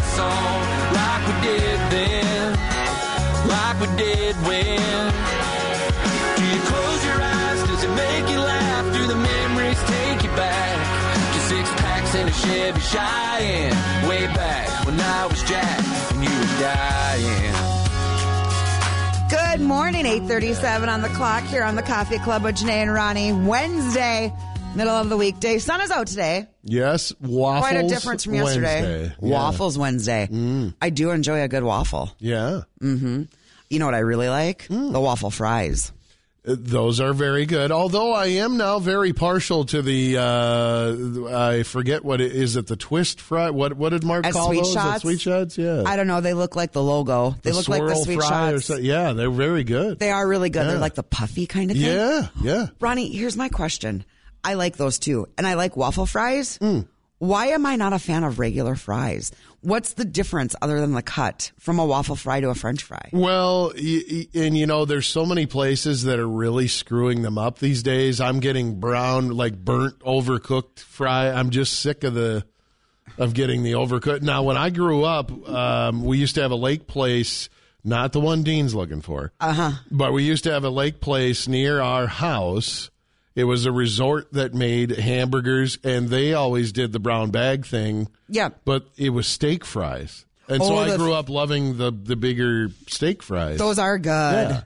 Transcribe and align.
last 0.00 0.16
song, 0.16 0.60
like 0.96 1.22
we 1.28 1.34
did 1.48 1.78
then, 1.90 2.52
like 3.48 3.80
we 3.80 3.86
did 3.96 4.36
when. 4.46 5.12
Do 6.36 6.44
you 6.44 6.60
close 6.62 7.04
your 7.04 7.20
eyes? 7.20 7.62
Does 7.68 7.84
it 7.84 7.90
make 7.90 8.30
you 8.30 8.38
laugh? 8.38 8.92
Do 8.94 9.06
the 9.06 9.16
memories 9.16 9.82
take 9.84 10.22
you 10.22 10.30
back 10.30 10.76
to 11.34 11.40
six 11.40 11.68
packs 11.80 12.14
and 12.14 12.28
a 12.28 12.32
Chevy 12.32 12.80
Cheyenne? 12.80 14.08
Way 14.08 14.26
back 14.26 14.86
when 14.86 14.98
I 15.00 15.26
was 15.26 15.42
Jack 15.44 15.80
and 16.12 16.24
you 16.24 16.30
were 16.30 16.60
dying. 16.60 17.54
Good 19.28 19.60
morning, 19.60 20.06
837 20.06 20.88
on 20.88 21.02
the 21.02 21.08
clock 21.08 21.44
here 21.44 21.62
on 21.62 21.76
the 21.76 21.82
Coffee 21.82 22.18
Club 22.18 22.42
with 22.44 22.56
Janae 22.56 22.82
and 22.82 22.92
Ronnie. 22.92 23.32
Wednesday, 23.32 24.32
middle 24.74 24.94
of 24.94 25.08
the 25.08 25.16
weekday. 25.16 25.58
Sun 25.58 25.80
is 25.80 25.90
out 25.90 26.06
today. 26.06 26.46
Yes, 26.64 27.12
waffles. 27.20 27.68
Quite 27.68 27.84
a 27.84 27.88
difference 27.88 28.24
from 28.24 28.34
yesterday. 28.34 28.82
Wednesday. 28.82 29.02
Yeah. 29.20 29.28
Mm. 29.28 29.30
Waffles 29.30 29.78
Wednesday. 29.78 30.72
I 30.80 30.90
do 30.90 31.10
enjoy 31.10 31.42
a 31.42 31.48
good 31.48 31.64
waffle. 31.64 32.10
Yeah, 32.18 32.62
You 32.80 33.78
know 33.78 33.84
what 33.86 33.94
I 33.94 33.98
really 34.00 34.28
like? 34.28 34.66
Mm. 34.68 34.92
The 34.92 35.00
waffle 35.00 35.30
fries. 35.30 35.92
Uh, 36.46 36.56
those 36.58 37.00
are 37.00 37.12
very 37.12 37.44
good. 37.44 37.70
Although 37.70 38.14
I 38.14 38.26
am 38.26 38.56
now 38.56 38.78
very 38.78 39.12
partial 39.12 39.66
to 39.66 39.82
the, 39.82 40.16
uh, 40.16 41.50
I 41.50 41.62
forget 41.64 42.02
what 42.02 42.22
it 42.22 42.32
is. 42.32 42.56
It 42.56 42.66
the 42.66 42.76
twist 42.76 43.20
fry? 43.20 43.50
What 43.50 43.74
what 43.74 43.90
did 43.90 44.04
Mark 44.04 44.24
As 44.24 44.32
call 44.32 44.46
sweet 44.46 44.62
those? 44.64 44.72
Shots? 44.72 45.02
sweet 45.02 45.20
shots? 45.20 45.58
Yeah. 45.58 45.82
I 45.84 45.96
don't 45.96 46.06
know. 46.06 46.22
They 46.22 46.32
look 46.32 46.56
like 46.56 46.72
the 46.72 46.82
logo. 46.82 47.34
They 47.42 47.50
The 47.50 47.56
look 47.58 47.68
like 47.68 47.82
the 47.86 47.94
sweet 47.94 48.22
shots. 48.22 48.64
so- 48.64 48.76
yeah, 48.78 49.12
they're 49.12 49.30
very 49.30 49.64
good. 49.64 49.98
They 49.98 50.10
are 50.10 50.26
really 50.26 50.48
good. 50.48 50.60
Yeah. 50.62 50.68
They're 50.68 50.78
like 50.78 50.94
the 50.94 51.02
puffy 51.02 51.46
kind 51.46 51.70
of 51.70 51.76
thing. 51.76 51.86
yeah, 51.86 52.28
yeah. 52.42 52.66
Ronnie, 52.80 53.12
here's 53.14 53.36
my 53.36 53.50
question. 53.50 54.04
I 54.44 54.54
like 54.54 54.76
those 54.76 54.98
too. 54.98 55.26
And 55.36 55.46
I 55.46 55.54
like 55.54 55.76
waffle 55.76 56.06
fries. 56.06 56.56
Hmm. 56.58 56.80
Why 57.18 57.48
am 57.48 57.66
I 57.66 57.76
not 57.76 57.92
a 57.92 57.98
fan 57.98 58.24
of 58.24 58.38
regular 58.38 58.74
fries? 58.74 59.30
What's 59.60 59.92
the 59.92 60.06
difference 60.06 60.56
other 60.62 60.80
than 60.80 60.92
the 60.92 61.02
cut 61.02 61.52
from 61.58 61.78
a 61.78 61.84
waffle 61.84 62.16
fry 62.16 62.40
to 62.40 62.48
a 62.48 62.54
french 62.54 62.82
fry? 62.82 63.10
Well, 63.12 63.72
and 63.76 64.56
you 64.56 64.66
know, 64.66 64.86
there's 64.86 65.06
so 65.06 65.26
many 65.26 65.44
places 65.44 66.04
that 66.04 66.18
are 66.18 66.26
really 66.26 66.66
screwing 66.66 67.20
them 67.20 67.36
up 67.36 67.58
these 67.58 67.82
days. 67.82 68.22
I'm 68.22 68.40
getting 68.40 68.80
brown, 68.80 69.28
like 69.28 69.54
burnt, 69.54 69.98
overcooked 69.98 70.78
fry. 70.80 71.30
I'm 71.30 71.50
just 71.50 71.80
sick 71.80 72.04
of 72.04 72.14
the 72.14 72.46
of 73.18 73.34
getting 73.34 73.64
the 73.64 73.72
overcooked. 73.72 74.22
Now, 74.22 74.42
when 74.42 74.56
I 74.56 74.70
grew 74.70 75.04
up, 75.04 75.30
um, 75.46 76.02
we 76.02 76.16
used 76.16 76.36
to 76.36 76.42
have 76.42 76.52
a 76.52 76.56
lake 76.56 76.86
place, 76.86 77.50
not 77.84 78.12
the 78.12 78.20
one 78.20 78.42
Dean's 78.44 78.74
looking 78.74 79.02
for, 79.02 79.32
uh 79.40 79.52
huh, 79.52 79.72
but 79.90 80.14
we 80.14 80.22
used 80.24 80.44
to 80.44 80.52
have 80.52 80.64
a 80.64 80.70
lake 80.70 81.00
place 81.00 81.46
near 81.46 81.82
our 81.82 82.06
house. 82.06 82.90
It 83.34 83.44
was 83.44 83.64
a 83.64 83.72
resort 83.72 84.32
that 84.32 84.54
made 84.54 84.90
hamburgers, 84.90 85.78
and 85.84 86.08
they 86.08 86.34
always 86.34 86.72
did 86.72 86.92
the 86.92 86.98
brown 86.98 87.30
bag 87.30 87.64
thing. 87.66 88.08
Yeah. 88.28 88.50
but 88.64 88.86
it 88.96 89.10
was 89.10 89.26
steak 89.26 89.64
fries. 89.64 90.24
And 90.48 90.62
so 90.62 90.74
Oh, 90.74 90.78
I 90.78 90.90
the- 90.90 90.96
grew 90.96 91.12
up 91.14 91.28
loving 91.28 91.76
the 91.78 91.90
the 91.92 92.16
bigger 92.16 92.70
steak 92.88 93.22
fries. 93.22 93.58
Those 93.58 93.78
are 93.78 93.98
good. 93.98 94.10
Yeah. 94.50 94.62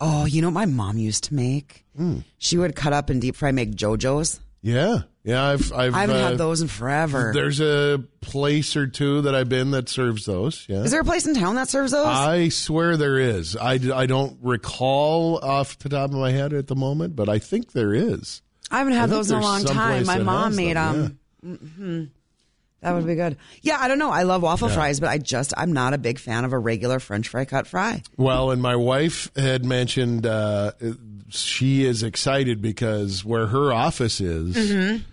Oh, 0.00 0.26
you 0.26 0.42
know 0.42 0.48
what 0.48 0.54
my 0.54 0.66
mom 0.66 0.98
used 0.98 1.24
to 1.24 1.34
make? 1.34 1.84
Hmm. 1.96 2.18
She 2.38 2.58
would 2.58 2.76
cut 2.76 2.92
up 2.92 3.08
and 3.08 3.20
deep 3.22 3.36
fry, 3.36 3.52
make 3.52 3.74
JoJo's. 3.74 4.40
Yeah, 4.60 5.02
yeah. 5.24 5.42
I've 5.42 5.72
I've 5.72 5.94
I 5.94 6.00
haven't 6.02 6.16
uh, 6.16 6.28
had 6.28 6.38
those 6.38 6.60
in 6.60 6.68
forever. 6.68 7.32
There's 7.34 7.60
a 7.60 8.02
place 8.20 8.76
or 8.76 8.86
two 8.86 9.22
that 9.22 9.34
I've 9.34 9.48
been 9.48 9.72
that 9.72 9.88
serves 9.88 10.24
those. 10.26 10.64
Yeah, 10.68 10.82
Is 10.82 10.90
there 10.90 11.00
a 11.00 11.04
place 11.04 11.26
in 11.26 11.34
town 11.34 11.56
that 11.56 11.68
serves 11.68 11.92
those? 11.92 12.06
I 12.06 12.50
swear 12.50 12.96
there 12.96 13.18
is. 13.18 13.56
I, 13.56 13.72
I 13.72 14.06
don't 14.06 14.38
recall 14.42 15.38
off 15.42 15.78
the 15.78 15.88
top 15.88 16.10
of 16.10 16.16
my 16.16 16.30
head 16.30 16.52
at 16.52 16.66
the 16.68 16.76
moment, 16.76 17.16
but 17.16 17.28
I 17.28 17.38
think 17.38 17.72
there 17.72 17.92
is. 17.92 18.42
I 18.70 18.78
haven't 18.78 18.94
had 18.94 19.04
I 19.04 19.06
those 19.06 19.30
in 19.30 19.38
a 19.38 19.40
long 19.40 19.64
time. 19.64 20.06
My 20.06 20.18
mom 20.18 20.56
made 20.56 20.76
them, 20.76 21.18
them. 21.42 21.56
hmm 21.56 22.04
That 22.80 22.92
would 22.92 23.06
be 23.06 23.14
good. 23.14 23.36
Yeah, 23.62 23.78
I 23.80 23.88
don't 23.88 23.98
know. 23.98 24.10
I 24.10 24.24
love 24.24 24.42
waffle 24.42 24.68
fries, 24.68 25.00
but 25.00 25.08
I 25.08 25.18
just 25.18 25.54
I'm 25.56 25.72
not 25.72 25.94
a 25.94 25.98
big 25.98 26.18
fan 26.18 26.44
of 26.44 26.52
a 26.52 26.58
regular 26.58 26.98
French 27.00 27.28
fry 27.28 27.44
cut 27.44 27.66
fry. 27.66 28.02
Well, 28.16 28.50
and 28.50 28.60
my 28.60 28.76
wife 28.76 29.30
had 29.36 29.64
mentioned 29.64 30.26
uh, 30.26 30.72
she 31.36 31.84
is 31.84 32.02
excited 32.02 32.60
because 32.62 33.24
where 33.24 33.46
her 33.46 33.72
office 33.72 34.20
is, 34.20 34.56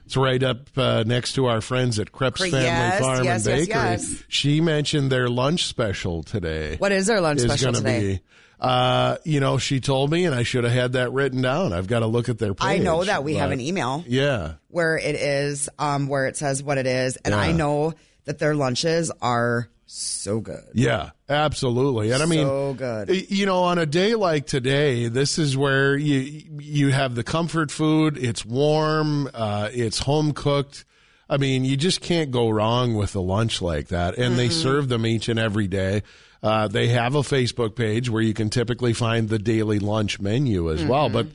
it's 0.05 0.17
right 0.17 0.41
up 0.43 0.67
uh, 0.77 1.03
next 1.05 1.33
to 1.33 1.47
our 1.47 1.61
friends 1.61 1.99
at 1.99 2.11
Krebs 2.11 2.41
Family 2.41 2.59
yes, 2.61 2.99
Farm 2.99 3.23
yes, 3.23 3.45
and 3.47 3.67
yes, 3.67 4.05
Bakery. 4.07 4.25
She 4.27 4.61
mentioned 4.61 5.11
their 5.11 5.27
lunch 5.27 5.65
special 5.65 6.23
today. 6.23 6.77
What 6.77 6.91
is 6.91 7.07
their 7.07 7.21
lunch 7.21 7.39
is 7.39 7.45
special 7.45 7.73
today? 7.73 8.15
Be, 8.15 8.21
uh, 8.59 9.17
you 9.23 9.39
know, 9.39 9.57
she 9.57 9.79
told 9.79 10.11
me, 10.11 10.25
and 10.25 10.35
I 10.35 10.43
should 10.43 10.63
have 10.63 10.73
had 10.73 10.91
that 10.93 11.11
written 11.11 11.41
down. 11.41 11.73
I've 11.73 11.87
got 11.87 11.99
to 11.99 12.07
look 12.07 12.29
at 12.29 12.37
their 12.37 12.53
page. 12.53 12.67
I 12.67 12.77
know 12.77 13.03
that 13.03 13.23
we 13.23 13.35
have 13.35 13.51
an 13.51 13.59
email 13.59 14.03
Yeah. 14.07 14.53
where 14.67 14.97
it 14.97 15.15
is 15.15 15.67
um 15.79 16.07
where 16.07 16.27
it 16.27 16.37
says 16.37 16.61
what 16.61 16.77
it 16.77 16.85
is, 16.85 17.17
and 17.17 17.33
I 17.33 17.51
know 17.51 17.93
that 18.25 18.37
their 18.37 18.53
lunches 18.53 19.11
are 19.21 19.67
so 19.93 20.39
good. 20.39 20.63
Yeah, 20.73 21.11
absolutely. 21.27 22.11
And 22.11 22.23
I 22.23 22.25
mean, 22.25 22.45
So 22.47 22.73
good. 22.73 23.29
You 23.29 23.45
know, 23.45 23.63
on 23.63 23.77
a 23.77 23.85
day 23.85 24.15
like 24.15 24.45
today, 24.45 25.07
this 25.07 25.37
is 25.37 25.57
where 25.57 25.95
you 25.97 26.43
you 26.59 26.89
have 26.91 27.15
the 27.15 27.23
comfort 27.23 27.71
food. 27.71 28.17
It's 28.17 28.45
warm. 28.45 29.29
Uh, 29.33 29.69
it's 29.71 29.99
home 29.99 30.33
cooked. 30.33 30.85
I 31.29 31.37
mean, 31.37 31.63
you 31.63 31.77
just 31.77 32.01
can't 32.01 32.31
go 32.31 32.49
wrong 32.49 32.95
with 32.95 33.15
a 33.15 33.21
lunch 33.21 33.61
like 33.61 33.87
that. 33.87 34.17
And 34.17 34.37
they 34.37 34.49
serve 34.49 34.89
them 34.89 35.05
each 35.05 35.29
and 35.29 35.39
every 35.39 35.67
day. 35.67 36.03
Uh, 36.43 36.67
they 36.67 36.87
have 36.89 37.15
a 37.15 37.19
Facebook 37.21 37.75
page 37.75 38.09
where 38.09 38.21
you 38.21 38.33
can 38.33 38.49
typically 38.49 38.93
find 38.93 39.29
the 39.29 39.39
daily 39.39 39.79
lunch 39.79 40.19
menu 40.19 40.71
as 40.71 40.83
well. 40.83 41.07
But 41.09 41.27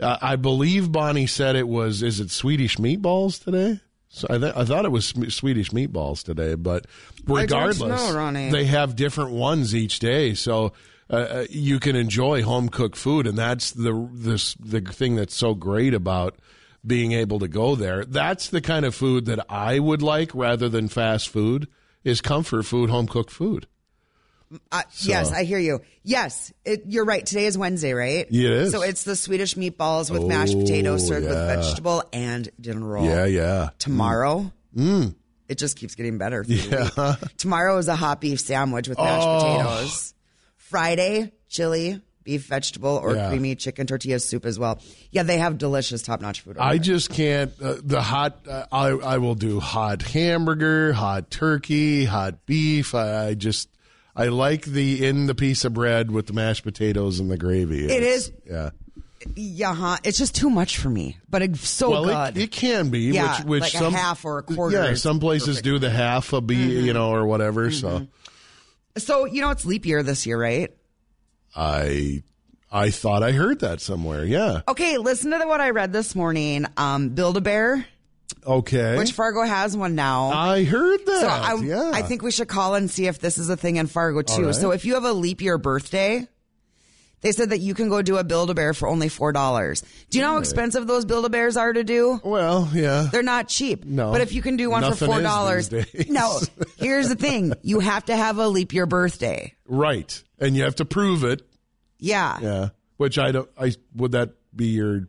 uh, 0.00 0.16
I 0.20 0.36
believe 0.36 0.90
Bonnie 0.90 1.26
said 1.28 1.54
it 1.54 1.68
was. 1.68 2.02
Is 2.02 2.18
it 2.18 2.30
Swedish 2.30 2.78
meatballs 2.78 3.42
today? 3.42 3.80
So 4.14 4.28
I, 4.30 4.38
th- 4.38 4.54
I 4.54 4.64
thought 4.64 4.84
it 4.84 4.92
was 4.92 5.08
Swedish 5.28 5.70
meatballs 5.70 6.22
today, 6.22 6.54
but 6.54 6.86
regardless, 7.26 7.80
know, 7.88 8.14
they 8.52 8.64
have 8.66 8.94
different 8.94 9.32
ones 9.32 9.74
each 9.74 9.98
day, 9.98 10.34
so 10.34 10.72
uh, 11.10 11.16
uh, 11.16 11.46
you 11.50 11.80
can 11.80 11.96
enjoy 11.96 12.44
home 12.44 12.68
cooked 12.68 12.96
food, 12.96 13.26
and 13.26 13.36
that's 13.36 13.72
the 13.72 14.08
this 14.12 14.54
the 14.54 14.80
thing 14.80 15.16
that's 15.16 15.34
so 15.34 15.54
great 15.54 15.94
about 15.94 16.36
being 16.86 17.10
able 17.10 17.40
to 17.40 17.48
go 17.48 17.74
there. 17.74 18.04
That's 18.04 18.48
the 18.50 18.60
kind 18.60 18.86
of 18.86 18.94
food 18.94 19.26
that 19.26 19.44
I 19.48 19.80
would 19.80 20.00
like 20.00 20.32
rather 20.32 20.68
than 20.68 20.86
fast 20.86 21.28
food. 21.28 21.66
Is 22.04 22.20
comfort 22.20 22.64
food, 22.64 22.90
home 22.90 23.08
cooked 23.08 23.30
food. 23.30 23.66
Uh, 24.72 24.82
Yes, 25.00 25.32
I 25.32 25.44
hear 25.44 25.58
you. 25.58 25.80
Yes, 26.02 26.52
it, 26.64 26.84
you're 26.86 27.04
right. 27.04 27.24
Today 27.24 27.46
is 27.46 27.56
Wednesday, 27.58 27.92
right? 27.92 28.26
Yeah, 28.30 28.48
it 28.50 28.52
is. 28.56 28.72
So 28.72 28.82
it's 28.82 29.04
the 29.04 29.16
Swedish 29.16 29.54
meatballs 29.54 30.10
with 30.10 30.24
mashed 30.24 30.58
potatoes 30.58 31.06
served 31.06 31.26
with 31.26 31.36
vegetable 31.36 32.02
and 32.12 32.48
dinner 32.60 32.86
roll. 32.86 33.04
Yeah, 33.04 33.24
yeah. 33.26 33.70
Tomorrow, 33.78 34.52
it 34.76 35.56
just 35.58 35.76
keeps 35.78 35.94
getting 35.94 36.18
better. 36.18 36.42
the. 36.44 37.18
Tomorrow 37.36 37.78
is 37.78 37.88
a 37.88 37.96
hot 37.96 38.20
beef 38.20 38.40
sandwich 38.40 38.88
with 38.88 38.98
mashed 38.98 39.26
Oh. 39.26 39.40
potatoes. 39.40 40.14
Friday, 40.56 41.32
chili, 41.48 42.00
beef, 42.24 42.46
vegetable, 42.46 42.98
or 43.02 43.14
Yeah. 43.14 43.28
creamy 43.28 43.54
chicken 43.54 43.86
tortilla 43.86 44.18
soup 44.18 44.44
as 44.46 44.58
well. 44.58 44.80
Yeah, 45.10 45.22
they 45.24 45.38
have 45.38 45.58
delicious, 45.58 46.02
top 46.02 46.20
notch 46.20 46.40
food. 46.40 46.56
I 46.58 46.70
there. 46.74 46.78
just 46.78 47.10
can't. 47.10 47.52
Uh, 47.62 47.76
the 47.82 48.00
hot. 48.00 48.46
Uh, 48.48 48.64
I 48.72 48.88
I 48.88 49.18
will 49.18 49.34
do 49.34 49.60
hot 49.60 50.02
hamburger, 50.02 50.92
hot 50.92 51.30
turkey, 51.30 52.04
hot 52.06 52.46
beef. 52.46 52.94
I, 52.94 53.28
I 53.28 53.34
just 53.34 53.68
I 54.16 54.28
like 54.28 54.64
the 54.64 55.04
in 55.06 55.26
the 55.26 55.34
piece 55.34 55.64
of 55.64 55.74
bread 55.74 56.10
with 56.10 56.26
the 56.26 56.32
mashed 56.32 56.62
potatoes 56.64 57.18
and 57.20 57.30
the 57.30 57.36
gravy. 57.36 57.84
It 57.86 58.02
It's- 58.02 58.30
Yeah. 58.48 58.70
yeah, 59.34 59.74
huh? 59.74 59.96
it's 60.04 60.18
just 60.18 60.34
too 60.36 60.50
much 60.50 60.78
for 60.78 60.88
me, 60.90 61.16
but 61.28 61.42
it's 61.42 61.68
so 61.68 61.90
well, 61.90 62.04
good. 62.04 62.36
it, 62.36 62.44
it 62.44 62.50
can 62.52 62.90
be. 62.90 63.00
Yeah, 63.00 63.38
which, 63.38 63.46
which 63.46 63.60
like 63.62 63.74
a 63.74 63.78
some, 63.78 63.92
half 63.92 64.24
or 64.24 64.38
a 64.38 64.42
quarter 64.42 64.76
Yeah, 64.90 64.94
some 64.94 65.18
places 65.18 65.62
do 65.62 65.78
the 65.78 65.90
half 65.90 66.32
a 66.32 66.40
be, 66.40 66.54
Mm-hmm. 66.56 66.86
you 66.86 66.92
know, 66.92 67.10
or 67.10 67.26
whatever. 67.26 67.70
So 67.70 68.06
so 68.96 69.24
you 69.24 69.40
know 69.40 69.50
it's 69.50 69.64
leap 69.64 69.84
year 69.86 70.02
this 70.02 70.26
year, 70.26 70.40
right? 70.40 70.70
I 71.56 72.22
I 72.70 72.90
thought 72.90 73.22
I 73.22 73.32
heard 73.32 73.60
that 73.60 73.80
somewhere. 73.80 74.24
Yeah. 74.24 74.62
Okay, 74.68 74.98
listen 74.98 75.30
to 75.30 75.38
the, 75.38 75.46
what 75.46 75.60
I 75.60 75.70
read 75.70 75.92
this 75.92 76.14
morning. 76.14 76.66
Um, 76.76 77.10
Build 77.10 77.36
a 77.36 77.40
Bear, 77.40 77.86
Okay. 78.46 78.96
which 78.98 79.12
Fargo 79.12 79.42
has 79.42 79.76
one 79.76 79.94
now. 79.94 80.30
I 80.30 80.64
heard 80.64 81.00
that. 81.06 81.20
so 81.20 81.26
I, 81.28 81.54
yeah. 81.62 81.90
I 81.94 82.02
think 82.02 82.22
we 82.22 82.30
should 82.30 82.48
call 82.48 82.74
and 82.74 82.90
see 82.90 83.06
if 83.06 83.18
this 83.18 83.38
is 83.38 83.48
a 83.48 83.56
thing 83.56 83.76
in 83.76 83.86
Fargo 83.86 84.22
too. 84.22 84.46
right. 84.46 84.54
So 84.54 84.70
if 84.72 84.84
you 84.84 84.94
have 84.94 85.04
a 85.04 85.12
leap 85.12 85.40
year 85.40 85.58
birthday, 85.58 86.26
they 87.22 87.32
said 87.32 87.50
that 87.50 87.60
you 87.60 87.72
can 87.72 87.88
go 87.88 88.02
do 88.02 88.18
a 88.18 88.24
Build 88.24 88.50
a 88.50 88.54
Bear 88.54 88.74
for 88.74 88.86
only 88.86 89.08
four 89.08 89.32
dollars. 89.32 89.82
Do 90.10 90.18
you 90.18 90.24
know 90.24 90.32
how 90.32 90.38
expensive 90.38 90.86
those 90.86 91.06
Build 91.06 91.24
a 91.24 91.30
Bears 91.30 91.56
are 91.56 91.72
to 91.72 91.82
do? 91.82 92.20
Well, 92.22 92.68
yeah. 92.74 93.08
They're 93.10 93.22
not 93.22 93.48
cheap. 93.48 93.86
No. 93.86 94.12
But 94.12 94.20
if 94.20 94.34
you 94.34 94.42
can 94.42 94.56
do 94.56 94.68
one 94.68 94.82
Nothing 94.82 94.98
for 94.98 95.06
four 95.06 95.22
dollars, 95.22 95.70
no. 96.08 96.38
Here's 96.76 97.08
the 97.08 97.14
thing: 97.14 97.54
you 97.62 97.80
have 97.80 98.04
to 98.06 98.16
have 98.16 98.36
a 98.38 98.46
leap 98.46 98.74
year 98.74 98.84
birthday. 98.84 99.54
Right. 99.66 100.22
And 100.38 100.54
you 100.54 100.64
have 100.64 100.76
to 100.76 100.84
prove 100.84 101.24
it. 101.24 101.40
Yeah. 101.98 102.38
Yeah. 102.42 102.68
Which 102.98 103.18
I 103.18 103.32
don't. 103.32 103.48
I 103.58 103.72
would 103.96 104.12
that 104.12 104.34
be 104.54 104.66
your 104.66 105.08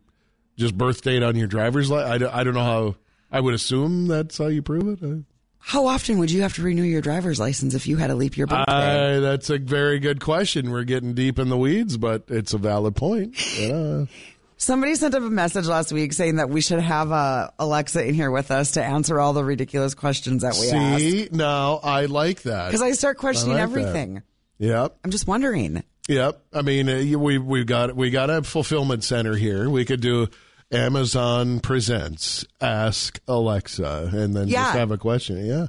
just 0.58 0.78
birth 0.78 1.02
date 1.02 1.22
on 1.22 1.36
your 1.36 1.48
driver's 1.48 1.90
license? 1.92 2.12
I 2.12 2.18
don't, 2.18 2.34
I 2.34 2.44
don't 2.46 2.54
know 2.54 2.64
how. 2.64 2.96
I 3.36 3.42
would 3.42 3.54
assume 3.54 4.08
that's 4.08 4.38
how 4.38 4.48
you 4.48 4.62
prove 4.62 4.88
it. 5.04 5.06
Uh, 5.06 5.18
How 5.60 5.88
often 5.88 6.20
would 6.20 6.32
you 6.32 6.44
have 6.44 6.54
to 6.56 6.62
renew 6.62 6.84
your 6.84 7.02
driver's 7.02 7.38
license 7.40 7.74
if 7.74 7.86
you 7.86 7.98
had 7.98 8.10
a 8.10 8.16
leap 8.16 8.38
year 8.38 8.48
birthday? 8.48 9.18
I, 9.18 9.20
that's 9.20 9.50
a 9.50 9.58
very 9.58 10.00
good 10.00 10.22
question. 10.22 10.72
We're 10.72 10.84
getting 10.86 11.14
deep 11.16 11.38
in 11.38 11.50
the 11.50 11.58
weeds, 11.58 11.98
but 11.98 12.24
it's 12.30 12.54
a 12.54 12.58
valid 12.58 12.96
point. 12.96 13.36
Yeah. 13.60 14.06
Somebody 14.58 14.96
sent 14.96 15.16
up 15.16 15.22
a 15.24 15.30
message 15.30 15.68
last 15.68 15.92
week 15.92 16.14
saying 16.14 16.38
that 16.38 16.50
we 16.50 16.62
should 16.62 16.80
have 16.80 17.12
uh, 17.12 17.50
Alexa 17.60 18.06
in 18.08 18.14
here 18.16 18.32
with 18.32 18.52
us 18.52 18.72
to 18.72 18.84
answer 18.84 19.20
all 19.20 19.34
the 19.34 19.44
ridiculous 19.44 19.94
questions 19.96 20.44
that 20.44 20.54
we 20.58 20.70
ask. 20.72 21.00
See, 21.02 21.28
now 21.32 21.82
I 21.84 22.06
like 22.06 22.44
that. 22.44 22.68
Because 22.68 22.82
I 22.82 22.94
start 22.94 23.18
questioning 23.18 23.58
I 23.58 23.66
like 23.66 23.74
that. 23.74 23.80
everything. 23.80 24.24
Yep. 24.60 24.98
I'm 25.04 25.12
just 25.12 25.28
wondering. 25.28 25.84
Yep. 26.08 26.42
I 26.54 26.62
mean, 26.62 26.88
uh, 26.88 27.20
we 27.20 27.38
we 27.38 27.66
got 27.66 27.96
we 27.96 28.12
got 28.12 28.30
a 28.30 28.44
fulfillment 28.44 29.04
center 29.04 29.36
here. 29.36 29.70
We 29.70 29.84
could 29.84 30.00
do 30.00 30.28
Amazon 30.76 31.60
presents 31.60 32.46
Ask 32.62 33.20
Alexa, 33.28 34.10
and 34.14 34.36
then 34.36 34.48
Yeah. 34.48 34.64
just 34.66 34.78
have 34.78 34.92
a 34.92 34.98
question. 34.98 35.46
Yeah, 35.46 35.68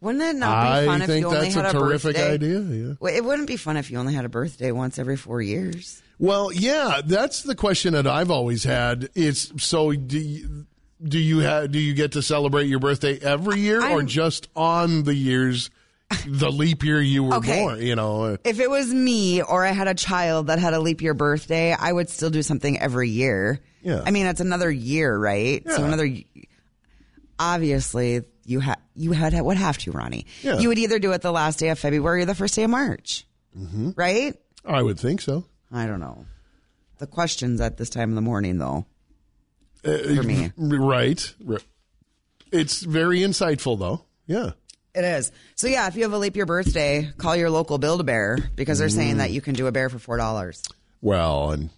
Wouldn't 0.00 0.22
it 0.22 0.36
not 0.36 0.80
be 0.80 0.86
fun 0.86 1.00
I 1.00 1.04
if 1.04 1.10
think 1.10 1.20
you 1.22 1.26
only 1.28 1.40
that's 1.40 1.54
had 1.54 1.64
a 1.64 1.68
a 1.70 1.72
terrific 1.72 2.16
birthday? 2.16 2.32
idea. 2.34 2.60
Yeah. 2.60 2.92
Well, 3.00 3.14
it 3.14 3.24
wouldn't 3.24 3.48
be 3.48 3.56
fun 3.56 3.76
if 3.76 3.90
you 3.90 3.98
only 3.98 4.12
had 4.14 4.24
a 4.24 4.28
birthday 4.28 4.70
once 4.70 4.98
every 4.98 5.16
four 5.16 5.40
years. 5.40 6.02
Well, 6.18 6.52
yeah, 6.52 7.00
that's 7.04 7.42
the 7.42 7.54
question 7.54 7.94
that 7.94 8.06
I've 8.06 8.30
always 8.30 8.64
had. 8.64 9.08
It's 9.14 9.50
so 9.64 9.92
do 9.92 10.18
you, 10.18 10.66
do 11.02 11.18
you 11.18 11.38
have 11.40 11.72
do 11.72 11.78
you 11.80 11.94
get 11.94 12.12
to 12.12 12.22
celebrate 12.22 12.66
your 12.66 12.78
birthday 12.80 13.18
every 13.18 13.60
year 13.60 13.80
or 13.80 13.98
I'm- 13.98 14.06
just 14.06 14.48
on 14.54 15.04
the 15.04 15.14
years 15.14 15.70
the 16.26 16.50
leap 16.52 16.84
year 16.84 17.00
you 17.00 17.24
were 17.24 17.34
Okay. 17.36 17.60
born? 17.62 17.80
You 17.80 17.96
know. 17.96 18.36
If 18.44 18.60
it 18.60 18.68
was 18.70 18.92
me 18.92 19.40
or 19.42 19.64
I 19.64 19.72
had 19.72 19.88
a 19.88 19.94
child 19.94 20.46
that 20.48 20.58
had 20.58 20.74
a 20.74 20.80
leap 20.80 21.00
year 21.02 21.14
birthday, 21.14 21.72
I 21.72 21.90
would 21.92 22.08
still 22.10 22.30
do 22.30 22.42
something 22.42 22.78
every 22.78 23.08
year. 23.10 23.60
Yeah. 23.84 24.02
I 24.04 24.10
mean, 24.10 24.26
it's 24.26 24.40
another 24.40 24.70
year, 24.70 25.16
right? 25.16 25.62
So 25.68 25.84
another. 25.84 26.08
Obviously, 27.38 28.22
you 28.44 28.60
had 28.60 28.78
you 28.94 29.12
had 29.12 29.38
would 29.40 29.56
have 29.56 29.78
to, 29.78 29.92
Ronnie. 29.92 30.26
Yeah. 30.42 30.58
You 30.58 30.68
would 30.68 30.78
either 30.78 30.98
do 30.98 31.12
it 31.12 31.22
the 31.22 31.32
last 31.32 31.58
day 31.58 31.68
of 31.68 31.78
February 31.78 32.22
or 32.22 32.24
the 32.24 32.34
first 32.34 32.54
day 32.54 32.64
of 32.64 32.70
March, 32.70 33.26
mm-hmm. 33.56 33.90
right? 33.96 34.34
I 34.64 34.82
would 34.82 34.98
think 34.98 35.20
so. 35.20 35.44
I 35.70 35.86
don't 35.86 36.00
know. 36.00 36.26
The 36.98 37.06
questions 37.06 37.60
at 37.60 37.76
this 37.76 37.90
time 37.90 38.10
of 38.10 38.14
the 38.14 38.20
morning, 38.22 38.58
though, 38.58 38.86
Uh, 39.84 39.98
for 40.14 40.22
me, 40.22 40.52
Right. 40.56 41.34
It's 42.52 42.82
very 42.82 43.18
insightful, 43.18 43.78
though. 43.78 44.04
Yeah. 44.26 44.52
it 44.94 45.04
is. 45.04 45.32
So 45.56 45.66
yeah, 45.66 45.88
if 45.88 45.96
you 45.96 46.04
have 46.04 46.12
a 46.12 46.18
leap 46.18 46.36
year 46.36 46.46
birthday, 46.46 47.10
call 47.18 47.34
your 47.34 47.50
local 47.50 47.78
Build 47.78 48.00
a 48.00 48.04
Bear 48.04 48.38
because 48.54 48.78
they're 48.78 48.88
saying 48.88 49.18
that 49.18 49.32
you 49.32 49.40
can 49.40 49.54
do 49.54 49.66
a 49.66 49.72
bear 49.72 49.90
for 49.90 49.98
four 49.98 50.16
dollars. 50.16 50.62
Well, 51.02 51.50
and 51.50 51.70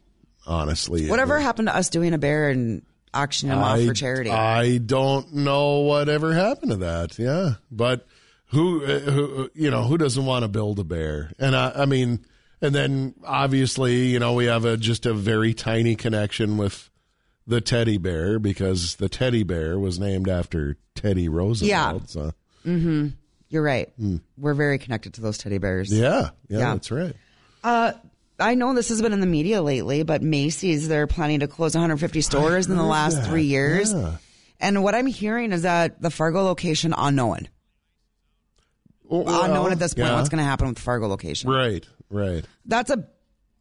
honestly, 0.46 1.08
Whatever 1.08 1.38
happened 1.40 1.69
to 1.69 1.76
us 1.76 1.88
doing 1.90 2.14
a 2.14 2.19
bear 2.19 2.48
and 2.50 2.82
auctioning 3.14 3.54
them 3.54 3.62
off 3.64 3.82
for 3.84 3.94
charity? 3.94 4.31
I 4.31 4.78
don't 4.78 5.32
know 5.34 5.81
whatever 5.81 6.32
happened 6.34 6.70
to 6.72 6.76
that. 6.78 7.19
Yeah, 7.19 7.54
but 7.70 8.06
who, 8.46 8.84
uh, 8.84 9.00
who, 9.00 9.50
you 9.54 9.70
know, 9.70 9.82
who 9.82 9.98
doesn't 9.98 10.25
want 10.25 10.44
to 10.44 10.48
build 10.48 10.78
a 10.78 10.84
bear? 10.84 11.32
And 11.38 11.56
I, 11.56 11.72
I 11.75 11.87
mean, 11.87 12.25
and 12.62 12.75
then 12.75 13.14
obviously, 13.25 14.06
you 14.06 14.19
know, 14.19 14.34
we 14.34 14.46
have 14.46 14.64
a 14.64 14.76
just 14.76 15.04
a 15.06 15.12
very 15.14 15.52
tiny 15.54 15.96
connection 15.96 16.56
with 16.56 16.90
the 17.46 17.60
teddy 17.60 17.99
bear 17.99 18.38
because 18.38 18.96
the 18.96 19.08
teddy 19.08 19.42
bear 19.44 19.78
was 19.78 19.99
named 19.99 20.28
after 20.28 20.76
Teddy 20.94 21.28
Roosevelt. 21.28 21.69
Yeah. 21.69 21.99
So, 22.06 22.32
You're 23.49 23.62
right. 23.62 23.92
We're 24.37 24.54
very 24.54 24.78
connected 24.78 25.14
to 25.14 25.20
those 25.20 25.38
teddy 25.38 25.58
bears. 25.58 25.92
Yeah, 25.92 26.31
yeah, 26.49 26.58
Yeah. 26.58 26.72
that's 26.72 26.90
right. 26.90 27.14
Uh, 27.62 27.92
I 28.38 28.55
know 28.55 28.75
this 28.75 28.91
has 28.91 29.00
been 29.00 29.12
in 29.12 29.21
the 29.21 29.27
media 29.27 29.62
lately, 29.62 30.03
but 30.03 30.23
Macy's 30.23 30.88
they're 30.88 31.06
planning 31.06 31.41
to 31.41 31.49
close 31.49 31.75
150 31.75 32.21
stores 32.21 32.67
in 32.67 32.77
the 32.77 32.83
last 32.83 33.17
that. 33.17 33.27
three 33.27 33.44
years. 33.44 33.93
Yeah. 33.93 34.17
And 34.61 34.83
what 34.83 34.94
I'm 34.94 35.06
hearing 35.06 35.53
is 35.53 35.62
that 35.62 36.00
the 36.03 36.11
Fargo 36.11 36.43
location 36.44 36.94
unknown, 36.97 37.49
Well, 39.05 39.44
unknown 39.44 39.73
at 39.73 39.79
this 39.79 39.94
point. 39.94 40.09
yeah. 40.09 40.17
What's 40.17 40.29
going 40.29 40.38
to 40.38 40.44
happen 40.44 40.67
with 40.69 40.77
the 40.77 40.83
Fargo 40.83 41.06
location? 41.09 41.50
Right, 41.50 41.87
right. 42.11 42.44
That's 42.65 42.91
a 42.91 43.06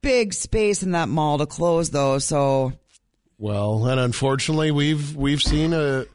big 0.01 0.33
space 0.33 0.83
in 0.83 0.91
that 0.91 1.09
mall 1.09 1.37
to 1.39 1.45
close, 1.45 1.89
though. 1.89 2.19
So 2.19 2.73
Well, 3.37 3.85
and 3.87 3.99
unfortunately, 3.99 4.71
we've 4.71 5.15
we've 5.15 5.41
seen 5.41 5.73
a, 5.73 6.05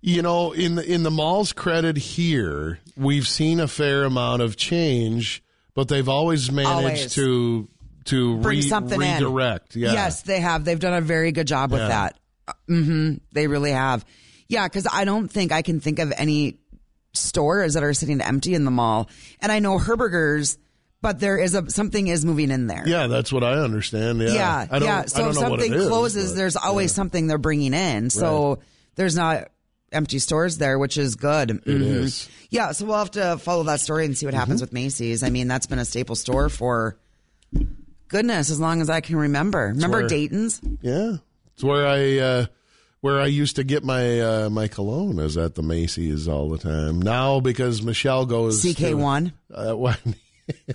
you 0.00 0.22
know, 0.22 0.52
in 0.52 0.74
the 0.76 0.84
in 0.84 1.02
the 1.02 1.10
mall's 1.10 1.52
credit 1.52 1.96
here, 1.96 2.78
we've 2.96 3.26
seen 3.26 3.60
a 3.60 3.68
fair 3.68 4.04
amount 4.04 4.42
of 4.42 4.56
change, 4.56 5.42
but 5.74 5.88
they've 5.88 6.08
always 6.08 6.50
managed 6.50 6.70
Always. 6.72 7.14
to 7.14 7.68
to 8.06 8.38
bring 8.38 8.58
re- 8.58 8.62
something 8.62 8.98
redirect. 8.98 9.76
in. 9.76 9.82
Yeah. 9.82 9.92
Yes, 9.92 10.22
they 10.22 10.40
have. 10.40 10.64
They've 10.64 10.78
done 10.80 10.94
a 10.94 11.00
very 11.00 11.32
good 11.32 11.46
job 11.46 11.70
with 11.72 11.80
Yeah. 11.82 11.88
that. 11.88 12.18
hmm 12.66 13.14
They 13.32 13.46
really 13.46 13.72
have. 13.72 14.04
Yeah, 14.48 14.66
because 14.68 14.86
I 14.92 15.04
don't 15.04 15.28
think 15.28 15.52
I 15.52 15.62
can 15.62 15.80
think 15.80 15.98
of 15.98 16.12
any 16.16 16.58
stores 17.12 17.74
that 17.74 17.82
are 17.82 17.94
sitting 17.94 18.20
empty 18.20 18.54
in 18.54 18.64
the 18.64 18.70
mall. 18.70 19.08
And 19.40 19.50
I 19.50 19.58
know 19.58 19.78
Herberger's, 19.78 20.56
but 21.02 21.18
there 21.18 21.38
is 21.38 21.54
a 21.54 21.68
something 21.70 22.06
is 22.08 22.24
moving 22.24 22.50
in 22.50 22.66
there. 22.68 22.84
Yeah, 22.86 23.06
that's 23.08 23.32
what 23.32 23.42
I 23.42 23.54
understand. 23.54 24.20
Yeah, 24.20 24.28
yeah. 24.32 24.66
I 24.70 24.78
don't, 24.78 24.88
yeah. 24.88 24.98
I 25.00 25.06
So 25.06 25.18
don't 25.20 25.30
if 25.30 25.34
know 25.36 25.40
what 25.50 25.60
it 25.60 25.62
something 25.64 25.80
is, 25.80 25.88
closes, 25.88 26.30
but- 26.32 26.36
there's 26.36 26.56
always 26.56 26.92
something 26.92 27.26
they're 27.26 27.38
bringing 27.38 27.74
in. 27.74 28.10
So 28.10 28.60
there's 28.94 29.16
not 29.16 29.48
empty 29.92 30.18
stores 30.18 30.58
there, 30.58 30.78
which 30.78 30.98
is 30.98 31.14
good. 31.16 31.50
It 31.50 31.62
is. 31.66 32.14
Mm-hmm. 32.14 32.32
Yeah. 32.50 32.72
So 32.72 32.86
we'll 32.86 32.98
have 32.98 33.12
to 33.12 33.38
follow 33.38 33.64
that 33.64 33.80
story 33.80 34.04
and 34.04 34.16
see 34.16 34.26
what 34.26 34.34
happens 34.34 34.60
with 34.60 34.72
Macy's. 34.72 35.22
I 35.22 35.30
mean, 35.30 35.48
that's 35.48 35.66
been 35.66 35.78
a 35.78 35.84
staple 35.84 36.14
store 36.16 36.48
for 36.48 36.98
goodness 38.08 38.50
as 38.50 38.60
long 38.60 38.80
as 38.80 38.90
I 38.90 39.00
can 39.00 39.16
remember. 39.16 39.68
Remember 39.74 39.98
where- 40.00 40.08
Dayton's? 40.08 40.60
Yeah, 40.82 41.16
it's 41.54 41.64
where 41.64 41.86
I 41.86 42.18
uh, 42.18 42.46
where 43.00 43.20
I 43.20 43.26
used 43.26 43.56
to 43.56 43.64
get 43.64 43.84
my 43.84 44.20
uh, 44.20 44.50
my 44.50 44.68
cologne 44.68 45.18
is 45.18 45.36
at 45.36 45.54
the 45.54 45.62
Macy's 45.62 46.26
all 46.28 46.48
the 46.48 46.58
time. 46.58 47.00
Now 47.00 47.40
because 47.40 47.82
Michelle 47.82 48.26
goes 48.26 48.62
CK1. 48.64 49.32
Uh, 49.54 49.72
what- 49.74 50.00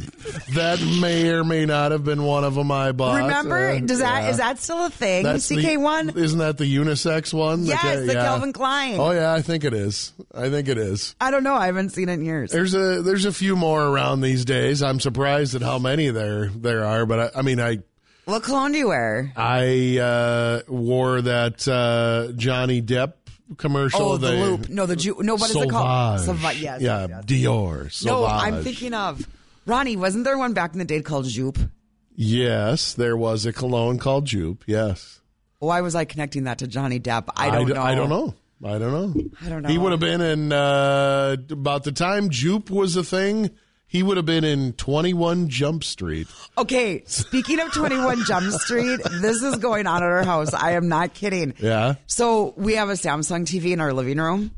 that 0.54 0.82
may 1.00 1.30
or 1.30 1.46
may 1.46 1.66
not 1.66 1.92
have 1.92 2.04
been 2.04 2.24
one 2.24 2.44
of 2.44 2.56
them 2.56 2.72
I 2.72 2.92
bought. 2.92 3.16
Remember? 3.16 3.70
Uh, 3.70 3.80
Does 3.80 4.00
that 4.00 4.30
is 4.30 4.38
yeah. 4.38 4.54
that 4.54 4.60
still 4.60 4.86
a 4.86 4.90
thing? 4.90 5.24
That's 5.24 5.48
the- 5.48 5.56
CK1? 5.56 6.18
isn't 6.18 6.40
that 6.40 6.58
the 6.58 6.66
unisex 6.66 7.34
one? 7.34 7.64
Yes, 7.64 7.82
ca- 7.82 8.06
the 8.06 8.14
Calvin 8.14 8.52
Klein. 8.52 9.00
Oh 9.00 9.12
yeah, 9.12 9.34
I 9.34 9.42
think 9.42 9.64
it 9.64 9.74
is. 9.74 10.12
I 10.34 10.50
think 10.50 10.68
it 10.68 10.78
is. 10.78 11.16
I 11.22 11.32
don't 11.32 11.44
know. 11.44 11.56
I 11.56 11.68
haven't 11.68 11.92
seen 11.92 12.10
it 12.10 12.14
in 12.14 12.26
years. 12.26 12.52
There's 12.52 12.74
a 12.74 13.02
there's 13.02 13.26
a 13.26 13.32
few 13.32 13.56
more 13.56 13.82
around 13.86 14.22
these 14.22 14.44
days. 14.44 14.84
I'm 14.84 15.00
surprised 15.00 15.56
at 15.56 15.62
how 15.62 15.80
many 15.80 16.10
there 16.10 16.48
there 16.48 16.84
are, 16.84 17.06
but 17.06 17.34
I, 17.36 17.40
I 17.40 17.42
mean 17.42 17.62
I 17.62 17.80
What 18.26 18.44
cologne 18.44 18.74
do 18.74 18.78
you 18.78 18.90
wear? 18.90 19.32
I 19.38 20.00
uh, 20.00 20.62
wore 20.68 21.22
that 21.22 21.66
uh, 21.66 22.34
Johnny 22.34 22.82
Depp 22.82 23.14
commercial. 23.58 24.02
Oh, 24.02 24.18
the 24.18 24.32
loop. 24.32 24.68
No, 24.70 24.86
the 24.86 24.96
Ju- 24.98 25.18
no. 25.22 25.36
What 25.36 25.50
is 25.50 25.56
it 25.56 25.70
called? 25.70 26.20
Sauvage. 26.20 26.42
Sauvage. 26.42 26.62
Yes. 26.62 26.82
yeah, 26.82 27.08
yes. 27.08 27.26
Dior. 27.26 28.06
No, 28.06 28.26
I'm 28.26 28.64
thinking 28.64 28.94
of 28.94 29.26
Ronnie. 29.66 29.96
Wasn't 29.96 30.24
there 30.24 30.38
one 30.38 30.54
back 30.54 30.74
in 30.74 30.80
the 30.80 30.86
day 30.86 31.02
called 31.02 31.26
Joop? 31.26 31.70
Yes, 32.16 32.94
there 32.94 33.16
was 33.18 33.46
a 33.46 33.54
cologne 33.54 33.98
called 33.98 34.28
Joop. 34.28 34.60
Yes, 34.68 35.22
Why 35.60 35.82
was 35.82 35.96
I 35.96 36.06
connecting 36.06 36.44
that 36.44 36.60
to 36.60 36.68
Johnny 36.68 37.00
Depp? 37.00 37.30
I 37.36 37.50
don't 37.52 37.68
d- 37.68 37.74
know. 37.74 37.82
I 37.82 37.96
don't 37.96 38.10
know. 38.10 38.34
I 38.64 38.78
don't 38.78 38.92
know. 39.16 39.24
I 39.44 39.50
don't 39.50 39.64
know. 39.64 39.70
He 39.70 39.78
would 39.78 39.92
have 39.92 40.00
been 40.02 40.22
in 40.22 40.52
uh, 40.54 41.36
about 41.50 41.84
the 41.84 41.92
time 41.92 42.30
Joop 42.30 42.70
was 42.70 42.96
a 42.96 43.04
thing. 43.04 43.50
He 43.88 44.04
would 44.04 44.18
have 44.18 44.26
been 44.26 44.44
in 44.44 44.74
Twenty 44.74 45.14
One 45.14 45.50
Jump 45.50 45.84
Street. 45.84 46.28
Okay, 46.58 47.04
speaking 47.08 47.60
of 47.60 47.72
21 47.74 48.24
Jump 48.26 48.52
Street, 48.54 49.00
this 49.22 49.42
is 49.42 49.58
going 49.58 49.86
on 49.88 49.98
at 50.04 50.10
our 50.10 50.24
house. 50.24 50.54
I 50.54 50.74
am 50.74 50.88
not 50.88 51.14
kidding. 51.14 51.56
Yeah. 51.58 51.96
So 52.08 52.54
we 52.56 52.76
have 52.76 52.90
a 52.90 52.94
Samsung 52.94 53.46
TV 53.46 53.72
in 53.72 53.82
our 53.82 53.92
living 53.94 54.18
room, 54.18 54.52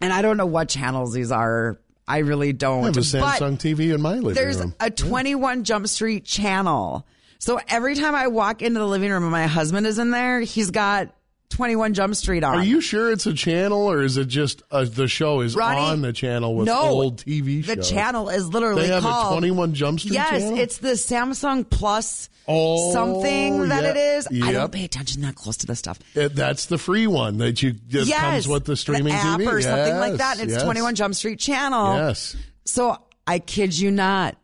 and 0.00 0.12
I 0.12 0.22
don't 0.22 0.36
know 0.38 0.46
what 0.46 0.68
channels 0.68 1.12
these 1.12 1.30
are. 1.30 1.78
I 2.10 2.18
really 2.18 2.52
don't. 2.52 2.82
I 2.82 2.86
have 2.86 2.96
a 2.96 2.98
But 2.98 3.40
Samsung 3.40 3.56
TV 3.58 3.94
in 3.94 4.02
my 4.02 4.14
living 4.14 4.34
there's 4.34 4.58
room. 4.58 4.74
a 4.80 4.90
21 4.90 5.62
Jump 5.64 5.86
Street 5.86 6.24
channel. 6.24 7.06
So 7.38 7.60
every 7.68 7.94
time 7.94 8.14
I 8.14 8.26
walk 8.26 8.62
into 8.62 8.80
the 8.80 8.86
living 8.86 9.10
room 9.10 9.22
and 9.22 9.32
my 9.32 9.46
husband 9.46 9.86
is 9.86 9.98
in 9.98 10.10
there, 10.10 10.40
he's 10.40 10.70
got 10.72 11.14
21 11.50 11.94
Jump 11.94 12.14
Street 12.14 12.42
on. 12.44 12.56
Are 12.56 12.64
you 12.64 12.80
sure 12.80 13.12
it's 13.12 13.26
a 13.26 13.34
channel 13.34 13.86
or 13.90 14.02
is 14.02 14.16
it 14.16 14.26
just 14.28 14.62
uh, 14.70 14.84
the 14.84 15.06
show 15.08 15.40
is 15.40 15.54
Ronnie, 15.54 15.78
on 15.80 16.00
the 16.02 16.12
channel 16.12 16.54
with 16.54 16.66
no, 16.66 16.80
old 16.80 17.18
TV 17.18 17.62
shows? 17.64 17.76
The 17.76 17.82
channel 17.82 18.28
is 18.28 18.48
literally 18.48 18.82
They 18.82 18.88
have 18.88 19.02
called 19.02 19.32
a 19.32 19.36
21 19.36 19.74
Jump 19.74 20.00
Street 20.00 20.14
Yes, 20.14 20.30
channel? 20.42 20.58
it's 20.58 20.78
the 20.78 20.92
Samsung 20.92 21.68
Plus 21.68 22.28
Oh, 22.52 22.92
something 22.92 23.68
that 23.68 23.84
yeah. 23.84 23.90
it 23.90 23.96
is. 23.96 24.28
I 24.42 24.50
don't 24.52 24.72
pay 24.72 24.84
attention 24.84 25.22
that 25.22 25.36
close 25.36 25.58
to 25.58 25.66
this 25.66 25.78
stuff. 25.78 25.98
It- 26.14 26.34
that's 26.34 26.66
the 26.66 26.78
free 26.78 27.06
one 27.06 27.38
that 27.38 27.62
you 27.62 27.72
that 27.90 28.06
yes, 28.06 28.20
comes 28.20 28.48
with 28.48 28.64
the 28.64 28.76
streaming 28.76 29.12
app 29.12 29.38
TV 29.38 29.46
or 29.46 29.60
something 29.60 29.96
like 29.98 30.14
that. 30.14 30.38
And 30.40 30.44
it's 30.50 30.54
yes. 30.54 30.64
21 30.64 30.94
Jump 30.96 31.14
Street 31.14 31.38
channel. 31.38 31.94
Yes. 31.96 32.34
So 32.64 32.96
I 33.26 33.38
kid 33.38 33.78
you 33.78 33.90
not, 33.92 34.36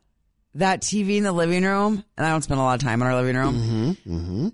that 0.54 0.82
TV 0.82 1.16
in 1.16 1.24
the 1.24 1.32
living 1.32 1.64
room, 1.64 2.04
and 2.16 2.26
I 2.26 2.30
don't 2.30 2.42
spend 2.42 2.60
a 2.60 2.62
lot 2.62 2.74
of 2.80 2.80
time 2.86 3.02
in 3.02 3.08
our 3.08 3.14
living 3.16 3.36
room, 3.36 3.96
Mm-hmm, 4.06 4.48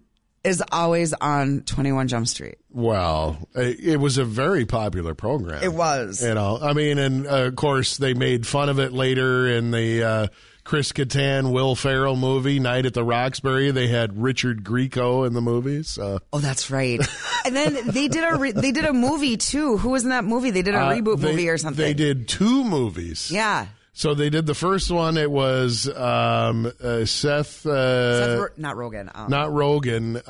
is 0.45 0.63
always 0.73 1.13
on 1.15 1.63
21 1.63 2.09
Jump 2.09 2.27
Street. 2.27 2.57
Well, 2.71 3.49
it 3.55 4.01
was 4.01 4.19
a 4.19 4.25
very 4.25 4.65
popular 4.67 5.15
program. 5.15 5.63
It 5.63 5.73
was. 5.73 6.25
You 6.25 6.35
know, 6.35 6.59
I 6.61 6.73
mean, 6.73 6.99
and 6.99 7.27
uh, 7.27 7.45
of 7.45 7.57
course 7.57 7.97
they 7.97 8.15
made 8.15 8.47
fun 8.47 8.69
of 8.69 8.79
it 8.79 8.93
later 8.93 9.47
in 9.49 9.71
the 9.71 10.03
uh, 10.03 10.27
Chris 10.65 10.93
Kattan, 10.93 11.53
Will 11.53 11.75
Ferrell 11.75 12.17
movie, 12.17 12.59
Night 12.61 12.87
at 12.87 12.95
the 12.95 13.05
Roxbury. 13.05 13.71
They 13.73 13.89
had 13.89 14.21
Richard 14.21 14.65
Grieco 14.65 15.27
in 15.27 15.33
the 15.33 15.41
movie. 15.43 15.83
So 15.83 16.21
Oh, 16.33 16.39
that's 16.39 16.71
right. 16.71 17.01
and 17.45 17.55
then 17.55 17.89
they 17.89 18.09
did 18.09 18.25
a 18.25 18.37
re- 18.37 18.53
they 18.53 18.73
did 18.73 18.85
a 18.85 18.93
movie 18.93 19.37
too. 19.37 19.77
Who 19.77 19.91
was 19.91 20.03
in 20.05 20.11
that 20.11 20.25
movie? 20.25 20.51
They 20.51 20.63
did 20.63 20.75
a 20.75 20.79
Uh, 20.81 20.93
reboot 20.95 21.21
they- 21.21 21.31
movie 21.31 21.49
or 21.49 21.59
something. 21.59 21.85
They 21.85 21.95
did 21.95 22.27
two 22.29 22.65
movies. 22.65 23.31
Yeah. 23.31 23.67
So 23.95 24.15
they 24.15 24.31
did 24.31 24.47
the 24.47 24.55
first 24.55 24.91
one. 24.91 25.19
It 25.19 25.31
was 25.31 25.87
um, 25.87 26.73
uh, 26.83 27.05
Seth, 27.05 27.67
uh, 27.67 28.27
Seth 28.27 28.39
Ro- 28.39 28.47
not 28.57 28.77
Rogan. 28.77 29.11
Um, 29.15 29.29
not 29.31 29.53
Rogan. 29.53 30.17
Um, 30.17 30.23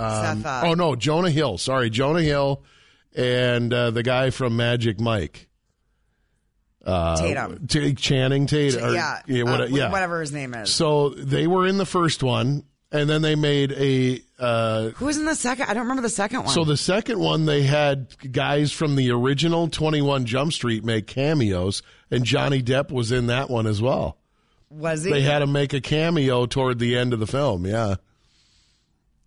Seth, 0.43 0.47
uh, 0.47 0.63
oh 0.67 0.75
no, 0.75 0.97
Jonah 0.97 1.31
Hill. 1.31 1.59
Sorry, 1.59 1.89
Jonah 1.89 2.23
Hill, 2.23 2.63
and 3.15 3.73
uh, 3.73 3.93
the 3.93 4.03
guy 4.03 4.31
from 4.31 4.57
Magic 4.57 4.99
Mike. 5.01 5.49
Uh, 6.85 7.17
Tatum. 7.17 7.67
T- 7.69 7.95
Channing 7.95 8.47
Tatum. 8.47 8.83
or- 8.85 8.93
yeah, 8.95 9.21
what- 9.45 9.61
uh, 9.61 9.65
yeah. 9.67 9.93
whatever 9.93 10.21
his 10.21 10.33
name 10.33 10.55
is. 10.55 10.71
So 10.71 11.11
they 11.11 11.47
were 11.47 11.65
in 11.69 11.79
the 11.79 11.87
first 11.87 12.25
one, 12.25 12.65
and 12.91 13.09
then 13.09 13.23
they 13.23 13.37
made 13.37 13.71
a. 13.71 14.21
Uh, 14.41 14.89
Who 14.97 15.05
was 15.07 15.17
in 15.19 15.25
the 15.25 15.37
second? 15.37 15.67
I 15.71 15.75
don't 15.75 15.85
remember 15.85 16.03
the 16.03 16.09
second 16.09 16.41
one. 16.41 16.49
so 16.53 16.65
the 16.65 16.77
second 16.77 17.21
one, 17.21 17.47
they 17.47 17.63
had 17.63 18.09
guys 18.33 18.73
from 18.73 18.97
the 18.97 19.13
original 19.13 19.69
Twenty 19.69 20.03
One 20.03 20.25
Jump 20.25 20.53
Street 20.53 20.85
make 20.85 21.07
cameos, 21.07 21.85
and 22.13 22.25
Johnny 22.25 22.63
Depp 22.63 22.91
was 22.93 23.11
in 23.13 23.27
that 23.27 23.51
one 23.51 23.67
as 23.67 23.83
well. 23.83 24.17
was 24.71 25.03
he? 25.05 25.11
They 25.13 25.23
had 25.23 25.43
him 25.43 25.51
make 25.53 25.73
a 25.73 25.81
cameo 25.81 26.47
toward 26.47 26.79
the 26.79 26.97
end 26.97 27.13
of 27.13 27.19
the 27.21 27.27
film. 27.27 27.67
Yeah. 27.67 27.97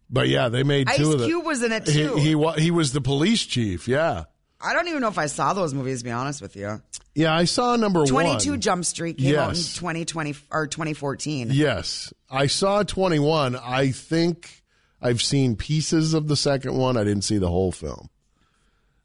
But 0.09 0.27
yeah, 0.29 0.49
they 0.49 0.63
made 0.63 0.87
Ice 0.89 0.97
two 0.97 1.11
of 1.13 1.19
them. 1.19 1.27
Cube 1.27 1.45
was 1.45 1.63
in 1.63 1.71
it 1.71 1.87
He, 1.87 1.93
too. 2.03 2.15
he 2.15 2.35
wa- 2.35 2.53
he 2.53 2.69
was 2.71 2.93
the 2.93 3.01
police 3.01 3.43
chief. 3.43 3.87
Yeah, 3.87 4.25
I 4.61 4.73
don't 4.73 4.87
even 4.87 5.01
know 5.01 5.07
if 5.07 5.17
I 5.17 5.25
saw 5.25 5.53
those 5.53 5.73
movies. 5.73 5.99
To 5.99 6.03
be 6.05 6.11
honest 6.11 6.41
with 6.43 6.55
you, 6.55 6.79
yeah. 7.15 7.35
I 7.35 7.45
saw 7.45 7.75
number 7.75 8.05
Twenty 8.05 8.37
Two 8.37 8.51
one. 8.51 8.61
Jump 8.61 8.85
Street 8.85 9.17
came 9.17 9.35
out 9.37 9.49
in 9.49 9.55
Yes. 9.55 9.75
twenty 9.75 10.05
twenty 10.05 10.35
or 10.51 10.67
twenty 10.67 10.93
fourteen. 10.93 11.49
Yes, 11.51 12.13
I 12.29 12.45
saw 12.47 12.83
twenty 12.83 13.17
one. 13.19 13.55
I 13.55 13.89
think 13.91 14.63
I've 15.01 15.23
seen 15.23 15.55
pieces 15.55 16.13
of 16.13 16.27
the 16.27 16.35
second 16.37 16.75
one. 16.75 16.97
I 16.97 17.03
didn't 17.03 17.23
see 17.23 17.39
the 17.39 17.49
whole 17.49 17.71
film, 17.71 18.09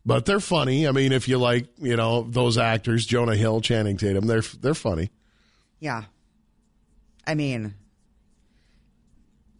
but 0.04 0.24
they're 0.24 0.40
funny. 0.40 0.88
I 0.88 0.92
mean, 0.92 1.12
if 1.12 1.28
you 1.28 1.38
like, 1.38 1.68
you 1.78 1.96
know, 1.96 2.22
those 2.22 2.58
actors, 2.58 3.06
Jonah 3.06 3.36
Hill, 3.36 3.60
Channing 3.60 3.96
Tatum, 3.96 4.26
they're 4.26 4.42
they're 4.60 4.74
funny. 4.74 5.10
Yeah, 5.78 6.04
I 7.26 7.34
mean 7.34 7.74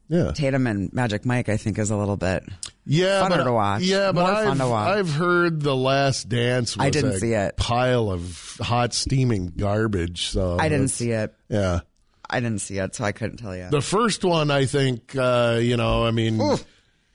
Yeah, 0.09 0.33
Tatum 0.33 0.67
and 0.67 0.93
Magic 0.93 1.25
Mike. 1.25 1.49
I 1.49 1.57
think 1.57 1.79
is 1.79 1.91
a 1.91 1.97
little 1.97 2.17
bit. 2.17 2.43
yeah, 2.85 3.23
Funner 3.23 3.39
but, 3.39 3.45
to 3.45 3.53
watch. 3.53 3.83
Yeah, 3.83 4.13
but 4.13 4.25
I've, 4.25 4.59
watch. 4.59 4.99
I've 4.99 5.13
heard 5.13 5.61
the 5.61 5.77
Last 5.77 6.29
Dance. 6.29 6.77
Was 6.77 6.87
I 6.87 6.91
didn't 6.91 7.13
a 7.13 7.19
see 7.19 7.33
it. 7.33 7.57
Pile 7.57 8.11
of 8.11 8.59
hot 8.61 8.93
steaming 8.93 9.53
garbage. 9.57 10.27
So 10.27 10.59
I 10.59 10.69
didn't 10.69 10.89
see 10.89 11.11
it. 11.13 11.35
Yeah. 11.49 11.81
I 12.33 12.41
didn't 12.41 12.61
see 12.61 12.79
it, 12.79 12.95
so 12.95 13.05
I 13.05 13.13
couldn't 13.13 13.39
tell 13.39 13.57
you. 13.57 13.69
The 13.71 13.81
first 13.81 14.25
one, 14.25 14.51
I 14.51 14.65
think, 14.67 15.17
uh, 15.17 15.59
you 15.61 15.77
know, 15.77 16.07
I 16.07 16.13
mean, 16.13 16.41
Oof. 16.41 16.65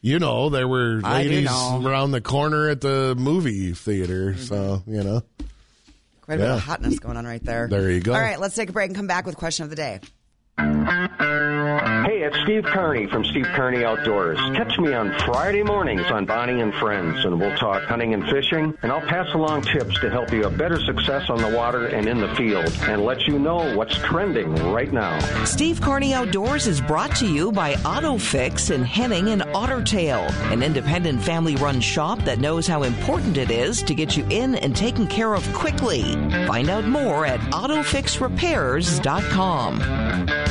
You 0.05 0.19
know, 0.19 0.49
there 0.49 0.67
were 0.67 1.01
ladies 1.01 1.49
around 1.49 2.11
the 2.11 2.21
corner 2.21 2.69
at 2.69 2.79
the 2.79 3.15
movie 3.17 3.71
theater. 3.71 4.33
Mm-hmm. 4.33 4.41
So, 4.43 4.83
you 4.85 5.03
know, 5.03 5.23
Quite 6.21 6.35
a 6.35 6.37
bit 6.37 6.49
of 6.49 6.59
hotness 6.59 6.99
going 6.99 7.17
on 7.17 7.25
right 7.25 7.43
there. 7.43 7.67
There 7.67 7.89
you 7.89 8.01
go. 8.01 8.13
All 8.13 8.19
right, 8.19 8.39
let's 8.39 8.55
take 8.55 8.69
a 8.69 8.71
break 8.71 8.89
and 8.89 8.95
come 8.95 9.07
back 9.07 9.25
with 9.25 9.35
question 9.35 9.63
of 9.63 9.71
the 9.71 9.75
day. 9.75 10.01
Hey, 10.57 12.21
it's 12.21 12.37
Steve 12.43 12.63
Kearney 12.63 13.07
from 13.07 13.25
Steve 13.25 13.47
Kearney 13.55 13.83
Outdoors. 13.83 14.37
Catch 14.55 14.79
me 14.79 14.93
on 14.93 15.11
Friday 15.19 15.63
mornings 15.63 16.09
on 16.11 16.25
Bonnie 16.25 16.61
and 16.61 16.73
Friends, 16.75 17.25
and 17.25 17.37
we'll 17.39 17.57
talk 17.57 17.83
hunting 17.83 18.13
and 18.13 18.23
fishing, 18.29 18.73
and 18.81 18.89
I'll 18.91 19.01
pass 19.01 19.27
along 19.33 19.63
tips 19.63 19.99
to 19.99 20.09
help 20.09 20.31
you 20.31 20.43
have 20.43 20.57
better 20.57 20.79
success 20.79 21.29
on 21.29 21.41
the 21.41 21.49
water 21.49 21.87
and 21.87 22.07
in 22.07 22.21
the 22.21 22.33
field, 22.35 22.71
and 22.83 23.03
let 23.03 23.27
you 23.27 23.37
know 23.39 23.75
what's 23.75 23.97
trending 23.97 24.53
right 24.71 24.93
now. 24.93 25.19
Steve 25.45 25.81
Carney 25.81 26.13
Outdoors 26.13 26.67
is 26.67 26.79
brought 26.79 27.13
to 27.17 27.27
you 27.27 27.51
by 27.51 27.73
AutoFix 27.73 28.71
in 28.71 28.83
Henning 28.83 29.27
and 29.29 29.41
Ottertail, 29.41 30.31
an 30.51 30.63
independent 30.63 31.21
family 31.21 31.55
run 31.57 31.81
shop 31.81 32.19
that 32.19 32.39
knows 32.39 32.65
how 32.67 32.83
important 32.83 33.35
it 33.37 33.51
is 33.51 33.81
to 33.83 33.93
get 33.95 34.15
you 34.15 34.25
in 34.29 34.55
and 34.55 34.73
taken 34.75 35.07
care 35.07 35.33
of 35.33 35.51
quickly. 35.53 36.03
Find 36.47 36.69
out 36.69 36.85
more 36.85 37.25
at 37.25 37.39
AutoFixRepairs.com. 37.51 40.44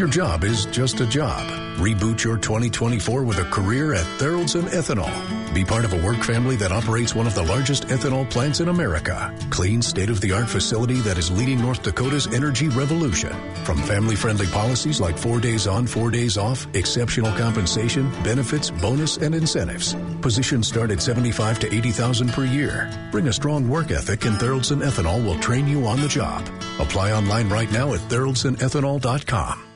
Your 0.00 0.08
job 0.08 0.44
is 0.44 0.64
just 0.64 1.00
a 1.00 1.06
job, 1.06 1.46
reboot 1.76 2.24
your 2.24 2.38
2024 2.38 3.22
with 3.22 3.36
a 3.36 3.44
career 3.44 3.92
at 3.92 4.06
Tharaldson 4.18 4.62
Ethanol. 4.70 5.54
Be 5.54 5.62
part 5.62 5.84
of 5.84 5.92
a 5.92 6.02
work 6.02 6.24
family 6.24 6.56
that 6.56 6.72
operates 6.72 7.14
one 7.14 7.26
of 7.26 7.34
the 7.34 7.42
largest 7.42 7.86
ethanol 7.88 8.28
plants 8.30 8.60
in 8.60 8.68
America. 8.68 9.30
Clean, 9.50 9.82
state-of-the-art 9.82 10.48
facility 10.48 10.94
that 11.00 11.18
is 11.18 11.30
leading 11.30 11.60
North 11.60 11.82
Dakota's 11.82 12.26
energy 12.28 12.68
revolution. 12.68 13.30
From 13.66 13.76
family-friendly 13.82 14.46
policies 14.46 15.02
like 15.02 15.18
four 15.18 15.38
days 15.38 15.66
on, 15.66 15.86
four 15.86 16.10
days 16.10 16.38
off, 16.38 16.66
exceptional 16.74 17.36
compensation, 17.36 18.10
benefits, 18.22 18.70
bonus, 18.70 19.18
and 19.18 19.34
incentives. 19.34 19.94
Positions 20.22 20.66
start 20.66 20.90
at 20.92 21.02
75 21.02 21.58
to 21.58 21.74
80,000 21.74 22.32
per 22.32 22.46
year. 22.46 22.90
Bring 23.12 23.28
a 23.28 23.32
strong 23.34 23.68
work 23.68 23.90
ethic 23.90 24.24
and 24.24 24.36
Tharaldson 24.36 24.82
Ethanol 24.82 25.22
will 25.22 25.38
train 25.40 25.68
you 25.68 25.86
on 25.86 26.00
the 26.00 26.08
job. 26.08 26.48
Apply 26.78 27.12
online 27.12 27.50
right 27.50 27.70
now 27.70 27.92
at 27.92 28.00
tharaldsonethanol.com. 28.08 29.69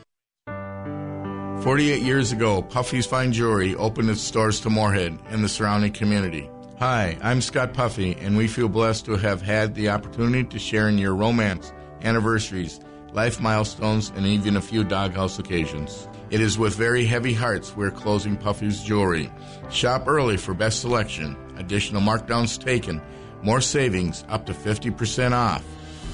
48 1.64 2.02
years 2.02 2.30
ago, 2.30 2.60
Puffy's 2.60 3.06
Fine 3.06 3.32
Jewelry 3.32 3.74
opened 3.76 4.10
its 4.10 4.30
doors 4.30 4.60
to 4.60 4.68
Moorhead 4.68 5.18
and 5.30 5.42
the 5.42 5.48
surrounding 5.48 5.94
community. 5.94 6.46
Hi, 6.78 7.16
I'm 7.22 7.40
Scott 7.40 7.72
Puffy, 7.72 8.14
and 8.20 8.36
we 8.36 8.48
feel 8.48 8.68
blessed 8.68 9.06
to 9.06 9.16
have 9.16 9.40
had 9.40 9.74
the 9.74 9.88
opportunity 9.88 10.44
to 10.44 10.58
share 10.58 10.90
in 10.90 10.98
your 10.98 11.14
romance, 11.14 11.72
anniversaries, 12.02 12.80
life 13.14 13.40
milestones, 13.40 14.12
and 14.14 14.26
even 14.26 14.58
a 14.58 14.60
few 14.60 14.84
doghouse 14.84 15.38
occasions. 15.38 16.06
It 16.28 16.42
is 16.42 16.58
with 16.58 16.74
very 16.74 17.06
heavy 17.06 17.32
hearts 17.32 17.74
we're 17.74 17.90
closing 17.90 18.36
Puffy's 18.36 18.82
Jewelry. 18.82 19.32
Shop 19.70 20.06
early 20.06 20.36
for 20.36 20.52
best 20.52 20.82
selection, 20.82 21.34
additional 21.56 22.02
markdowns 22.02 22.62
taken, 22.62 23.00
more 23.42 23.62
savings, 23.62 24.22
up 24.28 24.44
to 24.44 24.52
50% 24.52 25.32
off. 25.32 25.64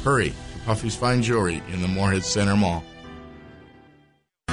Hurry 0.05 0.31
to 0.31 0.59
Puffy's 0.65 0.95
Fine 0.95 1.25
Jewelry 1.25 1.61
in 1.73 1.83
the 1.83 1.89
Moorhead 1.89 2.23
Center 2.23 2.55
Mall. 2.55 2.85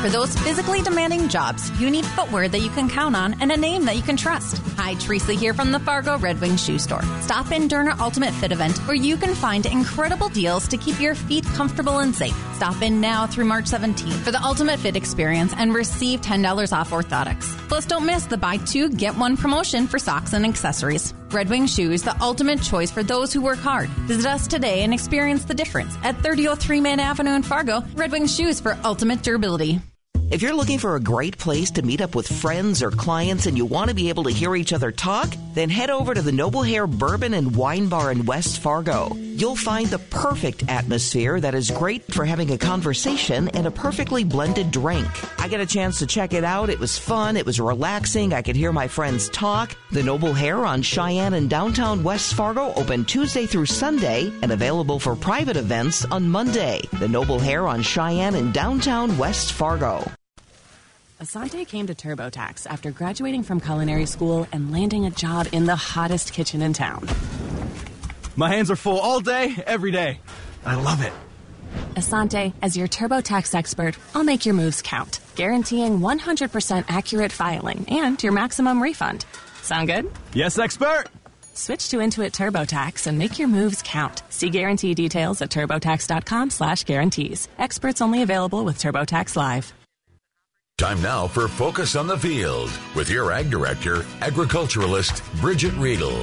For 0.02 0.10
those 0.10 0.38
physically 0.38 0.84
demanding 0.84 1.28
jobs, 1.28 1.72
you 1.82 1.90
need 1.90 2.06
footwear 2.06 2.48
that 2.48 2.60
you 2.60 2.70
can 2.70 2.88
count 2.88 3.16
on 3.16 3.36
and 3.42 3.52
a 3.52 3.58
name 3.58 3.84
that 3.86 3.96
you 3.96 4.04
can 4.04 4.16
trust. 4.16 4.60
Hi, 4.78 4.94
Teresa 4.94 5.34
here 5.34 5.56
from 5.56 5.72
the 5.72 5.80
Fargo 5.80 6.20
Red 6.20 6.40
Wing 6.40 6.56
Shoe 6.56 6.78
Store. 6.78 7.02
Stop 7.22 7.52
in 7.52 7.68
during 7.68 7.88
our 7.88 8.00
Ultimate 8.00 8.32
Fit 8.36 8.52
event 8.52 8.78
where 8.88 8.96
you 8.96 9.18
can 9.18 9.34
find 9.34 9.66
incredible 9.66 10.30
deals 10.30 10.68
to 10.68 10.78
keep 10.78 11.02
your 11.02 11.16
feet 11.16 11.46
comfortable 11.46 11.98
and 11.98 12.14
safe. 12.14 12.38
Stop 12.54 12.84
in 12.84 13.02
now 13.02 13.26
through 13.26 13.46
March 13.46 13.66
17th 13.66 14.20
for 14.20 14.32
the 14.32 14.42
Ultimate 14.42 14.80
Fit 14.80 14.96
experience 14.96 15.54
and 15.58 15.74
receive 15.74 16.22
$10 16.22 16.74
off 16.78 16.92
orthotics. 16.92 17.58
Plus, 17.68 17.86
don't 17.86 18.06
miss 18.06 18.28
the 18.28 18.38
buy 18.38 18.58
two, 18.58 18.90
get 18.90 19.18
one 19.18 19.36
promotion 19.36 19.88
for 19.88 19.98
socks 19.98 20.34
and 20.34 20.46
accessories. 20.46 21.14
Red 21.32 21.50
Wing 21.50 21.66
Shoes, 21.66 22.04
the 22.04 22.16
ultimate 22.22 22.62
choice 22.62 22.92
for 22.92 23.04
those 23.04 23.34
who 23.34 23.42
work 23.42 23.60
hard. 23.60 23.90
Visit 24.08 24.30
us 24.30 24.48
today 24.48 24.84
and 24.84 24.94
experience 24.94 25.44
the 25.44 25.54
difference 25.56 25.98
at 26.04 26.22
3003 26.22 26.82
Main 26.82 27.00
Avenue 27.00 27.32
in 27.32 27.44
Fargo. 27.44 27.84
Red 27.96 28.12
Wing 28.12 28.28
Shoes 28.28 28.60
for 28.62 28.78
ultimate 28.86 29.24
durability. 29.24 29.82
If 30.30 30.42
you're 30.42 30.54
looking 30.54 30.78
for 30.78 30.96
a 30.96 31.00
great 31.00 31.38
place 31.38 31.72
to 31.72 31.82
meet 31.82 32.02
up 32.02 32.14
with 32.14 32.28
friends 32.28 32.84
or 32.84 32.92
clients 32.92 33.46
and 33.46 33.58
you 33.58 33.66
want 33.66 33.90
to 33.90 33.96
be 33.96 34.10
able 34.10 34.26
to 34.26 34.30
hear 34.30 34.58
each 34.58 34.74
other 34.74 34.92
talk, 34.92 35.34
then 35.54 35.70
head 35.70 35.90
over 35.90 36.14
to 36.14 36.22
the 36.22 36.34
Noble 36.34 36.64
Hare 36.64 36.86
Bourbon 36.86 37.34
and 37.34 37.56
Wine 37.56 37.88
Bar 37.88 38.12
in 38.12 38.26
West 38.26 38.60
Fargo. 38.60 39.16
You'll 39.38 39.56
find 39.56 39.86
the 39.86 40.00
perfect 40.00 40.64
atmosphere 40.68 41.40
that 41.40 41.54
is 41.54 41.70
great 41.70 42.12
for 42.12 42.26
having 42.26 42.50
a 42.54 42.58
conversation 42.58 43.50
and 43.50 43.68
a 43.68 43.72
perfectly 43.72 44.24
blended 44.24 44.72
drink. 44.72 45.08
I 45.40 45.48
got 45.48 45.60
a 45.60 45.66
chance 45.68 46.00
to 46.00 46.08
check 46.08 46.34
it 46.34 46.44
out. 46.44 46.72
It 46.72 46.80
was 46.80 46.98
fun. 46.98 47.38
It 47.38 47.46
was 47.46 47.60
relaxing. 47.60 48.34
I 48.34 48.42
could 48.42 48.56
hear 48.56 48.72
my 48.72 48.88
friends 48.88 49.30
talk. 49.30 49.78
The 49.92 50.02
Noble 50.02 50.34
Hare 50.34 50.66
on 50.66 50.82
Sheyenne 50.82 51.36
in 51.38 51.48
downtown 51.48 52.02
West 52.02 52.34
Fargo 52.34 52.74
open 52.74 53.06
Tuesday 53.06 53.46
through 53.46 53.68
Sunday 53.68 54.34
and 54.42 54.52
available 54.52 54.98
for 54.98 55.16
private 55.16 55.56
events 55.56 56.04
on 56.06 56.28
Monday. 56.28 56.82
The 56.94 57.08
Noble 57.08 57.38
Hare 57.38 57.68
on 57.68 57.84
Sheyenne 57.84 58.34
in 58.34 58.52
downtown 58.52 59.20
West 59.20 59.54
Fargo. 59.54 60.04
Asante 61.22 61.68
came 61.68 61.86
to 61.86 61.94
TurboTax 61.94 62.66
after 62.66 62.90
graduating 62.90 63.44
from 63.44 63.60
culinary 63.60 64.08
school 64.08 64.48
and 64.52 64.72
landing 64.72 65.06
a 65.06 65.12
job 65.12 65.48
in 65.52 65.68
the 65.68 65.76
hottest 65.76 66.34
kitchen 66.34 66.64
in 66.64 66.74
town. 66.74 67.08
My 68.38 68.54
hands 68.54 68.70
are 68.72 68.76
full 68.76 69.00
all 69.00 69.20
day, 69.20 69.56
every 69.66 69.90
day. 69.92 70.22
I 70.64 70.76
love 70.76 71.02
it. 71.02 71.12
Asante, 71.96 72.54
as 72.62 72.78
your 72.78 72.88
TurboTax 72.88 73.56
expert, 73.56 73.98
I'll 74.14 74.24
make 74.24 74.46
your 74.46 74.54
moves 74.54 74.82
count, 74.84 75.20
guaranteeing 75.36 76.00
100% 76.00 76.86
accurate 76.88 77.32
filing 77.32 77.86
and 77.90 78.22
your 78.22 78.34
maximum 78.34 78.82
refund. 78.82 79.26
Sound 79.64 79.88
good? 79.88 80.12
Yes, 80.34 80.60
expert. 80.60 81.06
Switch 81.56 81.90
to 81.90 81.98
Intuit 81.98 82.34
TurboTax 82.34 83.08
and 83.08 83.18
make 83.18 83.40
your 83.40 83.48
moves 83.48 83.82
count. 83.84 84.22
See 84.30 84.52
guarantee 84.52 84.94
details 84.94 85.42
at 85.42 85.50
turbotax.com/guarantees. 85.50 87.48
Experts 87.58 88.02
only 88.02 88.22
available 88.22 88.64
with 88.64 88.78
TurboTax 88.78 89.36
Live. 89.36 89.74
Time 90.78 91.02
now 91.02 91.26
for 91.26 91.48
Focus 91.48 91.96
on 91.96 92.06
the 92.06 92.20
Field 92.20 92.70
with 92.94 93.10
your 93.10 93.32
Ag 93.32 93.50
Director, 93.50 94.06
agriculturalist 94.22 95.24
Bridget 95.42 95.74
Riedel. 95.74 96.22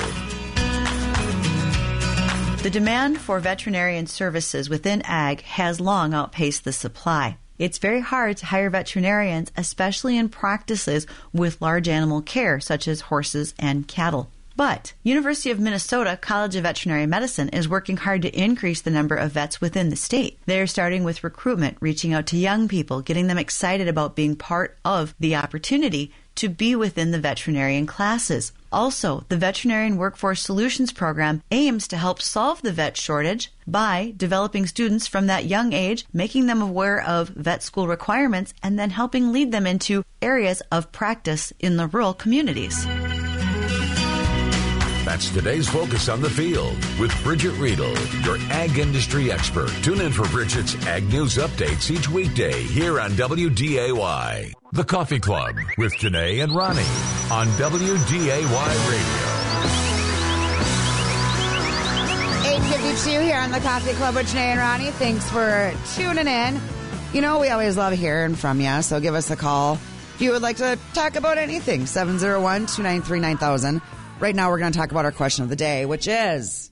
The 2.65 2.71
demand 2.71 3.21
for 3.21 3.41
veterinarian 3.41 4.07
services 4.07 4.71
within 4.71 5.03
ag 5.03 5.43
has 5.43 5.83
long 5.83 6.15
outpaced 6.15 6.65
the 6.65 6.73
supply. 6.73 7.37
It's 7.59 7.77
very 7.77 8.01
hard 8.01 8.39
to 8.39 8.47
hire 8.47 8.71
veterinarians, 8.71 9.53
especially 9.55 10.17
in 10.17 10.31
practices 10.31 11.07
with 11.31 11.61
large 11.61 11.89
animal 11.91 12.23
care, 12.23 12.61
such 12.61 12.89
as 12.89 13.03
horses 13.03 13.53
and 13.59 13.87
cattle. 13.87 14.31
But 14.57 14.95
University 15.03 15.51
of 15.51 15.61
Minnesota 15.61 16.17
College 16.19 16.57
of 16.57 16.63
Veterinary 16.63 17.05
Medicine 17.05 17.51
is 17.51 17.69
working 17.69 17.99
hard 17.99 18.23
to 18.23 18.31
increase 18.31 18.81
the 18.81 18.91
number 18.91 19.15
of 19.15 19.33
vets 19.33 19.61
within 19.61 19.91
the 19.91 19.97
state. 19.97 20.39
They're 20.47 20.67
starting 20.67 21.05
with 21.05 21.23
recruitment, 21.23 21.77
reaching 21.81 22.15
out 22.15 22.27
to 22.29 22.39
young 22.39 22.67
people, 22.67 23.03
getting 23.03 23.27
them 23.27 23.37
excited 23.37 23.89
about 23.89 24.17
being 24.17 24.37
part 24.37 24.79
of 24.87 25.15
the 25.21 25.37
opportunity 25.37 26.15
to 26.37 26.49
be 26.49 26.75
within 26.75 27.11
the 27.11 27.19
veterinarian 27.19 27.87
classes. 27.87 28.53
Also, 28.73 29.25
the 29.29 29.37
Veterinarian 29.37 29.97
Workforce 29.97 30.43
Solutions 30.43 30.93
Program 30.93 31.43
aims 31.53 31.87
to 31.89 31.97
help 31.97 32.21
solve 32.21 32.61
the 32.63 32.73
vet 32.73 32.97
shortage 32.97 33.53
by 33.67 34.13
developing 34.17 34.67
students 34.67 35.07
from 35.07 35.29
that 35.29 35.45
young 35.45 35.73
age, 35.73 36.05
making 36.13 36.47
them 36.47 36.61
aware 36.61 37.01
of 37.01 37.29
vet 37.29 37.63
school 37.63 37.87
requirements, 37.87 38.53
and 38.63 38.79
then 38.79 38.91
helping 38.91 39.33
lead 39.33 39.53
them 39.53 39.67
into 39.67 40.05
areas 40.21 40.61
of 40.73 40.91
practice 40.91 41.53
in 41.61 41.77
the 41.77 41.87
rural 41.87 42.15
communities. 42.15 42.85
That's 45.05 45.31
today's 45.31 45.69
Focus 45.69 46.09
on 46.09 46.23
the 46.23 46.31
Field 46.31 46.77
with 46.99 47.13
Bridget 47.23 47.53
Riedel, 47.53 47.95
your 48.23 48.39
ag 48.51 48.79
industry 48.79 49.31
expert. 49.31 49.71
Tune 49.83 50.01
in 50.01 50.11
for 50.11 50.27
Bridget's 50.29 50.75
Ag 50.87 51.07
News 51.13 51.37
updates 51.37 51.91
each 51.91 52.09
weekday 52.09 52.63
here 52.63 52.99
on 52.99 53.11
WDAY. 53.11 54.55
The 54.75 54.83
Coffee 54.83 55.21
Club 55.21 55.55
with 55.79 55.95
Janae 55.95 56.43
and 56.43 56.53
Ronnie 56.53 56.83
on 57.31 57.47
WDAY 57.59 58.43
Radio. 58.91 59.15
852 62.57 63.21
here 63.21 63.37
on 63.37 63.53
the 63.53 63.61
Coffee 63.61 63.93
Club 63.93 64.17
with 64.17 64.27
Janae 64.27 64.51
and 64.51 64.59
Ronnie. 64.59 64.91
Thanks 64.91 65.31
for 65.31 65.73
tuning 65.95 66.27
in. 66.27 66.61
You 67.13 67.21
know, 67.21 67.39
we 67.39 67.51
always 67.51 67.77
love 67.77 67.93
hearing 67.93 68.35
from 68.35 68.61
you, 68.61 68.83
so 68.83 68.99
give 68.99 69.15
us 69.15 69.31
a 69.31 69.37
call 69.37 69.75
if 69.75 70.17
you 70.19 70.33
would 70.33 70.43
like 70.43 70.57
to 70.57 70.77
talk 70.93 71.15
about 71.15 71.39
anything. 71.39 71.87
701 71.87 72.67
293 72.67 73.21
9000. 73.21 73.81
Right 74.19 74.35
now, 74.35 74.51
we're 74.51 74.59
going 74.59 74.73
to 74.73 74.79
talk 74.79 74.91
about 74.91 75.05
our 75.05 75.13
question 75.13 75.45
of 75.45 75.51
the 75.51 75.57
day, 75.57 75.87
which 75.87 76.09
is. 76.09 76.64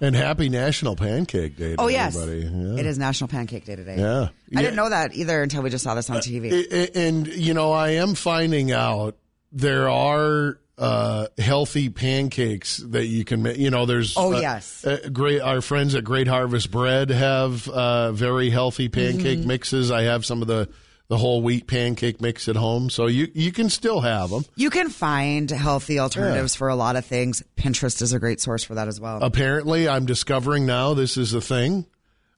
And 0.00 0.14
happy 0.14 0.48
National 0.48 0.96
Pancake 0.96 1.56
Day 1.56 1.76
Oh, 1.78 1.88
yes. 1.88 2.16
everybody. 2.16 2.46
Yeah. 2.74 2.80
It 2.80 2.86
is 2.86 2.98
National 2.98 3.28
Pancake 3.28 3.64
Day 3.64 3.76
today. 3.76 3.96
Yeah. 3.98 4.28
I 4.56 4.60
didn't 4.62 4.76
know 4.76 4.90
that 4.90 5.14
either 5.14 5.42
until 5.42 5.62
we 5.62 5.70
just 5.70 5.84
saw 5.84 5.94
this 5.94 6.10
on 6.10 6.18
TV. 6.18 6.66
I- 6.72 6.90
And, 6.98 7.26
you 7.28 7.54
know, 7.54 7.72
I 7.72 7.90
am 7.90 8.14
finding 8.14 8.72
out 8.72 9.16
there 9.52 9.88
are 9.88 10.58
uh, 10.76 11.28
healthy 11.38 11.88
pancakes 11.88 12.78
that 12.78 13.06
you 13.06 13.24
can 13.24 13.42
make. 13.44 13.56
You 13.56 13.70
know, 13.70 13.86
there's. 13.86 14.14
Oh, 14.16 14.34
uh, 14.34 14.40
yes. 14.40 14.84
uh, 14.84 15.08
great. 15.12 15.40
Our 15.40 15.60
friends 15.60 15.94
at 15.94 16.02
Great 16.02 16.26
Harvest 16.26 16.72
Bread 16.72 17.10
have 17.10 17.68
uh, 17.68 18.10
very 18.10 18.50
healthy 18.50 18.88
pancake 18.88 19.38
Mhm. 19.38 19.46
mixes. 19.46 19.92
I 19.92 20.02
have 20.02 20.26
some 20.26 20.42
of 20.42 20.48
the, 20.48 20.68
the 21.08 21.18
whole 21.18 21.42
wheat 21.42 21.66
pancake 21.66 22.20
mix 22.20 22.48
at 22.48 22.56
home. 22.56 22.88
So 22.90 23.06
you, 23.06 23.28
you 23.34 23.52
can 23.52 23.68
still 23.68 24.00
have 24.00 24.30
them. 24.30 24.44
You 24.56 24.70
can 24.70 24.88
find 24.88 25.50
healthy 25.50 25.98
alternatives 25.98 26.54
for 26.56 26.68
a 26.68 26.74
lot 26.76 26.96
of 26.96 27.04
things. 27.04 27.42
Pinterest 27.56 28.00
is 28.00 28.12
a 28.12 28.18
great 28.18 28.40
source 28.40 28.64
for 28.64 28.74
that 28.76 28.88
as 28.88 29.00
well. 29.00 29.22
Apparently, 29.22 29.86
I'm 29.88 30.06
discovering 30.06 30.64
now 30.66 30.94
this 30.94 31.16
is 31.16 31.34
a 31.34 31.40
thing 31.40 31.86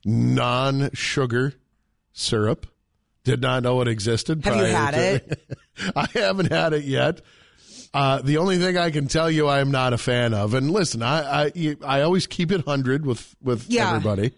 non 0.05 0.91
sugar 0.95 1.55
syrup. 2.13 2.67
Did 3.25 3.41
not 3.41 3.63
know 3.65 3.81
it 3.81 3.89
existed. 3.89 4.45
Have 4.45 4.57
you 4.57 4.65
had 4.65 4.95
it? 4.95 5.57
I 5.97 6.07
haven't 6.15 6.53
had 6.53 6.73
it 6.73 6.85
yet. 6.85 7.23
Uh, 7.93 8.21
the 8.23 8.37
only 8.39 8.59
thing 8.59 8.77
I 8.77 8.91
can 8.91 9.09
tell 9.09 9.31
you 9.31 9.47
I 9.49 9.61
am 9.61 9.71
not 9.71 9.93
a 9.93 9.99
fan 9.99 10.35
of, 10.35 10.55
and 10.55 10.71
listen, 10.71 11.03
I 11.03 11.47
I, 11.47 11.77
I 11.85 12.01
always 12.03 12.27
keep 12.27 12.53
it 12.53 12.65
hundred 12.67 13.05
with 13.07 13.35
with 13.43 13.67
Yeah. 13.69 13.89
everybody. 13.95 14.33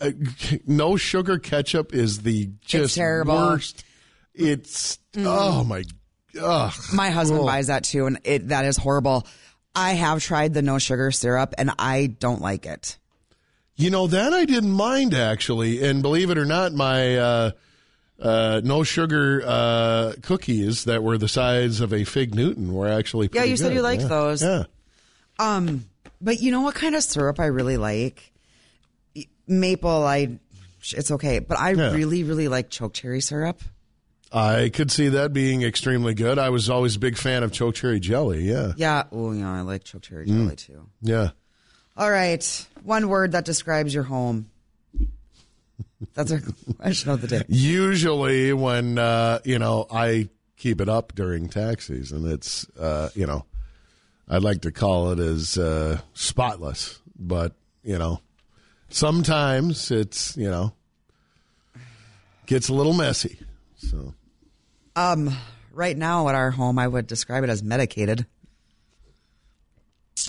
Uh, 0.00 0.10
no 0.66 0.96
sugar 0.96 1.38
ketchup 1.38 1.92
is 1.94 2.22
the 2.22 2.50
just 2.64 2.94
terrible. 2.94 3.34
worst. 3.34 3.84
It's 4.34 4.98
oh 5.16 5.64
my, 5.64 5.84
ugh. 6.40 6.72
My 6.94 7.10
husband 7.10 7.40
Ugh. 7.40 7.46
buys 7.46 7.66
that 7.66 7.84
too, 7.84 8.06
and 8.06 8.18
it 8.24 8.48
that 8.48 8.64
is 8.64 8.76
horrible. 8.76 9.26
I 9.74 9.92
have 9.92 10.22
tried 10.22 10.54
the 10.54 10.62
no 10.62 10.78
sugar 10.78 11.10
syrup, 11.10 11.54
and 11.58 11.70
I 11.78 12.06
don't 12.06 12.40
like 12.40 12.66
it. 12.66 12.98
You 13.76 13.90
know 13.90 14.06
that 14.06 14.32
I 14.32 14.44
didn't 14.44 14.72
mind 14.72 15.14
actually, 15.14 15.82
and 15.84 16.02
believe 16.02 16.30
it 16.30 16.38
or 16.38 16.44
not, 16.44 16.72
my 16.72 17.16
uh, 17.16 17.50
uh, 18.20 18.60
no 18.62 18.82
sugar 18.84 19.42
uh, 19.44 20.12
cookies 20.22 20.84
that 20.84 21.02
were 21.02 21.18
the 21.18 21.28
size 21.28 21.80
of 21.80 21.92
a 21.92 22.04
fig 22.04 22.34
Newton 22.34 22.72
were 22.72 22.88
actually 22.88 23.28
Yeah, 23.32 23.44
you 23.44 23.56
said 23.56 23.72
you 23.74 23.82
liked 23.82 24.02
Yeah. 24.02 24.08
those. 24.08 24.42
Yeah, 24.42 24.64
Um, 25.38 25.86
but 26.20 26.40
you 26.40 26.50
know 26.52 26.60
what 26.60 26.74
kind 26.74 26.94
of 26.94 27.02
syrup 27.02 27.40
I 27.40 27.46
really 27.46 27.76
like? 27.78 28.31
Maple, 29.46 30.04
I 30.06 30.38
it's 30.94 31.10
okay, 31.12 31.38
but 31.38 31.58
I 31.58 31.72
Yeah. 31.72 31.92
really, 31.92 32.24
really 32.24 32.48
like 32.48 32.70
choke 32.70 32.94
cherry 32.94 33.20
syrup. 33.20 33.60
I 34.32 34.70
could 34.72 34.90
see 34.90 35.08
that 35.10 35.32
being 35.34 35.62
extremely 35.62 36.14
good. 36.14 36.38
I 36.38 36.48
was 36.48 36.70
always 36.70 36.96
a 36.96 36.98
big 36.98 37.16
fan 37.18 37.42
of 37.42 37.52
choke 37.52 37.74
cherry 37.74 38.00
jelly. 38.00 38.44
Yeah, 38.48 38.72
Yeah, 38.76 39.04
oh 39.12 39.32
yeah, 39.32 39.52
I 39.52 39.60
like 39.60 39.84
choke 39.84 40.02
cherry 40.02 40.26
Mm. 40.26 40.44
jelly 40.44 40.56
too. 40.56 40.86
yeah. 41.02 41.30
All 41.96 42.10
right, 42.10 42.66
one 42.82 43.08
word 43.10 43.32
that 43.32 43.44
describes 43.44 43.92
your 43.92 44.04
home. 44.04 44.48
That's 46.14 46.32
our 46.32 46.40
question 46.78 47.10
of 47.10 47.20
the 47.20 47.28
day. 47.28 47.42
Usually, 47.48 48.52
when 48.52 48.98
uh, 48.98 49.40
you 49.44 49.58
know 49.58 49.86
I 49.90 50.28
keep 50.56 50.80
it 50.80 50.88
up 50.88 51.14
during 51.14 51.48
tax 51.48 51.86
season, 51.88 52.28
it's 52.30 52.66
uh, 52.78 53.10
you 53.14 53.26
know 53.26 53.44
I'd 54.28 54.42
like 54.42 54.62
to 54.62 54.72
call 54.72 55.10
it 55.12 55.18
as 55.20 55.58
uh, 55.58 56.00
spotless, 56.14 56.98
but 57.18 57.54
you 57.84 57.98
know 57.98 58.20
sometimes 58.92 59.90
it's 59.90 60.36
you 60.36 60.50
know 60.50 60.72
gets 62.46 62.68
a 62.68 62.74
little 62.74 62.92
messy. 62.92 63.38
So 63.76 64.14
Um, 64.94 65.36
right 65.72 65.96
now 65.96 66.28
at 66.28 66.34
our 66.34 66.50
home, 66.50 66.78
I 66.78 66.86
would 66.86 67.06
describe 67.06 67.44
it 67.44 67.50
as 67.50 67.62
medicated. 67.62 68.26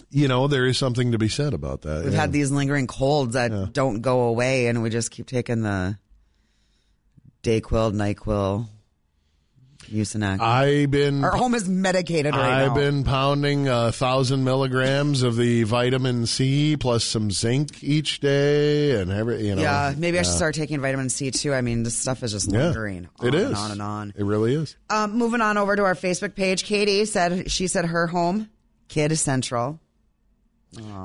you 0.09 0.27
know 0.27 0.47
there 0.47 0.65
is 0.65 0.77
something 0.77 1.11
to 1.11 1.17
be 1.17 1.27
said 1.27 1.53
about 1.53 1.81
that. 1.81 2.03
We've 2.03 2.13
yeah. 2.13 2.21
had 2.21 2.31
these 2.31 2.51
lingering 2.51 2.87
colds 2.87 3.33
that 3.33 3.73
don't 3.73 4.01
go 4.01 4.21
away, 4.21 4.67
and 4.67 4.81
we 4.81 4.89
just 4.89 5.11
keep 5.11 5.27
taking 5.27 5.61
the 5.61 5.97
Dayquil, 7.43 7.93
Nyquil, 7.93 8.67
Mucinex. 9.85 10.39
I've 10.39 10.89
been 10.91 11.23
Our 11.23 11.35
home 11.35 11.53
is 11.55 11.67
medicated 11.69 12.33
right 12.35 12.63
I've 12.63 12.69
now. 12.69 12.73
been 12.75 13.03
pounding 13.03 13.67
a 13.67 13.91
thousand 13.91 14.43
milligrams 14.43 15.21
of 15.23 15.35
the 15.35 15.63
vitamin 15.63 16.25
C 16.25 16.77
plus 16.77 17.03
some 17.03 17.31
zinc 17.31 17.83
each 17.83 18.19
day, 18.19 18.99
and 18.99 19.11
every 19.11 19.47
you 19.47 19.55
know. 19.55 19.61
yeah, 19.61 19.93
maybe 19.97 20.17
I 20.19 20.23
should 20.23 20.33
start 20.35 20.55
taking 20.55 20.79
vitamin 20.81 21.09
C 21.09 21.31
too. 21.31 21.53
I 21.53 21.61
mean, 21.61 21.83
this 21.83 21.95
stuff 21.95 22.23
is 22.23 22.31
just 22.31 22.51
Yeah, 22.51 22.65
lingering 22.67 23.09
on 23.19 23.27
it 23.27 23.35
is 23.35 23.47
and 23.49 23.55
on 23.57 23.71
and 23.71 23.81
on. 23.81 24.13
It 24.15 24.23
really 24.25 24.55
is. 24.55 24.75
Um, 24.89 25.17
moving 25.17 25.41
on 25.41 25.57
over 25.57 25.75
to 25.75 25.83
our 25.83 25.95
Facebook 25.95 26.35
page, 26.35 26.63
Katie 26.63 27.05
said 27.05 27.49
she 27.51 27.67
said 27.67 27.85
her 27.85 28.07
home, 28.07 28.49
Kid 28.87 29.17
Central. 29.17 29.79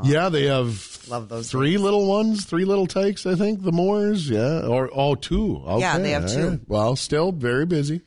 Yeah, 0.02 0.30
they 0.30 0.44
have 0.46 0.98
Love 1.08 1.28
those 1.28 1.50
three 1.50 1.76
little 1.76 2.06
ones, 2.08 2.46
three 2.46 2.64
little 2.64 2.86
takes. 2.86 3.26
I 3.26 3.34
think 3.34 3.62
the 3.62 3.72
Moors, 3.72 4.28
yeah, 4.28 4.60
or 4.66 4.88
oh 4.94 5.14
two. 5.14 5.56
Okay, 5.66 5.80
Yeah, 5.80 5.98
they 5.98 6.12
have 6.12 6.22
all 6.24 6.28
two. 6.30 6.60
Well, 6.66 6.96
still 6.96 7.32
very 7.32 7.66
busy. 7.66 8.00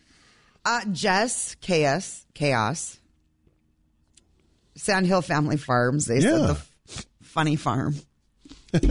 Uh, 0.64 0.82
Jess, 0.92 1.56
Chaos, 1.62 2.26
Chaos, 2.34 3.00
Sandhill 4.76 5.22
Family 5.22 5.58
Farms. 5.58 6.06
They 6.06 6.22
said 6.22 6.40
the 6.40 6.52
f- 6.52 7.06
funny 7.22 7.56
farm. 7.56 7.96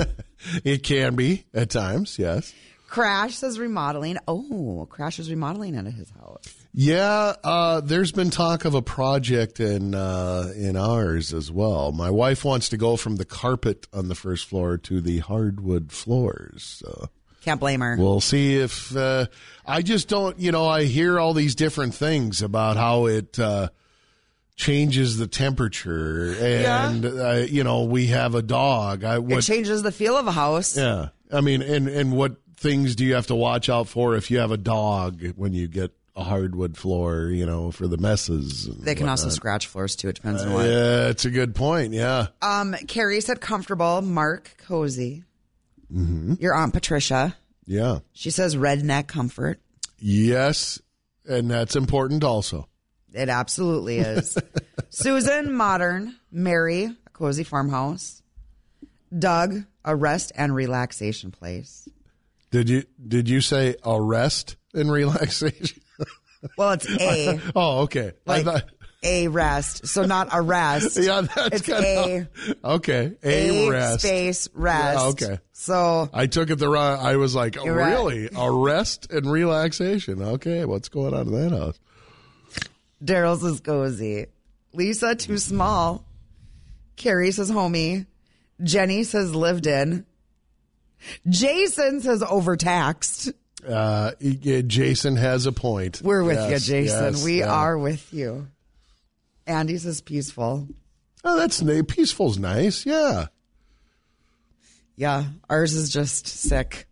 It 0.65 0.83
can 0.83 1.17
be 1.17 1.45
at 1.53 1.71
times, 1.71 2.19
yes. 2.19 2.55
Crash 2.89 3.37
says 3.37 3.59
remodeling. 3.59 4.17
Oh, 4.27 4.87
Crash 4.91 5.19
is 5.19 5.31
remodeling 5.31 5.77
at 5.77 5.85
his 5.87 6.11
house. 6.11 6.43
Yeah, 6.73 7.35
uh, 7.45 7.81
there's 7.81 8.11
been 8.11 8.31
talk 8.31 8.65
of 8.65 8.75
a 8.75 8.83
project 8.83 9.61
in 9.61 9.95
uh, 9.95 10.53
in 10.57 10.77
ours 10.77 11.33
as 11.33 11.53
well. 11.53 11.93
My 11.93 12.11
wife 12.11 12.45
wants 12.45 12.69
to 12.71 12.77
go 12.77 12.97
from 12.97 13.17
the 13.17 13.25
carpet 13.25 13.87
on 13.93 14.09
the 14.09 14.15
first 14.15 14.49
floor 14.49 14.77
to 14.79 15.01
the 15.01 15.19
hardwood 15.19 15.93
floors. 15.93 16.81
So 16.85 17.09
Can't 17.41 17.59
blame 17.61 17.81
her. 17.81 17.97
we'll 17.99 18.21
see 18.21 18.57
if 18.57 18.95
uh, 18.95 19.27
I 19.67 19.83
just 19.83 20.09
don't. 20.09 20.39
You 20.39 20.53
know, 20.53 20.67
I 20.67 20.85
hear 20.85 21.19
all 21.19 21.33
these 21.35 21.55
different 21.55 21.95
things 21.95 22.43
about 22.43 22.77
how 22.77 23.07
it 23.07 23.39
uh, 23.39 23.69
changes 24.57 25.17
the 25.17 25.27
temperature, 25.27 26.35
and 26.39 27.05
uh, 27.07 27.45
you 27.49 27.65
know, 27.65 27.85
we 27.85 28.09
have 28.09 28.35
a 28.35 28.43
dog. 28.43 29.05
I 29.05 29.19
it 29.21 29.41
changes 29.43 29.83
the 29.83 29.93
feel 29.93 30.17
of 30.17 30.27
a 30.27 30.33
house. 30.33 30.77
yeah, 30.77 31.09
I 31.33 31.41
mean, 31.41 31.63
and 31.63 31.89
and 31.89 32.13
what 32.13 32.37
things 32.57 32.95
do 32.95 33.05
you 33.07 33.15
have 33.15 33.27
to 33.29 33.35
watch 33.35 33.69
out 33.69 33.89
for 33.89 34.17
if 34.17 34.31
you 34.31 34.39
have 34.39 34.51
a 34.51 34.59
dog 34.59 35.25
when 35.37 35.55
you 35.55 35.67
get 35.67 35.93
a 36.15 36.23
hardwood 36.23 36.77
floor? 36.77 37.29
You 37.31 37.47
know, 37.47 37.71
for 37.71 37.87
the 37.89 37.97
messes. 37.97 38.67
They 38.67 38.95
can 38.95 39.09
also 39.09 39.31
scratch 39.31 39.67
floors 39.67 39.97
too. 39.97 40.09
It 40.09 40.17
depends 40.17 40.43
on 40.43 40.53
what. 40.53 40.67
Yeah, 40.67 41.09
it's 41.09 41.25
a 41.25 41.31
good 41.31 41.55
point. 41.55 41.95
Yeah. 41.95 42.27
Um, 42.43 42.75
Carrie 42.87 43.23
said 43.23 43.41
comfortable. 43.41 44.03
Mark 44.03 44.57
cozy. 44.59 45.25
Hmm 45.91 46.35
Your 46.39 46.55
aunt 46.55 46.73
Patricia. 46.73 47.37
Yeah. 47.67 47.99
She 48.13 48.31
says 48.31 48.57
redneck 48.57 49.07
comfort. 49.07 49.61
Yes, 49.99 50.81
and 51.27 51.51
that's 51.51 51.77
important 51.77 52.25
also. 52.25 52.69
It 53.13 53.29
absolutely 53.29 53.99
is. 53.99 54.39
Susan, 54.91 55.53
modern. 55.53 56.17
Mary, 56.33 56.85
a 56.85 57.11
cozy 57.13 57.45
farmhouse. 57.45 58.23
Doug, 59.17 59.65
a 59.85 59.95
rest 59.97 60.33
and 60.37 60.55
relaxation 60.55 61.31
place. 61.33 61.89
Did 62.51 62.69
you 62.69 62.85
did 63.07 63.29
you 63.29 63.41
say 63.41 63.77
a 63.85 64.01
rest 64.01 64.57
and 64.75 64.91
relaxation? 64.91 65.81
Well, 66.57 66.73
it's 66.73 66.89
a. 66.89 67.41
oh, 67.55 67.81
okay. 67.83 68.13
Like- 68.27 68.47
I 68.47 68.53
thought 68.53 68.71
a 69.03 69.29
rest. 69.29 69.87
So 69.87 70.05
not 70.05 70.29
a 70.33 70.41
rest. 70.43 70.99
Yeah, 71.03 71.23
that's 71.23 71.57
it's 71.57 71.63
kinda- 71.63 72.29
a 72.65 72.69
Okay, 72.75 73.13
a, 73.23 73.67
a 73.67 73.71
rest. 73.71 74.01
space 74.01 74.49
rest. 74.55 74.99
Yeah, 75.01 75.07
okay. 75.29 75.39
So 75.53 76.09
I 76.13 76.27
took 76.27 76.51
it 76.51 76.57
the 76.57 76.69
wrong. 76.69 76.99
I 77.01 77.17
was 77.17 77.35
like, 77.35 77.57
oh, 77.59 77.65
You're 77.65 77.75
right. 77.77 77.91
really? 77.93 78.29
A 78.37 78.51
rest 78.51 79.11
and 79.13 79.31
relaxation. 79.31 80.21
Okay, 80.23 80.65
what's 80.65 80.89
going 80.89 81.15
on 81.15 81.29
in 81.29 81.51
that 81.51 81.57
house? 81.59 81.79
Daryl's 83.03 83.43
is 83.45 83.61
cozy. 83.61 84.27
Lisa 84.73 85.15
too 85.15 85.39
small. 85.39 86.05
Carrie 86.97 87.31
says 87.33 87.51
homie. 87.51 88.07
Jenny 88.63 89.05
says 89.05 89.35
lived 89.35 89.67
in. 89.67 90.05
Jason 91.29 92.01
says 92.01 92.23
overtaxed. 92.23 93.33
Uh, 93.67 94.13
Jason 94.21 95.17
has 95.17 95.47
a 95.47 95.53
point. 95.53 96.01
We're 96.03 96.25
with 96.25 96.37
Yes, 96.37 96.69
you, 96.69 96.75
Jason. 96.75 97.05
yes, 97.15 97.25
we 97.25 97.39
yeah. 97.41 97.53
are 97.53 97.79
with 97.79 98.13
you. 98.13 98.49
Andy 99.51 99.77
says 99.79 100.01
peaceful. 100.01 100.69
Oh, 101.25 101.37
that's 101.39 101.61
na- 101.61 101.83
peaceful's 101.87 102.39
nice. 102.39 102.87
Yeah. 102.87 103.27
Yeah, 104.97 105.25
ours 105.49 105.75
is 105.75 105.91
just 105.91 106.27
sick. 106.27 106.87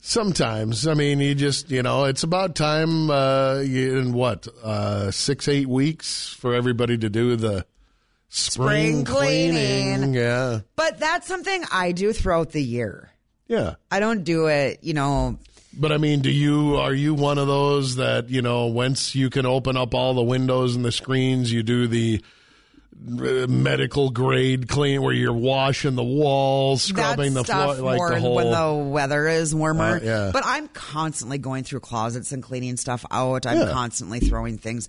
Sometimes, 0.00 0.86
I 0.86 0.92
mean, 0.94 1.20
you 1.20 1.34
just 1.34 1.70
you 1.70 1.82
know, 1.82 2.04
it's 2.04 2.22
about 2.22 2.54
time 2.54 3.10
uh, 3.10 3.56
in 3.60 4.12
what 4.12 4.46
uh, 4.62 5.10
six 5.10 5.48
eight 5.48 5.66
weeks 5.66 6.28
for 6.34 6.54
everybody 6.54 6.98
to 6.98 7.08
do 7.08 7.36
the 7.36 7.64
spring, 8.28 9.04
Spring 9.04 9.04
cleaning. 9.06 10.14
Yeah, 10.14 10.60
But 10.76 10.98
that's 10.98 11.26
something 11.26 11.64
I 11.72 11.92
do 11.92 12.12
throughout 12.12 12.50
the 12.52 12.62
year. 12.62 13.10
yeah. 13.48 13.74
I 13.90 14.00
don't 14.00 14.24
do 14.24 14.46
it, 14.48 14.80
you 14.82 14.92
know, 14.92 15.38
But 15.76 15.92
I 15.92 15.98
mean, 15.98 16.20
do 16.20 16.30
you 16.30 16.76
are 16.76 16.94
you 16.94 17.14
one 17.14 17.38
of 17.38 17.46
those 17.46 17.96
that 17.96 18.30
you 18.30 18.42
know 18.42 18.66
once 18.66 19.14
you 19.14 19.30
can 19.30 19.46
open 19.46 19.76
up 19.76 19.94
all 19.94 20.14
the 20.14 20.22
windows 20.22 20.76
and 20.76 20.84
the 20.84 20.92
screens, 20.92 21.52
you 21.52 21.62
do 21.62 21.86
the 21.86 22.22
uh, 23.06 23.46
medical 23.48 24.10
grade 24.10 24.68
clean 24.68 25.02
where 25.02 25.12
you're 25.12 25.32
washing 25.32 25.94
the 25.96 26.02
walls, 26.04 26.82
scrubbing 26.82 27.34
the 27.34 27.44
floor, 27.44 27.74
like 27.74 28.00
the 28.12 28.20
whole. 28.20 28.36
when 28.36 28.50
the 28.50 28.88
weather 28.90 29.26
is 29.28 29.54
warmer. 29.54 29.96
Uh, 29.96 30.00
yeah. 30.02 30.30
But 30.32 30.44
I'm 30.46 30.68
constantly 30.68 31.38
going 31.38 31.64
through 31.64 31.80
closets 31.80 32.32
and 32.32 32.42
cleaning 32.42 32.76
stuff 32.76 33.04
out. 33.10 33.46
I'm 33.46 33.58
Yeah. 33.58 33.72
constantly 33.72 34.20
throwing 34.20 34.58
things. 34.58 34.88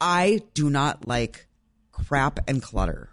I 0.00 0.42
do 0.54 0.68
not 0.70 1.08
like 1.08 1.46
crap 1.92 2.40
and 2.46 2.62
clutter. 2.62 3.08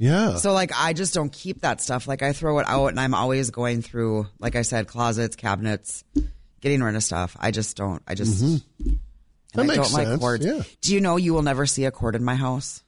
Yeah. 0.00 0.36
So 0.36 0.52
like 0.52 0.72
I 0.76 0.92
just 0.94 1.12
don't 1.14 1.30
keep 1.30 1.60
that 1.60 1.80
stuff. 1.80 2.08
Like 2.08 2.22
I 2.22 2.32
throw 2.32 2.58
it 2.58 2.66
out 2.66 2.88
and 2.88 2.98
I'm 2.98 3.14
always 3.14 3.50
going 3.50 3.82
through, 3.82 4.26
like 4.40 4.56
I 4.56 4.62
said, 4.62 4.88
closets, 4.88 5.36
cabinets, 5.36 6.02
getting 6.60 6.82
rid 6.82 6.96
of 6.96 7.04
stuff. 7.04 7.36
I 7.38 7.50
just 7.52 7.76
don't. 7.76 8.02
I 8.08 8.14
just 8.14 8.42
Mm-hmm. 8.42 8.94
That 9.54 9.62
I 9.62 9.66
makes 9.66 9.76
don't 9.76 9.92
like 9.92 10.06
sense, 10.06 10.20
cords. 10.20 10.46
yeah. 10.46 10.62
Do 10.80 10.94
you 10.94 11.00
know 11.00 11.16
you 11.16 11.34
will 11.34 11.42
never 11.42 11.66
see 11.66 11.84
a 11.84 11.90
cord 11.90 12.14
in 12.16 12.24
my 12.24 12.34
house? 12.36 12.82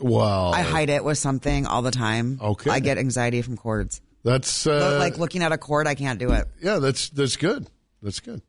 well, 0.00 0.52
I 0.52 0.62
hide 0.62 0.90
it 0.90 1.04
with 1.04 1.18
something 1.18 1.66
all 1.66 1.80
the 1.82 1.92
time. 1.92 2.38
Okay. 2.42 2.70
I 2.70 2.80
get 2.80 2.98
anxiety 2.98 3.40
from 3.42 3.56
cords. 3.56 4.00
That's 4.24 4.66
uh, 4.66 4.96
like 4.98 5.18
looking 5.18 5.42
at 5.42 5.52
a 5.52 5.58
cord, 5.58 5.86
I 5.86 5.94
can't 5.94 6.18
do 6.18 6.32
it. 6.32 6.46
yeah, 6.60 6.78
that's 6.78 7.10
that's 7.10 7.36
good. 7.36 7.68
That's 8.02 8.20
good. 8.20 8.42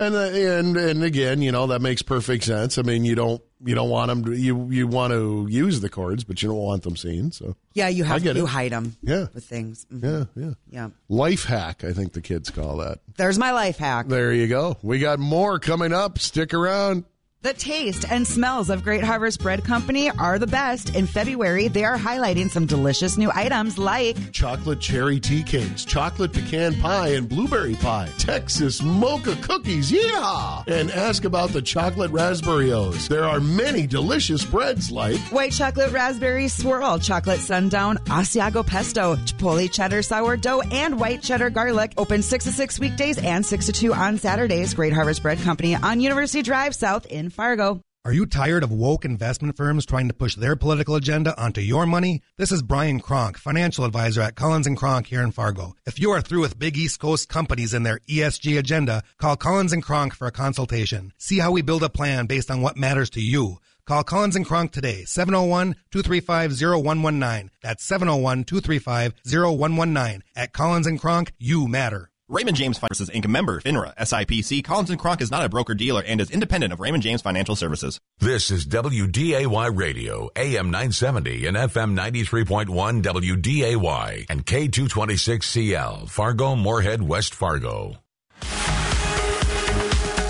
And 0.00 0.14
uh, 0.14 0.18
and 0.20 0.76
and 0.78 1.04
again, 1.04 1.42
you 1.42 1.52
know 1.52 1.66
that 1.68 1.80
makes 1.82 2.00
perfect 2.02 2.44
sense. 2.44 2.78
I 2.78 2.82
mean, 2.82 3.04
you 3.04 3.14
don't 3.14 3.42
you 3.62 3.74
don't 3.74 3.90
want 3.90 4.08
them 4.08 4.24
to 4.24 4.32
you 4.32 4.70
you 4.70 4.86
want 4.88 5.12
to 5.12 5.46
use 5.50 5.80
the 5.80 5.90
cords, 5.90 6.24
but 6.24 6.42
you 6.42 6.48
don't 6.48 6.56
want 6.58 6.82
them 6.84 6.96
seen. 6.96 7.30
So 7.32 7.54
Yeah, 7.74 7.88
you 7.88 8.04
have 8.04 8.24
you 8.24 8.30
it. 8.30 8.48
hide 8.48 8.72
them. 8.72 8.96
Yeah. 9.02 9.26
with 9.34 9.44
things. 9.44 9.86
Mhm. 9.92 10.26
yeah, 10.34 10.42
yeah, 10.44 10.54
Yeah. 10.70 10.88
Life 11.10 11.44
hack, 11.44 11.84
I 11.84 11.92
think 11.92 12.14
the 12.14 12.22
kids 12.22 12.48
call 12.50 12.78
that. 12.78 13.00
There's 13.18 13.38
my 13.38 13.52
life 13.52 13.76
hack. 13.76 14.08
There 14.08 14.32
you 14.32 14.48
go. 14.48 14.78
We 14.82 14.98
got 15.00 15.18
more 15.18 15.58
coming 15.58 15.92
up. 15.92 16.18
Stick 16.18 16.54
around. 16.54 17.04
The 17.42 17.54
taste 17.54 18.04
and 18.10 18.26
smells 18.26 18.68
of 18.68 18.84
Great 18.84 19.02
Harvest 19.02 19.40
Bread 19.40 19.64
Company 19.64 20.10
are 20.10 20.38
the 20.38 20.46
best. 20.46 20.94
In 20.94 21.06
February, 21.06 21.68
they 21.68 21.84
are 21.84 21.96
highlighting 21.96 22.50
some 22.50 22.66
delicious 22.66 23.16
new 23.16 23.30
items 23.34 23.78
like 23.78 24.30
Chocolate 24.30 24.78
cherry 24.78 25.18
tea 25.18 25.42
cakes, 25.42 25.86
chocolate 25.86 26.34
pecan 26.34 26.74
pie, 26.74 27.08
and 27.14 27.26
blueberry 27.26 27.76
pie, 27.76 28.10
Texas 28.18 28.82
mocha 28.82 29.34
cookies, 29.36 29.90
yeah! 29.90 30.62
And 30.66 30.90
ask 30.90 31.24
about 31.24 31.48
the 31.48 31.62
chocolate 31.62 32.10
raspberry 32.10 32.74
O's. 32.74 33.08
There 33.08 33.24
are 33.24 33.40
many 33.40 33.86
delicious 33.86 34.44
breads 34.44 34.90
like 34.90 35.16
white 35.32 35.52
chocolate 35.52 35.92
raspberry 35.92 36.48
swirl, 36.48 36.98
chocolate 36.98 37.40
sundown, 37.40 37.96
Asiago 38.04 38.66
pesto, 38.66 39.16
chipotle 39.16 39.72
cheddar 39.72 40.02
sourdough, 40.02 40.60
and 40.72 41.00
white 41.00 41.22
cheddar 41.22 41.48
garlic. 41.48 41.94
Open 41.96 42.20
6 42.20 42.44
to 42.44 42.52
6 42.52 42.78
weekdays 42.78 43.16
and 43.16 43.46
6 43.46 43.64
to 43.64 43.72
2 43.72 43.94
on 43.94 44.18
Saturdays. 44.18 44.74
Great 44.74 44.92
Harvest 44.92 45.22
Bread 45.22 45.38
Company 45.38 45.74
on 45.74 46.02
University 46.02 46.42
Drive 46.42 46.74
South 46.74 47.06
in 47.06 47.29
Fargo. 47.30 47.82
Are 48.02 48.14
you 48.14 48.24
tired 48.24 48.62
of 48.62 48.72
woke 48.72 49.04
investment 49.04 49.58
firms 49.58 49.84
trying 49.84 50.08
to 50.08 50.14
push 50.14 50.34
their 50.34 50.56
political 50.56 50.94
agenda 50.94 51.38
onto 51.38 51.60
your 51.60 51.84
money? 51.84 52.22
This 52.38 52.50
is 52.50 52.62
Brian 52.62 52.98
Kronk, 52.98 53.36
financial 53.36 53.84
advisor 53.84 54.22
at 54.22 54.36
Collins 54.36 54.66
and 54.66 54.74
Kronk 54.74 55.06
here 55.06 55.22
in 55.22 55.32
Fargo. 55.32 55.74
If 55.84 56.00
you 56.00 56.10
are 56.12 56.22
through 56.22 56.40
with 56.40 56.58
big 56.58 56.78
East 56.78 56.98
Coast 56.98 57.28
companies 57.28 57.74
and 57.74 57.84
their 57.84 57.98
ESG 58.08 58.58
agenda, 58.58 59.02
call 59.18 59.36
Collins 59.36 59.74
and 59.74 59.82
Kronk 59.82 60.14
for 60.14 60.26
a 60.26 60.32
consultation. 60.32 61.12
See 61.18 61.40
how 61.40 61.50
we 61.50 61.60
build 61.60 61.82
a 61.82 61.90
plan 61.90 62.24
based 62.24 62.50
on 62.50 62.62
what 62.62 62.78
matters 62.78 63.10
to 63.10 63.20
you. 63.20 63.58
Call 63.84 64.02
Collins 64.02 64.36
and 64.36 64.46
Kronk 64.46 64.72
today, 64.72 65.02
701-235-0119. 65.04 67.50
That's 67.60 67.86
701-235-0119. 67.86 70.22
At 70.34 70.54
Collins 70.54 70.86
and 70.86 70.98
Kronk, 70.98 71.34
you 71.38 71.68
matter. 71.68 72.10
Raymond 72.30 72.56
James 72.56 72.78
Finances 72.78 73.10
Inc. 73.10 73.26
member, 73.26 73.60
FINRA, 73.60 73.92
SIPC, 73.96 74.62
Collins 74.62 74.88
and 74.88 75.00
Kronk 75.00 75.20
is 75.20 75.32
not 75.32 75.44
a 75.44 75.48
broker 75.48 75.74
dealer 75.74 76.00
and 76.06 76.20
is 76.20 76.30
independent 76.30 76.72
of 76.72 76.78
Raymond 76.78 77.02
James 77.02 77.22
Financial 77.22 77.56
Services. 77.56 77.98
This 78.20 78.52
is 78.52 78.66
WDAY 78.66 79.76
Radio, 79.76 80.30
AM 80.36 80.70
970 80.70 81.46
and 81.46 81.56
FM 81.56 81.98
93.1 81.98 83.02
WDAY 83.02 84.26
and 84.30 84.46
K226CL, 84.46 86.08
Fargo, 86.08 86.54
Moorhead, 86.54 87.02
West 87.02 87.34
Fargo. 87.34 87.96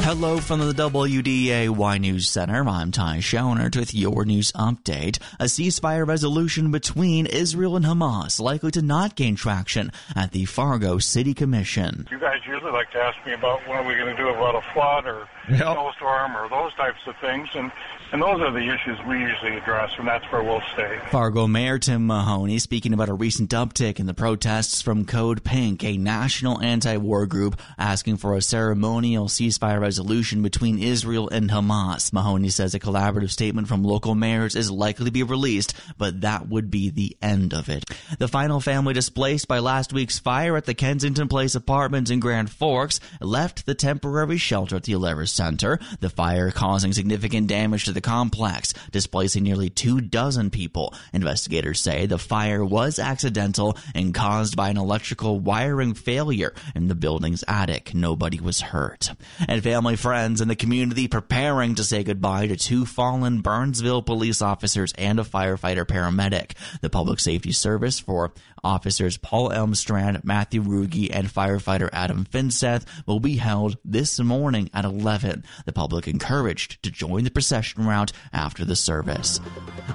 Hello 0.03 0.39
from 0.39 0.61
the 0.61 0.73
WDAY 0.73 2.01
News 2.01 2.29
Center. 2.29 2.67
I'm 2.67 2.91
Ty 2.91 3.19
Schoenert 3.19 3.77
with 3.77 3.95
your 3.95 4.25
news 4.25 4.51
update. 4.53 5.19
A 5.39 5.45
ceasefire 5.45 6.07
resolution 6.07 6.71
between 6.73 7.27
Israel 7.27 7.77
and 7.77 7.85
Hamas 7.85 8.41
likely 8.41 8.71
to 8.73 8.83
not 8.83 9.15
gain 9.15 9.37
traction 9.37 9.93
at 10.17 10.33
the 10.33 10.47
Fargo 10.47 10.99
City 10.99 11.33
Commission. 11.35 12.09
You 12.11 12.19
guys 12.19 12.39
usually 12.47 12.73
like 12.73 12.91
to 12.93 12.99
ask 12.99 13.17
me 13.27 13.35
about 13.35 13.61
what 13.69 13.77
are 13.77 13.87
we 13.87 13.95
going 13.95 14.15
to 14.17 14.21
do 14.21 14.29
about 14.31 14.55
a 14.57 14.63
flood 14.73 15.07
or 15.07 15.29
Yep. 15.49 15.59
snowstorm 15.61 16.37
or 16.37 16.49
those 16.49 16.73
types 16.75 17.01
of 17.07 17.15
things, 17.21 17.49
and 17.55 17.71
and 18.13 18.23
those 18.23 18.41
are 18.41 18.51
the 18.51 18.73
issues 18.73 18.99
we 19.07 19.21
usually 19.21 19.57
address, 19.57 19.93
and 19.99 20.07
that's 20.07 20.25
where 20.33 20.43
we'll 20.43 20.63
stay. 20.73 20.99
Fargo 21.11 21.47
Mayor 21.47 21.79
Tim 21.79 22.07
Mahoney 22.07 22.59
speaking 22.59 22.93
about 22.93 23.09
a 23.09 23.15
recent 23.15 23.51
uptick 23.51 24.01
in 24.01 24.07
the 24.07 24.15
protests 24.15 24.83
from 24.83 25.05
Code 25.05 25.45
Pink, 25.45 25.85
a 25.85 25.97
national 25.97 26.61
anti-war 26.61 27.27
group 27.27 27.61
asking 27.79 28.17
for 28.17 28.37
a 28.37 28.43
ceremonial 28.43 29.27
ceasefire 29.27 29.81
resolution 29.81 30.43
between 30.43 30.79
Israel 30.79 31.29
and 31.29 31.51
Hamas. 31.51 32.13
Mahoney 32.13 32.49
says 32.49 32.75
a 32.75 32.81
collaborative 32.81 33.31
statement 33.31 33.69
from 33.69 33.85
local 33.85 34.15
mayors 34.15 34.57
is 34.57 34.71
likely 34.71 35.07
to 35.07 35.11
be 35.11 35.23
released, 35.23 35.75
but 35.99 36.23
that 36.23 36.49
would 36.49 36.71
be 36.71 36.91
the 36.91 37.17
end 37.23 37.55
of 37.55 37.69
it. 37.69 37.85
The 38.19 38.29
final 38.29 38.61
family 38.61 38.95
displaced 38.95 39.49
by 39.49 39.61
last 39.61 39.93
week's 39.93 40.19
fire 40.19 40.57
at 40.57 40.67
the 40.67 40.75
Kensington 40.75 41.29
Place 41.29 41.55
Apartments 41.55 42.11
in 42.11 42.21
Grand 42.21 42.51
Forks 42.51 43.01
left 43.21 43.67
the 43.67 43.75
temporary 43.75 44.39
shelter 44.39 44.77
at 44.77 44.85
the 44.85 44.95
Alerus 44.95 45.29
Center. 45.29 45.79
The 46.01 46.11
fire 46.11 46.51
causing 46.51 46.93
significant 46.93 47.47
damage 47.47 47.85
to 47.85 47.93
the 47.93 48.00
complex, 48.01 48.75
displacing 48.91 49.45
nearly 49.45 49.71
two 49.71 50.01
dozen 50.01 50.51
people. 50.51 50.95
Investigators 51.13 51.81
say 51.81 52.07
the 52.07 52.19
fire 52.19 52.65
was 52.65 52.99
accidental 52.99 53.77
and 53.95 54.15
caused 54.15 54.57
by 54.57 54.71
an 54.71 54.77
electrical 54.77 55.39
wiring 55.39 55.95
failure 55.95 56.53
in 56.75 56.89
the 56.89 56.95
building's 56.95 57.45
attic. 57.47 57.95
Nobody 57.95 58.41
was 58.41 58.61
hurt. 58.61 59.11
And 59.49 59.63
family, 59.63 59.97
friends, 59.97 60.41
and 60.41 60.51
the 60.51 60.57
community 60.57 61.09
preparing 61.09 61.75
to 61.77 61.85
say 61.85 62.05
goodbye 62.05 62.47
to 62.47 62.57
two 62.57 62.87
fallen 62.87 63.41
Burnsville 63.41 64.03
police 64.03 64.43
officers 64.43 64.93
and 64.97 65.19
a 65.19 65.25
firefighter 65.25 65.85
paramedic. 65.85 66.53
The 66.81 66.91
Public 66.91 67.21
Safety 67.21 67.53
Service 67.53 67.99
for 67.99 68.33
officers 68.63 69.17
Paul 69.17 69.51
Elmstrand, 69.51 70.23
Matthew 70.25 70.63
Ruge, 70.63 71.09
and 71.13 71.29
firefighter 71.29 71.89
Adam 71.93 72.25
Finseth 72.25 72.85
will 73.07 73.21
be 73.21 73.37
held 73.37 73.77
this 73.85 74.19
morning 74.21 74.71
at 74.73 74.85
11. 74.85 75.45
The 75.65 75.73
public 75.73 76.07
encouraged 76.09 76.83
to 76.83 76.91
join 76.91 77.25
the 77.25 77.31
procession 77.31 77.87
route 77.87 78.13
after 78.33 78.65
the 78.65 78.77
service. 78.77 79.41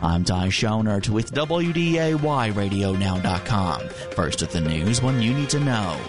I'm 0.01 0.23
Ty 0.23 0.47
Schoenert 0.47 1.09
with 1.09 1.33
WDAYRadioNow.com. 1.33 3.89
First 4.15 4.41
at 4.41 4.51
the 4.51 4.61
news 4.61 5.01
when 5.01 5.21
you 5.21 5.33
need 5.33 5.49
to 5.49 5.59
know. 5.59 5.99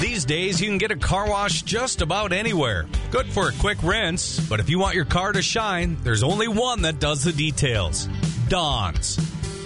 These 0.00 0.26
days, 0.26 0.60
you 0.60 0.68
can 0.68 0.76
get 0.76 0.90
a 0.90 0.96
car 0.96 1.26
wash 1.26 1.62
just 1.62 2.02
about 2.02 2.32
anywhere. 2.32 2.84
Good 3.10 3.26
for 3.26 3.48
a 3.48 3.52
quick 3.52 3.82
rinse, 3.82 4.38
but 4.46 4.60
if 4.60 4.68
you 4.68 4.78
want 4.78 4.94
your 4.94 5.06
car 5.06 5.32
to 5.32 5.40
shine, 5.40 5.96
there's 6.02 6.22
only 6.22 6.48
one 6.48 6.82
that 6.82 7.00
does 7.00 7.24
the 7.24 7.32
details 7.32 8.06
Don's. 8.48 9.16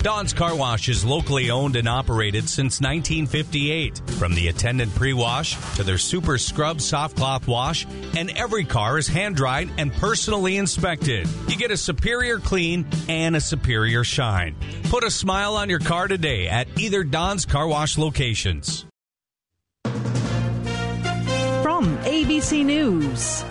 Don's 0.02 0.32
Car 0.32 0.54
Wash 0.54 0.88
is 0.88 1.04
locally 1.04 1.50
owned 1.50 1.76
and 1.76 1.86
operated 1.86 2.48
since 2.48 2.80
1958. 2.80 3.98
From 4.18 4.34
the 4.34 4.48
attendant 4.48 4.94
pre 4.94 5.12
wash 5.12 5.56
to 5.76 5.82
their 5.82 5.98
super 5.98 6.38
scrub 6.38 6.80
soft 6.80 7.16
cloth 7.16 7.46
wash, 7.46 7.86
and 8.16 8.30
every 8.30 8.64
car 8.64 8.98
is 8.98 9.08
hand 9.08 9.36
dried 9.36 9.68
and 9.78 9.92
personally 9.92 10.56
inspected. 10.56 11.28
You 11.48 11.56
get 11.56 11.70
a 11.70 11.76
superior 11.76 12.38
clean 12.38 12.86
and 13.08 13.36
a 13.36 13.40
superior 13.40 14.04
shine. 14.04 14.54
Put 14.84 15.04
a 15.04 15.10
smile 15.10 15.56
on 15.56 15.68
your 15.68 15.80
car 15.80 16.08
today 16.08 16.48
at 16.48 16.68
either 16.78 17.04
Don's 17.04 17.44
Car 17.44 17.66
Wash 17.66 17.98
locations. 17.98 18.86
From 21.80 21.96
ABC 22.00 22.62
News. 22.62 23.42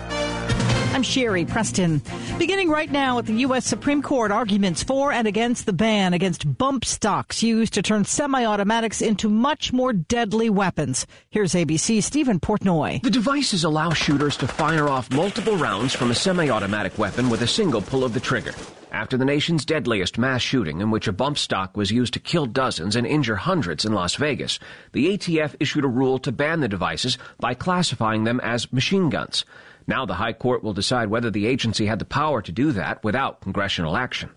I'm 0.94 1.02
Sherri 1.02 1.44
Preston. 1.44 2.00
Beginning 2.38 2.70
right 2.70 2.88
now 2.88 3.18
at 3.18 3.26
the 3.26 3.32
U.S. 3.32 3.66
Supreme 3.66 4.02
Court, 4.02 4.30
arguments 4.30 4.84
for 4.84 5.10
and 5.10 5.26
against 5.26 5.66
the 5.66 5.72
ban 5.72 6.14
against 6.14 6.56
bump 6.56 6.84
stocks 6.84 7.42
used 7.42 7.74
to 7.74 7.82
turn 7.82 8.04
semi 8.04 8.44
automatics 8.44 9.02
into 9.02 9.28
much 9.28 9.72
more 9.72 9.92
deadly 9.92 10.48
weapons. 10.48 11.08
Here's 11.30 11.54
ABC's 11.54 12.04
Stephen 12.04 12.38
Portnoy. 12.38 13.02
The 13.02 13.10
devices 13.10 13.64
allow 13.64 13.90
shooters 13.90 14.36
to 14.36 14.46
fire 14.46 14.88
off 14.88 15.10
multiple 15.10 15.56
rounds 15.56 15.92
from 15.92 16.12
a 16.12 16.14
semi 16.14 16.50
automatic 16.50 16.98
weapon 16.98 17.30
with 17.30 17.42
a 17.42 17.48
single 17.48 17.82
pull 17.82 18.04
of 18.04 18.14
the 18.14 18.20
trigger. 18.20 18.54
After 18.92 19.16
the 19.16 19.24
nation's 19.24 19.64
deadliest 19.64 20.18
mass 20.18 20.42
shooting, 20.42 20.80
in 20.80 20.90
which 20.90 21.06
a 21.06 21.12
bump 21.12 21.38
stock 21.38 21.76
was 21.76 21.92
used 21.92 22.12
to 22.14 22.18
kill 22.18 22.46
dozens 22.46 22.96
and 22.96 23.06
injure 23.06 23.36
hundreds 23.36 23.84
in 23.84 23.92
Las 23.92 24.16
Vegas, 24.16 24.58
the 24.92 25.16
ATF 25.16 25.54
issued 25.60 25.84
a 25.84 25.88
rule 25.88 26.18
to 26.18 26.32
ban 26.32 26.58
the 26.58 26.66
devices 26.66 27.16
by 27.38 27.54
classifying 27.54 28.24
them 28.24 28.40
as 28.40 28.72
machine 28.72 29.08
guns. 29.08 29.44
Now 29.86 30.06
the 30.06 30.14
High 30.14 30.32
Court 30.32 30.64
will 30.64 30.72
decide 30.72 31.08
whether 31.08 31.30
the 31.30 31.46
agency 31.46 31.86
had 31.86 32.00
the 32.00 32.04
power 32.04 32.42
to 32.42 32.50
do 32.50 32.72
that 32.72 33.04
without 33.04 33.40
congressional 33.40 33.96
action. 33.96 34.30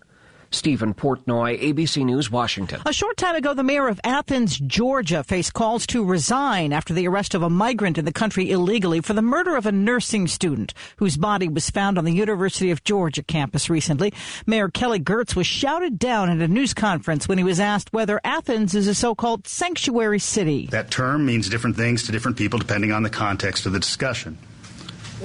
Stephen 0.54 0.94
Portnoy, 0.94 1.60
ABC 1.60 2.04
News, 2.04 2.30
Washington. 2.30 2.80
A 2.86 2.92
short 2.92 3.16
time 3.16 3.34
ago, 3.34 3.52
the 3.54 3.62
mayor 3.62 3.88
of 3.88 4.00
Athens, 4.04 4.58
Georgia, 4.58 5.24
faced 5.24 5.52
calls 5.52 5.86
to 5.88 6.04
resign 6.04 6.72
after 6.72 6.94
the 6.94 7.06
arrest 7.08 7.34
of 7.34 7.42
a 7.42 7.50
migrant 7.50 7.98
in 7.98 8.04
the 8.04 8.12
country 8.12 8.50
illegally 8.50 9.00
for 9.00 9.12
the 9.12 9.22
murder 9.22 9.56
of 9.56 9.66
a 9.66 9.72
nursing 9.72 10.26
student 10.26 10.72
whose 10.96 11.16
body 11.16 11.48
was 11.48 11.70
found 11.70 11.98
on 11.98 12.04
the 12.04 12.12
University 12.12 12.70
of 12.70 12.84
Georgia 12.84 13.22
campus 13.22 13.68
recently. 13.68 14.12
Mayor 14.46 14.68
Kelly 14.68 15.00
Girtz 15.00 15.34
was 15.34 15.46
shouted 15.46 15.98
down 15.98 16.30
at 16.30 16.38
a 16.38 16.48
news 16.48 16.72
conference 16.72 17.28
when 17.28 17.38
he 17.38 17.44
was 17.44 17.60
asked 17.60 17.92
whether 17.92 18.20
Athens 18.24 18.74
is 18.74 18.86
a 18.86 18.94
so-called 18.94 19.46
sanctuary 19.46 20.18
city. 20.18 20.66
That 20.68 20.90
term 20.90 21.26
means 21.26 21.48
different 21.48 21.76
things 21.76 22.04
to 22.04 22.12
different 22.12 22.38
people 22.38 22.58
depending 22.58 22.92
on 22.92 23.02
the 23.02 23.10
context 23.10 23.66
of 23.66 23.72
the 23.72 23.80
discussion. 23.80 24.38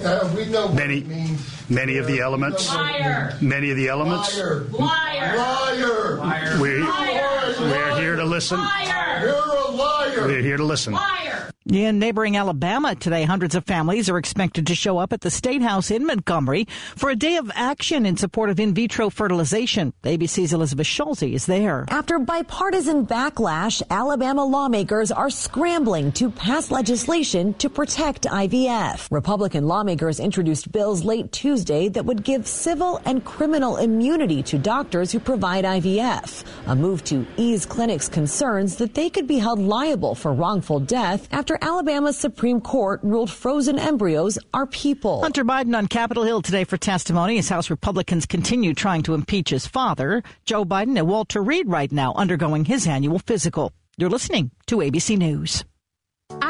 Uh, 0.03 0.33
we 0.35 0.45
know 0.45 0.69
many, 0.69 1.01
many 1.69 1.97
of 1.97 2.07
the 2.07 2.19
elements. 2.19 2.73
Liar. 2.73 3.37
Many 3.41 3.71
of 3.71 3.77
the 3.77 3.89
elements. 3.89 4.37
Liar. 4.37 4.65
Liar. 4.71 6.15
Liar. 6.17 6.61
We, 6.61 6.79
Liar. 6.79 7.53
we're 7.59 7.99
here 7.99 8.15
to 8.15 8.25
listen. 8.25 8.59
Liar. 8.59 9.21
You're 9.21 9.35
a 9.35 9.71
liar. 9.71 10.27
We're 10.27 10.41
here 10.41 10.57
to 10.57 10.63
listen. 10.63 10.93
Liar. 10.93 11.48
In 11.71 11.99
neighboring 11.99 12.35
Alabama 12.35 12.95
today, 12.95 13.25
hundreds 13.25 13.53
of 13.53 13.63
families 13.63 14.09
are 14.09 14.17
expected 14.17 14.65
to 14.67 14.73
show 14.73 14.97
up 14.97 15.13
at 15.13 15.21
the 15.21 15.29
State 15.29 15.61
House 15.61 15.91
in 15.91 16.03
Montgomery 16.03 16.65
for 16.95 17.11
a 17.11 17.15
day 17.15 17.35
of 17.35 17.51
action 17.53 18.07
in 18.07 18.17
support 18.17 18.49
of 18.49 18.59
in 18.59 18.73
vitro 18.73 19.11
fertilization. 19.11 19.93
ABC's 20.03 20.51
Elizabeth 20.51 20.87
Schulte 20.87 21.21
is 21.21 21.45
there. 21.45 21.85
After 21.89 22.17
bipartisan 22.17 23.05
backlash, 23.05 23.83
Alabama 23.91 24.45
lawmakers 24.45 25.11
are 25.11 25.29
scrambling 25.29 26.11
to 26.13 26.31
pass 26.31 26.71
legislation 26.71 27.53
to 27.55 27.69
protect 27.69 28.23
IVF. 28.23 29.07
Republican 29.11 29.67
lawmakers 29.67 30.19
introduced 30.19 30.71
bills 30.71 31.03
late 31.03 31.31
Tuesday 31.31 31.87
that 31.89 32.03
would 32.03 32.23
give 32.23 32.47
civil 32.47 32.99
and 33.05 33.23
criminal 33.23 33.77
immunity 33.77 34.41
to 34.41 34.57
doctors 34.57 35.11
who 35.11 35.19
provide 35.19 35.65
IVF, 35.65 36.43
a 36.65 36.75
move 36.75 37.03
to 37.03 37.27
ease 37.37 37.67
clinics' 37.67 38.09
concerns 38.09 38.77
that 38.77 38.95
they 38.95 39.07
could 39.07 39.27
be 39.27 39.37
held 39.37 39.59
liable 39.59 40.15
for 40.15 40.33
wrongful 40.33 40.79
death 40.79 41.27
after 41.31 41.58
Alabama's 41.61 42.17
Supreme 42.17 42.61
Court 42.61 42.99
ruled 43.03 43.29
frozen 43.29 43.77
embryos 43.77 44.37
are 44.53 44.65
people. 44.65 45.21
Hunter 45.21 45.43
Biden 45.43 45.77
on 45.77 45.87
Capitol 45.87 46.23
Hill 46.23 46.41
today 46.41 46.63
for 46.63 46.77
testimony 46.77 47.37
as 47.37 47.49
House 47.49 47.69
Republicans 47.69 48.25
continue 48.25 48.73
trying 48.73 49.03
to 49.03 49.13
impeach 49.13 49.49
his 49.49 49.67
father. 49.67 50.23
Joe 50.45 50.65
Biden 50.65 50.97
and 50.97 51.07
Walter 51.07 51.41
Reed 51.41 51.67
right 51.67 51.91
now 51.91 52.13
undergoing 52.13 52.65
his 52.65 52.87
annual 52.87 53.19
physical. 53.19 53.73
You're 53.97 54.09
listening 54.09 54.51
to 54.67 54.77
ABC 54.77 55.17
News. 55.17 55.65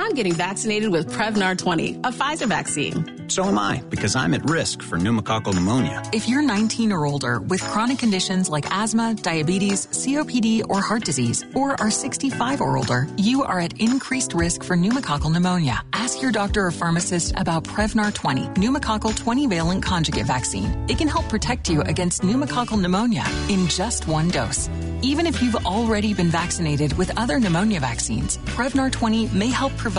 I'm 0.09 0.15
getting 0.15 0.33
vaccinated 0.33 0.89
with 0.89 1.13
Prevnar 1.13 1.55
20, 1.55 1.97
a 1.97 2.11
Pfizer 2.11 2.47
vaccine. 2.47 3.29
So 3.29 3.43
am 3.43 3.59
I, 3.59 3.83
because 3.91 4.15
I'm 4.15 4.33
at 4.33 4.43
risk 4.49 4.81
for 4.81 4.97
pneumococcal 4.97 5.53
pneumonia. 5.53 6.01
If 6.11 6.27
you're 6.27 6.41
19 6.41 6.91
or 6.91 7.05
older 7.05 7.39
with 7.39 7.61
chronic 7.61 7.99
conditions 7.99 8.49
like 8.49 8.65
asthma, 8.71 9.13
diabetes, 9.13 9.85
COPD, 9.85 10.63
or 10.67 10.81
heart 10.81 11.05
disease, 11.05 11.45
or 11.53 11.79
are 11.79 11.91
65 11.91 12.59
or 12.59 12.75
older, 12.75 13.07
you 13.17 13.43
are 13.43 13.59
at 13.59 13.79
increased 13.79 14.33
risk 14.33 14.63
for 14.63 14.75
pneumococcal 14.75 15.31
pneumonia. 15.31 15.83
Ask 15.93 16.23
your 16.23 16.31
doctor 16.31 16.65
or 16.65 16.71
pharmacist 16.71 17.35
about 17.37 17.63
Prevnar 17.63 18.11
20, 18.11 18.47
pneumococcal 18.59 19.15
20 19.15 19.45
valent 19.45 19.83
conjugate 19.83 20.25
vaccine. 20.25 20.73
It 20.89 20.97
can 20.97 21.07
help 21.07 21.29
protect 21.29 21.69
you 21.69 21.81
against 21.81 22.23
pneumococcal 22.23 22.81
pneumonia 22.81 23.25
in 23.47 23.67
just 23.67 24.07
one 24.07 24.29
dose. 24.29 24.69
Even 25.03 25.27
if 25.27 25.41
you've 25.41 25.67
already 25.67 26.15
been 26.15 26.29
vaccinated 26.29 26.97
with 26.97 27.15
other 27.17 27.39
pneumonia 27.39 27.79
vaccines, 27.79 28.37
Prevnar 28.39 28.91
20 28.91 29.27
may 29.27 29.49
help 29.49 29.77
provide 29.77 29.98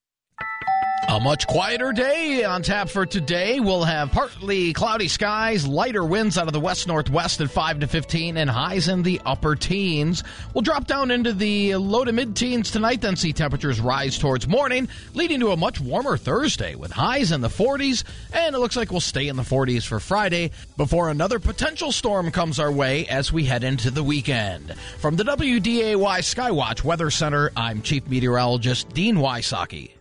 A 1.11 1.19
much 1.19 1.45
quieter 1.45 1.91
day 1.91 2.45
on 2.45 2.63
tap 2.63 2.87
for 2.87 3.05
today. 3.05 3.59
We'll 3.59 3.83
have 3.83 4.13
partly 4.13 4.71
cloudy 4.71 5.09
skies, 5.09 5.67
lighter 5.67 6.05
winds 6.05 6.37
out 6.37 6.47
of 6.47 6.53
the 6.53 6.59
west 6.61 6.87
northwest 6.87 7.41
at 7.41 7.51
5 7.51 7.81
to 7.81 7.87
15, 7.87 8.37
and 8.37 8.49
highs 8.49 8.87
in 8.87 9.03
the 9.03 9.19
upper 9.25 9.57
teens. 9.57 10.23
We'll 10.53 10.61
drop 10.61 10.87
down 10.87 11.11
into 11.11 11.33
the 11.33 11.75
low 11.75 12.05
to 12.05 12.13
mid 12.13 12.37
teens 12.37 12.71
tonight, 12.71 13.01
then 13.01 13.17
see 13.17 13.33
temperatures 13.33 13.81
rise 13.81 14.17
towards 14.17 14.47
morning, 14.47 14.87
leading 15.13 15.41
to 15.41 15.51
a 15.51 15.57
much 15.57 15.81
warmer 15.81 16.15
Thursday 16.15 16.75
with 16.75 16.93
highs 16.93 17.33
in 17.33 17.41
the 17.41 17.49
40s, 17.49 18.05
and 18.31 18.55
it 18.55 18.59
looks 18.59 18.77
like 18.77 18.89
we'll 18.89 19.01
stay 19.01 19.27
in 19.27 19.35
the 19.35 19.43
40s 19.43 19.85
for 19.85 19.99
Friday 19.99 20.51
before 20.77 21.09
another 21.09 21.39
potential 21.39 21.91
storm 21.91 22.31
comes 22.31 22.57
our 22.57 22.71
way 22.71 23.05
as 23.07 23.33
we 23.33 23.43
head 23.43 23.65
into 23.65 23.91
the 23.91 24.01
weekend. 24.01 24.73
From 24.99 25.17
the 25.17 25.25
WDAY 25.25 25.97
Skywatch 26.21 26.85
Weather 26.85 27.09
Center, 27.09 27.51
I'm 27.57 27.81
Chief 27.81 28.07
Meteorologist 28.07 28.87
Dean 28.93 29.17
Wysocki. 29.17 29.91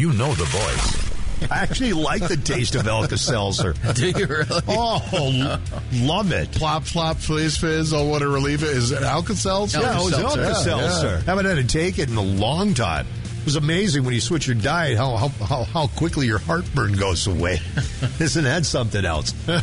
You 0.00 0.14
know 0.14 0.32
the 0.32 0.44
voice. 0.46 1.50
I 1.50 1.58
actually 1.58 1.92
like 1.92 2.26
the 2.26 2.38
taste 2.38 2.74
of 2.74 2.88
Alka 2.88 3.18
Seltzer. 3.18 3.74
Do 3.92 4.08
you 4.08 4.26
really? 4.26 4.62
Oh, 4.66 5.58
love 5.92 6.32
it. 6.32 6.50
Plop, 6.52 6.84
flop, 6.84 7.18
fizz, 7.18 7.58
fizz. 7.58 7.92
Oh, 7.92 8.06
what 8.06 8.22
a 8.22 8.28
relief. 8.28 8.62
Is 8.62 8.92
it 8.92 9.02
Alka 9.02 9.36
Seltzer? 9.36 9.78
Yeah, 9.80 10.00
it 10.00 10.04
was 10.04 10.14
Alka 10.14 10.40
Yeah, 10.40 10.52
Seltzer. 10.54 11.06
yeah. 11.08 11.20
Haven't 11.20 11.44
had 11.44 11.56
to 11.56 11.64
take 11.64 11.98
it 11.98 12.08
in 12.08 12.16
a 12.16 12.22
long 12.22 12.72
time. 12.72 13.06
It 13.40 13.44
was 13.44 13.56
amazing 13.56 14.04
when 14.04 14.14
you 14.14 14.22
switch 14.22 14.46
your 14.46 14.56
diet 14.56 14.96
how 14.96 15.16
how 15.18 15.28
how, 15.44 15.64
how 15.64 15.86
quickly 15.88 16.26
your 16.26 16.38
heartburn 16.38 16.94
goes 16.94 17.26
away. 17.26 17.60
Isn't 18.20 18.44
that 18.44 18.64
something 18.64 19.04
else? 19.04 19.34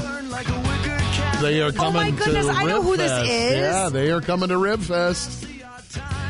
They 1.41 1.61
are 1.61 1.71
coming 1.71 2.01
Oh 2.01 2.03
my 2.05 2.11
goodness, 2.11 2.45
to 2.47 2.51
I 2.51 2.65
know 2.65 2.81
who 2.81 2.97
this 2.97 3.11
is. 3.29 3.55
Yeah, 3.57 3.89
they 3.89 4.11
are 4.11 4.19
coming 4.21 4.49
to 4.49 4.57
Rib 4.57 4.81
Fest. 4.81 5.47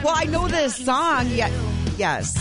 Well, 0.03 0.13
I 0.15 0.25
know 0.25 0.47
this 0.47 0.75
song. 0.75 1.27
Yeah, 1.29 1.49
yes. 1.97 2.37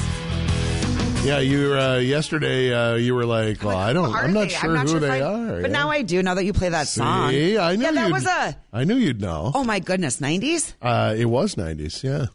Yeah, 1.25 1.39
you 1.41 1.75
uh, 1.79 1.97
yesterday. 1.97 2.73
Uh, 2.73 2.95
you 2.95 3.15
were 3.15 3.25
like, 3.25 3.63
"Well, 3.65 3.77
I 3.77 3.93
don't. 3.93 4.15
I'm 4.15 4.33
not 4.33 4.43
they? 4.43 4.55
sure 4.55 4.77
who 4.77 4.97
if 4.97 5.01
they 5.03 5.21
I- 5.23 5.33
are." 5.35 5.61
But 5.63 5.71
yeah. 5.71 5.77
now 5.77 5.91
I 5.91 6.03
do. 6.03 6.23
Now 6.23 6.35
that 6.35 6.45
you 6.45 6.53
play 6.53 6.69
that 6.69 6.87
song, 6.89 7.31
See, 7.31 7.59
I 7.59 7.75
knew 7.77 7.85
yeah, 7.85 7.93
that 7.93 8.13
was 8.13 8.27
a. 8.27 8.57
I 8.73 8.85
knew 8.85 8.97
you'd 8.97 9.21
know. 9.21 9.51
Oh 9.55 9.65
my 9.65 9.81
goodness, 9.81 10.21
nineties. 10.21 10.75
Uh, 10.81 11.15
it 11.17 11.25
was 11.27 11.55
90s. 11.57 12.03
Yeah, 12.05 12.27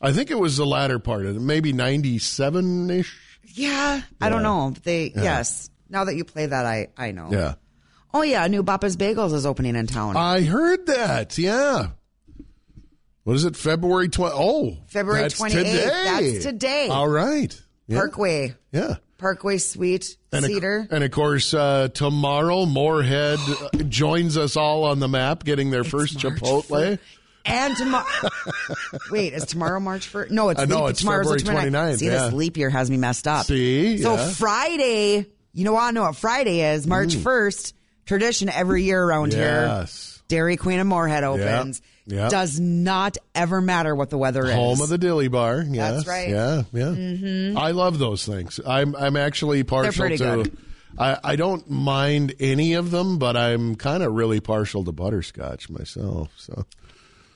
I 0.00 0.12
think 0.12 0.30
it 0.30 0.38
was 0.38 0.56
the 0.56 0.64
latter 0.66 0.98
part 0.98 1.26
of 1.26 1.36
it, 1.36 1.40
maybe 1.40 1.72
97 1.72 2.90
ish. 2.90 3.20
Yeah, 3.52 4.02
I 4.20 4.28
don't 4.28 4.42
know. 4.42 4.74
They 4.82 5.12
yes. 5.14 5.70
Now 5.88 6.04
that 6.04 6.16
you 6.16 6.24
play 6.24 6.46
that, 6.46 6.66
I 6.66 6.88
I 6.96 7.12
know. 7.12 7.28
Yeah, 7.30 7.54
Oh 8.14 8.22
yeah, 8.22 8.46
new 8.46 8.62
Papa's 8.62 8.96
Bagels 8.96 9.34
is 9.34 9.44
opening 9.44 9.74
in 9.74 9.88
town. 9.88 10.16
I 10.16 10.42
heard 10.42 10.86
that. 10.86 11.36
Yeah. 11.36 11.88
What 13.24 13.34
is 13.34 13.44
it? 13.44 13.56
February 13.56 14.08
20. 14.08 14.34
Oh, 14.36 14.76
February 14.86 15.22
that's 15.22 15.40
28th. 15.40 15.50
Today. 15.50 16.30
That's 16.32 16.44
today. 16.44 16.88
All 16.88 17.08
right. 17.08 17.60
Yeah. 17.88 17.96
Parkway. 17.98 18.54
Yeah. 18.70 18.96
Parkway 19.18 19.58
Suite 19.58 20.16
And, 20.32 20.44
Cedar. 20.44 20.80
Of, 20.80 20.92
and 20.92 21.04
of 21.04 21.10
course, 21.10 21.54
uh, 21.54 21.88
tomorrow, 21.88 22.66
Moorhead 22.66 23.38
uh, 23.38 23.78
joins 23.88 24.36
us 24.36 24.56
all 24.56 24.84
on 24.84 25.00
the 25.00 25.08
map 25.08 25.42
getting 25.44 25.70
their 25.70 25.84
first 25.84 26.18
Chipotle. 26.18 26.98
And 27.46 27.76
tomorrow. 27.76 28.04
Wait, 29.10 29.32
is 29.34 29.44
tomorrow 29.44 29.78
March 29.80 30.06
first? 30.08 30.30
No, 30.30 30.48
it's 30.48 30.60
I 30.60 30.64
know, 30.64 30.82
leap, 30.84 30.90
it's 30.90 31.00
tomorrow's 31.00 31.28
the 31.28 31.38
February 31.40 31.70
29th, 31.70 31.98
See, 31.98 32.06
yeah. 32.06 32.24
this 32.24 32.32
leap 32.32 32.56
year 32.56 32.70
has 32.70 32.90
me 32.90 32.96
messed 32.96 33.28
up. 33.28 33.46
See? 33.46 33.98
so 33.98 34.14
Yeah. 34.14 34.28
Friday. 34.30 35.26
You 35.52 35.64
know, 35.64 35.74
what? 35.74 35.82
I 35.84 35.90
know 35.90 36.02
what 36.02 36.16
Friday 36.16 36.60
is. 36.62 36.86
March 36.86 37.14
Mm. 37.16 37.22
first. 37.22 37.74
Tradition 38.06 38.48
every 38.50 38.82
year 38.82 39.02
around 39.02 39.32
here. 39.32 39.64
Yes. 39.66 40.22
Dairy 40.28 40.56
Queen 40.56 40.78
of 40.78 40.86
Moorhead 40.86 41.24
opens. 41.24 41.80
Yep. 42.06 42.30
Does 42.30 42.60
not 42.60 43.16
ever 43.34 43.62
matter 43.62 43.94
what 43.94 44.10
the 44.10 44.18
weather 44.18 44.44
is. 44.44 44.52
Home 44.52 44.80
of 44.82 44.90
the 44.90 44.98
Dilly 44.98 45.28
Bar. 45.28 45.64
Yes. 45.66 45.94
That's 45.94 46.06
right. 46.06 46.28
Yeah, 46.28 46.62
yeah. 46.72 46.82
Mhm. 46.94 47.56
I 47.56 47.70
love 47.70 47.98
those 47.98 48.26
things. 48.26 48.60
I'm 48.66 48.94
I'm 48.94 49.16
actually 49.16 49.62
partial 49.64 50.08
to. 50.10 50.16
good. 50.18 50.56
I, 50.98 51.18
I 51.24 51.36
don't 51.36 51.68
mind 51.70 52.34
any 52.40 52.74
of 52.74 52.90
them, 52.90 53.18
but 53.18 53.36
I'm 53.38 53.74
kind 53.74 54.02
of 54.02 54.12
really 54.12 54.40
partial 54.40 54.84
to 54.84 54.92
butterscotch 54.92 55.70
myself. 55.70 56.28
So 56.36 56.66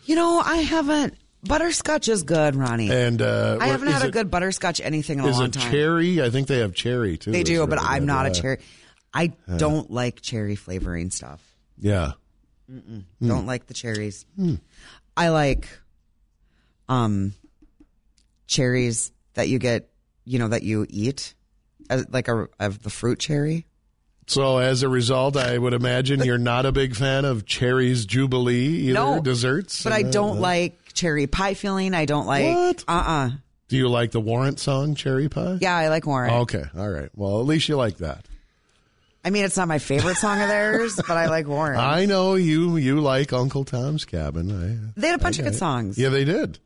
You 0.09 0.15
know, 0.17 0.41
I 0.45 0.57
haven't. 0.57 1.15
Butterscotch 1.45 2.09
is 2.09 2.23
good, 2.23 2.57
Ronnie. 2.57 2.91
and 2.91 3.21
uh, 3.23 3.59
I 3.61 3.67
haven't 3.69 3.89
had 3.89 4.03
a 4.03 4.07
it- 4.07 4.13
good 4.13 4.31
butterscotch 4.31 4.81
anything 4.81 5.19
in 5.19 5.25
a 5.27 5.29
Is 5.29 5.37
long 5.37 5.47
it 5.49 5.53
time. 5.53 5.71
cherry? 5.71 6.23
I 6.23 6.31
think 6.31 6.49
they 6.49 6.59
have 6.61 6.75
cherry 6.75 7.17
too. 7.19 7.31
They 7.31 7.43
do, 7.45 7.67
but 7.67 7.79
I'm 7.81 8.07
not 8.07 8.27
a 8.27 8.31
cherry. 8.33 8.59
I 9.15 9.35
Yeah. 9.47 9.59
don't 9.59 9.91
like 9.91 10.21
cherry 10.23 10.57
flavoring 10.57 11.11
stuff. 11.11 11.41
Yeah. 11.79 12.13
Hmm. 12.69 13.01
Don't 13.25 13.47
like 13.47 13.67
the 13.67 13.75
cherries. 13.75 14.25
Hmm. 14.37 14.55
I 15.17 15.29
like 15.29 15.69
um 16.89 17.35
cherries 18.47 19.13
that 19.35 19.49
you 19.49 19.59
get, 19.59 19.91
you 20.25 20.39
know, 20.39 20.49
that 20.49 20.63
you 20.63 20.87
eat, 20.89 21.35
uh, 21.91 22.03
like 22.11 22.29
a 22.29 22.49
of 22.59 22.83
the 22.83 22.91
fruit 22.91 23.19
cherry. 23.21 23.67
So 24.29 24.59
as 24.59 24.83
a 24.83 24.89
result, 24.89 25.37
I 25.37 25.57
would 25.59 25.73
imagine 25.73 26.23
you're 26.23 26.39
not 26.39 26.67
a 26.67 26.73
big 26.73 26.95
fan 26.95 27.25
of 27.25 27.47
cherries 27.47 28.05
jubilee 28.07 28.89
either 28.89 28.93
No, 28.95 29.21
desserts. 29.21 29.83
But 29.83 29.93
I 29.95 30.03
Uh, 30.03 30.11
don't 30.11 30.37
uh, 30.37 30.41
like 30.41 30.93
cherry 30.95 31.27
pie 31.27 31.55
filling. 31.55 31.95
I 31.95 32.05
don't 32.05 32.27
like. 32.27 32.55
What? 32.55 32.85
Uh 32.87 32.93
uh 32.93 33.31
Do 33.69 33.77
you 33.77 33.89
like 33.89 34.11
the 34.13 34.21
Warrant 34.21 34.61
song 34.61 34.95
Cherry 34.95 35.29
Pie? 35.29 35.59
Yeah, 35.61 35.77
I 35.77 35.89
like 35.89 36.07
Warrant. 36.07 36.35
Okay, 36.43 36.65
all 36.77 36.89
right. 36.89 37.09
Well, 37.17 37.41
at 37.41 37.47
least 37.47 37.69
you 37.69 37.77
like 37.77 37.99
that. 37.99 38.25
I 39.25 39.31
mean, 39.31 39.45
it's 39.45 39.57
not 39.57 39.67
my 39.69 39.79
favorite 39.79 40.17
song 40.17 40.41
of 40.41 40.49
theirs, 40.49 40.95
but 40.97 41.11
I 41.17 41.27
like 41.27 41.47
Warren. 41.49 41.79
I 41.81 42.07
know 42.07 42.35
you 42.35 42.77
you 42.77 43.01
like 43.01 43.33
Uncle 43.33 43.65
Tom's 43.65 44.05
Cabin. 44.05 44.51
I, 44.51 45.01
They 45.01 45.09
had 45.09 45.19
a 45.21 45.23
bunch 45.23 45.39
of 45.39 45.45
good 45.47 45.57
songs. 45.57 45.99
Yeah, 45.99 46.11
they 46.11 46.25
did. 46.25 46.59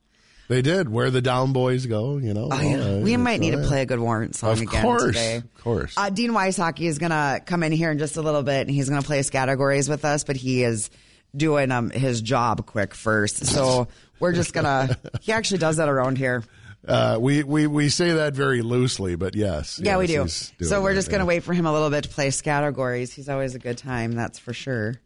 They 0.49 0.63
did. 0.63 0.89
Where 0.89 1.11
the 1.11 1.23
down 1.23 1.53
boys 1.53 1.87
go, 1.87 2.19
you 2.19 2.35
know. 2.35 2.49
Oh, 2.51 2.61
yeah. 2.61 2.77
Uh, 2.77 2.99
we 2.99 3.17
might 3.17 3.41
need 3.41 3.53
to 3.53 3.63
play 3.63 3.83
a 3.83 3.87
good 3.87 4.01
Warrant 4.01 4.35
song 4.35 4.53
Of 4.53 4.61
again 4.63 4.83
course, 4.83 5.03
today. 5.05 5.37
of 5.37 5.55
course. 5.63 5.95
Uh, 5.97 6.11
Dean 6.11 6.33
Wysocki 6.33 6.87
is 6.87 6.99
going 6.99 7.11
to 7.11 7.41
come 7.45 7.63
in 7.63 7.73
here 7.73 7.91
in 7.91 7.99
just 7.99 8.17
a 8.17 8.23
little 8.23 8.43
bit, 8.43 8.63
and 8.63 8.71
he's 8.71 8.89
going 8.89 9.01
to 9.01 9.07
play 9.07 9.23
categories 9.23 9.89
with 9.89 10.05
us, 10.05 10.25
but 10.25 10.37
he 10.37 10.63
is 10.63 10.91
doing 11.35 11.71
um, 11.71 11.91
his 11.91 12.21
job 12.21 12.67
quick 12.67 12.95
first. 12.95 13.47
So 13.47 13.89
we're 14.21 14.33
just 14.33 14.53
going 14.53 14.65
to, 14.65 14.99
he 15.21 15.33
actually 15.33 15.59
does 15.59 15.77
that 15.79 15.89
around 15.89 16.19
here. 16.19 16.45
Uh, 16.87 17.17
we, 17.21 17.45
we 17.45 17.69
we 17.69 17.89
say 17.89 18.11
that 18.11 18.35
very 18.35 18.61
loosely, 18.61 19.15
but 19.15 19.37
yes. 19.37 19.79
Yeah, 19.81 19.99
we 19.99 20.09
do. 20.09 20.27
So 20.27 20.83
we're 20.83 20.95
just 20.95 21.11
going 21.11 21.21
to 21.21 21.27
wait 21.27 21.45
for 21.45 21.55
him 21.55 21.65
a 21.65 21.73
little 21.73 21.91
bit 21.91 22.03
to 22.05 22.11
play 22.11 22.31
categories. 22.33 23.13
He's 23.13 23.29
always 23.29 23.55
a 23.55 23.61
good 23.61 23.79
time, 23.79 24.13
that's 24.13 24.41
for 24.41 24.53
sure. 24.53 24.97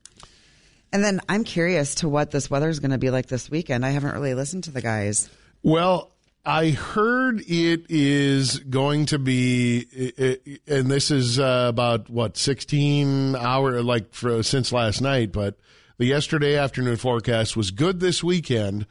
And 0.93 1.03
then 1.05 1.21
I'm 1.29 1.45
curious 1.45 1.97
to 1.97 2.09
what 2.09 2.31
this 2.31 2.49
weather 2.51 2.69
is 2.69 2.81
going 2.81 2.93
to 2.93 2.99
be 2.99 3.11
like 3.11 3.27
this 3.27 3.51
weekend. 3.51 3.85
I 3.85 3.91
haven't 3.91 4.15
really 4.15 4.35
listened 4.35 4.65
to 4.65 4.71
the 4.71 4.81
guys. 4.81 5.29
Well, 5.63 6.13
I 6.45 6.71
heard 6.71 7.41
it 7.41 7.87
is 7.89 8.59
going 8.61 9.07
to 9.07 9.19
be, 9.19 9.87
i- 10.19 10.39
i- 10.47 10.59
and 10.69 10.89
this 10.91 11.11
is 11.11 11.39
uh, 11.41 11.67
about 11.69 12.09
what 12.09 12.37
sixteen 12.37 13.35
hour 13.35 13.83
like 13.83 14.15
for, 14.15 14.43
since 14.45 14.71
last 14.73 15.01
night, 15.01 15.33
but 15.33 15.59
the 15.99 16.07
yesterday 16.07 16.57
afternoon 16.57 16.97
forecast 16.97 17.57
was 17.57 17.71
good 17.73 17.99
this 18.01 18.23
weekend. 18.23 18.87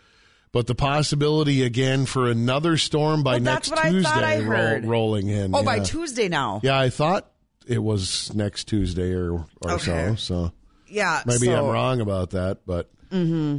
But 0.52 0.68
the 0.68 0.76
possibility 0.76 1.64
again 1.64 2.06
for 2.06 2.30
another 2.30 2.78
storm 2.78 3.24
by 3.24 3.34
Well, 3.34 3.42
next 3.42 3.74
I 3.74 3.90
Tuesday 3.90 4.10
I 4.10 4.40
roll- 4.40 4.80
rolling 4.82 5.28
in. 5.30 5.54
Oh, 5.56 5.64
by. 5.64 5.80
Tuesday 5.80 6.30
now. 6.30 6.62
Yeah, 6.64 6.80
I 6.80 6.90
thought 6.90 7.30
it 7.68 7.80
was 7.84 8.34
next 8.34 8.66
Tuesday 8.66 9.12
or 9.14 9.34
or 9.62 9.72
Okay. 9.72 10.16
so. 10.16 10.16
So 10.16 10.52
Yeah. 10.88 11.21
maybe 11.26 11.45
so, 11.48 11.56
I'm 11.56 11.65
wrong 11.71 12.02
about 12.02 12.32
that, 12.32 12.60
but 12.65 12.89
hmm 13.12 13.58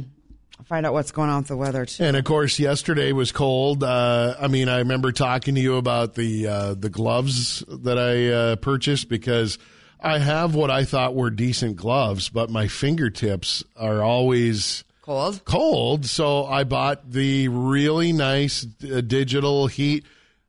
Find 0.65 0.85
out 0.85 0.91
what's 0.91 1.11
going 1.11 1.29
on 1.29 1.37
with 1.39 1.47
the 1.47 1.55
weather, 1.55 1.85
too. 1.85 2.03
and 2.03 2.17
of 2.17 2.25
course, 2.25 2.59
yesterday 2.59 3.11
was 3.13 3.31
cold. 3.31 3.83
Uh, 3.83 4.35
I 4.37 4.47
mean, 4.47 4.67
I 4.67 4.79
remember 4.79 5.11
talking 5.13 5.55
to 5.55 5.61
you 5.61 5.75
about 5.77 6.15
the 6.15 6.47
uh, 6.47 6.73
the 6.73 6.89
gloves 6.89 7.63
that 7.69 7.97
I 7.97 8.27
uh, 8.33 8.55
purchased 8.57 9.07
because 9.07 9.59
I 10.01 10.17
have 10.19 10.55
what 10.55 10.69
I 10.69 10.83
thought 10.83 11.15
were 11.15 11.29
decent 11.29 11.77
gloves, 11.77 12.27
but 12.29 12.49
my 12.49 12.67
fingertips 12.67 13.63
are 13.77 14.01
always 14.01 14.83
Cold? 15.03 15.45
cold. 15.45 16.05
So 16.07 16.45
I 16.45 16.65
bought 16.65 17.11
the 17.11 17.47
really 17.47 18.11
nice 18.11 18.65
uh, 18.83 18.99
digital 19.01 19.67
heat. 19.67 20.05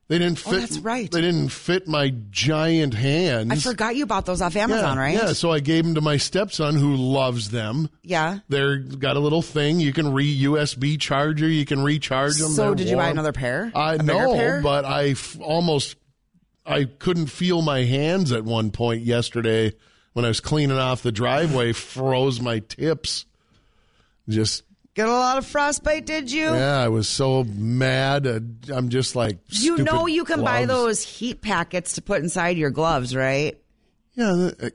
They 0.09 0.17
didn't 0.17 0.39
Oh, 0.45 0.51
fit. 0.51 0.59
that's 0.61 0.79
right. 0.79 1.09
They 1.09 1.21
didn't 1.21 1.49
fit 1.49 1.87
my 1.87 2.11
giant 2.31 2.95
hands. 2.95 3.51
I 3.51 3.55
forgot 3.57 3.95
you 3.95 4.05
bought 4.07 4.25
those 4.25 4.41
off 4.41 4.55
Amazon, 4.55 4.97
yeah, 4.97 5.01
right? 5.01 5.13
Yeah, 5.13 5.33
so 5.33 5.51
I 5.51 5.59
gave 5.61 5.85
them 5.85 5.93
to 5.95 6.01
my 6.01 6.17
stepson 6.17 6.75
who 6.75 6.95
loves 6.95 7.51
them. 7.51 7.89
Yeah. 8.01 8.39
They're 8.49 8.77
got 8.79 9.15
a 9.17 9.19
little 9.19 9.43
thing 9.43 9.79
you 9.79 9.93
can 9.93 10.11
re 10.11 10.25
USB 10.45 10.99
charger. 10.99 11.47
You 11.47 11.63
can 11.63 11.81
recharge 11.83 12.37
them. 12.37 12.49
So 12.51 12.65
They're 12.67 12.75
did 12.75 12.89
you 12.89 12.97
buy 12.97 13.09
another 13.09 13.31
pair? 13.31 13.71
I 13.75 13.93
A 13.95 13.97
know, 14.03 14.33
pair? 14.35 14.61
but 14.61 14.83
I 14.83 15.09
f- 15.09 15.39
almost 15.39 15.95
I 16.65 16.85
couldn't 16.85 17.27
feel 17.27 17.61
my 17.61 17.83
hands 17.83 18.31
at 18.31 18.43
one 18.43 18.71
point 18.71 19.03
yesterday 19.03 19.73
when 20.13 20.25
I 20.25 20.27
was 20.27 20.39
cleaning 20.39 20.77
off 20.79 21.03
the 21.03 21.11
driveway. 21.11 21.71
froze 21.73 22.41
my 22.41 22.59
tips. 22.59 23.25
Just 24.27 24.63
Get 24.99 25.07
a 25.07 25.11
lot 25.13 25.37
of 25.37 25.45
frostbite, 25.45 26.05
did 26.05 26.29
you? 26.29 26.43
yeah, 26.43 26.77
I 26.77 26.89
was 26.89 27.07
so 27.07 27.45
mad. 27.45 28.27
Uh, 28.27 28.41
I'm 28.69 28.89
just 28.89 29.15
like 29.15 29.37
You 29.47 29.77
know 29.77 30.07
you 30.07 30.25
can 30.25 30.43
buy 30.43 30.65
those 30.65 31.01
heat 31.01 31.39
packets 31.39 31.93
to 31.93 32.01
put 32.01 32.21
inside 32.21 32.57
your 32.57 32.69
gloves, 32.69 33.15
right? 33.15 33.57
Yeah, 34.15 34.49
th- 34.59 34.73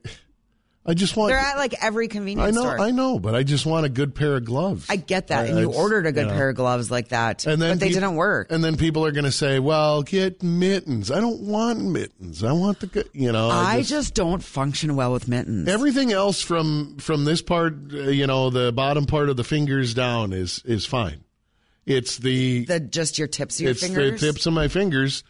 I 0.87 0.93
just 0.93 1.17
want. 1.17 1.31
They're 1.31 1.39
at 1.39 1.57
like 1.57 1.75
every 1.83 2.05
I 2.05 2.09
convenience 2.09 2.55
know, 2.55 2.61
store. 2.61 2.79
I 2.79 2.91
know, 2.91 3.19
but 3.19 3.35
I 3.35 3.43
just 3.43 3.65
want 3.65 3.87
a 3.87 3.89
good 3.89 4.15
pair 4.15 4.37
of 4.37 4.45
gloves. 4.45 4.85
I 4.91 4.97
get 4.97 5.29
that, 5.29 5.45
I- 5.45 5.49
and 5.49 5.59
you 5.59 5.73
I- 5.73 5.75
ordered 5.75 6.05
a 6.05 6.13
good 6.13 6.23
you 6.27 6.27
know. 6.27 6.35
pair 6.35 6.51
of 6.51 6.57
gloves 6.57 6.91
like 6.91 7.09
that, 7.09 7.47
And 7.47 7.61
then 7.63 7.71
but 7.73 7.81
they 7.81 7.87
peop- 7.87 7.95
didn't 7.95 8.17
work. 8.17 8.49
And 8.53 8.63
then 8.63 8.77
people 8.77 9.05
are 9.07 9.11
going 9.13 9.25
to 9.25 9.33
say, 9.33 9.59
"Well, 9.59 10.03
get 10.03 10.43
mittens." 10.43 11.11
I 11.11 11.21
don't 11.21 11.41
want 11.41 11.81
mittens. 11.83 12.45
I 12.45 12.53
want 12.53 12.81
the 12.81 12.87
good. 12.89 13.09
You 13.15 13.33
know, 13.33 13.49
I 13.49 13.81
just, 13.81 14.13
don't 14.15 14.43
function 14.43 14.95
well 14.95 15.11
with 15.13 15.27
mittens. 15.27 15.69
everything 15.69 16.13
else 16.13 16.43
from 16.43 16.99
from 16.99 17.25
this 17.25 17.41
part, 17.41 17.75
uh, 17.95 18.11
you 18.11 18.27
know, 18.27 18.51
the 18.51 18.71
bottom 18.71 19.07
part 19.07 19.31
of 19.31 19.39
the 19.39 19.45
fingers 19.45 19.95
down 19.95 20.35
is 20.35 20.61
is 20.67 20.85
fine. 20.85 21.25
It's 21.87 22.19
the 22.19 22.67
the 22.67 22.81
just 22.81 23.19
your 23.19 23.29
tips 23.29 23.57
of 23.57 23.63
your 23.63 23.71
it's 23.71 23.83
fingers. 23.83 24.21
the 24.21 24.27
tips 24.27 24.45
of 24.45 24.53
my 24.53 24.69
fingers. 24.69 25.25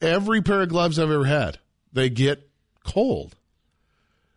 Every 0.00 0.42
pair 0.42 0.62
of 0.62 0.68
gloves 0.68 0.98
I've 0.98 1.10
ever 1.10 1.24
had, 1.24 1.58
they 1.92 2.08
get 2.08 2.48
cold. 2.84 3.34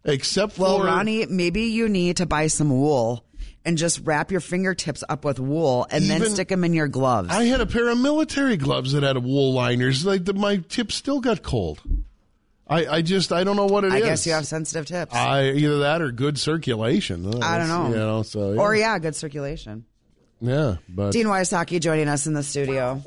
Except 0.05 0.53
for 0.53 0.61
well, 0.61 0.83
Ronnie, 0.83 1.25
maybe 1.25 1.63
you 1.63 1.89
need 1.89 2.17
to 2.17 2.25
buy 2.25 2.47
some 2.47 2.69
wool 2.69 3.25
and 3.65 3.77
just 3.77 4.01
wrap 4.03 4.31
your 4.31 4.39
fingertips 4.39 5.03
up 5.09 5.25
with 5.25 5.39
wool 5.39 5.87
and 5.89 6.03
then 6.05 6.23
stick 6.29 6.49
them 6.49 6.63
in 6.63 6.73
your 6.73 6.87
gloves. 6.87 7.29
I 7.31 7.45
had 7.45 7.59
a 7.59 7.65
pair 7.65 7.89
of 7.89 7.97
military 7.97 8.57
gloves 8.57 8.91
that 8.93 9.01
had 9.01 9.17
wool 9.17 9.53
liners. 9.53 10.05
Like 10.05 10.23
the, 10.25 10.33
my 10.33 10.57
tips 10.57 10.93
still 10.93 11.19
got 11.19 11.41
cold. 11.41 11.81
I, 12.67 12.85
I 12.87 13.01
just 13.01 13.31
I 13.31 13.43
don't 13.43 13.55
know 13.55 13.65
what 13.65 13.83
it 13.83 13.87
is. 13.87 13.93
I 13.93 13.99
guess 13.99 14.25
you 14.27 14.33
have 14.33 14.45
sensitive 14.47 14.85
tips. 14.85 15.13
I 15.13 15.49
either 15.49 15.79
that 15.79 16.01
or 16.01 16.11
good 16.11 16.37
circulation. 16.39 17.43
I 17.43 17.57
don't 17.57 17.67
know. 17.67 17.89
You 17.89 17.95
know, 17.95 18.23
so 18.23 18.53
yeah. 18.53 18.61
Or 18.61 18.75
yeah, 18.75 18.97
good 18.99 19.15
circulation. 19.15 19.85
yeah, 20.39 20.77
but 20.89 21.11
Dean 21.11 21.27
Wysocki 21.27 21.79
joining 21.79 22.07
us 22.07 22.27
in 22.27 22.33
the 22.33 22.43
studio. 22.43 23.03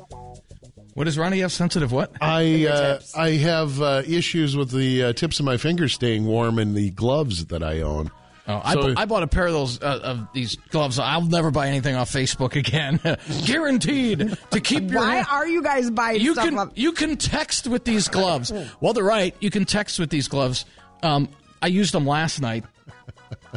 What 0.99 1.05
does 1.05 1.17
Ronnie 1.17 1.39
have 1.39 1.53
sensitive 1.53 1.93
what? 1.93 2.11
I 2.19 2.65
uh, 2.65 2.99
I 3.15 3.29
have 3.37 3.81
uh, 3.81 4.03
issues 4.05 4.57
with 4.57 4.69
the 4.71 5.01
uh, 5.05 5.13
tips 5.13 5.39
of 5.39 5.45
my 5.45 5.55
fingers 5.55 5.93
staying 5.93 6.25
warm 6.25 6.59
in 6.59 6.73
the 6.73 6.89
gloves 6.89 7.45
that 7.45 7.63
I 7.63 7.79
own. 7.79 8.11
Oh, 8.45 8.59
I, 8.61 8.73
So- 8.73 8.81
bu- 8.81 8.93
I 8.97 9.05
bought 9.05 9.23
a 9.23 9.27
pair 9.27 9.47
of 9.47 9.53
those 9.53 9.81
uh, 9.81 9.99
of 10.03 10.27
these 10.33 10.57
gloves. 10.71 10.99
I'll 10.99 11.21
never 11.21 11.51
buy 11.51 11.69
anything 11.69 11.95
off 11.95 12.11
Facebook 12.11 12.57
again. 12.57 12.99
Guaranteed 13.45 14.37
to 14.51 14.59
keep 14.59 14.91
your. 14.91 14.99
Why 14.99 15.15
hand- 15.15 15.27
are 15.31 15.47
you 15.47 15.63
guys 15.63 15.89
buying 15.89 16.19
you 16.19 16.33
stuff 16.33 16.43
can 16.43 16.57
up- 16.57 16.71
you 16.75 16.91
can 16.91 17.15
text 17.15 17.65
with 17.65 17.85
these 17.85 18.09
gloves. 18.09 18.51
Well, 18.81 18.91
they're 18.91 19.01
right. 19.01 19.33
You 19.39 19.51
can 19.51 19.63
text 19.63 19.99
with 19.99 20.09
these 20.09 20.27
gloves. 20.27 20.65
Um, 21.01 21.29
I 21.61 21.67
used 21.67 21.93
them 21.93 22.05
last 22.05 22.41
night 22.41 22.65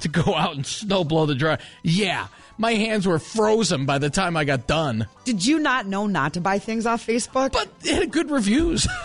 to 0.01 0.09
go 0.09 0.33
out 0.37 0.55
and 0.55 0.65
snow 0.65 1.03
blow 1.03 1.27
the 1.27 1.35
dry. 1.35 1.59
Yeah, 1.83 2.29
my 2.63 2.73
hands 2.75 3.07
were 3.07 3.19
frozen 3.19 3.85
by 3.85 3.99
the 3.99 4.09
time 4.09 4.37
I 4.37 4.45
got 4.45 4.67
done. 4.67 5.07
Did 5.25 5.45
you 5.45 5.59
not 5.59 5.87
know 5.87 6.07
not 6.07 6.35
to 6.35 6.41
buy 6.41 6.59
things 6.61 6.87
off 6.87 7.05
Facebook? 7.07 7.53
But 7.53 7.69
it 7.85 7.95
had 7.95 8.11
good 8.13 8.31
reviews. 8.31 8.87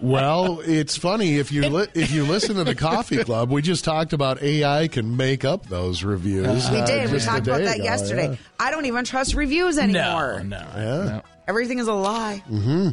Well, 0.00 0.60
it's 0.64 0.96
funny 0.96 1.36
if 1.36 1.52
you 1.52 1.68
li- 1.68 1.86
if 1.94 2.10
you 2.10 2.24
listen 2.24 2.56
to 2.56 2.64
the 2.64 2.74
Coffee 2.74 3.22
Club, 3.24 3.50
we 3.50 3.60
just 3.62 3.84
talked 3.84 4.12
about 4.14 4.42
AI 4.42 4.88
can 4.88 5.16
make 5.18 5.44
up 5.44 5.66
those 5.66 6.02
reviews. 6.02 6.70
we 6.70 6.78
uh, 6.78 6.86
did. 6.86 7.10
We 7.12 7.18
talked 7.18 7.46
about 7.46 7.60
that 7.60 7.76
ago, 7.76 7.84
yesterday. 7.84 8.30
yeah. 8.30 8.36
I 8.58 8.70
don't 8.70 8.86
even 8.86 9.04
trust 9.04 9.34
reviews 9.34 9.76
anymore. 9.78 10.42
No, 10.44 10.58
no, 10.58 10.70
Yeah. 10.76 11.20
Everything 11.46 11.78
is 11.78 11.88
a 11.88 11.92
lie. 11.92 12.42
Mm-hmm. 12.50 12.90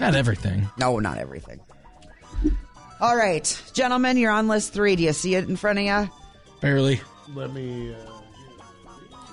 Not 0.00 0.14
everything. 0.14 0.68
No, 0.78 0.98
not 0.98 1.18
everything. 1.18 1.60
All 3.00 3.16
right, 3.16 3.62
gentlemen, 3.72 4.16
you're 4.18 4.32
on 4.32 4.48
list 4.48 4.72
three. 4.74 4.96
Do 4.96 5.02
you 5.02 5.12
see 5.14 5.34
it 5.34 5.48
in 5.48 5.56
front 5.56 5.78
of 5.78 5.84
you? 5.86 6.10
Barely. 6.60 7.00
Let 7.32 7.52
me. 7.52 7.94
Uh, 7.94 7.96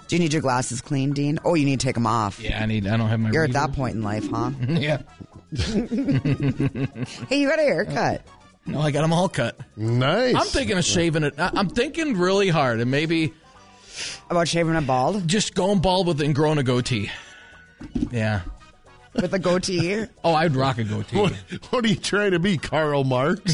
Do 0.08 0.16
you 0.16 0.20
need 0.20 0.34
your 0.34 0.42
glasses 0.42 0.82
cleaned, 0.82 1.16
Dean? 1.16 1.40
Oh, 1.44 1.56
you 1.56 1.66
need 1.66 1.80
to 1.80 1.86
take 1.86 1.96
them 1.96 2.08
off. 2.08 2.40
Yeah, 2.40 2.62
I 2.62 2.66
need. 2.66 2.88
I 2.88 2.98
don't 2.98 3.10
have 3.10 3.20
my. 3.20 3.32
You're 3.32 3.44
at 3.44 3.54
that 3.54 3.74
point 3.74 3.96
in 3.96 4.02
life, 4.04 4.28
huh? 4.30 4.52
yeah. 4.68 5.02
hey, 5.56 7.40
you 7.40 7.50
got 7.50 7.60
a 7.60 7.64
haircut. 7.64 8.26
No, 8.66 8.80
I 8.80 8.92
got 8.92 9.02
them 9.02 9.12
all 9.12 9.28
cut. 9.28 9.60
Nice. 9.76 10.36
I'm 10.36 10.46
thinking 10.46 10.78
of 10.78 10.86
shaving 10.86 11.24
it. 11.24 11.34
I- 11.40 11.52
I'm 11.54 11.68
thinking 11.70 12.18
really 12.18 12.50
hard, 12.50 12.80
and 12.80 12.90
maybe 12.92 13.34
about 14.30 14.48
shaving 14.48 14.76
it 14.76 14.88
bald. 14.88 15.28
Just 15.28 15.56
going 15.56 15.80
bald 15.80 16.08
with 16.08 16.22
it 16.22 16.26
and 16.26 16.36
growing 16.36 16.58
a 16.60 16.64
goatee. 16.64 17.12
Yeah. 18.12 18.42
With 19.14 19.34
a 19.34 19.40
goatee. 19.40 20.06
Oh, 20.24 20.36
I'd 20.36 20.56
rock 20.56 20.78
a 20.78 20.84
goatee. 20.84 21.18
What, 21.18 21.34
what 21.72 21.84
are 21.84 21.88
you 21.88 21.96
trying 21.96 22.32
to 22.32 22.40
be, 22.40 22.58
Karl 22.58 23.04
Marx? 23.04 23.42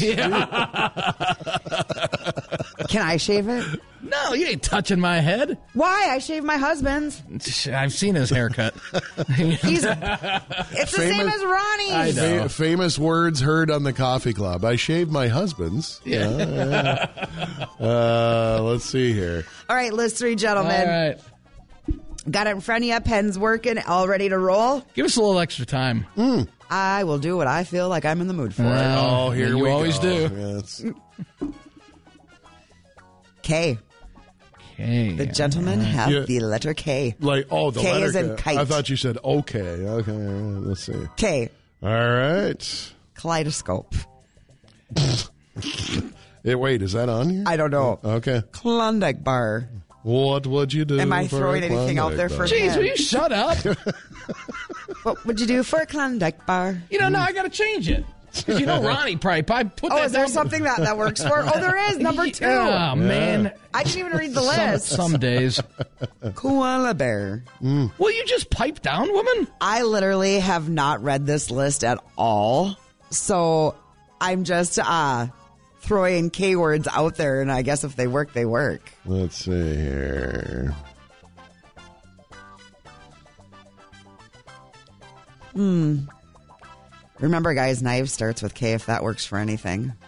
Can 2.88 3.02
I 3.02 3.16
shave 3.16 3.48
it? 3.48 3.80
No, 4.02 4.32
you 4.34 4.46
ain't 4.46 4.62
touching 4.62 5.00
my 5.00 5.18
head. 5.20 5.58
Why? 5.74 6.08
I 6.10 6.18
shave 6.18 6.44
my 6.44 6.56
husband's. 6.56 7.22
I've 7.66 7.92
seen 7.92 8.14
his 8.14 8.30
haircut. 8.30 8.74
He's. 9.36 9.84
It's 9.84 9.84
the 9.84 10.88
same 10.96 11.28
as 11.28 11.44
Ronnie's. 11.44 12.18
I 12.18 12.22
know. 12.36 12.42
Fa- 12.44 12.48
famous 12.50 12.98
words 12.98 13.40
heard 13.40 13.70
on 13.70 13.82
the 13.82 13.92
Coffee 13.92 14.32
Club. 14.34 14.64
I 14.64 14.76
shave 14.76 15.10
my 15.10 15.28
husband's. 15.28 16.00
Yeah. 16.04 16.28
yeah. 16.38 17.66
Uh, 17.80 18.60
let's 18.62 18.84
see 18.84 19.12
here. 19.12 19.44
All 19.68 19.76
right, 19.76 19.92
list 19.92 20.16
three, 20.18 20.36
gentlemen. 20.36 20.80
All 20.80 20.86
right. 20.86 21.18
Got 22.30 22.46
it 22.46 22.50
in 22.50 22.60
front 22.60 22.84
of 22.84 22.88
you. 22.88 23.00
Pen's 23.00 23.38
working, 23.38 23.78
all 23.78 24.06
ready 24.08 24.28
to 24.28 24.38
roll. 24.38 24.82
Give 24.94 25.06
us 25.06 25.16
a 25.16 25.20
little 25.20 25.38
extra 25.38 25.64
time. 25.66 26.06
Mm. 26.16 26.48
I 26.70 27.04
will 27.04 27.18
do 27.18 27.36
what 27.36 27.46
I 27.46 27.64
feel 27.64 27.88
like 27.88 28.04
I'm 28.04 28.20
in 28.20 28.26
the 28.28 28.34
mood 28.34 28.54
for. 28.54 28.62
Well, 28.64 29.26
Oh, 29.26 29.30
here 29.30 29.48
you 29.48 29.58
we 29.58 29.70
always 29.70 29.98
go. 29.98 30.28
do. 30.28 30.34
Yes. 30.36 30.84
K. 33.42 33.78
Okay. 34.74 35.12
The 35.14 35.26
gentlemen 35.26 35.80
have 35.80 36.10
Yeah. 36.10 36.20
the 36.20 36.40
letter 36.40 36.74
K. 36.74 37.16
Like, 37.20 37.46
oh, 37.50 37.70
the 37.70 37.80
K 37.80 37.92
letter 37.92 38.06
is 38.06 38.14
in 38.16 38.36
K. 38.36 38.42
kite. 38.42 38.58
I 38.58 38.64
thought 38.64 38.88
you 38.88 38.96
said 38.96 39.18
okay. 39.24 39.60
Okay, 39.60 40.12
let's 40.12 40.84
see. 40.84 40.94
K. 41.16 41.48
All 41.82 41.88
right. 41.90 42.92
Kaleidoscope. 43.14 43.94
Hey, 46.44 46.54
wait, 46.54 46.82
is 46.82 46.92
that 46.92 47.08
on 47.08 47.28
here? 47.28 47.42
I 47.46 47.56
don't 47.56 47.72
know. 47.72 47.98
Okay. 48.02 48.42
Klondike 48.52 49.22
bar. 49.24 49.68
What 50.02 50.46
would 50.46 50.72
you 50.72 50.84
do? 50.84 51.00
Am 51.00 51.12
I 51.12 51.26
for 51.28 51.36
a 51.36 51.38
throwing 51.40 51.64
anything 51.64 51.98
out 51.98 52.14
there 52.16 52.28
Klondike 52.28 52.48
for 52.50 52.56
bar? 52.56 52.68
Jeez, 52.68 52.76
will 52.76 52.84
you 52.84 52.96
shut 52.96 53.32
up? 53.32 53.58
What 55.02 55.24
would 55.26 55.38
you 55.40 55.46
do 55.46 55.62
for 55.62 55.78
a 55.80 55.86
Klondike 55.86 56.44
bar? 56.46 56.82
you 56.90 56.98
know, 56.98 57.08
no, 57.08 57.20
I 57.20 57.32
got 57.32 57.42
to 57.44 57.50
change 57.50 57.88
it. 57.88 58.04
Because 58.34 58.60
you 58.60 58.66
know 58.66 58.82
Ronnie 58.82 59.16
probably, 59.16 59.42
probably 59.42 59.70
put 59.76 59.92
Oh, 59.92 60.02
is 60.02 60.12
there 60.12 60.22
down- 60.24 60.30
something 60.32 60.62
that, 60.64 60.78
that 60.78 60.98
works 60.98 61.22
for? 61.22 61.40
Oh, 61.40 61.60
there 61.60 61.90
is 61.90 61.98
number 61.98 62.28
two. 62.30 62.44
Oh, 62.44 62.94
man. 62.94 63.52
I 63.72 63.84
didn't 63.84 63.98
even 64.00 64.12
read 64.16 64.34
the 64.34 64.42
list. 64.42 64.86
some 64.88 65.18
days. 65.18 65.60
Koala 66.34 66.94
bear. 66.94 67.44
Will 67.60 68.10
you 68.10 68.24
just 68.26 68.50
pipe 68.50 68.80
down, 68.82 69.12
woman? 69.12 69.48
I 69.60 69.82
literally 69.82 70.40
have 70.40 70.68
not 70.68 71.02
read 71.02 71.26
this 71.26 71.50
list 71.50 71.84
at 71.84 72.02
all. 72.16 72.76
So 73.10 73.74
I'm 74.20 74.44
just 74.44 74.78
uh 74.78 75.28
throwing 75.80 76.30
K 76.30 76.56
words 76.56 76.88
out 76.90 77.16
there 77.16 77.40
and 77.40 77.50
I 77.50 77.62
guess 77.62 77.84
if 77.84 77.96
they 77.96 78.06
work, 78.06 78.32
they 78.32 78.44
work. 78.44 78.92
Let's 79.06 79.36
see 79.36 79.50
here. 79.52 80.74
Hmm. 85.52 85.98
Remember 87.18 87.52
guys, 87.54 87.82
knife 87.82 88.08
starts 88.08 88.42
with 88.42 88.54
K 88.54 88.72
if 88.72 88.86
that 88.86 89.02
works 89.02 89.24
for 89.26 89.38
anything. 89.38 89.92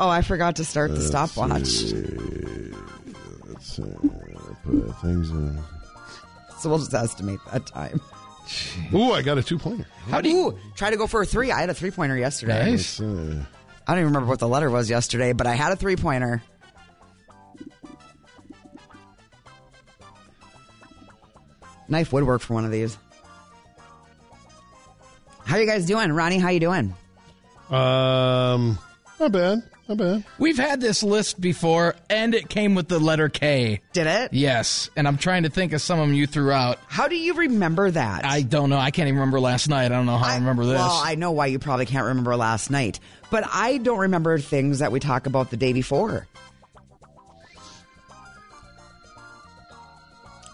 Oh, 0.00 0.08
I 0.08 0.22
forgot 0.22 0.56
to 0.56 0.64
start 0.64 0.92
the 0.92 1.00
stopwatch. 1.00 1.50
Let's 1.52 1.70
see. 1.80 2.72
Put 4.64 4.96
things 5.00 5.30
in. 5.30 5.58
So 6.58 6.68
we'll 6.68 6.78
just 6.78 6.92
estimate 6.94 7.38
that 7.52 7.66
time. 7.66 8.00
Ooh, 8.92 9.12
I 9.12 9.22
got 9.22 9.38
a 9.38 9.42
two 9.42 9.56
pointer. 9.56 9.86
How 10.08 10.20
do 10.20 10.28
you 10.28 10.58
try 10.74 10.90
to 10.90 10.96
go 10.96 11.06
for 11.06 11.22
a 11.22 11.26
three? 11.26 11.52
I 11.52 11.60
had 11.60 11.70
a 11.70 11.74
three 11.74 11.92
pointer 11.92 12.16
yesterday. 12.16 12.72
Nice. 12.72 13.00
Uh, 13.00 13.44
I 13.86 13.92
don't 13.92 13.98
even 14.00 14.12
remember 14.12 14.28
what 14.28 14.38
the 14.38 14.48
letter 14.48 14.70
was 14.70 14.88
yesterday, 14.88 15.32
but 15.32 15.46
I 15.46 15.54
had 15.54 15.72
a 15.72 15.76
three 15.76 15.96
pointer. 15.96 16.42
Knife 21.88 22.12
would 22.12 22.24
work 22.24 22.40
for 22.40 22.54
one 22.54 22.64
of 22.64 22.70
these. 22.70 22.96
How 25.44 25.56
are 25.56 25.60
you 25.60 25.66
guys 25.66 25.84
doing, 25.84 26.10
Ronnie? 26.12 26.38
How 26.38 26.48
you 26.48 26.60
doing? 26.60 26.94
um, 27.70 28.78
not 29.20 29.32
bad. 29.32 29.62
Not 29.88 29.98
bad. 29.98 30.24
We've 30.38 30.56
had 30.56 30.80
this 30.80 31.02
list 31.02 31.38
before, 31.40 31.94
and 32.08 32.34
it 32.34 32.48
came 32.48 32.74
with 32.74 32.88
the 32.88 32.98
letter 32.98 33.28
K. 33.28 33.82
Did 33.92 34.06
it? 34.06 34.32
Yes, 34.32 34.88
and 34.96 35.06
I'm 35.06 35.18
trying 35.18 35.42
to 35.42 35.50
think 35.50 35.74
of 35.74 35.82
some 35.82 35.98
of 35.98 36.08
them 36.08 36.14
you 36.14 36.26
threw 36.26 36.50
out. 36.50 36.78
How 36.88 37.06
do 37.06 37.16
you 37.16 37.34
remember 37.34 37.90
that? 37.90 38.24
I 38.24 38.40
don't 38.42 38.70
know. 38.70 38.78
I 38.78 38.90
can't 38.90 39.08
even 39.08 39.18
remember 39.20 39.40
last 39.40 39.68
night. 39.68 39.86
I 39.86 39.88
don't 39.88 40.06
know 40.06 40.16
how 40.16 40.32
I, 40.32 40.36
remember 40.36 40.64
this. 40.64 40.76
Well, 40.76 41.02
I 41.04 41.16
know 41.16 41.32
why 41.32 41.46
you 41.46 41.58
probably 41.58 41.84
can't 41.84 42.06
remember 42.06 42.34
last 42.34 42.70
night, 42.70 42.98
but 43.30 43.44
I 43.52 43.76
don't 43.76 43.98
remember 43.98 44.38
things 44.38 44.78
that 44.78 44.90
we 44.90 45.00
talk 45.00 45.26
about 45.26 45.50
the 45.50 45.58
day 45.58 45.74
before. 45.74 46.26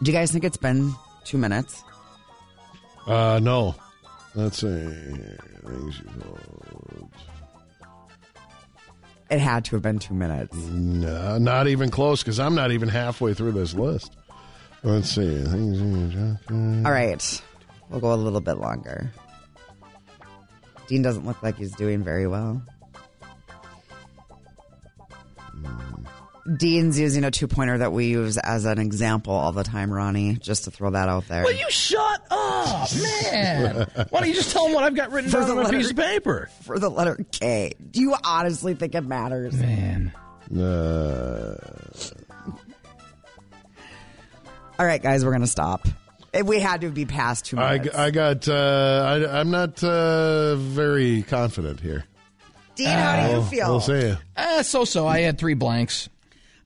Do 0.03 0.11
you 0.11 0.17
guys 0.17 0.33
think 0.33 0.45
it's 0.45 0.57
been 0.57 0.93
two 1.25 1.39
minutes? 1.39 1.85
Uh, 3.07 3.39
no. 3.41 3.77
Let's 4.35 4.59
see. 4.59 4.67
Things 4.67 5.99
you 5.99 6.23
told. 6.23 6.50
It 9.31 9.39
had 9.39 9.65
to 9.67 9.77
have 9.77 9.83
been 9.83 9.99
two 10.01 10.15
minutes. 10.15 10.57
No, 10.57 11.39
not 11.39 11.69
even 11.69 11.91
close 11.91 12.23
because 12.23 12.41
I'm 12.41 12.55
not 12.55 12.73
even 12.73 12.89
halfway 12.89 13.33
through 13.33 13.53
this 13.53 13.75
list. 13.75 14.17
Let's 14.83 15.11
see. 15.11 15.45
Things 15.45 15.81
in 15.81 16.11
your 16.11 16.37
junk- 16.49 16.85
All 16.87 16.93
right. 16.93 17.43
We'll 17.91 18.01
go 18.01 18.13
a 18.13 18.17
little 18.17 18.41
bit 18.41 18.55
longer. 18.55 19.13
Dean 20.89 21.03
doesn't 21.03 21.25
look 21.27 21.43
like 21.43 21.57
he's 21.57 21.73
doing 21.77 22.03
very 22.03 22.27
well. 22.27 22.61
Dean's 26.57 26.99
using 26.99 27.23
a 27.25 27.31
two 27.31 27.47
pointer 27.47 27.79
that 27.79 27.93
we 27.93 28.07
use 28.07 28.37
as 28.39 28.65
an 28.65 28.79
example 28.79 29.33
all 29.35 29.53
the 29.53 29.63
time, 29.63 29.93
Ronnie, 29.93 30.35
just 30.37 30.65
to 30.65 30.71
throw 30.71 30.91
that 30.91 31.09
out 31.09 31.29
there. 31.29 31.45
Will 31.45 31.53
you 31.53 31.71
shut 31.71 32.23
up, 32.31 32.89
man? 33.33 33.87
Why 34.11 34.21
don't 34.21 34.29
you 34.29 34.35
just 34.35 34.53
tell 34.53 34.67
him 34.67 34.73
what 34.75 34.83
I've 34.85 34.95
got 34.95 35.13
written 35.13 35.31
For 35.31 35.39
down 35.39 35.47
the 35.49 35.53
on 35.55 35.59
a 35.59 35.63
letter- 35.65 35.79
piece 35.79 35.91
of 35.91 35.97
paper? 35.97 36.49
For 36.63 36.79
the 36.79 36.89
letter 36.89 37.25
K. 37.31 37.75
Do 37.91 38.01
you 38.01 38.15
honestly 38.25 38.75
think 38.75 38.95
it 38.95 39.03
matters? 39.03 39.55
Man. 39.55 40.13
Uh, 40.57 41.55
All 44.79 44.87
right, 44.87 45.03
guys, 45.03 45.25
we're 45.25 45.31
going 45.33 45.43
to 45.43 45.47
stop. 45.47 45.87
Eh, 46.33 46.41
We 46.43 46.59
had 46.61 46.81
to 46.81 46.91
be 46.91 47.05
past 47.05 47.45
two 47.45 47.57
minutes. 47.57 47.95
I 47.95 48.11
got. 48.11 48.49
Uh, 48.49 49.29
I, 49.29 49.41
I'm 49.41 49.51
not 49.51 49.83
uh, 49.85 50.57
very 50.57 51.23
confident 51.23 51.81
here. 51.81 52.05
Dean, 52.77 52.89
how 52.89 53.29
do 53.29 53.35
you 53.37 53.43
feel? 53.45 53.69
We'll 53.71 53.81
see. 53.81 54.15
Uh, 54.37 54.63
so 54.63 54.85
so. 54.85 55.07
I 55.07 55.21
had 55.21 55.39
three 55.39 55.55
blanks. 55.55 56.09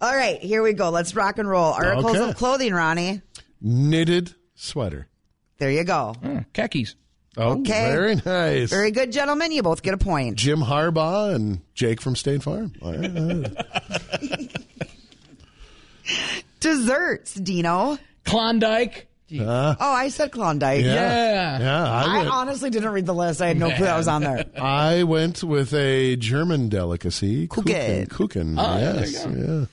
All 0.00 0.14
right, 0.14 0.40
here 0.40 0.62
we 0.62 0.72
go. 0.72 0.90
Let's 0.90 1.14
rock 1.14 1.38
and 1.38 1.48
roll. 1.48 1.72
Articles 1.72 2.16
Okay. 2.16 2.30
of 2.30 2.36
clothing, 2.36 2.74
Ronnie. 2.74 3.22
Knitted 3.60 4.34
sweater. 4.54 5.06
There 5.58 5.70
you 5.70 5.84
go. 5.84 6.14
Mm, 6.22 6.44
khakis. 6.52 6.94
Oh, 7.36 7.60
Okay. 7.60 7.90
very 7.90 8.14
nice. 8.16 8.70
Very 8.70 8.90
good, 8.90 9.10
gentlemen. 9.12 9.50
You 9.52 9.62
both 9.62 9.82
get 9.82 9.94
a 9.94 9.98
point. 9.98 10.36
Jim 10.36 10.60
Harbaugh 10.60 11.34
and 11.34 11.60
Jake 11.74 12.00
from 12.00 12.14
State 12.16 12.42
Farm. 12.42 12.72
Desserts, 16.60 17.34
Dino. 17.34 17.98
Klondike, 18.24 19.08
Huh? 19.36 19.74
Oh, 19.80 19.92
I 19.92 20.08
said 20.10 20.30
Klondike. 20.32 20.84
Yeah. 20.84 21.58
Yeah, 21.58 21.84
I 21.92 22.20
I, 22.22 22.26
honestly 22.26 22.70
didn't 22.70 22.90
read 22.90 23.06
the 23.06 23.14
list. 23.14 23.40
I 23.42 23.48
had 23.48 23.56
no 23.56 23.68
clue 23.70 23.86
that 23.86 23.96
was 23.96 24.06
on 24.06 24.22
there. 24.22 24.44
I 24.60 25.02
went 25.04 25.42
with 25.42 25.72
a 25.74 26.14
German 26.16 26.68
delicacy, 26.68 27.48
Kuchen. 27.48 28.06
Kuchen. 28.08 28.54
Oh, 28.58 28.78
there 28.78 28.94
yes, 29.00 29.24
you 29.26 29.30
yeah. 29.60 29.66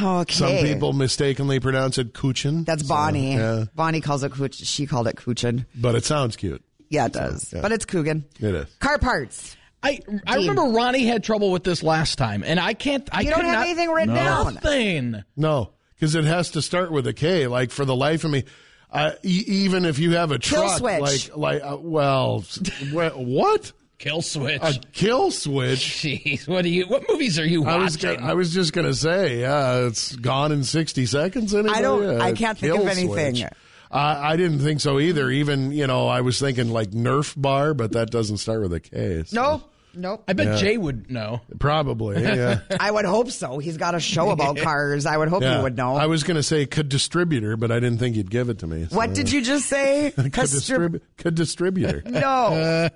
Oh, 0.00 0.18
okay. 0.20 0.34
Some 0.34 0.56
people 0.58 0.92
mistakenly 0.92 1.60
pronounce 1.60 1.96
it 1.98 2.12
Kuchen. 2.12 2.64
That's 2.66 2.82
So, 2.82 2.88
Bonnie. 2.88 3.34
yeah, 3.34 3.64
Bonnie 3.74 4.00
calls 4.00 4.22
it 4.22 4.32
Kuch. 4.32 4.60
She 4.64 4.86
called 4.86 5.06
it 5.08 5.16
Kuchen. 5.16 5.64
but 5.74 5.94
it 5.94 6.04
sounds 6.04 6.36
cute. 6.36 6.62
Yeah, 6.90 7.06
it 7.06 7.12
does. 7.12 7.52
yeah. 7.52 7.60
But 7.62 7.72
it's 7.72 7.84
Coogan. 7.84 8.24
It 8.40 8.54
is. 8.54 8.66
Car 8.80 8.98
parts. 8.98 9.56
I 9.82 10.00
I 10.26 10.36
remember 10.36 10.62
Ronnie 10.62 11.06
had 11.06 11.22
trouble 11.22 11.52
with 11.52 11.62
this 11.64 11.82
last 11.82 12.18
time, 12.18 12.42
and 12.44 12.58
I 12.58 12.74
can't. 12.74 13.08
I 13.12 13.20
You 13.20 13.30
don't 13.30 13.44
have 13.44 13.54
not- 13.54 13.66
anything 13.66 13.90
written 13.90 14.14
down. 14.14 14.54
Nothing. 14.54 15.24
No, 15.36 15.70
because 15.94 16.14
it 16.14 16.24
has 16.24 16.50
to 16.52 16.62
start 16.62 16.90
with 16.90 17.06
a 17.06 17.12
K. 17.12 17.46
Like 17.46 17.70
for 17.70 17.84
the 17.84 17.94
life 17.94 18.24
of 18.24 18.30
me, 18.32 18.44
uh, 18.90 19.12
e- 19.22 19.44
even 19.46 19.84
if 19.84 19.98
you 20.00 20.12
have 20.16 20.32
a 20.32 20.38
Kill 20.38 20.62
truck, 20.62 20.78
switch. 20.78 21.30
like 21.30 21.36
like 21.36 21.62
uh, 21.62 21.76
well, 21.80 22.38
s- 22.48 22.58
what? 22.92 23.72
Kill 23.98 24.22
switch. 24.22 24.62
A 24.62 24.78
kill 24.92 25.30
switch. 25.32 25.78
Jeez, 26.02 26.46
what 26.46 26.62
do 26.62 26.68
you? 26.68 26.86
What 26.86 27.04
movies 27.08 27.38
are 27.38 27.44
you 27.44 27.64
I 27.64 27.78
watching? 27.78 27.82
was 27.82 27.96
gonna, 27.96 28.26
I 28.26 28.34
was 28.34 28.54
just 28.54 28.72
gonna 28.72 28.94
say, 28.94 29.40
yeah, 29.40 29.86
it's 29.86 30.14
gone 30.14 30.52
in 30.52 30.62
sixty 30.62 31.04
seconds. 31.04 31.52
Anybody? 31.54 31.74
I 31.78 31.82
don't- 31.82 32.20
Uh, 32.20 32.22
I 32.24 32.32
can't 32.32 32.56
think 32.56 32.74
of 32.78 32.86
anything. 32.86 33.34
switch. 33.36 33.50
Uh, 33.90 33.96
I 34.20 34.36
didn't 34.36 34.60
think 34.60 34.80
so 34.80 35.00
either. 35.00 35.30
Even 35.30 35.72
you 35.72 35.86
know, 35.88 36.06
I 36.06 36.20
was 36.20 36.38
thinking 36.38 36.70
like 36.70 36.90
Nerf 36.92 37.34
bar, 37.40 37.74
but 37.74 37.92
that 37.92 38.10
doesn't 38.10 38.36
start 38.36 38.62
with 38.62 38.72
a 38.74 38.80
K. 38.80 39.24
so- 39.26 39.34
Nope. 39.40 39.62
Nope. 39.94 40.24
I 40.28 40.34
bet 40.34 40.46
Yeah. 40.46 40.56
Jay 40.58 40.76
would 40.76 41.10
know. 41.10 41.40
Probably, 41.58 42.22
yeah. 42.22 42.60
I 42.78 42.90
would 42.90 43.06
hope 43.06 43.30
so. 43.32 43.58
He's 43.58 43.78
got 43.78 43.96
a 43.96 44.00
show 44.00 44.30
about 44.30 44.56
cars. 44.58 45.06
I 45.06 45.16
would 45.16 45.28
hope 45.28 45.42
Yeah. 45.42 45.56
he 45.56 45.62
would 45.62 45.76
know. 45.76 45.96
I 45.96 46.06
was 46.06 46.22
going 46.22 46.36
to 46.36 46.42
say 46.42 46.66
could 46.66 46.88
distributor, 46.88 47.56
but 47.56 47.72
I 47.72 47.80
didn't 47.80 47.98
think 47.98 48.14
you'd 48.14 48.30
give 48.30 48.48
it 48.50 48.58
to 48.60 48.66
me. 48.68 48.84
what 48.90 49.12
did 49.14 49.32
you 49.32 49.40
just 49.42 49.66
say? 49.66 50.12
Could, 50.14 50.30
distrib- 50.32 51.00
could 51.16 51.34
distributor. 51.34 52.02
no. 52.06 52.20
Uh, 52.20 52.88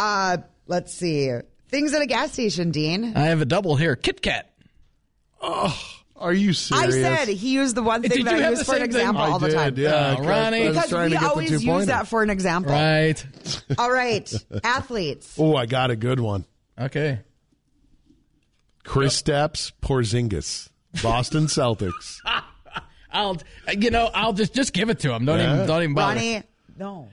Uh, 0.00 0.38
let's 0.66 0.94
see. 0.94 1.30
Things 1.68 1.92
at 1.92 2.00
a 2.02 2.06
gas 2.06 2.32
station, 2.32 2.70
Dean. 2.70 3.12
I 3.16 3.26
have 3.26 3.40
a 3.42 3.44
double 3.44 3.76
here. 3.76 3.96
Kit 3.96 4.22
Kat. 4.22 4.50
Oh, 5.42 5.78
are 6.16 6.32
you 6.32 6.52
serious? 6.52 6.94
I 6.96 7.00
said 7.00 7.28
he 7.28 7.52
used 7.52 7.74
the 7.74 7.82
one 7.82 8.02
Did 8.02 8.12
thing 8.12 8.24
that 8.24 8.32
you 8.32 8.38
I 8.38 8.42
have 8.42 8.50
use 8.52 8.58
the 8.60 8.64
for 8.64 8.72
an 8.76 8.80
same 8.80 8.90
thing? 8.90 9.00
example 9.00 9.22
I 9.22 9.28
all 9.30 9.38
the 9.38 9.52
time. 9.52 9.74
yeah. 9.76 10.16
Oh, 10.18 10.24
Ronnie. 10.24 10.68
Because 10.68 10.92
we 10.92 10.98
to 10.98 11.08
get 11.10 11.20
the 11.20 11.28
always 11.28 11.50
use 11.50 11.60
two-pointer. 11.62 11.86
that 11.86 12.08
for 12.08 12.22
an 12.22 12.30
example. 12.30 12.72
Right. 12.72 13.24
All 13.78 13.90
right. 13.90 14.32
Athletes. 14.64 15.36
Oh, 15.38 15.54
I 15.56 15.66
got 15.66 15.90
a 15.90 15.96
good 15.96 16.18
one. 16.20 16.44
Okay. 16.78 17.20
Kristaps, 18.84 19.72
Porzingis, 19.82 20.68
Boston 21.02 21.44
Celtics. 21.46 22.18
I'll. 23.12 23.36
You 23.76 23.90
know. 23.90 24.10
I'll 24.14 24.32
just 24.32 24.54
just 24.54 24.72
give 24.72 24.88
it 24.90 25.00
to 25.00 25.12
him. 25.14 25.24
Don't 25.24 25.38
Yeah. 25.38 25.54
even. 25.54 25.66
Don't 25.66 25.82
even 25.82 25.94
bother. 25.94 26.16
Ronnie, 26.16 26.42
no. 26.78 27.08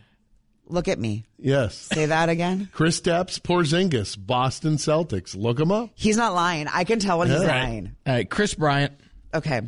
Look 0.69 0.87
at 0.87 0.99
me. 0.99 1.25
Yes. 1.37 1.75
Say 1.75 2.07
that 2.07 2.29
again. 2.29 2.69
Kristaps, 2.75 3.39
Porzingis, 3.39 4.17
Boston 4.19 4.75
Celtics. 4.75 5.35
Look 5.35 5.59
him 5.59 5.71
up. 5.71 5.91
He's 5.95 6.17
not 6.17 6.33
lying. 6.33 6.67
I 6.67 6.83
can 6.83 6.99
tell 6.99 7.19
when 7.19 7.29
he's 7.29 7.41
Yeah. 7.41 7.47
lying. 7.47 7.95
All 8.05 8.13
right. 8.13 8.29
Kris 8.29 8.53
Bryant. 8.53 8.93
Okay. 9.33 9.61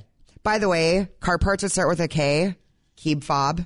By 0.44 0.58
the 0.60 0.68
way, 0.70 1.08
car 1.20 1.38
parts 1.38 1.64
that 1.64 1.70
start 1.70 1.88
with 1.90 2.00
a 2.00 2.08
K, 2.08 2.56
keep 2.96 3.24
fob. 3.24 3.66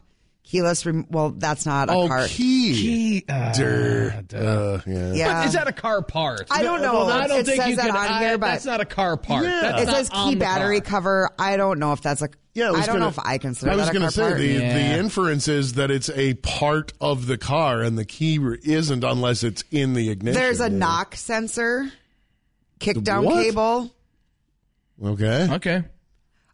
Keyless, 0.53 0.85
rem- 0.85 1.07
well, 1.09 1.31
that's 1.31 1.65
not 1.65 1.89
a 1.89 1.93
Oh, 1.93 2.07
car. 2.07 2.27
key. 2.27 2.73
Key. 2.75 3.25
Uh, 3.27 3.51
Dur. 3.53 4.13
Uh, 4.35 4.81
yeah. 4.85 5.13
Yeah. 5.13 5.33
But 5.41 5.47
is 5.47 5.53
that 5.53 5.67
a 5.67 5.71
car 5.73 6.03
part? 6.03 6.45
I 6.51 6.61
don't 6.61 6.83
know. 6.83 7.07
I 7.07 7.25
don't 7.25 7.39
It 7.39 7.45
think 7.47 7.59
says 7.59 7.69
you 7.71 7.75
that 7.77 7.87
can. 7.87 7.95
on 7.95 8.07
I- 8.07 8.19
here, 8.19 8.37
but- 8.37 8.47
that's 8.51 8.65
not 8.65 8.79
a 8.79 8.85
car 8.85 9.17
part. 9.17 9.45
Yeah. 9.45 9.61
That's 9.63 9.81
it 9.81 9.89
says 9.89 10.09
key 10.09 10.35
battery 10.35 10.79
car. 10.79 10.89
cover. 10.91 11.29
I 11.39 11.57
don't 11.57 11.79
know 11.79 11.91
if 11.93 12.01
that's 12.01 12.21
a. 12.21 12.29
Yeah, 12.53 12.67
I, 12.67 12.71
was 12.71 12.81
I 12.81 12.85
don't 12.85 12.95
gonna, 12.97 13.05
know 13.05 13.09
if 13.09 13.17
I 13.17 13.39
consider 13.39 13.71
I 13.71 13.75
was 13.77 13.89
gonna 13.89 14.11
say 14.11 14.21
part. 14.21 14.37
the 14.37 14.45
Yeah. 14.45 14.73
the 14.75 14.99
inference 14.99 15.47
is 15.47 15.73
that 15.73 15.89
it's 15.89 16.11
a 16.11 16.35
part 16.35 16.93
of 17.01 17.25
the 17.25 17.39
car, 17.39 17.81
and 17.81 17.97
the 17.97 18.05
key 18.05 18.37
isn't 18.63 19.03
unless 19.03 19.43
it's 19.43 19.63
in 19.71 19.95
the 19.95 20.11
ignition. 20.11 20.39
There's 20.39 20.59
a 20.59 20.69
Yeah. 20.69 20.77
knock 20.77 21.15
sensor, 21.15 21.91
kick 22.79 23.01
down 23.01 23.25
what? 23.25 23.43
cable. 23.43 23.91
Okay. 25.03 25.47
Okay. 25.51 25.83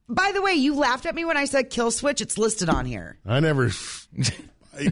By 0.09 0.31
the 0.33 0.41
way, 0.41 0.53
you 0.53 0.73
laughed 0.75 1.05
at 1.05 1.13
me 1.13 1.23
when 1.23 1.37
I 1.37 1.45
said 1.45 1.69
kill 1.69 1.91
switch. 1.91 2.19
It's 2.21 2.37
listed 2.37 2.67
on 2.67 2.85
here. 2.85 3.19
I 3.25 3.39
never. 3.39 3.69
I, 4.77 4.91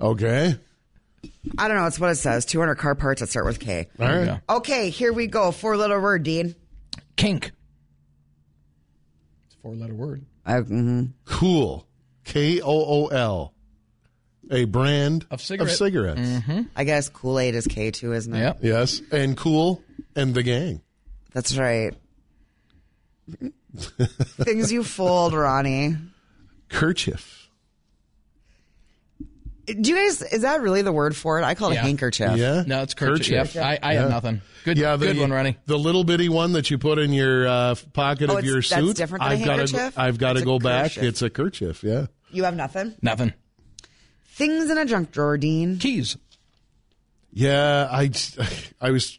okay. 0.00 0.54
I 1.58 1.68
don't 1.68 1.76
know. 1.76 1.86
It's 1.86 1.98
what 1.98 2.10
it 2.10 2.16
says. 2.16 2.44
200 2.44 2.76
car 2.76 2.94
parts 2.94 3.20
that 3.20 3.28
start 3.28 3.46
with 3.46 3.58
K. 3.58 3.88
All 3.98 4.06
right. 4.06 4.40
go. 4.46 4.56
Okay, 4.56 4.90
here 4.90 5.12
we 5.12 5.26
go. 5.26 5.50
Four 5.50 5.76
letter 5.76 6.00
word, 6.00 6.22
Dean. 6.22 6.54
Kink. 7.16 7.46
It's 9.46 9.54
a 9.56 9.58
four 9.62 9.74
letter 9.74 9.94
word. 9.94 10.24
I, 10.46 10.54
mhm. 10.60 11.12
Cool. 11.24 11.86
K 12.24 12.60
O 12.60 12.66
O 12.66 13.06
L. 13.08 13.54
A 14.50 14.64
brand 14.64 15.26
Of 15.30 15.40
cigarette. 15.40 15.72
cigarettes. 15.76 16.44
I 16.76 16.84
guess 16.84 17.08
Kool 17.08 17.38
Aid 17.38 17.54
is 17.54 17.66
K 17.66 17.90
too, 17.90 18.12
isn't 18.12 18.32
it? 18.34 18.38
Yep. 18.38 18.58
Yes. 18.62 19.00
And 19.10 19.36
cool 19.36 19.82
and 20.14 20.34
the 20.34 20.42
gang. 20.42 20.80
That's 21.32 21.56
right. 21.56 21.94
Things 23.76 24.70
you 24.72 24.84
fold, 24.84 25.34
Ronnie. 25.34 25.96
Kerchief. 26.68 27.48
Do 29.66 29.90
you 29.90 29.94
guys? 29.96 30.20
Is 30.22 30.42
that 30.42 30.60
really 30.60 30.82
the 30.82 30.92
word 30.92 31.14
for 31.14 31.38
it? 31.40 31.44
I 31.44 31.54
call 31.54 31.70
it 31.70 31.74
Yeah. 31.74 31.82
handkerchief. 31.82 32.36
Yeah. 32.36 32.64
No, 32.66 32.82
it's 32.82 32.94
kerchief. 32.94 33.54
Yep. 33.54 33.64
I, 33.64 33.78
I 33.82 33.94
have 33.94 34.10
nothing. 34.10 34.42
Good. 34.64 34.76
yeah, 34.76 34.96
the, 34.96 35.06
good 35.06 35.18
one, 35.18 35.30
Ronnie. 35.32 35.56
The 35.66 35.78
little 35.78 36.02
bitty 36.04 36.28
one 36.28 36.52
that 36.52 36.70
you 36.70 36.78
put 36.78 36.98
in 36.98 37.12
your 37.12 37.46
uh, 37.46 37.74
pocket 37.92 38.28
Oh, 38.28 38.34
of 38.34 38.38
it's- 38.40 38.44
your 38.44 38.56
that's 38.60 38.68
suit. 38.88 38.96
different 38.96 39.22
than 39.22 39.32
a 39.32 39.34
I've 39.36 39.44
got 39.44 39.54
to. 39.54 39.58
handkerchief? 39.76 39.98
I've 39.98 40.18
got 40.18 40.32
to 40.32 40.38
It's 40.38 40.42
a 40.42 40.46
go 40.46 40.58
back. 40.58 40.84
kerchief. 40.90 41.02
It's 41.04 41.22
a 41.22 41.30
kerchief. 41.30 41.84
Yeah. 41.84 42.06
You 42.30 42.44
have 42.44 42.56
nothing. 42.56 42.94
Nothing. 43.02 43.32
Things 44.26 44.68
in 44.68 44.78
a 44.78 44.84
junk 44.84 45.12
drawer, 45.12 45.38
Dean. 45.38 45.78
Keys. 45.78 46.16
Yeah. 47.32 47.88
I 47.90 48.10
I 48.80 48.90
was 48.90 49.18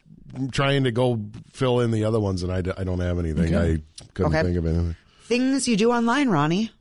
trying 0.51 0.83
to 0.85 0.91
go 0.91 1.19
fill 1.51 1.79
in 1.79 1.91
the 1.91 2.03
other 2.05 2.19
ones, 2.19 2.43
and 2.43 2.51
I, 2.51 2.61
d- 2.61 2.71
I 2.77 2.83
don't 2.83 2.99
have 2.99 3.19
anything. 3.19 3.53
Okay. 3.55 3.81
I 4.01 4.05
couldn't 4.13 4.33
Okay. 4.35 4.43
think 4.43 4.57
of 4.57 4.65
anything. 4.65 4.95
Things 5.23 5.67
you 5.67 5.77
do 5.77 5.91
online, 5.91 6.29
Ronnie. 6.29 6.71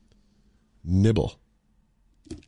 Nibble. 0.84 1.34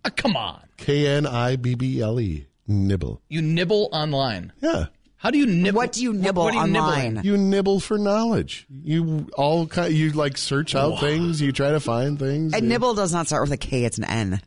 Uh, 0.05 0.11
come 0.17 0.37
on. 0.37 0.61
K 0.77 1.07
N 1.07 1.27
I 1.27 1.57
B 1.57 1.75
B 1.75 2.01
L 2.01 2.19
E. 2.21 2.47
Nibble. 2.67 3.21
You 3.29 3.43
nibble 3.43 3.89
online. 3.93 4.53
Yeah. 4.61 4.87
How 5.17 5.31
do 5.31 5.39
you 5.39 5.47
nibble? 5.47 5.77
What 5.77 5.93
do 5.93 6.03
you 6.03 6.13
nibble 6.13 6.45
what, 6.45 6.55
what 6.55 6.65
do 6.67 6.71
you 6.71 6.77
online? 6.79 7.15
Nibble? 7.15 7.27
You 7.27 7.37
nibble 7.37 7.81
for 7.81 7.97
knowledge. 7.99 8.67
You 8.83 9.27
all 9.37 9.67
kind. 9.67 9.93
You 9.95 10.11
like 10.11 10.37
search 10.37 10.75
out 10.75 11.01
things. 11.01 11.41
You 11.41 11.53
try 11.53 11.71
to 11.71 11.81
find 11.81 12.19
things. 12.19 12.53
And 12.55 12.63
You- 12.65 12.69
nibble 12.71 12.95
does 12.95 13.13
not 13.13 13.27
start 13.27 13.43
with 13.43 13.53
a 13.53 13.57
K. 13.57 13.85
It's 13.85 13.99
an 13.99 14.05
N. 14.05 14.41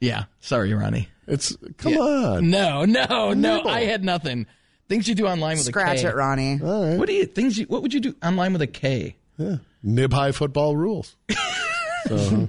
Yeah. 0.00 0.24
Sorry, 0.40 0.72
Ronnie. 0.74 1.08
It's 1.26 1.56
come 1.78 1.92
Yeah. 1.94 1.98
on. 2.00 2.50
No, 2.50 2.84
no, 2.84 3.04
no. 3.06 3.32
Nibble. 3.34 3.70
I 3.70 3.84
had 3.84 4.04
nothing. 4.04 4.46
Things 4.88 5.08
you 5.08 5.14
do 5.14 5.26
online 5.26 5.56
with 5.56 5.66
Scratch 5.66 5.86
a 5.86 5.90
K. 5.92 5.98
Scratch 5.98 6.12
it, 6.12 6.16
Ronnie. 6.16 6.60
All 6.62 6.88
right. 6.88 6.98
What 6.98 7.06
do 7.06 7.14
you 7.14 7.26
things? 7.26 7.58
You, 7.58 7.66
what 7.66 7.82
would 7.82 7.94
you 7.94 8.00
do 8.00 8.14
online 8.22 8.52
with 8.52 8.62
a 8.62 8.66
K? 8.66 9.16
Yeah. 9.38 9.56
Nib 9.82 10.12
high 10.12 10.32
football 10.32 10.76
rules. 10.76 11.16
so, 12.06 12.46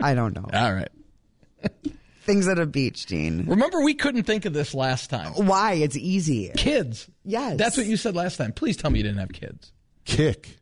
I 0.00 0.14
don't 0.14 0.34
know. 0.34 0.46
All 0.52 0.74
right. 0.74 0.88
Things 2.22 2.48
at 2.48 2.58
a 2.58 2.66
beach, 2.66 3.06
Dean. 3.06 3.44
Remember, 3.46 3.82
we 3.82 3.94
couldn't 3.94 4.24
think 4.24 4.44
of 4.44 4.52
this 4.54 4.74
last 4.74 5.10
time. 5.10 5.32
Why? 5.32 5.74
It's 5.74 5.96
easy. 5.96 6.50
Kids. 6.56 7.08
Yes. 7.24 7.58
That's 7.58 7.76
what 7.76 7.86
you 7.86 7.96
said 7.96 8.14
last 8.16 8.36
time. 8.36 8.52
Please 8.52 8.76
tell 8.76 8.90
me 8.90 8.98
you 8.98 9.02
didn't 9.02 9.18
have 9.18 9.32
kids. 9.32 9.72
kick. 10.04 10.56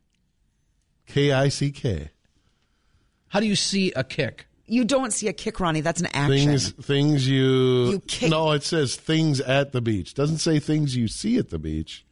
K 1.07 1.31
I 1.31 1.49
C 1.49 1.71
K. 1.71 2.11
How 3.29 3.39
do 3.39 3.47
you 3.47 3.55
see 3.55 3.91
a 3.93 4.03
kick? 4.03 4.47
You 4.65 4.85
don't 4.85 5.11
see 5.11 5.27
a 5.27 5.33
kick, 5.33 5.59
Ronnie. 5.59 5.81
That's 5.81 5.99
an 5.99 6.07
action. 6.13 6.29
Things 6.47 6.71
things 6.71 7.27
you, 7.27 7.89
You 7.91 7.99
kick- 8.07 8.29
No, 8.31 8.51
it 8.51 8.63
says 8.63 8.95
things 8.95 9.41
at 9.41 9.71
the 9.73 9.81
beach. 9.81 10.13
Doesn't 10.13 10.37
say 10.37 10.59
things 10.59 10.95
you 10.95 11.07
see 11.07 11.37
at 11.37 11.49
the 11.49 11.59
beach. 11.59 12.05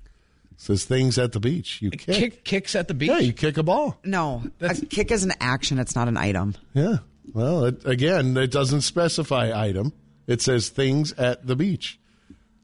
It 0.52 0.60
says 0.62 0.84
things 0.86 1.18
at 1.18 1.32
the 1.32 1.40
beach. 1.40 1.82
You 1.82 1.92
kick. 1.92 2.16
Kick 2.16 2.44
kicks 2.44 2.76
at 2.76 2.88
the 2.90 2.94
beach. 2.94 3.10
Yeah, 3.10 3.20
you 3.20 3.34
kick 3.34 3.58
a 3.58 3.64
ball. 3.64 3.98
no, 4.04 4.44
a 4.60 4.76
kick 4.76 5.12
is 5.12 5.24
an 5.24 5.32
action. 5.40 5.80
It's 5.80 5.96
not 5.96 6.08
an 6.08 6.18
item. 6.18 6.56
Yeah. 6.74 6.98
Well, 7.34 7.66
it, 7.66 7.86
again, 7.86 8.36
it 8.36 8.52
doesn't 8.52 8.82
specify 8.82 9.52
item. 9.58 9.94
It 10.28 10.42
says 10.42 10.70
things 10.70 11.14
at 11.14 11.48
the 11.48 11.56
beach. 11.56 12.00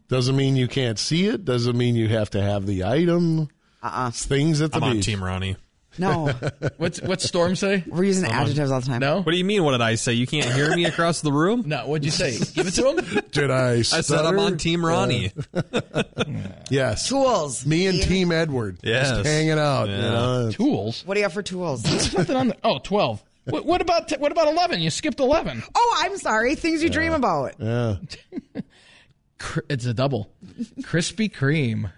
Doesn't 0.09 0.35
mean 0.35 0.55
you 0.55 0.67
can't 0.67 0.99
see 0.99 1.27
it. 1.27 1.45
Doesn't 1.45 1.77
mean 1.77 1.95
you 1.95 2.07
have 2.09 2.29
to 2.31 2.41
have 2.41 2.65
the 2.65 2.83
item. 2.83 3.49
Uh-uh. 3.83 4.09
It's 4.09 4.25
things 4.25 4.61
at 4.61 4.71
the 4.71 4.77
I'm 4.77 4.83
on 4.83 4.95
beach. 4.97 5.05
Team 5.05 5.23
Ronnie. 5.23 5.55
No, 5.97 6.27
What's 6.77 7.01
what's 7.01 7.23
Storm 7.25 7.55
say? 7.55 7.83
we're 7.87 8.03
using 8.03 8.25
adjectives 8.29 8.71
all 8.71 8.79
the 8.81 8.85
time. 8.87 8.99
No. 8.99 9.21
What 9.21 9.31
do 9.31 9.37
you 9.37 9.43
mean? 9.45 9.63
What 9.63 9.71
did 9.71 9.81
I 9.81 9.95
say? 9.95 10.13
You 10.13 10.27
can't 10.27 10.51
hear 10.53 10.75
me 10.75 10.85
across 10.85 11.21
the 11.21 11.31
room? 11.31 11.63
No. 11.65 11.87
What'd 11.87 12.05
you 12.05 12.11
say? 12.11 12.37
Give 12.53 12.67
it 12.67 12.71
to 12.75 12.89
him. 12.91 13.23
Did 13.31 13.51
I? 13.51 13.71
I 13.77 13.81
said 13.81 14.25
I'm 14.25 14.37
on 14.39 14.57
Team 14.57 14.85
Ronnie. 14.85 15.31
Yes. 16.69 17.07
Tools. 17.07 17.65
Me 17.65 17.87
and 17.87 18.01
Team 18.01 18.31
Edward. 18.31 18.77
Yes. 18.83 19.09
Just 19.09 19.25
hanging 19.25 19.51
out. 19.59 19.87
You 19.87 19.95
Yeah. 19.95 20.01
know? 20.11 20.51
Tools. 20.51 21.03
What 21.05 21.13
do 21.13 21.19
you 21.21 21.23
have 21.23 21.33
for 21.33 21.41
tools? 21.43 21.83
There's 21.83 22.15
nothing 22.17 22.35
on 22.35 22.47
the. 22.49 22.57
Oh, 22.63 22.79
12. 22.83 23.23
What, 23.45 23.65
what 23.65 23.79
about 23.81 24.11
what 24.19 24.31
about 24.33 24.49
eleven? 24.49 24.81
You 24.81 24.89
skipped 24.89 25.19
eleven. 25.21 25.63
oh, 25.73 25.97
I'm 26.03 26.17
sorry. 26.17 26.55
Things 26.55 26.83
you 26.83 26.89
dream 26.89 27.13
about. 27.13 27.55
Yeah. 27.59 27.95
It's 29.69 29.85
a 29.85 29.93
double. 29.93 30.29
Krispy 30.81 31.31
Kreme. 31.31 31.91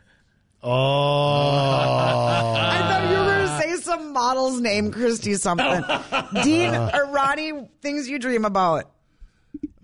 Oh. 0.61 0.69
I 2.59 2.79
thought 2.81 3.11
you 3.11 3.17
were 3.17 3.25
going 3.25 3.47
to 3.47 3.57
say 3.77 3.81
some 3.81 4.13
model's 4.13 4.59
name, 4.59 4.91
Christy 4.91 5.35
something. 5.35 5.83
Dean 6.43 6.73
or 6.73 7.05
Ronnie, 7.11 7.69
things 7.81 8.09
you 8.09 8.19
dream 8.19 8.45
about. 8.45 8.91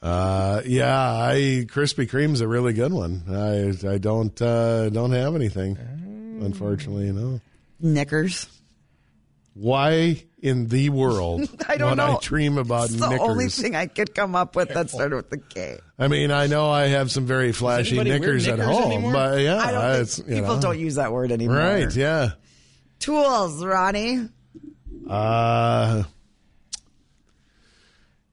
Uh, 0.01 0.61
yeah, 0.65 0.95
I 0.95 1.65
Krispy 1.67 2.07
Kreme's 2.07 2.41
a 2.41 2.47
really 2.47 2.73
good 2.73 2.93
one. 2.93 3.23
I 3.27 3.93
I 3.93 3.97
don't 3.97 4.39
uh, 4.39 4.89
don't 4.89 5.11
have 5.11 5.33
anything, 5.33 5.77
unfortunately. 6.41 7.11
No. 7.11 7.41
Knickers. 7.79 8.47
Why 9.55 10.23
in 10.45 10.67
the 10.67 10.89
world 10.89 11.41
I 11.67 11.77
don't 11.77 11.89
would 11.91 11.97
know. 11.97 12.17
I 12.17 12.19
dream 12.21 12.57
about 12.57 12.85
It's 12.85 12.95
the 12.99 13.09
knickers? 13.09 13.27
only 13.29 13.49
thing 13.49 13.75
I 13.75 13.87
could 13.87 14.13
come 14.13 14.35
up 14.35 14.55
with 14.55 14.69
that 14.69 14.89
started 14.89 15.15
with 15.15 15.29
the 15.31 15.37
K. 15.39 15.79
I 15.97 16.07
mean, 16.07 16.29
I 16.31 16.47
know 16.47 16.69
I 16.69 16.87
have 16.87 17.09
some 17.11 17.25
very 17.25 17.51
flashy 17.51 17.97
anybody 17.99 18.09
wear 18.11 18.19
knickers, 18.19 18.47
at 18.47 18.59
home, 18.59 18.91
anymore? 18.91 19.13
but 19.13 19.39
yeah, 19.41 19.57
I 19.57 19.71
don't 19.71 19.91
think 19.91 20.01
it's, 20.03 20.17
you 20.19 20.23
people 20.25 20.55
know. 20.55 20.61
don't 20.61 20.79
use 20.79 20.95
that 20.95 21.11
word 21.11 21.31
anymore. 21.31 21.57
Right? 21.57 21.95
Yeah. 21.95 22.31
Tools, 22.99 23.63
Ronnie. 23.65 24.29
Uh, 25.09 26.03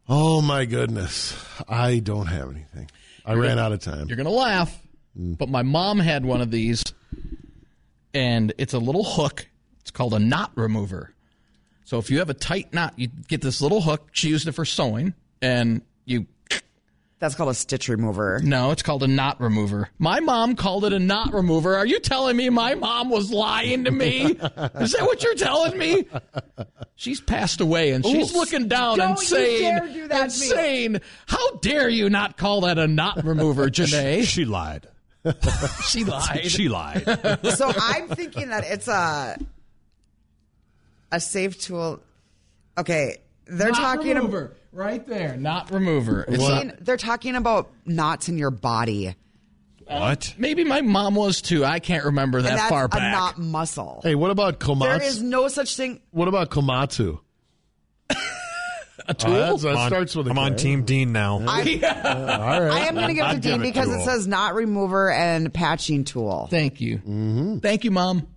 oh 0.08 0.40
my 0.42 0.64
goodness, 0.64 1.34
I 1.68 1.98
don't 1.98 2.26
have 2.26 2.50
anything. 2.50 2.90
I 3.24 3.32
You're 3.32 3.42
ran 3.42 3.50
gonna- 3.56 3.62
out 3.62 3.72
of 3.72 3.80
time. 3.80 4.08
You're 4.08 4.16
going 4.16 4.26
to 4.26 4.32
laugh, 4.32 4.76
but 5.14 5.48
my 5.48 5.62
mom 5.62 5.98
had 5.98 6.24
one 6.24 6.40
of 6.40 6.50
these, 6.50 6.82
and 8.14 8.52
it's 8.58 8.74
a 8.74 8.78
little 8.78 9.04
hook. 9.04 9.46
It's 9.80 9.90
called 9.90 10.14
a 10.14 10.18
knot 10.18 10.52
remover. 10.54 11.14
So 11.93 11.99
if 11.99 12.11
you 12.11 12.20
have 12.20 12.30
a 12.30 12.34
tight 12.34 12.72
knot, 12.72 12.95
you 12.97 13.09
get 13.28 13.43
this 13.43 13.61
little 13.61 13.82
hook. 13.82 14.09
She 14.12 14.30
used 14.30 14.49
it 14.49 14.53
for 14.53 14.64
sewing, 14.64 15.12
and 15.43 15.82
you. 16.07 16.26
That's 17.18 17.34
called 17.34 17.51
a 17.51 17.55
stitch 17.55 17.86
remover. 17.90 18.40
No, 18.43 18.70
it's 18.70 18.82
called 18.82 19.03
a 19.03 19.07
knot 19.07 19.43
remover. 19.43 19.90
My 19.99 20.20
mom 20.20 20.57
called 20.57 20.86
it 20.86 20.95
a 20.95 20.99
knot 20.99 21.34
remover. 21.34 21.76
Are 21.76 21.84
you 21.84 22.01
telling 22.01 22.34
me 22.34 22.49
my 22.49 22.76
mom 22.76 23.11
was 23.11 23.30
lying 23.30 23.84
to 23.84 23.90
me? 23.90 24.22
Is 24.22 24.93
that 24.93 25.03
what 25.03 25.22
you're 25.22 25.34
telling 25.34 25.76
me? 25.76 26.07
She's 26.95 27.20
passed 27.20 27.61
away, 27.61 27.90
and 27.90 28.07
she's 28.07 28.34
Ooh. 28.34 28.38
looking 28.38 28.68
down 28.68 28.97
Don't 28.97 29.11
and 29.11 29.18
you 29.18 29.24
saying, 29.26 29.76
dare 29.76 29.86
do 29.88 30.09
that 30.09 30.22
and 30.22 30.32
saying, 30.32 31.01
"How 31.26 31.57
dare 31.57 31.90
you 31.90 32.09
not 32.09 32.38
call 32.38 32.62
that 32.62 32.78
a 32.78 32.88
knot 32.88 33.22
remover, 33.22 33.66
Janae?" 33.68 34.24
She 34.24 34.47
lied. 34.47 34.88
she 35.86 36.05
lied. 36.05 36.51
She 36.51 36.70
lied. 36.70 37.05
so 37.55 37.70
I'm 37.78 38.09
thinking 38.09 38.49
that 38.49 38.64
it's 38.64 38.88
a 38.88 39.36
a 41.12 41.20
safe 41.20 41.60
tool. 41.60 42.00
Okay, 42.76 43.18
they're 43.46 43.68
Knot 43.68 43.76
talking 43.78 44.14
remover, 44.16 44.44
about 44.46 44.56
right 44.72 45.06
there, 45.06 45.36
not 45.36 45.70
remover. 45.70 46.24
It's 46.26 46.44
Dean, 46.44 46.72
they're 46.80 46.96
talking 46.96 47.36
about 47.36 47.70
knots 47.84 48.28
in 48.28 48.38
your 48.38 48.50
body. 48.50 49.14
What? 49.86 50.34
Maybe 50.38 50.64
my 50.64 50.80
mom 50.80 51.14
was 51.16 51.42
too. 51.42 51.64
I 51.66 51.78
can't 51.78 52.04
remember 52.06 52.40
that 52.40 52.48
and 52.50 52.58
that's 52.58 52.68
far 52.70 52.84
a 52.86 52.88
back. 52.88 53.12
knot 53.12 53.38
muscle. 53.38 54.00
Hey, 54.02 54.14
what 54.14 54.30
about 54.30 54.58
There 54.58 54.74
komatsu? 54.74 55.02
is 55.04 55.22
no 55.22 55.48
such 55.48 55.76
thing. 55.76 56.00
what 56.12 56.28
about 56.28 56.48
komatsu? 56.50 57.20
a 59.06 59.14
tool? 59.14 59.32
that 59.58 59.68
I'm 59.68 59.76
on- 59.76 59.88
starts 59.88 60.16
with 60.16 60.28
a 60.28 60.30
I'm 60.30 60.38
on 60.38 60.56
Team 60.56 60.84
Dean 60.84 61.12
now. 61.12 61.34
all 61.34 61.42
right. 61.42 61.82
I 61.84 62.86
am 62.86 62.94
going 62.94 63.08
to 63.08 63.14
give 63.14 63.26
it 63.26 63.34
to 63.34 63.40
Dean 63.40 63.52
give 63.58 63.60
it 63.60 63.64
because 63.74 63.88
to 63.88 63.96
it 63.96 64.04
says 64.04 64.26
knot 64.26 64.54
remover 64.54 65.10
and 65.10 65.52
patching 65.52 66.04
tool. 66.04 66.46
Thank 66.50 66.80
you. 66.80 66.98
Mm-hmm. 66.98 67.58
Thank 67.58 67.84
you, 67.84 67.90
mom. 67.90 68.28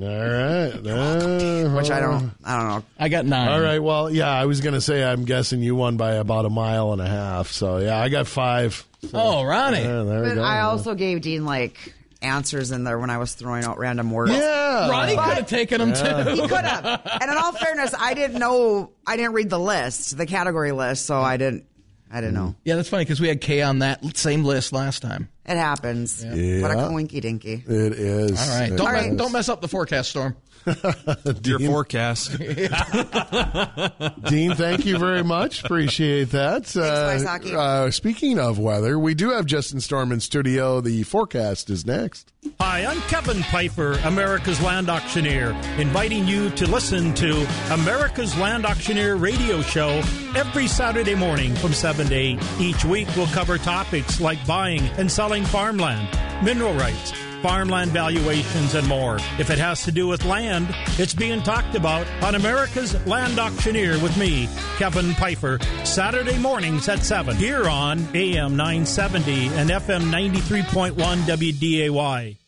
All 0.00 0.06
right. 0.08 0.72
Uh, 0.86 1.70
Which 1.76 1.90
I 1.90 2.00
don't. 2.00 2.30
I 2.44 2.58
don't 2.58 2.68
know. 2.68 2.84
I 2.98 3.08
got 3.08 3.26
nine. 3.26 3.48
All 3.48 3.60
right. 3.60 3.78
Well, 3.82 4.10
yeah, 4.10 4.28
I 4.30 4.46
was 4.46 4.60
going 4.60 4.74
to 4.74 4.80
say 4.80 5.02
I'm 5.04 5.24
guessing 5.24 5.60
you 5.62 5.74
won 5.74 5.96
by 5.96 6.14
about 6.14 6.44
a 6.46 6.50
mile 6.50 6.92
and 6.92 7.00
a 7.00 7.06
half. 7.08 7.48
So 7.48 7.78
yeah, 7.78 7.98
I 7.98 8.08
got 8.08 8.26
five. 8.26 8.84
So, 9.02 9.10
Oh, 9.14 9.42
Ronnie. 9.44 9.78
yeah, 9.82 10.02
there 10.02 10.22
we 10.22 10.28
But 10.30 10.34
go. 10.36 10.42
I 10.42 10.60
also 10.62 10.94
gave 10.94 11.20
Dean 11.22 11.44
like 11.44 11.94
answers 12.22 12.70
in 12.70 12.84
there 12.84 12.98
when 12.98 13.10
I 13.10 13.18
was 13.18 13.34
throwing 13.34 13.64
out 13.64 13.78
random 13.78 14.10
words. 14.10 14.32
yeah. 14.32 14.88
Ronnie 14.90 15.14
But- 15.16 15.24
could 15.28 15.36
have 15.38 15.46
taken 15.48 15.78
them 15.78 15.90
Yeah. 15.90 16.24
too. 16.24 16.30
He 16.42 16.48
could 16.48 16.64
have. 16.64 16.84
And 17.20 17.30
in 17.30 17.36
all 17.36 17.52
fairness, 17.52 17.94
I 17.98 18.14
didn't 18.14 18.38
know. 18.38 18.90
I 19.06 19.16
didn't 19.16 19.32
read 19.34 19.50
the 19.50 19.58
list, 19.60 20.16
the 20.16 20.26
category 20.26 20.72
list, 20.72 21.06
so 21.06 21.20
I 21.20 21.36
didn't. 21.36 21.64
I 22.10 22.20
don't 22.20 22.34
know. 22.34 22.54
Yeah, 22.64 22.76
that's 22.76 22.88
funny 22.88 23.04
because 23.04 23.20
we 23.20 23.28
had 23.28 23.40
K 23.40 23.62
on 23.62 23.80
that 23.80 24.16
same 24.16 24.44
list 24.44 24.72
last 24.72 25.02
time. 25.02 25.28
It 25.46 25.56
happens. 25.56 26.24
Yeah. 26.24 26.62
What 26.62 26.70
a 26.70 26.74
coinky 26.74 27.20
dinky. 27.20 27.64
It 27.66 27.92
is. 27.92 28.40
All 28.40 28.58
right, 28.58 28.68
don't 28.70 28.80
All 28.80 29.16
don't 29.16 29.32
mess 29.32 29.48
up 29.48 29.60
the 29.60 29.68
forecast 29.68 30.10
storm. 30.10 30.36
Your 31.44 31.58
forecast. 31.60 32.38
Dean, 34.28 34.54
thank 34.54 34.86
you 34.86 34.98
very 34.98 35.22
much. 35.22 35.64
Appreciate 35.64 36.30
that. 36.30 36.66
Thanks, 36.66 37.24
Wysocki. 37.24 37.52
uh, 37.54 37.90
speaking 37.90 38.38
of 38.38 38.58
weather, 38.58 38.98
we 38.98 39.14
do 39.14 39.30
have 39.30 39.46
Justin 39.46 39.80
Storm 39.80 40.12
in 40.12 40.20
studio. 40.20 40.80
The 40.80 41.02
forecast 41.02 41.70
is 41.70 41.84
next. 41.84 42.32
Hi, 42.60 42.84
I'm 42.84 43.00
Kevin 43.02 43.42
Piper, 43.42 43.92
America's 44.04 44.60
Land 44.60 44.90
Auctioneer, 44.90 45.50
inviting 45.78 46.26
you 46.26 46.50
to 46.50 46.66
listen 46.70 47.14
to 47.14 47.46
America's 47.70 48.36
Land 48.38 48.66
Auctioneer 48.66 49.16
radio 49.16 49.62
show 49.62 50.02
every 50.36 50.66
Saturday 50.66 51.14
morning 51.14 51.54
from 51.56 51.72
7 51.72 52.06
to 52.08 52.14
8. 52.14 52.38
Each 52.60 52.84
week 52.84 53.08
we'll 53.16 53.26
cover 53.28 53.56
topics 53.58 54.20
like 54.20 54.44
buying 54.46 54.82
and 54.98 55.10
selling 55.10 55.44
farmland, 55.44 56.08
mineral 56.44 56.74
rights, 56.74 57.12
farmland 57.44 57.90
valuations, 57.90 58.74
and 58.74 58.88
more. 58.88 59.16
If 59.38 59.50
it 59.50 59.58
has 59.58 59.84
to 59.84 59.92
do 59.92 60.08
with 60.08 60.24
land, 60.24 60.66
it's 60.98 61.12
being 61.12 61.42
talked 61.42 61.74
about 61.74 62.06
on 62.22 62.36
America's 62.36 62.94
Land 63.06 63.38
Auctioneer 63.38 63.98
with 63.98 64.16
me, 64.16 64.48
Kevin 64.78 65.12
Piper, 65.12 65.58
Saturday 65.84 66.38
mornings 66.38 66.88
at 66.88 67.00
7 67.00 67.36
here 67.36 67.68
on 67.68 67.98
AM 68.14 68.56
970 68.56 69.48
and 69.48 69.68
FM 69.68 70.10
93.1 70.10 70.94
WDAY. 70.94 72.43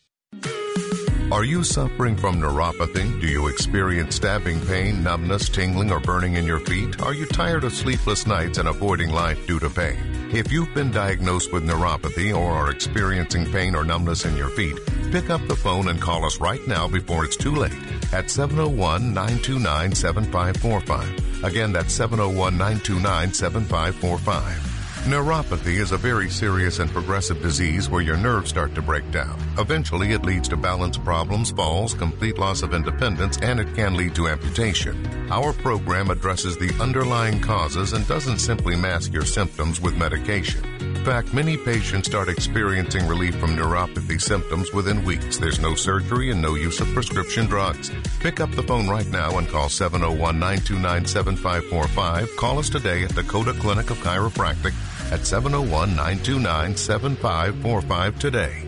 Are 1.33 1.43
you 1.43 1.65
suffering 1.65 2.17
from 2.17 2.41
neuropathy? 2.41 3.21
Do 3.21 3.27
you 3.27 3.49
experience 3.49 4.15
stabbing 4.15 4.65
pain, 4.65 5.03
numbness, 5.03 5.49
tingling, 5.49 5.91
or 5.91 5.99
burning 5.99 6.35
in 6.35 6.45
your 6.45 6.61
feet? 6.61 7.03
Are 7.03 7.13
you 7.13 7.27
tired 7.27 7.65
of 7.65 7.75
sleepless 7.75 8.29
nights 8.29 8.59
and 8.59 8.69
avoiding 8.69 9.11
life 9.11 9.45
due 9.45 9.59
to 9.59 9.69
pain? 9.69 9.99
If 10.33 10.53
you've 10.53 10.73
been 10.73 10.93
diagnosed 10.93 11.53
with 11.53 11.65
neuropathy 11.65 12.33
or 12.33 12.53
are 12.53 12.71
experiencing 12.71 13.51
pain 13.51 13.75
or 13.75 13.83
numbness 13.83 14.25
in 14.25 14.37
your 14.37 14.51
feet, 14.51 14.79
pick 15.11 15.29
up 15.29 15.45
the 15.49 15.57
phone 15.57 15.89
and 15.89 16.01
call 16.01 16.25
us 16.25 16.39
right 16.39 16.65
now 16.69 16.87
before 16.87 17.25
it's 17.25 17.37
too 17.37 17.57
late 17.57 17.73
at 18.13 18.31
701 18.31 19.13
929 19.13 19.97
7545. 19.97 21.43
Again, 21.43 21.73
that's 21.73 21.93
701 21.93 22.57
929 22.57 23.35
7545. 23.35 24.76
Neuropathy 25.07 25.79
is 25.79 25.93
a 25.93 25.97
very 25.97 26.29
serious 26.29 26.81
and 26.81 26.91
progressive 26.91 27.41
disease 27.41 27.89
where 27.89 28.03
your 28.03 28.17
nerves 28.17 28.51
start 28.51 28.75
to 28.75 28.83
break 28.83 29.09
down. 29.13 29.39
Eventually, 29.57 30.11
it 30.11 30.25
leads 30.25 30.49
to 30.49 30.57
balance 30.57 30.99
problems, 30.99 31.53
falls, 31.53 31.95
complete 31.95 32.39
loss 32.39 32.63
of 32.63 32.75
independence, 32.75 33.39
and 33.41 33.61
it 33.61 33.73
can 33.77 33.95
lead 33.95 34.17
to 34.17 34.27
amputation. 34.27 35.07
Our 35.31 35.53
program 35.53 36.11
addresses 36.11 36.57
the 36.57 36.77
underlying 36.81 37.41
causes 37.41 37.93
and 37.93 38.05
doesn't 38.09 38.41
simply 38.41 38.75
mask 38.75 39.13
your 39.13 39.25
symptoms 39.25 39.81
with 39.81 39.97
medication. 39.97 40.65
In 40.81 41.05
fact, 41.05 41.33
many 41.33 41.57
patients 41.57 42.09
start 42.09 42.29
experiencing 42.29 43.07
relief 43.07 43.37
from 43.37 43.57
neuropathy 43.57 44.21
symptoms 44.21 44.73
within 44.73 45.05
weeks. 45.05 45.39
There's 45.39 45.61
no 45.61 45.77
surgery 45.77 46.33
and 46.33 46.43
no 46.43 46.57
use 46.57 46.81
of 46.81 46.89
prescription 46.89 47.47
drugs. 47.47 47.93
Pick 48.19 48.41
up 48.41 48.51
the 48.51 48.65
phone 48.65 48.89
right 48.89 49.07
now 49.07 49.39
and 49.39 49.49
call 49.49 49.69
701 49.69 50.19
929 50.41 51.07
7545. 51.07 52.37
Call 52.37 52.59
us 52.59 52.69
today 52.69 53.05
at 53.05 53.15
Dakota 53.15 53.53
Clinic 53.53 53.91
of 53.91 53.99
Chiropractic 53.99 54.75
at 55.13 55.27
701 55.27 55.91
929 55.91 56.77
7545 56.77 58.19
today. 58.19 58.66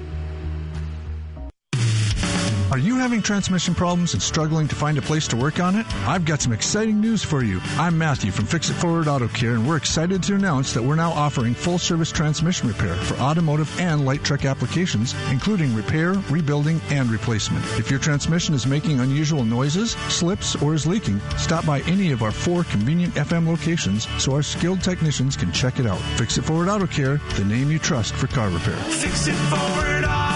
Are 2.71 2.77
you 2.77 2.97
having 2.97 3.23
transmission 3.23 3.75
problems 3.75 4.13
and 4.13 4.23
struggling 4.23 4.69
to 4.69 4.75
find 4.75 4.99
a 4.99 5.03
place 5.03 5.27
to 5.29 5.37
work 5.37 5.59
on 5.59 5.75
it? 5.75 5.87
I've 6.07 6.27
got 6.27 6.43
some 6.43 6.53
exciting 6.53 7.01
news 7.01 7.25
for 7.25 7.43
you. 7.43 7.63
I'm 7.79 7.97
Matthew 7.97 8.31
from 8.31 8.45
Fix 8.45 8.69
It 8.69 8.75
Forward 8.75 9.09
Auto 9.09 9.27
Care, 9.29 9.53
and 9.53 9.67
we're 9.67 9.79
excited 9.79 10.23
to 10.25 10.35
announce 10.35 10.75
that 10.75 10.83
we're 10.83 10.95
now 10.95 11.13
offering 11.13 11.55
full 11.55 11.79
service 11.79 12.13
transmission 12.13 12.69
repair 12.69 12.95
for 12.95 13.15
automotive 13.23 13.81
and 13.81 14.05
light 14.05 14.23
truck 14.23 14.45
applications, 14.45 15.15
including 15.31 15.75
repair, 15.75 16.13
rebuilding, 16.29 16.79
and 16.91 17.11
replacement. 17.11 17.65
If 17.79 17.91
your 17.91 18.01
transmission 18.01 18.55
is 18.55 18.67
making 18.67 19.01
unusual 19.01 19.47
noises, 19.47 19.93
slips, 20.11 20.55
or 20.57 20.75
is 20.75 20.87
leaking, 20.87 21.21
stop 21.39 21.65
by 21.65 21.81
any 21.83 22.13
of 22.13 22.23
our 22.23 22.33
four 22.33 22.65
convenient 22.65 23.15
FM 23.15 23.49
locations 23.49 24.07
so 24.23 24.35
our 24.35 24.43
skilled 24.43 24.83
technicians 24.83 25.39
can 25.39 25.53
check 25.53 25.79
it 25.79 25.87
out. 25.87 26.01
Fix 26.19 26.37
It 26.37 26.43
Forward 26.43 26.69
Auto 26.69 26.87
Care, 26.87 27.17
the 27.37 27.47
name 27.47 27.71
you 27.71 27.79
trust 27.79 28.15
for 28.15 28.27
car 28.27 28.51
repair. 28.51 28.77
Fix 28.77 29.27
it 29.27 29.33
forward 29.33 30.05
auto. 30.05 30.28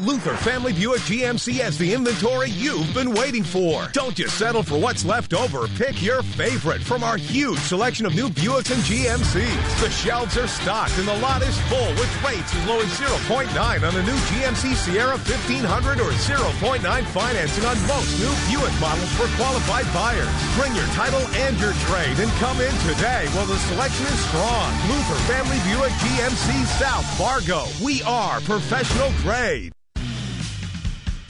Luther 0.00 0.34
Family 0.34 0.72
Buick 0.72 1.02
GMC 1.02 1.60
has 1.60 1.76
the 1.76 1.92
inventory 1.92 2.48
you've 2.48 2.94
been 2.94 3.12
waiting 3.12 3.44
for. 3.44 3.86
Don't 3.92 4.16
just 4.16 4.38
settle 4.38 4.62
for 4.62 4.80
what's 4.80 5.04
left 5.04 5.34
over. 5.34 5.68
Pick 5.76 6.00
your 6.02 6.22
favorite 6.22 6.80
from 6.80 7.04
our 7.04 7.18
huge 7.18 7.58
selection 7.58 8.06
of 8.06 8.14
new 8.14 8.30
Buicks 8.30 8.72
and 8.72 8.80
GMCs. 8.88 9.80
The 9.80 9.90
shelves 9.90 10.38
are 10.38 10.48
stocked 10.48 10.96
and 10.96 11.06
the 11.06 11.16
lot 11.18 11.42
is 11.42 11.58
full 11.68 11.90
with 12.00 12.08
rates 12.24 12.48
as 12.54 12.66
low 12.66 12.80
as 12.80 12.88
0.9 12.96 13.52
on 13.52 13.94
the 13.94 14.02
new 14.02 14.16
GMC 14.32 14.72
Sierra 14.72 15.20
1500 15.20 16.00
or 16.00 16.12
0.9 16.12 16.80
financing 16.80 17.64
on 17.66 17.76
most 17.84 18.08
new 18.16 18.32
Buick 18.48 18.72
models 18.80 19.12
for 19.20 19.28
qualified 19.36 19.84
buyers. 19.92 20.32
Bring 20.56 20.74
your 20.74 20.88
title 20.96 21.20
and 21.44 21.60
your 21.60 21.74
trade 21.84 22.16
and 22.24 22.32
come 22.40 22.56
in 22.56 22.72
today 22.88 23.28
while 23.36 23.44
the 23.44 23.60
selection 23.68 24.06
is 24.06 24.20
strong. 24.32 24.72
Luther 24.88 25.20
Family 25.28 25.60
Buick 25.68 25.92
GMC 26.00 26.64
South 26.80 27.04
Fargo. 27.20 27.68
We 27.84 28.02
are 28.04 28.40
professional 28.40 29.12
grade. 29.20 29.74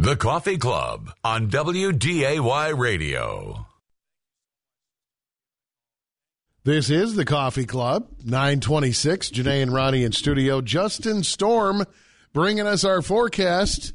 The 0.00 0.16
Coffee 0.16 0.56
Club 0.56 1.10
on 1.22 1.50
WDAY 1.50 2.74
Radio. 2.78 3.66
This 6.64 6.88
is 6.88 7.16
the 7.16 7.26
Coffee 7.26 7.66
Club, 7.66 8.08
926. 8.24 9.28
Janae 9.28 9.62
and 9.62 9.70
Ronnie 9.74 10.04
in 10.04 10.12
studio. 10.12 10.62
Justin 10.62 11.22
Storm 11.22 11.84
bringing 12.32 12.66
us 12.66 12.82
our 12.82 13.02
forecast. 13.02 13.92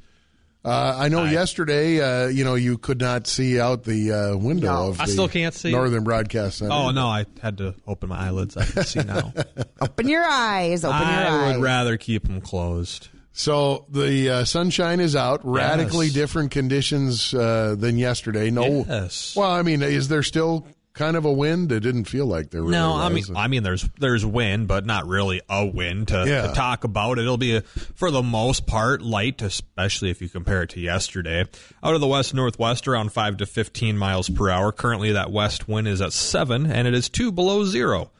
Uh, 0.63 0.95
I 0.95 1.07
know 1.09 1.23
yesterday, 1.23 1.99
uh, 2.01 2.27
you 2.27 2.43
know, 2.43 2.53
you 2.53 2.77
could 2.77 3.01
not 3.01 3.25
see 3.25 3.59
out 3.59 3.83
the 3.83 4.11
uh, 4.11 4.37
window 4.37 4.67
No. 4.67 4.89
of 4.89 5.01
I 5.01 5.05
still 5.05 5.27
can't 5.27 5.55
see. 5.55 5.71
Northern 5.71 6.03
Broadcast 6.03 6.59
Center. 6.59 6.71
Oh 6.71 6.91
no, 6.91 7.07
I 7.07 7.25
had 7.41 7.57
to 7.57 7.73
open 7.87 8.09
my 8.09 8.27
eyelids. 8.27 8.55
I 8.55 8.65
can 8.65 8.83
see 8.83 8.99
now. 9.01 9.33
Open 9.81 10.07
your 10.07 10.23
eyes. 10.23 10.85
Open 10.85 10.99
your 11.01 11.07
eyes. 11.09 11.31
I 11.31 11.51
would 11.57 11.63
rather 11.63 11.97
keep 11.97 12.27
them 12.27 12.41
closed. 12.41 13.09
So 13.37 13.85
the 13.89 14.29
uh, 14.29 14.45
sunshine 14.45 15.01
is 15.01 15.13
out. 15.15 15.41
Radically 15.43 16.05
Yes. 16.07 16.15
different 16.15 16.51
conditions 16.51 17.33
uh, 17.33 17.75
than 17.77 17.97
yesterday. 17.97 18.49
No, 18.49 18.85
Yes. 18.87 19.35
well, 19.35 19.51
I 19.51 19.61
mean, 19.61 19.81
is 19.83 20.07
there 20.07 20.23
still 20.23 20.65
kind 20.93 21.17
of 21.17 21.25
a 21.25 21.31
wind? 21.33 21.69
It 21.73 21.81
didn't 21.81 22.05
feel 22.05 22.25
like 22.27 22.51
there 22.51 22.61
really 22.61 22.71
no, 22.71 22.95
I 22.95 23.09
mean. 23.09 23.25
I 23.35 23.49
mean, 23.49 23.63
there's 23.63 23.87
there's 23.99 24.25
wind, 24.25 24.69
but 24.69 24.85
not 24.85 25.05
really 25.05 25.41
a 25.49 25.65
wind 25.65 26.07
to, 26.07 26.23
Yeah. 26.25 26.47
to 26.47 26.53
talk 26.53 26.85
about. 26.85 27.19
It'll 27.19 27.35
be 27.35 27.57
a, 27.57 27.61
for 27.61 28.09
the 28.09 28.23
most 28.23 28.65
part 28.67 29.01
light, 29.01 29.41
especially 29.41 30.11
if 30.11 30.21
you 30.21 30.29
compare 30.29 30.63
it 30.63 30.69
to 30.69 30.79
yesterday. 30.79 31.41
Out 31.83 31.93
of 31.93 31.99
the 31.99 32.07
west 32.07 32.33
northwest, 32.33 32.87
around 32.87 33.11
five 33.11 33.35
to 33.37 33.45
fifteen 33.45 33.97
miles 33.97 34.29
per 34.29 34.49
hour. 34.49 34.71
Currently, 34.71 35.11
that 35.11 35.29
west 35.29 35.67
wind 35.67 35.89
is 35.89 35.99
at 35.99 36.13
seven, 36.13 36.71
and 36.71 36.87
it 36.87 36.93
is 36.93 37.09
two 37.09 37.33
below 37.33 37.65
zero. 37.65 38.11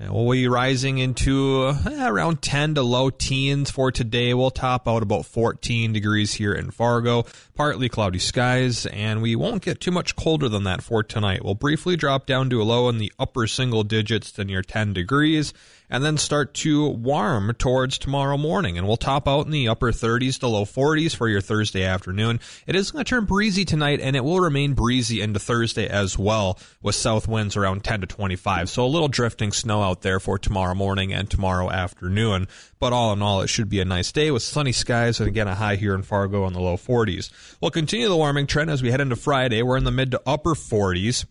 We'll 0.00 0.30
be 0.30 0.46
rising 0.46 0.98
into 0.98 1.64
uh, 1.64 2.06
around 2.06 2.40
10 2.40 2.76
to 2.76 2.82
low 2.82 3.10
teens 3.10 3.68
for 3.68 3.90
today. 3.90 4.32
We'll 4.32 4.52
top 4.52 4.86
out 4.86 5.02
about 5.02 5.26
14 5.26 5.92
degrees 5.92 6.34
here 6.34 6.52
in 6.52 6.70
Fargo. 6.70 7.24
Partly 7.56 7.88
cloudy 7.88 8.20
skies, 8.20 8.86
and 8.86 9.20
we 9.20 9.34
won't 9.34 9.62
get 9.62 9.80
too 9.80 9.90
much 9.90 10.14
colder 10.14 10.48
than 10.48 10.62
that 10.64 10.82
for 10.82 11.02
tonight. 11.02 11.44
We'll 11.44 11.56
briefly 11.56 11.96
drop 11.96 12.26
down 12.26 12.48
to 12.50 12.62
a 12.62 12.64
low 12.64 12.88
in 12.88 12.98
the 12.98 13.12
upper 13.18 13.48
single 13.48 13.82
digits 13.82 14.30
to 14.32 14.44
near 14.44 14.62
10 14.62 14.92
degrees, 14.92 15.52
and 15.90 16.04
then 16.04 16.16
start 16.16 16.54
to 16.54 16.88
warm 16.88 17.54
towards 17.54 17.98
tomorrow 17.98 18.36
morning. 18.36 18.78
And 18.78 18.86
we'll 18.86 18.96
top 18.96 19.26
out 19.26 19.46
in 19.46 19.52
the 19.52 19.68
upper 19.68 19.92
30s 19.92 20.38
to 20.40 20.48
low 20.48 20.64
40s 20.64 21.14
for 21.14 21.28
your 21.28 21.40
Thursday 21.40 21.84
afternoon. 21.84 22.40
It 22.66 22.76
is 22.76 22.90
going 22.90 23.04
to 23.04 23.08
turn 23.08 23.24
breezy 23.24 23.64
tonight, 23.64 24.00
and 24.00 24.16
it 24.16 24.24
will 24.24 24.40
remain 24.40 24.74
breezy 24.74 25.20
into 25.20 25.38
Thursday 25.38 25.88
as 25.88 26.18
well, 26.18 26.58
with 26.82 26.94
south 26.94 27.26
winds 27.26 27.56
around 27.56 27.84
10 27.84 28.02
to 28.02 28.06
25. 28.06 28.68
So 28.68 28.84
a 28.84 28.86
little 28.86 29.08
drifting 29.08 29.52
snow 29.52 29.82
out 29.82 30.02
there 30.02 30.20
for 30.20 30.38
tomorrow 30.38 30.74
morning 30.74 31.12
and 31.12 31.30
tomorrow 31.30 31.70
afternoon. 31.70 32.48
But 32.78 32.92
all 32.92 33.12
in 33.12 33.22
all, 33.22 33.40
it 33.40 33.48
should 33.48 33.68
be 33.68 33.80
a 33.80 33.84
nice 33.84 34.12
day 34.12 34.30
with 34.30 34.42
sunny 34.42 34.72
skies 34.72 35.20
and 35.20 35.28
again 35.28 35.48
a 35.48 35.54
high 35.54 35.76
here 35.76 35.94
in 35.94 36.02
Fargo 36.02 36.46
in 36.46 36.52
the 36.52 36.60
low 36.60 36.76
40s. 36.76 37.30
We'll 37.60 37.70
continue 37.70 38.08
the 38.08 38.16
warming 38.16 38.46
trend 38.46 38.70
as 38.70 38.82
we 38.82 38.90
head 38.90 39.00
into 39.00 39.16
Friday. 39.16 39.62
We're 39.62 39.76
in 39.76 39.84
the 39.84 39.90
mid 39.90 40.12
to 40.12 40.22
upper 40.26 40.54
40s 40.54 41.24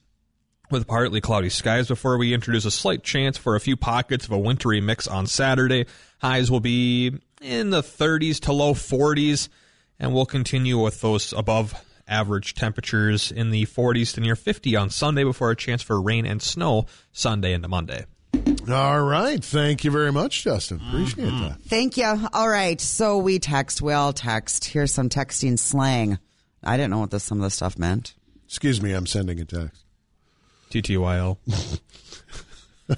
with 0.70 0.88
partly 0.88 1.22
cloudy 1.22 1.50
skies 1.50 1.88
before 1.88 2.18
we 2.18 2.34
introduce 2.34 2.66
a 2.66 2.72
slight 2.72 3.04
chance 3.04 3.38
for 3.38 3.56
a 3.56 3.60
few 3.60 3.76
pockets 3.78 4.26
of 4.26 4.32
a 4.32 4.38
wintry 4.40 4.82
mix 4.82 5.08
on 5.08 5.28
Saturday. 5.28 5.86
Highs 6.22 6.50
will 6.52 6.60
be 6.60 7.14
in 7.42 7.70
the 7.70 7.82
30s 7.82 8.40
to 8.42 8.52
low 8.54 8.74
40s, 8.74 9.50
and 10.00 10.14
we'll 10.14 10.26
continue 10.26 10.82
with 10.82 11.02
those 11.02 11.34
above 11.34 11.74
average 12.08 12.54
temperatures 12.54 13.32
in 13.32 13.52
the 13.52 13.66
40s 13.66 14.14
to 14.14 14.22
near 14.22 14.36
50 14.36 14.76
on 14.76 14.90
Sunday 14.90 15.24
before 15.24 15.52
a 15.52 15.56
chance 15.56 15.82
for 15.82 16.02
rain 16.02 16.26
and 16.26 16.42
snow 16.42 16.86
Sunday 17.12 17.54
into 17.54 17.68
Monday. 17.68 18.06
All 18.70 19.02
right. 19.02 19.44
Thank 19.44 19.84
you 19.84 19.92
very 19.92 20.12
much, 20.12 20.44
Justin. 20.44 20.82
Appreciate 20.88 21.28
Mm-hmm. 21.28 21.44
that. 21.48 21.62
Thank 21.64 21.98
you. 21.98 22.30
All 22.34 22.50
right. 22.50 22.80
So 22.82 23.18
we 23.18 23.40
text. 23.40 23.82
We 23.82 23.94
all 23.94 24.12
text. 24.14 24.66
Here's 24.66 24.94
some 24.94 25.08
texting 25.10 25.58
slang. 25.58 26.20
I 26.64 26.76
didn't 26.76 26.92
know 26.92 27.00
what 27.00 27.12
this, 27.12 27.24
some 27.24 27.38
of 27.40 27.44
this 27.44 27.54
stuff 27.56 27.78
meant. 27.78 28.14
Excuse 28.46 28.82
me, 28.82 28.92
I'm 28.94 29.06
sending 29.06 29.40
a 29.40 29.46
text. 29.46 29.84
TTYL. 30.72 31.38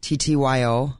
TTYO. 0.00 0.96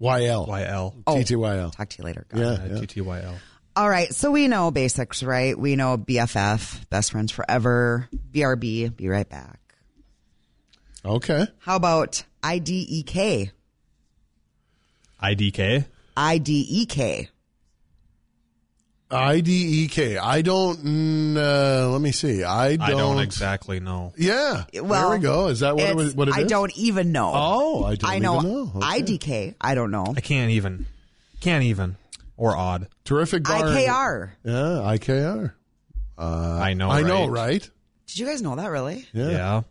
YL. 0.00 0.48
YL. 0.48 0.94
Oh, 1.06 1.14
TTYL. 1.16 1.72
Talk 1.76 1.88
to 1.90 1.98
you 1.98 2.04
later. 2.04 2.26
Got 2.28 2.38
Yeah, 2.40 2.52
it. 2.64 2.70
yeah. 2.72 2.78
TTYL. 2.78 3.34
All 3.76 3.88
right. 3.88 4.12
So 4.12 4.30
we 4.30 4.48
know 4.48 4.70
basics, 4.70 5.22
right? 5.22 5.58
We 5.58 5.76
know 5.76 5.96
BFF, 5.96 6.88
best 6.90 7.12
friends 7.12 7.30
forever. 7.32 8.08
BRB, 8.32 8.94
be 8.96 9.08
right 9.08 9.28
back. 9.28 9.58
Okay. 11.04 11.46
How 11.60 11.76
about 11.76 12.24
E 12.44 12.60
IDEK? 12.60 13.50
IDK. 15.22 15.84
IDEK. 16.16 17.28
IDEK. 19.12 20.18
I 20.18 20.42
don't. 20.42 21.36
Uh, 21.36 21.88
let 21.90 22.00
me 22.00 22.12
see. 22.12 22.42
I 22.44 22.76
don't. 22.76 22.86
I 22.86 22.90
don't 22.90 23.18
exactly 23.20 23.78
know. 23.80 24.12
Yeah. 24.16 24.64
Well, 24.74 25.08
there 25.10 25.18
we 25.18 25.22
go. 25.22 25.48
Is 25.48 25.60
that 25.60 25.74
what 25.76 25.84
it, 25.84 25.90
it's- 25.90 25.96
was- 25.96 26.14
what 26.16 26.28
it 26.28 26.34
I 26.36 26.40
is? 26.42 26.48
don't 26.50 26.76
even 26.76 27.12
know. 27.12 27.30
Oh, 27.34 27.84
I 27.84 27.94
don't 27.96 28.10
I 28.10 28.18
know, 28.18 28.38
even 28.38 28.50
know. 28.50 28.72
Okay. 28.76 29.02
IDK. 29.02 29.54
I 29.60 29.74
don't 29.74 29.90
know. 29.90 30.14
I 30.16 30.20
can't 30.20 30.50
even. 30.52 30.86
Can't 31.40 31.64
even. 31.64 31.96
Or 32.36 32.56
odd. 32.56 32.88
Terrific 33.04 33.44
bar. 33.44 33.60
IKR. 33.62 34.30
Yeah, 34.44 34.52
IKR. 34.52 35.52
Uh, 36.18 36.22
I 36.62 36.74
know, 36.74 36.90
I 36.90 37.02
know, 37.02 37.26
right? 37.26 37.30
right? 37.52 37.70
Did 38.06 38.18
you 38.18 38.26
guys 38.26 38.42
know 38.42 38.54
that 38.56 38.66
really? 38.70 39.06
Yeah. 39.12 39.30
Yeah. 39.30 39.62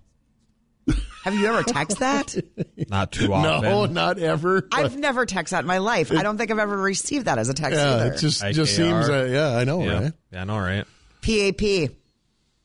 Have 1.24 1.36
you 1.36 1.48
ever 1.48 1.64
text 1.64 2.00
that? 2.00 2.36
Not 2.90 3.12
too 3.12 3.32
often. 3.34 3.62
No, 3.64 3.86
not 3.86 4.18
ever. 4.18 4.68
I've 4.72 4.98
never 4.98 5.26
texted 5.26 5.50
that 5.52 5.60
in 5.62 5.68
my 5.68 5.78
life. 5.78 6.12
I 6.12 6.24
don't 6.24 6.38
think 6.38 6.50
I've 6.50 6.58
ever 6.60 6.76
received 6.76 7.26
that 7.26 7.38
as 7.38 7.48
a 7.48 7.54
text 7.54 7.78
yeah, 7.78 7.96
either. 7.96 8.14
it 8.14 8.18
just 8.18 8.42
IKR. 8.42 8.54
just 8.54 8.76
seems. 8.76 9.08
Uh, 9.08 9.28
yeah, 9.32 9.56
I 9.56 9.64
know, 9.64 9.84
yeah. 9.84 10.00
right? 10.00 10.14
Yeah, 10.32 10.42
I 10.42 10.44
know, 10.46 10.58
right? 10.58 10.86
PAP. 11.22 11.92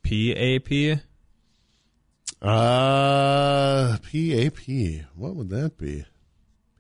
PAP. 0.03 1.01
Uh, 2.41 3.99
PAP. 3.99 5.05
What 5.15 5.37
would 5.37 5.51
that 5.51 5.77
be? 5.77 6.05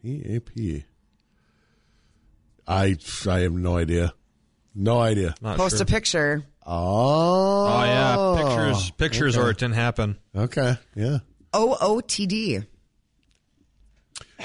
PAP. 0.02 0.84
I 2.66 2.96
I 3.28 3.38
have 3.40 3.52
no 3.52 3.76
idea. 3.76 4.14
No 4.74 5.00
idea. 5.00 5.34
Not 5.40 5.56
Post 5.56 5.76
sure. 5.76 5.82
a 5.82 5.86
picture. 5.86 6.44
Oh. 6.64 7.66
Oh 7.68 7.84
yeah, 7.84 8.42
pictures, 8.42 8.90
pictures, 8.92 9.36
Okay. 9.36 9.46
or 9.46 9.50
it 9.50 9.58
didn't 9.58 9.74
happen. 9.74 10.18
Okay. 10.34 10.76
Yeah. 10.94 11.18
OOTD. 11.52 12.66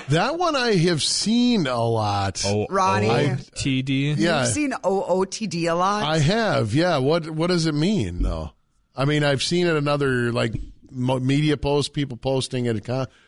That 0.09 0.37
one 0.37 0.55
I 0.55 0.75
have 0.75 1.01
seen 1.03 1.67
a 1.67 1.81
lot. 1.81 2.43
Oh, 2.45 2.65
Ronnie. 2.69 3.07
TD. 3.09 4.15
Yeah. 4.17 4.41
You've 4.41 4.49
seen 4.53 4.71
OOTD 4.71 5.69
a 5.69 5.73
lot. 5.73 6.03
I 6.03 6.19
have. 6.19 6.73
Yeah. 6.73 6.97
What 6.97 7.29
What 7.29 7.47
does 7.47 7.65
it 7.65 7.75
mean 7.75 8.23
though? 8.23 8.51
I 8.95 9.05
mean, 9.05 9.23
I've 9.23 9.43
seen 9.43 9.67
it 9.67 9.75
in 9.75 9.87
other 9.87 10.31
like 10.31 10.53
media 10.91 11.57
posts, 11.57 11.89
people 11.89 12.17
posting 12.17 12.65
it. 12.65 12.87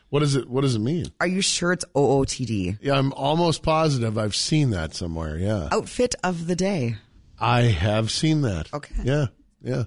What 0.09 0.19
does 0.19 0.35
it 0.35 0.49
What 0.49 0.61
does 0.61 0.75
it 0.75 0.79
mean? 0.79 1.05
Are 1.19 1.27
you 1.27 1.41
sure 1.41 1.73
it's 1.73 1.85
OOTD? 1.95 2.79
Yeah, 2.81 2.97
I'm 2.97 3.13
almost 3.13 3.63
positive 3.63 4.17
I've 4.17 4.35
seen 4.35 4.69
that 4.71 4.93
somewhere. 4.93 5.37
Yeah, 5.37 5.69
Outfit 5.71 6.15
of 6.23 6.47
the 6.47 6.55
day. 6.55 6.97
I 7.39 7.61
have 7.63 8.11
seen 8.11 8.41
that. 8.41 8.73
Okay. 8.73 8.95
Yeah. 9.03 9.25
Yeah. 9.61 9.83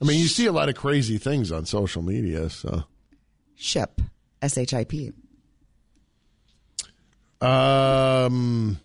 I 0.00 0.06
mean, 0.06 0.18
you 0.18 0.28
see 0.28 0.46
a 0.46 0.52
lot 0.52 0.68
of 0.68 0.74
crazy 0.74 1.18
things 1.18 1.52
on 1.52 1.66
social 1.66 2.02
media. 2.02 2.48
So, 2.50 2.84
Ship. 3.54 4.00
S 4.42 4.56
H 4.56 4.72
I 4.72 4.84
P. 4.84 5.12
um, 7.40 8.78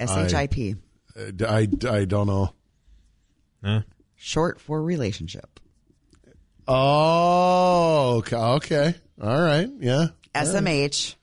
S 0.00 0.16
H 0.16 0.34
I 0.34 0.46
P. 0.48 0.74
I, 1.16 1.68
I 1.88 2.04
don't 2.04 2.26
know. 2.26 2.52
Huh? 3.62 3.82
Short 4.16 4.60
for 4.60 4.82
relationship. 4.82 5.60
Oh, 6.66 8.16
okay. 8.18 8.36
okay. 8.36 8.94
All 9.20 9.40
right. 9.40 9.68
Yeah. 9.78 10.08
SMH. 10.34 11.16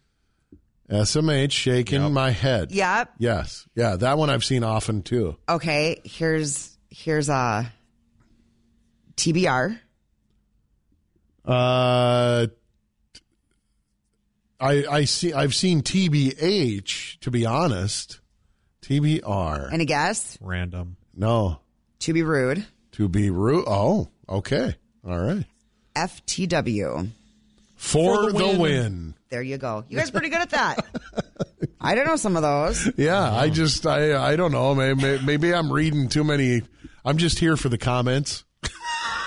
SMH 0.89 1.51
shaking 1.51 2.13
my 2.13 2.31
head. 2.31 2.71
Yep. 2.71 3.13
Yes. 3.19 3.67
Yeah. 3.75 3.95
That 3.95 4.17
one 4.17 4.29
I've 4.29 4.43
seen 4.43 4.63
often 4.63 5.01
too. 5.01 5.37
Okay, 5.47 6.01
here's 6.03 6.77
here's 6.89 7.29
uh 7.29 7.65
TBR. 9.19 9.77
Uh, 11.45 12.47
I 14.59 14.85
I 14.89 15.03
see. 15.05 15.33
I've 15.33 15.53
seen 15.53 15.81
TBH. 15.81 17.19
To 17.19 17.31
be 17.31 17.45
honest, 17.45 18.21
TBR. 18.81 19.73
Any 19.73 19.85
guess? 19.85 20.37
Random. 20.41 20.95
no. 21.15 21.59
To 21.99 22.13
be 22.13 22.23
rude. 22.23 22.65
To 22.93 23.09
be 23.09 23.29
rude. 23.29 23.65
Oh, 23.67 24.07
okay. 24.29 24.75
All 25.05 25.19
right. 25.19 25.43
FTW. 25.97 27.09
For, 27.75 28.31
the, 28.31 28.57
win. 28.57 29.15
There 29.29 29.41
you 29.41 29.57
go. 29.57 29.83
You 29.89 29.97
guys 29.97 30.11
pretty 30.11 30.29
good 30.29 30.41
at 30.41 30.49
that. 30.51 30.85
I 31.81 31.95
don't 31.95 32.05
know 32.05 32.15
some 32.15 32.35
of 32.35 32.41
those. 32.41 32.89
Yeah, 32.97 33.33
I 33.33 33.49
just 33.49 33.85
I 33.85 34.31
I 34.31 34.35
don't 34.37 34.51
know. 34.51 34.75
Maybe, 34.75 35.19
maybe 35.25 35.53
I'm 35.53 35.71
reading 35.71 36.07
too 36.07 36.23
many. 36.23 36.61
I'm 37.03 37.17
just 37.17 37.39
here 37.39 37.57
for 37.57 37.69
the 37.69 37.77
comments. 37.77 38.43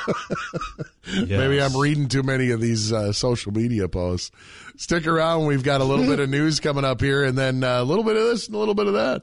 Maybe 1.07 1.61
I'm 1.61 1.76
reading 1.76 2.09
too 2.09 2.22
many 2.22 2.50
of 2.50 2.61
these 2.61 2.92
uh, 2.92 3.12
social 3.12 3.53
media 3.53 3.88
posts. 3.88 4.30
Stick 4.76 5.07
around. 5.07 5.46
We've 5.46 5.62
got 5.62 5.80
a 5.80 5.84
little 5.84 6.07
bit 6.07 6.20
of 6.20 6.28
news 6.30 6.61
coming 6.61 6.84
up 6.84 7.00
here, 7.00 7.24
and 7.24 7.36
then 7.36 7.64
uh, 7.64 7.82
a 7.82 7.84
little 7.84 8.05
bit 8.05 8.16
of 8.16 8.24
this 8.24 8.46
and 8.46 8.55
a 8.55 8.59
little 8.59 8.74
bit 8.74 8.86
of 8.86 8.94
that. 8.94 9.22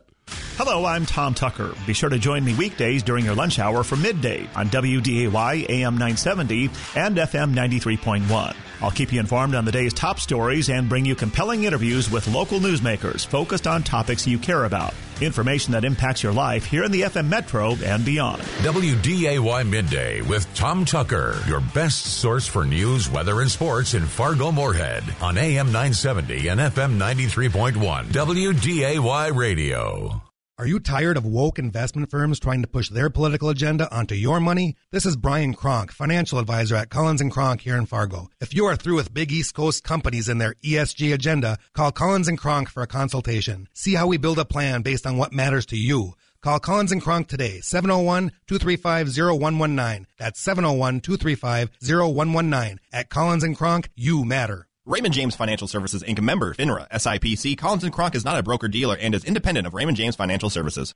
Hello, 0.57 0.85
I'm 0.85 1.05
Tom 1.05 1.33
Tucker. 1.33 1.73
Be 1.87 1.93
sure 1.93 2.09
to 2.09 2.19
join 2.19 2.43
me 2.43 2.53
weekdays 2.53 3.01
during 3.01 3.25
your 3.25 3.33
lunch 3.33 3.59
hour 3.59 3.83
for 3.83 3.95
midday 3.95 4.47
on 4.55 4.67
WDAY 4.69 5.69
AM 5.69 5.93
970 5.93 6.69
and 6.95 7.17
FM 7.17 7.53
93.1. 7.53 8.55
I'll 8.81 8.91
keep 8.91 9.11
you 9.11 9.19
informed 9.19 9.55
on 9.55 9.65
the 9.65 9.71
day's 9.71 9.93
top 9.93 10.19
stories 10.19 10.69
and 10.69 10.87
bring 10.87 11.05
you 11.05 11.15
compelling 11.15 11.65
interviews 11.65 12.09
with 12.09 12.27
local 12.27 12.59
newsmakers 12.59 13.25
focused 13.25 13.67
on 13.67 13.83
topics 13.83 14.25
you 14.25 14.39
care 14.39 14.65
about. 14.65 14.93
Information 15.21 15.73
that 15.73 15.83
impacts 15.83 16.23
your 16.23 16.31
life 16.31 16.63
here 16.63 16.83
in 16.83 16.91
the 16.91 17.01
FM 17.01 17.27
Metro 17.27 17.75
and 17.83 18.05
beyond. 18.05 18.41
WDAY 18.41 19.67
Midday 19.67 20.21
with 20.21 20.51
Tom 20.55 20.85
Tucker, 20.85 21.35
your 21.47 21.59
best 21.59 22.05
source 22.05 22.47
for 22.47 22.63
news, 22.63 23.09
weather, 23.09 23.41
and 23.41 23.51
sports 23.51 23.93
in 23.93 24.05
Fargo 24.05 24.51
Moorhead 24.51 25.03
on 25.21 25.37
AM 25.37 25.67
970 25.67 26.47
and 26.47 26.59
FM 26.59 26.97
93.1. 26.97 28.05
WDAY 28.05 29.35
Radio. 29.35 30.28
Are 30.59 30.67
you 30.67 30.79
tired 30.81 31.15
of 31.15 31.25
woke 31.25 31.57
investment 31.57 32.11
firms 32.11 32.37
trying 32.37 32.61
to 32.63 32.67
push 32.67 32.89
their 32.89 33.09
political 33.09 33.47
agenda 33.47 33.89
onto 33.95 34.13
your 34.13 34.41
money? 34.41 34.75
This 34.91 35.05
is 35.05 35.15
Brian 35.15 35.53
Kronk, 35.53 35.89
financial 35.89 36.37
advisor 36.37 36.75
at 36.75 36.89
Collins 36.89 37.21
and 37.21 37.31
Kronk 37.31 37.61
here 37.61 37.77
in 37.77 37.85
Fargo. 37.85 38.29
If 38.41 38.53
you 38.53 38.65
are 38.65 38.75
through 38.75 38.97
with 38.97 39.13
big 39.13 39.31
East 39.31 39.53
Coast 39.53 39.85
companies 39.85 40.27
and 40.27 40.41
their 40.41 40.55
ESG 40.55 41.13
agenda, 41.13 41.59
call 41.73 41.93
Collins 41.93 42.27
and 42.27 42.37
Kronk 42.37 42.67
for 42.67 42.83
a 42.83 42.87
consultation. 42.87 43.69
See 43.73 43.93
how 43.93 44.07
we 44.07 44.17
build 44.17 44.37
a 44.37 44.43
plan 44.43 44.81
based 44.81 45.07
on 45.07 45.15
what 45.15 45.31
matters 45.31 45.65
to 45.67 45.77
you. 45.77 46.15
Call 46.41 46.59
Collins 46.59 46.91
and 46.91 47.01
Kronk 47.01 47.29
today, 47.29 47.61
701-235-0119. 47.63 50.07
That's 50.17 50.45
701-235-0119. 50.45 52.79
At 52.91 53.09
Collins 53.09 53.45
and 53.45 53.55
Kronk, 53.55 53.89
you 53.95 54.25
matter. 54.25 54.67
Raymond 54.89 55.13
James 55.13 55.35
Financial 55.35 55.67
Services 55.67 56.01
Inc. 56.01 56.19
member, 56.19 56.51
FINRA, 56.55 56.89
SIPC. 56.89 57.55
Collins 57.59 57.83
and 57.83 57.93
Kronk 57.93 58.15
is 58.15 58.25
not 58.25 58.39
a 58.39 58.41
broker 58.41 58.67
dealer 58.67 58.97
and 58.99 59.13
is 59.13 59.23
independent 59.23 59.67
of 59.67 59.75
Raymond 59.75 59.97
James 59.97 60.15
Financial 60.15 60.49
Services. 60.49 60.95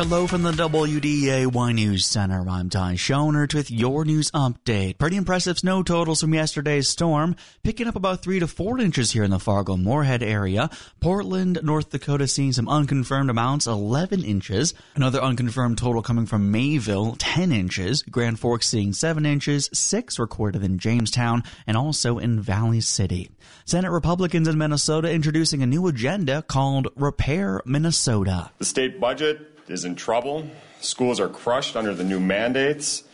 Hello 0.00 0.26
from 0.26 0.40
the 0.40 0.52
WDAY 0.52 1.74
News 1.74 2.06
Center. 2.06 2.48
I'm 2.48 2.70
Ty 2.70 2.94
Schonert 2.94 3.52
with 3.52 3.70
your 3.70 4.06
news 4.06 4.30
update. 4.30 4.96
Pretty 4.96 5.18
impressive 5.18 5.58
snow 5.58 5.82
totals 5.82 6.22
from 6.22 6.32
yesterday's 6.32 6.88
storm, 6.88 7.36
picking 7.62 7.86
up 7.86 7.96
about 7.96 8.22
three 8.22 8.40
to 8.40 8.46
four 8.46 8.78
inches 8.78 9.10
here 9.10 9.24
in 9.24 9.30
the 9.30 9.38
Fargo 9.38 9.76
Moorhead 9.76 10.22
area. 10.22 10.70
Portland, 11.00 11.60
North 11.62 11.90
Dakota 11.90 12.26
seeing 12.28 12.52
some 12.52 12.66
unconfirmed 12.66 13.28
amounts, 13.28 13.66
11 13.66 14.24
inches. 14.24 14.72
Another 14.94 15.20
unconfirmed 15.20 15.76
total 15.76 16.00
coming 16.00 16.24
from 16.24 16.50
Mayville, 16.50 17.16
10 17.18 17.52
inches. 17.52 18.02
Grand 18.04 18.40
Forks 18.40 18.68
seeing 18.68 18.94
7 18.94 19.26
inches, 19.26 19.68
6 19.74 20.18
recorded 20.18 20.64
in 20.64 20.78
Jamestown, 20.78 21.42
and 21.66 21.76
also 21.76 22.16
in 22.16 22.40
Valley 22.40 22.80
City. 22.80 23.30
Senate 23.66 23.90
Republicans 23.90 24.48
in 24.48 24.56
Minnesota 24.56 25.12
introducing 25.12 25.62
a 25.62 25.66
new 25.66 25.86
agenda 25.88 26.40
called 26.40 26.88
Repair 26.96 27.60
Minnesota. 27.66 28.50
The 28.56 28.64
state 28.64 28.98
budget 28.98 29.49
is 29.70 29.84
in 29.84 29.94
trouble. 29.94 30.48
Schools 30.80 31.20
are 31.20 31.28
crushed 31.28 31.76
under 31.76 31.94
the 31.94 32.04
new 32.04 32.20
mandates, 32.20 33.04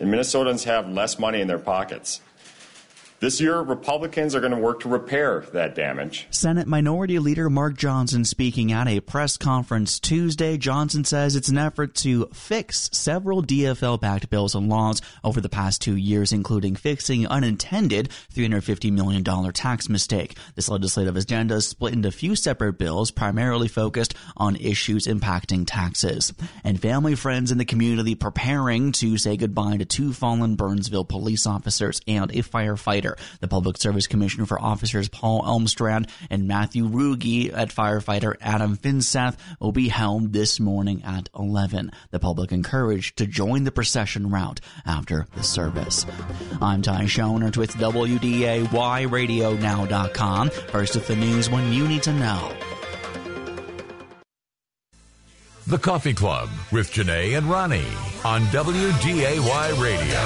and 0.00 0.12
Minnesotans 0.12 0.64
have 0.64 0.88
less 0.88 1.18
money 1.18 1.40
in 1.40 1.48
their 1.48 1.58
pockets. 1.58 2.20
This 3.20 3.40
year, 3.40 3.58
Republicans 3.58 4.36
are 4.36 4.40
going 4.40 4.52
to 4.52 4.58
work 4.58 4.78
to 4.80 4.88
repair 4.88 5.40
that 5.52 5.74
damage. 5.74 6.28
Senate 6.30 6.68
Minority 6.68 7.18
Leader 7.18 7.50
Mark 7.50 7.76
Johnson 7.76 8.24
speaking 8.24 8.70
at 8.70 8.86
a 8.86 9.00
press 9.00 9.36
conference 9.36 9.98
Tuesday. 9.98 10.56
Johnson 10.56 11.02
says 11.02 11.34
it's 11.34 11.48
an 11.48 11.58
effort 11.58 11.96
to 11.96 12.26
fix 12.26 12.88
several 12.92 13.42
DFL 13.42 14.00
backed 14.00 14.30
bills 14.30 14.54
and 14.54 14.68
laws 14.68 15.02
over 15.24 15.40
the 15.40 15.48
past 15.48 15.82
two 15.82 15.96
years, 15.96 16.32
including 16.32 16.76
fixing 16.76 17.26
unintended 17.26 18.08
$350 18.32 18.92
million 18.92 19.24
tax 19.52 19.88
mistake. 19.88 20.36
This 20.54 20.68
legislative 20.68 21.16
agenda 21.16 21.56
is 21.56 21.66
split 21.66 21.94
into 21.94 22.06
a 22.06 22.12
few 22.12 22.36
separate 22.36 22.78
bills, 22.78 23.10
primarily 23.10 23.66
focused 23.66 24.14
on 24.36 24.54
issues 24.54 25.08
impacting 25.08 25.64
taxes. 25.66 26.32
And 26.62 26.80
family 26.80 27.16
friends 27.16 27.50
in 27.50 27.58
the 27.58 27.64
community 27.64 28.14
preparing 28.14 28.92
to 28.92 29.18
say 29.18 29.36
goodbye 29.36 29.78
to 29.78 29.84
two 29.84 30.12
fallen 30.12 30.54
Burnsville 30.54 31.04
police 31.04 31.48
officers 31.48 32.00
and 32.06 32.30
a 32.30 32.44
firefighter. 32.44 33.07
The 33.40 33.48
Public 33.48 33.76
Service 33.76 34.06
Commissioner 34.06 34.46
for 34.46 34.58
Officers 34.60 35.08
Paul 35.08 35.42
Elmstrand 35.42 36.08
and 36.30 36.46
Matthew 36.48 36.86
Ruge 36.86 37.52
at 37.52 37.68
firefighter 37.70 38.36
Adam 38.40 38.76
Finseth 38.76 39.36
will 39.60 39.72
be 39.72 39.88
held 39.88 40.32
this 40.32 40.60
morning 40.60 41.02
at 41.04 41.28
11. 41.38 41.92
The 42.10 42.18
public 42.18 42.52
encouraged 42.52 43.18
to 43.18 43.26
join 43.26 43.64
the 43.64 43.72
procession 43.72 44.30
route 44.30 44.60
after 44.84 45.26
the 45.34 45.42
service. 45.42 46.04
I'm 46.60 46.82
Ty 46.82 47.04
Schonert 47.04 47.56
with 47.56 47.72
WDAYRadioNow.com. 47.74 50.50
First 50.50 50.94
with 50.94 51.06
the 51.06 51.16
news 51.16 51.48
when 51.50 51.72
you 51.72 51.88
need 51.88 52.02
to 52.04 52.12
know. 52.12 52.54
The 55.68 55.76
Coffee 55.76 56.14
Club 56.14 56.48
with 56.72 56.90
Janae 56.90 57.36
and 57.36 57.46
Ronnie 57.46 57.84
on 58.24 58.40
WDAY 58.44 59.78
Radio. 59.78 60.18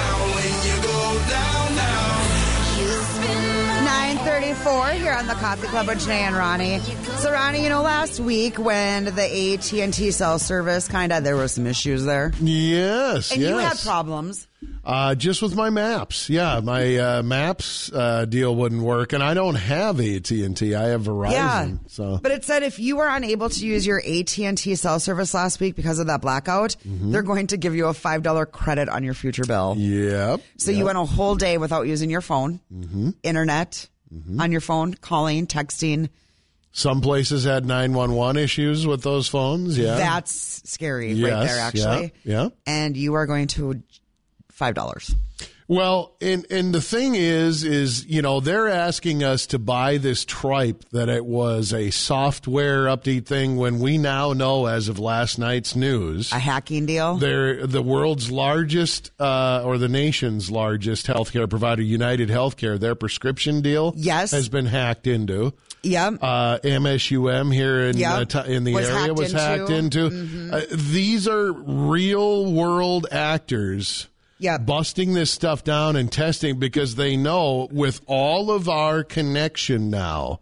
934 4.33 4.87
here 4.99 5.13
on 5.13 5.27
the 5.27 5.35
Coffee 5.35 5.67
Club 5.67 5.85
with 5.87 5.99
Janae 5.99 6.21
and 6.21 6.35
Ronnie. 6.35 6.79
So, 7.19 7.31
Ronnie, 7.31 7.61
you 7.61 7.69
know, 7.69 7.83
last 7.83 8.19
week 8.19 8.57
when 8.57 9.05
the 9.05 9.53
AT&T 9.53 10.09
cell 10.09 10.39
service 10.39 10.87
kind 10.87 11.13
of, 11.13 11.23
there 11.23 11.35
were 11.35 11.47
some 11.47 11.67
issues 11.67 12.03
there. 12.03 12.31
Yes, 12.41 13.31
And 13.31 13.39
yes. 13.41 13.49
you 13.51 13.57
had 13.59 13.77
problems. 13.77 14.47
Uh, 14.83 15.13
just 15.13 15.41
with 15.43 15.55
my 15.55 15.69
maps, 15.69 16.29
yeah, 16.31 16.59
my 16.63 16.97
uh, 16.97 17.21
maps 17.23 17.91
uh, 17.93 18.25
deal 18.25 18.55
wouldn't 18.55 18.81
work, 18.81 19.13
and 19.13 19.21
I 19.21 19.33
don't 19.35 19.55
have 19.55 19.99
AT 19.99 20.31
and 20.31 20.57
T. 20.57 20.73
I 20.73 20.85
have 20.87 21.03
Verizon. 21.03 21.31
Yeah. 21.31 21.71
So 21.87 22.19
But 22.21 22.31
it 22.31 22.43
said 22.43 22.63
if 22.63 22.79
you 22.79 22.95
were 22.97 23.07
unable 23.07 23.49
to 23.49 23.65
use 23.67 23.85
your 23.85 23.99
AT&T 23.99 24.75
cell 24.75 24.99
service 24.99 25.33
last 25.35 25.59
week 25.59 25.75
because 25.75 25.99
of 25.99 26.07
that 26.07 26.21
blackout, 26.21 26.75
they're 26.83 27.21
going 27.21 27.47
to 27.47 27.57
give 27.57 27.75
you 27.75 27.85
a 27.87 27.93
$5 27.93 28.51
credit 28.51 28.89
on 28.89 29.03
your 29.03 29.13
future 29.13 29.43
bill. 29.45 29.75
Yep. 29.77 30.41
So 30.57 30.71
you 30.71 30.85
went 30.85 30.97
a 30.97 31.05
whole 31.05 31.35
day 31.35 31.57
without 31.59 31.83
using 31.85 32.09
your 32.09 32.21
phone, 32.21 32.59
Mm-hmm. 32.73 33.11
internet, 33.21 33.89
Mm-hmm. 34.13 34.41
on 34.41 34.51
your 34.51 34.61
phone, 34.61 34.93
calling, 34.93 35.47
texting. 35.47 36.09
Some 36.71 37.01
places 37.01 37.45
had 37.45 37.65
nine 37.65 37.93
one 37.93 38.13
one 38.13 38.37
issues 38.37 38.85
with 38.85 39.01
those 39.01 39.27
phones. 39.27 39.77
Yeah, 39.77 39.95
That's 39.95 40.61
scary 40.69 41.21
right 41.21 41.47
there, 41.47 41.59
actually. 41.59 42.13
Yeah, 42.23 42.43
yeah. 42.43 42.49
And 42.65 42.95
you 42.97 43.13
are 43.15 43.25
going 43.25 43.47
to 43.47 43.81
$5. 44.59 45.15
Well, 45.73 46.15
and 46.21 46.45
and 46.51 46.73
the 46.73 46.81
thing 46.81 47.15
is, 47.15 47.63
is 47.63 48.05
you 48.05 48.21
know 48.21 48.39
they're 48.39 48.67
asking 48.67 49.23
us 49.23 49.47
to 49.47 49.59
buy 49.59 49.97
this 49.97 50.23
tripe 50.23 50.83
that 50.91 51.09
it 51.09 51.25
was 51.25 51.73
a 51.73 51.89
software 51.89 52.85
update 52.85 53.25
thing 53.25 53.57
when 53.57 53.79
we 53.79 53.97
now 53.97 54.33
know, 54.33 54.67
as 54.67 54.87
of 54.87 54.99
last 54.99 55.39
night's 55.39 55.75
news, 55.75 56.31
a 56.31 56.37
hacking 56.37 56.85
deal. 56.85 57.15
They're 57.17 57.65
the 57.65 57.81
world's 57.81 58.29
largest 58.31 59.09
uh, 59.19 59.63
or 59.65 59.77
the 59.79 59.87
nation's 59.89 60.51
largest 60.51 61.07
healthcare 61.07 61.49
provider, 61.49 61.81
United 61.81 62.29
Healthcare. 62.29 62.79
Their 62.79 62.93
prescription 62.95 63.61
deal, 63.61 63.93
yes, 63.97 64.29
has 64.31 64.49
been 64.49 64.67
hacked 64.67 65.07
into. 65.07 65.53
Yep. 65.81 66.19
Uh, 66.21 66.59
MSUM 66.63 67.53
here 67.53 67.81
in 67.81 67.97
Yep. 67.97 68.35
uh, 68.35 68.43
t- 68.43 68.53
in 68.53 68.63
the 68.63 68.73
Was 68.73 68.87
area 68.89 69.13
was 69.13 69.31
into. 69.33 69.41
hacked 69.43 69.69
into. 69.69 70.09
Mhm. 70.11 70.53
Uh, 70.53 70.61
these 70.71 71.27
are 71.27 71.51
real 71.51 72.51
world 72.53 73.07
actors. 73.11 74.07
Busting 74.57 75.13
this 75.13 75.31
stuff 75.31 75.63
down 75.63 75.95
and 75.95 76.11
testing 76.11 76.59
because 76.59 76.95
they 76.95 77.15
know 77.17 77.67
with 77.71 78.01
all 78.07 78.51
of 78.51 78.67
our 78.69 79.03
connection 79.03 79.89
now, 79.89 80.39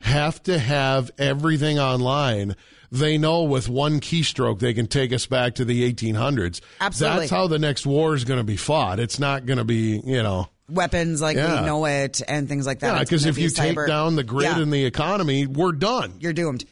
have 0.00 0.42
to 0.44 0.58
have 0.58 1.10
everything 1.18 1.78
online. 1.78 2.56
They 2.90 3.16
know 3.18 3.44
with 3.44 3.68
one 3.68 4.00
keystroke 4.00 4.58
they 4.58 4.74
can 4.74 4.86
take 4.86 5.12
us 5.12 5.26
back 5.26 5.54
to 5.54 5.64
the 5.64 5.90
1800s. 5.92 6.60
Absolutely. 6.80 7.18
That's 7.20 7.30
how 7.30 7.46
the 7.46 7.58
next 7.58 7.86
war 7.86 8.14
is 8.14 8.24
going 8.24 8.38
to 8.40 8.44
be 8.44 8.56
fought. 8.56 9.00
It's 9.00 9.18
not 9.18 9.46
going 9.46 9.58
to 9.58 9.64
be, 9.64 10.00
you 10.04 10.22
know. 10.22 10.48
Weapons 10.68 11.20
like 11.22 11.36
Yeah. 11.36 11.60
we 11.60 11.66
know 11.66 11.84
it 11.86 12.20
and 12.28 12.48
things 12.48 12.66
like 12.66 12.80
that. 12.80 12.94
Yeah, 12.94 13.00
because 13.00 13.24
if 13.26 13.36
be 13.36 13.42
you 13.42 13.50
take 13.50 13.76
down 13.86 14.16
the 14.16 14.24
grid 14.24 14.44
Yeah. 14.44 14.60
and 14.60 14.72
the 14.72 14.84
economy, 14.84 15.46
we're 15.46 15.72
done. 15.72 16.14
You're 16.20 16.32
doomed. 16.32 16.64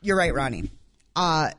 You're 0.00 0.16
right, 0.16 0.34
Ronnie. 0.34 0.70
Uh 1.16 1.50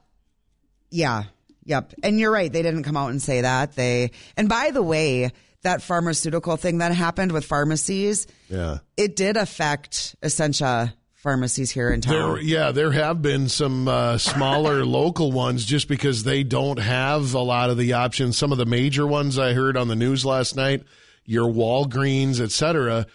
yeah. 0.92 1.24
Yep. 1.66 1.94
And 2.04 2.20
you're 2.20 2.32
right. 2.32 2.52
They 2.52 2.62
didn't 2.62 2.84
come 2.84 2.96
out 2.98 3.10
and 3.10 3.22
say 3.22 3.42
that. 3.42 3.74
They 3.76 4.12
and 4.38 4.48
by 4.48 4.72
the 4.72 4.84
way, 4.84 5.32
that 5.64 5.82
pharmaceutical 5.82 6.58
thing 6.58 6.78
that 6.78 6.92
happened 6.94 7.32
with 7.32 7.44
pharmacies, 7.46 8.28
Yeah. 8.50 8.78
it 8.98 9.16
did 9.16 9.36
affect 9.36 10.16
Essentia 10.24 10.94
pharmacies 11.16 11.72
here 11.72 11.92
in 11.92 12.02
town. 12.02 12.14
There, 12.14 12.40
yeah, 12.40 12.72
there 12.72 12.92
have 12.92 13.24
been 13.24 13.50
some 13.50 13.88
uh, 13.88 14.20
smaller 14.20 14.86
local 15.00 15.32
ones 15.32 15.66
just 15.66 15.88
because 15.88 16.24
they 16.24 16.44
don't 16.44 16.78
have 16.78 17.34
a 17.34 17.40
lot 17.40 17.72
of 17.72 17.78
the 17.78 17.94
options. 17.94 18.38
Some 18.38 18.52
of 18.52 18.60
the 18.60 18.68
major 18.68 19.08
ones 19.08 19.40
I 19.40 19.54
heard 19.54 19.76
on 19.76 19.88
the 19.88 19.96
news 19.96 20.24
last 20.24 20.56
night, 20.56 20.84
your 21.26 21.52
Walgreens, 21.52 22.40
et 22.40 22.52
cetera, 22.52 23.08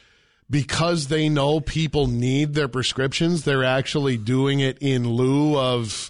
because 0.50 1.06
they 1.06 1.28
know 1.28 1.60
people 1.60 2.08
need 2.08 2.54
their 2.54 2.66
prescriptions, 2.66 3.44
they're 3.44 3.62
actually 3.62 4.16
doing 4.16 4.58
it 4.58 4.78
in 4.80 5.08
lieu 5.08 5.56
of 5.56 6.09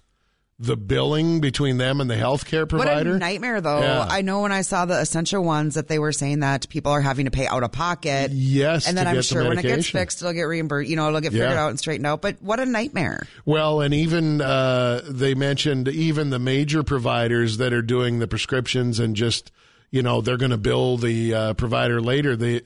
the 0.63 0.77
billing 0.77 1.41
between 1.41 1.79
them 1.79 2.03
and 2.03 2.11
the 2.11 2.15
healthcare 2.17 2.69
provider. 2.69 3.13
What 3.13 3.17
a 3.17 3.19
nightmare, 3.19 3.63
though. 3.63 3.81
Yeah. 3.81 4.07
I 4.07 4.21
know 4.21 4.43
when 4.43 4.53
I 4.53 4.61
saw 4.61 4.85
the 4.85 5.01
Essentia 5.01 5.41
ones 5.41 5.75
that 5.77 5.89
they 5.89 5.99
were 5.99 6.13
saying 6.13 6.41
that 6.41 6.69
people 6.69 6.93
are 6.93 7.01
having 7.01 7.25
to 7.25 7.31
pay 7.31 7.47
out 7.47 7.63
of 7.63 7.73
pocket. 7.73 8.31
Yes, 8.31 8.87
and 8.87 8.97
then 8.97 9.07
I'm 9.07 9.15
get 9.15 9.21
the 9.21 9.23
sure 9.23 9.49
when 9.49 9.59
it 9.59 9.63
gets 9.63 9.89
fixed, 9.89 10.21
it'll 10.21 10.35
get 10.35 10.43
reimbursed. 10.43 10.91
You 10.91 10.97
know, 10.97 11.09
it'll 11.09 11.23
get 11.23 11.33
figured 11.33 11.49
Yeah. 11.49 11.65
out 11.65 11.71
and 11.71 11.79
straightened 11.79 12.07
out. 12.07 12.21
But 12.21 12.43
what 12.43 12.61
a 12.61 12.67
nightmare! 12.67 13.27
Well, 13.47 13.81
and 13.81 13.95
even 13.95 14.43
uh, 14.43 15.01
they 15.09 15.35
mentioned 15.35 15.89
even 15.89 16.29
the 16.29 16.39
major 16.39 16.83
providers 16.83 17.57
that 17.57 17.73
are 17.73 17.81
doing 17.83 18.19
the 18.19 18.29
prescriptions 18.29 19.01
and 19.01 19.17
just 19.17 19.51
you 19.91 20.03
know 20.03 20.21
they're 20.21 20.37
going 20.37 20.51
to 20.51 20.59
bill 20.59 20.99
the 20.99 21.33
uh, 21.35 21.55
provider 21.55 22.03
later. 22.03 22.37
They 22.37 22.61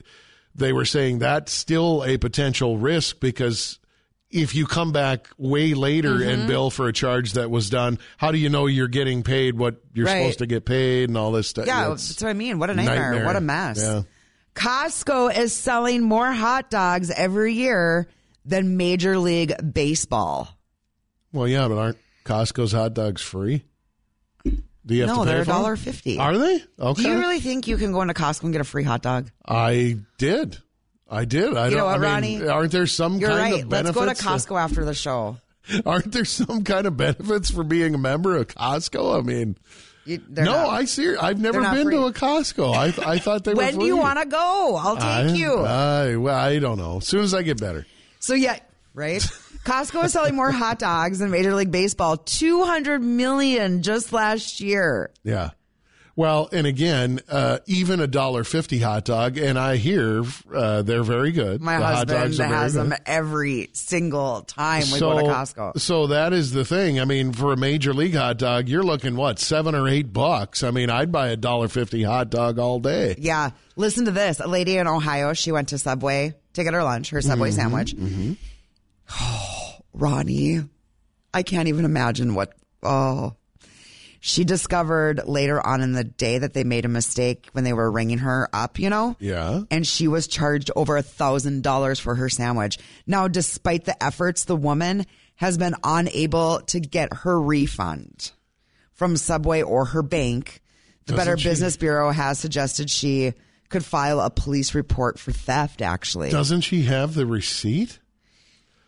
they 0.53 0.73
were 0.73 0.85
saying 0.85 1.19
that's 1.19 1.53
still 1.53 2.03
a 2.03 2.17
potential 2.17 2.77
risk 2.77 3.21
because 3.21 3.79
if 4.35 4.53
you 4.53 4.65
come 4.67 4.91
back 4.91 5.27
way 5.37 5.73
later 5.73 6.15
Mm-hmm. 6.15 6.29
and 6.29 6.47
bill 6.47 6.69
for 6.69 6.87
a 6.87 6.93
charge 6.93 7.33
that 7.33 7.49
was 7.49 7.69
done, 7.69 7.97
how 8.17 8.31
do 8.31 8.37
you 8.37 8.49
know 8.49 8.65
you're 8.67 8.87
getting 8.87 9.23
paid 9.23 9.57
what 9.57 9.77
you're 9.93 10.05
Right. 10.05 10.21
supposed 10.21 10.39
to 10.39 10.45
get 10.47 10.65
paid 10.65 11.09
and 11.09 11.17
all 11.17 11.31
this 11.31 11.47
stuff? 11.47 11.65
Yeah, 11.67 11.91
It's 11.93 12.09
that's 12.09 12.21
what 12.21 12.29
I 12.29 12.33
mean. 12.33 12.59
What 12.59 12.69
a 12.69 12.75
nightmare! 12.75 13.11
nightmare. 13.11 13.25
What 13.25 13.35
a 13.35 13.41
mess. 13.41 13.79
Yeah. 13.81 14.01
Costco 14.53 15.37
is 15.37 15.53
selling 15.53 16.03
more 16.03 16.31
hot 16.31 16.69
dogs 16.69 17.09
every 17.11 17.53
year 17.53 18.07
than 18.45 18.77
Major 18.77 19.17
League 19.17 19.53
Baseball. 19.73 20.47
Well, 21.33 21.47
yeah, 21.47 21.67
but 21.67 21.77
aren't 21.77 21.97
Costco's 22.23 22.71
hot 22.71 22.93
dogs 22.93 23.21
free? 23.21 23.63
Do 24.43 24.93
you 24.93 25.01
have 25.01 25.09
no, 25.09 25.15
to 25.15 25.21
pay 25.21 25.25
they're 25.31 25.41
a 25.41 25.45
for 25.45 25.51
them? 25.51 25.61
dollar 25.61 25.75
fifty. 25.75 26.19
Are 26.19 26.37
they? 26.37 26.63
Okay. 26.79 27.01
Do 27.03 27.09
you 27.09 27.17
really 27.17 27.39
think 27.39 27.67
you 27.67 27.75
can 27.77 27.91
go 27.91 28.01
into 28.01 28.13
Costco 28.13 28.43
and 28.43 28.51
get 28.51 28.61
a 28.61 28.65
free 28.65 28.83
hot 28.83 29.01
dog? 29.01 29.31
I 29.45 29.97
did. 30.19 30.59
I 31.09 31.25
did. 31.25 31.55
I 31.55 31.65
You 31.65 31.71
don't. 31.71 31.79
know 31.79 31.85
what, 31.85 31.95
I 32.05 32.19
mean, 32.21 32.39
Ronnie? 32.41 32.47
aren't 32.49 32.71
there 32.71 32.87
some 32.87 33.17
You're 33.19 33.29
kind 33.29 33.53
right. 33.53 33.63
of 33.63 33.69
Let's 33.71 33.91
go 33.91 34.05
to 34.05 34.11
Costco 34.13 34.59
after 34.59 34.83
the 34.85 34.93
show. 34.93 35.37
aren't 35.85 36.11
there 36.11 36.25
some 36.25 36.63
kind 36.63 36.85
of 36.87 36.95
benefits 36.97 37.49
for 37.51 37.63
being 37.63 37.93
a 37.95 37.97
member 37.97 38.35
of 38.35 38.47
Costco? 38.47 39.19
I 39.19 39.21
mean, 39.21 39.57
You- 40.05 40.21
no, 40.29 40.43
not- 40.43 40.69
I 40.69 40.85
see. 40.85 41.15
I've 41.15 41.39
never 41.39 41.61
been 41.61 41.89
to 41.91 42.05
a 42.05 42.13
Costco. 42.13 42.75
I 42.75 43.13
I 43.13 43.17
thought 43.19 43.43
they 43.43 43.53
were. 43.55 43.63
When 43.63 43.77
do 43.79 43.85
you 43.85 43.97
want 43.97 44.19
to 44.19 44.25
go? 44.25 44.75
I'll 44.79 44.95
take 44.95 45.03
I, 45.03 45.27
you. 45.33 45.53
I, 45.57 46.15
well, 46.17 46.35
I 46.35 46.59
don't 46.59 46.77
know. 46.77 46.97
As 46.97 47.07
soon 47.07 47.21
as 47.23 47.33
I 47.33 47.41
get 47.43 47.59
better. 47.59 47.85
So 48.19 48.33
yeah, 48.33 48.59
right. 48.93 49.21
Costco 49.65 50.05
is 50.05 50.13
selling 50.13 50.35
more 50.35 50.51
hot 50.51 50.77
dogs 50.77 51.17
than 51.19 51.31
Major 51.31 51.55
League 51.55 51.71
Baseball. 51.71 52.17
Two 52.17 52.63
hundred 52.65 53.01
million 53.01 53.81
just 53.81 54.13
last 54.13 54.59
year. 54.61 55.09
Yeah. 55.23 55.51
Well, 56.17 56.47
and 56.53 56.65
again, 56.65 57.19
uh, 57.27 57.59
even 57.65 57.99
a 57.99 58.07
dollar 58.07 58.45
fifty 58.45 58.79
hot 58.79 59.03
dog, 59.03 59.37
and 59.37 59.59
I 59.59 59.75
hear 59.75 60.23
uh, 60.53 60.81
they're 60.81 61.03
very 61.03 61.33
good. 61.33 61.61
My 61.61 61.77
the 61.77 61.83
hot 61.83 61.93
husband 62.09 62.19
dogs 62.19 62.39
are 62.39 62.43
very 62.47 62.55
has 62.57 62.73
them 62.73 62.93
every 63.05 63.69
single 63.73 64.41
time 64.43 64.83
we 64.93 64.99
go 65.01 65.17
to 65.19 65.23
Costco. 65.25 65.77
So 65.81 66.07
that 66.07 66.31
is 66.31 66.53
the 66.53 66.63
thing. 66.63 67.01
I 67.01 67.05
mean, 67.05 67.33
for 67.33 67.51
a 67.51 67.57
major 67.57 67.93
league 67.93 68.15
hot 68.15 68.37
dog, 68.37 68.69
you're 68.69 68.81
looking 68.81 69.17
what 69.17 69.39
seven 69.39 69.75
or 69.75 69.89
eight 69.89 70.13
bucks. 70.13 70.63
I 70.63 70.71
mean, 70.71 70.89
I'd 70.89 71.11
buy 71.11 71.27
a 71.27 71.35
dollar 71.35 71.67
fifty 71.67 72.01
hot 72.03 72.29
dog 72.29 72.59
all 72.59 72.79
day. 72.79 73.15
Yeah. 73.17 73.49
Listen 73.75 74.05
to 74.05 74.11
this. 74.11 74.39
A 74.39 74.47
lady 74.47 74.77
in 74.77 74.87
Ohio, 74.87 75.33
she 75.33 75.51
went 75.51 75.67
to 75.69 75.77
Subway 75.77 76.33
to 76.53 76.63
get 76.63 76.73
her 76.73 76.83
lunch, 76.83 77.09
her 77.09 77.21
Subway 77.21 77.49
Mhm, 77.49 77.53
sandwich. 77.53 77.93
mhm. 77.93 78.37
Ronnie, 79.93 80.61
I 81.33 81.43
can't 81.43 81.67
even 81.67 81.83
imagine 81.85 82.35
what. 82.35 82.53
Oh. 82.83 83.35
She 84.27 84.43
discovered 84.43 85.27
later 85.27 85.63
on 85.63 85.81
in 85.81 85.91
the 85.91 86.03
day 86.03 86.39
that 86.39 86.55
they 86.55 86.63
made 86.63 86.83
a 86.83 86.87
mistake 86.87 87.47
when 87.51 87.63
they 87.63 87.73
were 87.73 87.91
ringing 87.91 88.17
her 88.17 88.49
up, 88.51 88.79
you 88.79 88.89
know? 88.89 89.15
Yeah. 89.19 89.61
And 89.69 89.85
she 89.85 90.07
was 90.07 90.25
charged 90.25 90.71
over 90.75 90.97
a 90.97 91.03
thousand 91.03 91.61
dollars 91.61 91.99
for 91.99 92.15
her 92.15 92.27
sandwich. 92.27 92.79
Now, 93.05 93.27
despite 93.27 93.85
the 93.85 94.03
efforts, 94.03 94.45
the 94.45 94.55
woman 94.55 95.05
has 95.35 95.59
been 95.59 95.75
unable 95.83 96.61
to 96.61 96.79
get 96.79 97.13
her 97.13 97.39
refund 97.39 98.31
from 98.93 99.15
Subway 99.15 99.61
or 99.61 99.85
her 99.85 100.01
bank. 100.01 100.63
The 101.05 101.13
Doesn't 101.13 101.23
Better 101.23 101.37
she- 101.37 101.49
Business 101.49 101.77
Bureau 101.77 102.09
has 102.09 102.39
suggested 102.39 102.89
she 102.89 103.33
could 103.69 103.85
file 103.85 104.19
a 104.19 104.31
police 104.31 104.73
report 104.73 105.19
for 105.19 105.33
theft, 105.33 105.83
actually. 105.83 106.31
Doesn't 106.31 106.61
she 106.61 106.81
have 106.81 107.13
the 107.13 107.27
receipt? 107.27 107.99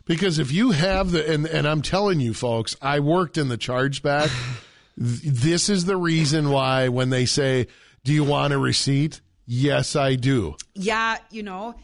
Because 0.05 0.39
if 0.39 0.51
you 0.51 0.71
have 0.71 1.11
the, 1.11 1.31
and, 1.31 1.45
and 1.45 1.67
I'm 1.67 1.83
telling 1.83 2.19
you 2.19 2.33
folks, 2.33 2.75
I 2.81 3.01
worked 3.01 3.37
in 3.37 3.49
the 3.49 3.57
chargeback. 3.59 4.31
Th- 4.97 5.21
this 5.21 5.69
is 5.69 5.85
the 5.85 5.97
reason 5.97 6.49
why 6.49 6.89
when 6.89 7.09
they 7.09 7.25
say, 7.25 7.67
do 8.03 8.13
you 8.13 8.23
want 8.23 8.53
a 8.53 8.57
receipt? 8.57 9.21
Yes, 9.45 9.95
I 9.95 10.15
do. 10.15 10.55
Yeah, 10.73 11.17
you 11.31 11.43
know, 11.43 11.75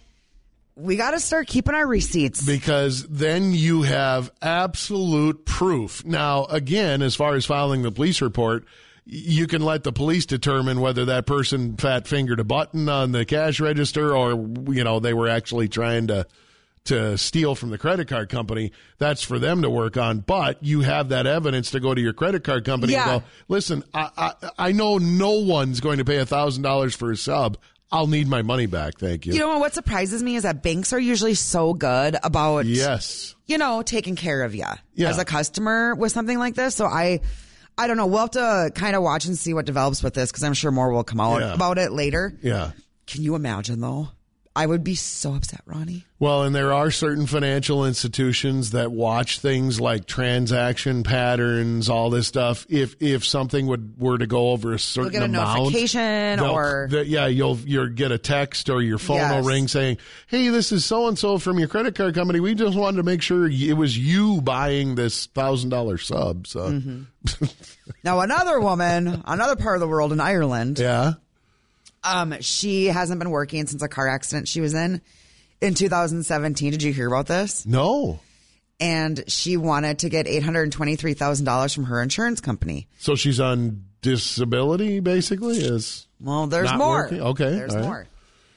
we 0.76 0.96
got 0.96 1.12
to 1.12 1.20
start 1.20 1.48
keeping 1.48 1.76
our 1.76 1.88
receipts. 1.88 2.46
because 2.46 3.08
then 3.08 3.54
you 3.54 3.84
have 3.84 4.32
absolute 4.42 5.46
proof. 5.46 6.04
Now, 6.06 6.46
again, 6.46 7.02
as 7.02 7.16
far 7.16 7.36
as 7.36 7.46
filing 7.46 7.84
the 7.84 7.92
police 7.92 8.22
report, 8.22 8.66
you 9.06 9.48
can 9.48 9.62
let 9.62 9.84
the 9.84 9.92
police 9.92 10.26
determine 10.26 10.80
whether 10.80 11.06
that 11.06 11.26
person 11.26 11.76
fat 11.78 12.08
fingered 12.08 12.40
a 12.40 12.44
button 12.44 12.88
on 12.90 13.12
the 13.12 13.26
cash 13.26 13.60
register 13.60 14.16
or 14.16 14.32
you 14.72 14.84
know 14.84 15.00
they 15.02 15.14
were 15.14 15.28
actually 15.28 15.68
trying 15.68 16.08
to 16.08 16.26
to 16.86 17.18
steal 17.18 17.56
from 17.56 17.70
the 17.70 17.78
credit 17.78 18.08
card 18.10 18.30
company. 18.30 18.72
That's 18.98 19.24
for 19.24 19.40
them 19.40 19.62
to 19.62 19.70
work 19.70 19.96
on. 19.98 20.20
But 20.20 20.62
you 20.64 20.82
have 20.82 21.10
that 21.10 21.26
evidence 21.26 21.72
to 21.72 21.80
go 21.80 21.94
to 21.94 22.02
your 22.02 22.14
credit 22.14 22.44
card 22.44 22.66
company 22.66 22.94
Yeah. 22.94 23.10
and 23.14 23.22
go, 23.22 23.28
listen, 23.48 23.84
I, 23.94 24.10
I 24.18 24.50
I 24.68 24.72
know 24.74 24.98
no 24.98 25.32
one's 25.32 25.80
going 25.80 26.00
to 26.00 26.06
pay 26.06 26.18
a 26.18 26.26
thousand 26.26 26.64
dollars 26.64 26.96
for 26.96 27.12
a 27.12 27.18
sub. 27.18 27.58
I'll 27.92 28.08
need 28.08 28.28
my 28.28 28.42
money 28.42 28.66
back. 28.66 28.98
Thank 28.98 29.26
you. 29.28 29.34
You 29.34 29.40
know 29.40 29.60
what 29.60 29.74
surprises 29.76 30.24
me 30.24 30.36
is 30.36 30.44
that 30.44 30.64
banks 30.64 30.94
are 30.94 31.00
usually 31.00 31.36
so 31.36 31.74
good 31.76 32.18
about 32.24 32.66
yes. 32.66 33.36
you 33.46 33.58
know, 33.60 33.84
taking 33.84 34.16
care 34.16 34.42
of 34.44 34.56
you 34.56 34.66
Yeah. 34.96 35.10
as 35.10 35.20
a 35.20 35.26
customer 35.26 35.94
with 35.94 36.12
something 36.12 36.40
like 36.40 36.56
this. 36.56 36.74
So 36.74 36.86
I, 36.88 37.20
I 37.78 37.86
don't 37.88 37.98
know. 37.98 38.08
We'll 38.08 38.20
have 38.22 38.32
to 38.32 38.72
kind 38.74 38.96
of 38.96 39.04
watch 39.04 39.26
and 39.26 39.38
see 39.38 39.54
what 39.54 39.66
develops 39.66 40.02
with 40.02 40.16
this 40.16 40.32
because 40.32 40.44
I'm 40.44 40.54
sure 40.56 40.72
more 40.72 40.92
will 40.92 41.04
come 41.04 41.20
out 41.20 41.42
Yeah. 41.42 41.54
about 41.54 41.78
it 41.78 41.92
later. 41.92 42.36
Yeah. 42.42 42.72
Can 43.06 43.22
you 43.22 43.36
imagine 43.36 43.80
though? 43.80 44.10
I 44.56 44.68
would 44.68 44.84
be 44.84 44.94
so 44.94 45.34
upset, 45.34 45.62
Ronnie. 45.66 46.06
Well, 46.20 46.44
and 46.44 46.54
there 46.56 46.72
are 46.74 46.92
certain 46.92 47.26
financial 47.26 47.86
institutions 47.86 48.70
that 48.72 48.92
watch 48.92 49.40
things 49.40 49.82
like 49.82 50.06
transaction 50.06 51.02
patterns, 51.02 51.90
all 51.90 52.12
this 52.12 52.28
stuff. 52.28 52.66
If 52.70 52.96
if 53.02 53.26
something 53.26 53.66
would 53.66 54.00
were 54.00 54.18
to 54.20 54.28
go 54.28 54.52
over 54.52 54.74
a 54.74 54.80
certain 54.80 55.12
get 55.12 55.22
a 55.24 55.26
amount, 55.26 55.58
notification 55.60 56.40
or- 56.40 56.88
the- 56.90 57.06
yeah, 57.06 57.26
you'll 57.26 57.58
you'll 57.66 57.88
get 57.90 58.12
a 58.12 58.20
text 58.20 58.70
or 58.70 58.82
your 58.84 59.00
phone 59.00 59.18
Yes. 59.18 59.34
will 59.34 59.50
ring 59.50 59.68
saying, 59.68 59.98
"Hey, 60.28 60.50
this 60.50 60.72
is 60.72 60.86
so 60.86 61.08
and 61.08 61.18
so 61.18 61.40
from 61.40 61.58
your 61.58 61.68
credit 61.68 61.96
card 61.96 62.14
company. 62.14 62.40
We 62.40 62.54
just 62.54 62.78
wanted 62.78 62.98
to 62.98 63.04
make 63.04 63.24
sure 63.24 63.50
it 63.50 63.76
was 63.76 63.98
you 63.98 64.40
buying 64.42 64.94
this 64.96 65.26
thousand 65.26 65.70
dollar 65.72 65.98
sub." 65.98 66.46
So, 66.46 66.60
Mm-hmm. 66.70 67.46
Now 68.04 68.20
another 68.20 68.60
woman, 68.60 69.24
another 69.26 69.56
part 69.56 69.78
of 69.78 69.82
the 69.82 69.88
world 69.88 70.12
in 70.14 70.20
Ireland. 70.20 70.78
yeah, 70.80 71.14
Um, 72.04 72.36
she 72.42 72.86
hasn't 72.88 73.20
been 73.20 73.30
working 73.30 73.66
since 73.68 73.82
a 73.82 73.88
car 73.88 74.08
accident 74.08 74.48
she 74.48 74.62
was 74.62 74.74
in 74.74 75.02
in 75.62 75.74
2017. 75.74 76.72
Did 76.72 76.84
you 76.84 76.92
hear 76.94 77.08
about 77.08 77.28
this? 77.28 77.66
no. 77.66 78.20
And 78.80 79.24
she 79.28 79.56
wanted 79.56 80.00
to 80.00 80.10
get 80.10 80.26
$823,000 80.26 81.74
from 81.76 81.84
her 81.86 82.02
insurance 82.02 82.42
company. 82.42 82.88
So 82.98 83.16
she's 83.16 83.40
on 83.40 83.86
disability, 84.02 85.00
basically. 85.00 85.58
Is 85.60 86.08
Well, 86.20 86.48
there's 86.48 86.74
more. 86.74 87.04
working? 87.04 87.22
Okay, 87.22 87.50
There's 87.52 87.76
right. 87.76 87.84
more. 87.84 88.08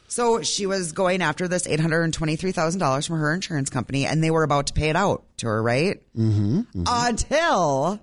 So 0.08 0.42
she 0.42 0.66
was 0.66 0.92
going 0.92 1.22
after 1.22 1.46
this 1.46 1.68
$823,000 1.68 3.06
from 3.06 3.18
her 3.18 3.32
insurance 3.34 3.70
company 3.70 4.06
and 4.06 4.24
they 4.24 4.30
were 4.30 4.42
about 4.42 4.68
to 4.68 4.72
pay 4.72 4.88
it 4.88 4.96
out 4.96 5.24
to 5.38 5.46
her, 5.46 5.62
right? 5.62 6.02
Mm-hmm. 6.16 6.82
Until 6.86 8.00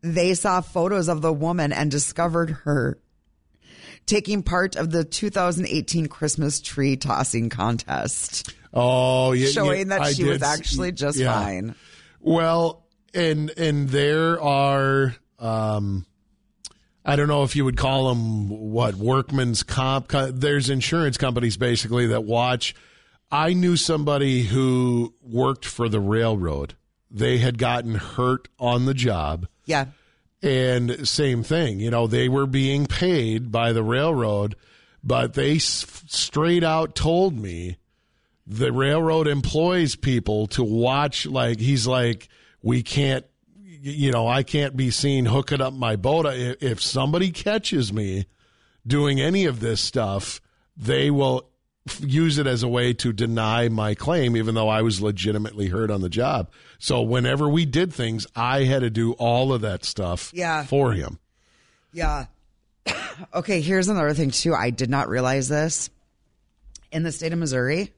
they 0.00 0.34
saw 0.34 0.60
photos 0.60 1.08
of 1.08 1.20
the 1.22 1.32
woman 1.32 1.72
and 1.72 1.90
discovered 1.90 2.50
her 2.64 2.98
taking 4.08 4.42
part 4.42 4.74
of 4.74 4.90
the 4.90 5.04
2018 5.04 6.06
Christmas 6.06 6.60
tree 6.60 6.96
tossing 6.96 7.48
contest. 7.48 8.52
Oh, 8.74 9.32
yeah, 9.32 9.48
Showing 9.48 9.90
yeah, 9.90 9.98
that 9.98 10.00
I 10.00 10.12
she 10.12 10.24
did 10.24 10.30
was 10.30 10.42
actually 10.42 10.92
just 10.92 11.18
yeah. 11.18 11.32
fine. 11.32 11.74
Well, 12.20 12.86
and 13.14 13.50
and 13.56 13.88
there 13.88 14.40
are 14.40 15.14
um 15.38 16.04
I 17.04 17.16
don't 17.16 17.28
know 17.28 17.42
if 17.42 17.56
you 17.56 17.64
would 17.64 17.76
call 17.76 18.08
them 18.08 18.48
what 18.48 18.96
workman's 18.96 19.62
comp. 19.62 20.12
There's 20.12 20.68
insurance 20.68 21.16
companies 21.16 21.56
basically 21.56 22.08
that 22.08 22.24
watch. 22.24 22.74
I 23.30 23.52
knew 23.52 23.76
somebody 23.76 24.42
who 24.42 25.14
worked 25.22 25.64
for 25.64 25.88
the 25.88 26.00
railroad. 26.00 26.74
They 27.10 27.38
had 27.38 27.56
gotten 27.56 27.94
hurt 27.94 28.48
on 28.58 28.84
the 28.84 28.94
job. 28.94 29.46
Yeah. 29.64 29.86
And 30.40 31.08
same 31.08 31.42
thing, 31.42 31.80
you 31.80 31.90
know, 31.90 32.06
they 32.06 32.28
were 32.28 32.46
being 32.46 32.86
paid 32.86 33.50
by 33.50 33.72
the 33.72 33.82
railroad, 33.82 34.54
but 35.02 35.34
they 35.34 35.56
s- 35.56 35.84
straight 36.06 36.62
out 36.62 36.94
told 36.94 37.36
me 37.36 37.76
the 38.46 38.72
railroad 38.72 39.26
employs 39.26 39.96
people 39.96 40.46
to 40.48 40.62
watch. 40.62 41.26
Like 41.26 41.58
he's 41.58 41.88
like, 41.88 42.28
we 42.62 42.84
can't, 42.84 43.26
you 43.54 44.12
know, 44.12 44.28
I 44.28 44.44
can't 44.44 44.76
be 44.76 44.90
seen 44.92 45.26
hooking 45.26 45.60
up 45.60 45.72
my 45.72 45.96
boat. 45.96 46.26
If 46.28 46.80
somebody 46.80 47.32
catches 47.32 47.92
me 47.92 48.26
doing 48.86 49.20
any 49.20 49.44
of 49.44 49.58
this 49.58 49.80
stuff, 49.80 50.40
they 50.76 51.10
will 51.10 51.47
use 52.00 52.38
it 52.38 52.46
as 52.46 52.62
a 52.62 52.68
way 52.68 52.92
to 52.94 53.12
deny 53.12 53.68
my 53.68 53.94
claim, 53.94 54.36
even 54.36 54.54
though 54.54 54.68
I 54.68 54.82
was 54.82 55.00
legitimately 55.00 55.68
hurt 55.68 55.90
on 55.90 56.00
the 56.00 56.08
job. 56.08 56.50
So 56.78 57.02
whenever 57.02 57.48
we 57.48 57.64
did 57.66 57.92
things, 57.92 58.26
I 58.36 58.64
had 58.64 58.80
to 58.80 58.90
do 58.90 59.12
all 59.12 59.52
of 59.52 59.60
that 59.62 59.84
stuff 59.84 60.30
Yeah. 60.34 60.64
for 60.64 60.92
him. 60.92 61.18
Yeah. 61.92 62.26
okay, 63.34 63.60
here's 63.60 63.88
another 63.88 64.14
thing 64.14 64.30
too. 64.30 64.54
I 64.54 64.70
did 64.70 64.90
not 64.90 65.08
realize 65.08 65.48
this. 65.48 65.90
In 66.90 67.02
the 67.02 67.12
state 67.12 67.32
of 67.34 67.38
Missouri, 67.38 67.92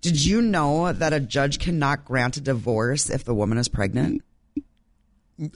did 0.00 0.24
you 0.24 0.40
know 0.40 0.92
that 0.92 1.12
a 1.12 1.20
judge 1.20 1.58
cannot 1.58 2.04
grant 2.04 2.36
a 2.36 2.40
divorce 2.40 3.10
if 3.10 3.24
the 3.24 3.34
woman 3.34 3.58
is 3.58 3.68
pregnant? 3.68 4.22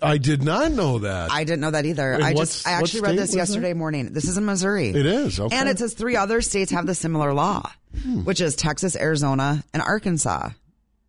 I 0.03 0.18
did 0.18 0.43
not 0.43 0.72
know 0.72 0.99
that. 1.01 1.31
I 1.31 1.45
didn't 1.45 1.61
know 1.61 1.70
that 1.70 1.87
either. 1.87 2.12
And 2.12 2.24
I 2.24 2.35
just 2.35 2.66
I 2.66 2.72
actually 2.72 3.03
read 3.03 3.18
this 3.18 3.35
yesterday 3.35 3.68
that? 3.68 3.76
morning. 3.76 4.12
This 4.12 4.24
is 4.29 4.37
in 4.37 4.45
Missouri. 4.45 4.89
It 4.89 5.07
is, 5.07 5.39
okay. 5.39 5.57
And 5.57 5.68
it 5.68 5.79
says 5.79 5.95
three 5.95 6.16
other 6.16 6.41
states 6.41 6.70
have 6.72 6.87
the 6.87 6.95
similar 6.95 7.33
law, 7.33 7.70
Hmm. 8.03 8.24
which 8.24 8.41
is 8.41 8.57
Texas, 8.57 8.97
Arizona, 8.97 9.62
and 9.72 9.83
Arkansas. 9.83 10.51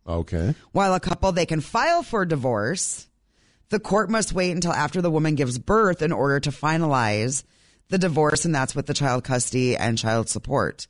Okay. 0.06 0.54
While 0.72 0.94
a 0.94 1.00
couple 1.00 1.32
they 1.32 1.46
can 1.46 1.60
file 1.60 2.02
for 2.02 2.24
divorce, 2.24 3.06
the 3.70 3.80
court 3.80 4.08
must 4.10 4.32
wait 4.32 4.52
until 4.52 4.72
after 4.72 5.02
the 5.02 5.10
woman 5.10 5.34
gives 5.34 5.58
birth 5.58 6.00
in 6.02 6.12
order 6.12 6.40
to 6.40 6.50
finalize 6.50 7.44
the 7.88 7.98
divorce, 7.98 8.44
and 8.44 8.54
that's 8.54 8.74
with 8.74 8.86
the 8.86 8.94
child 8.94 9.24
custody 9.24 9.76
and 9.76 9.98
child 9.98 10.28
support. 10.28 10.86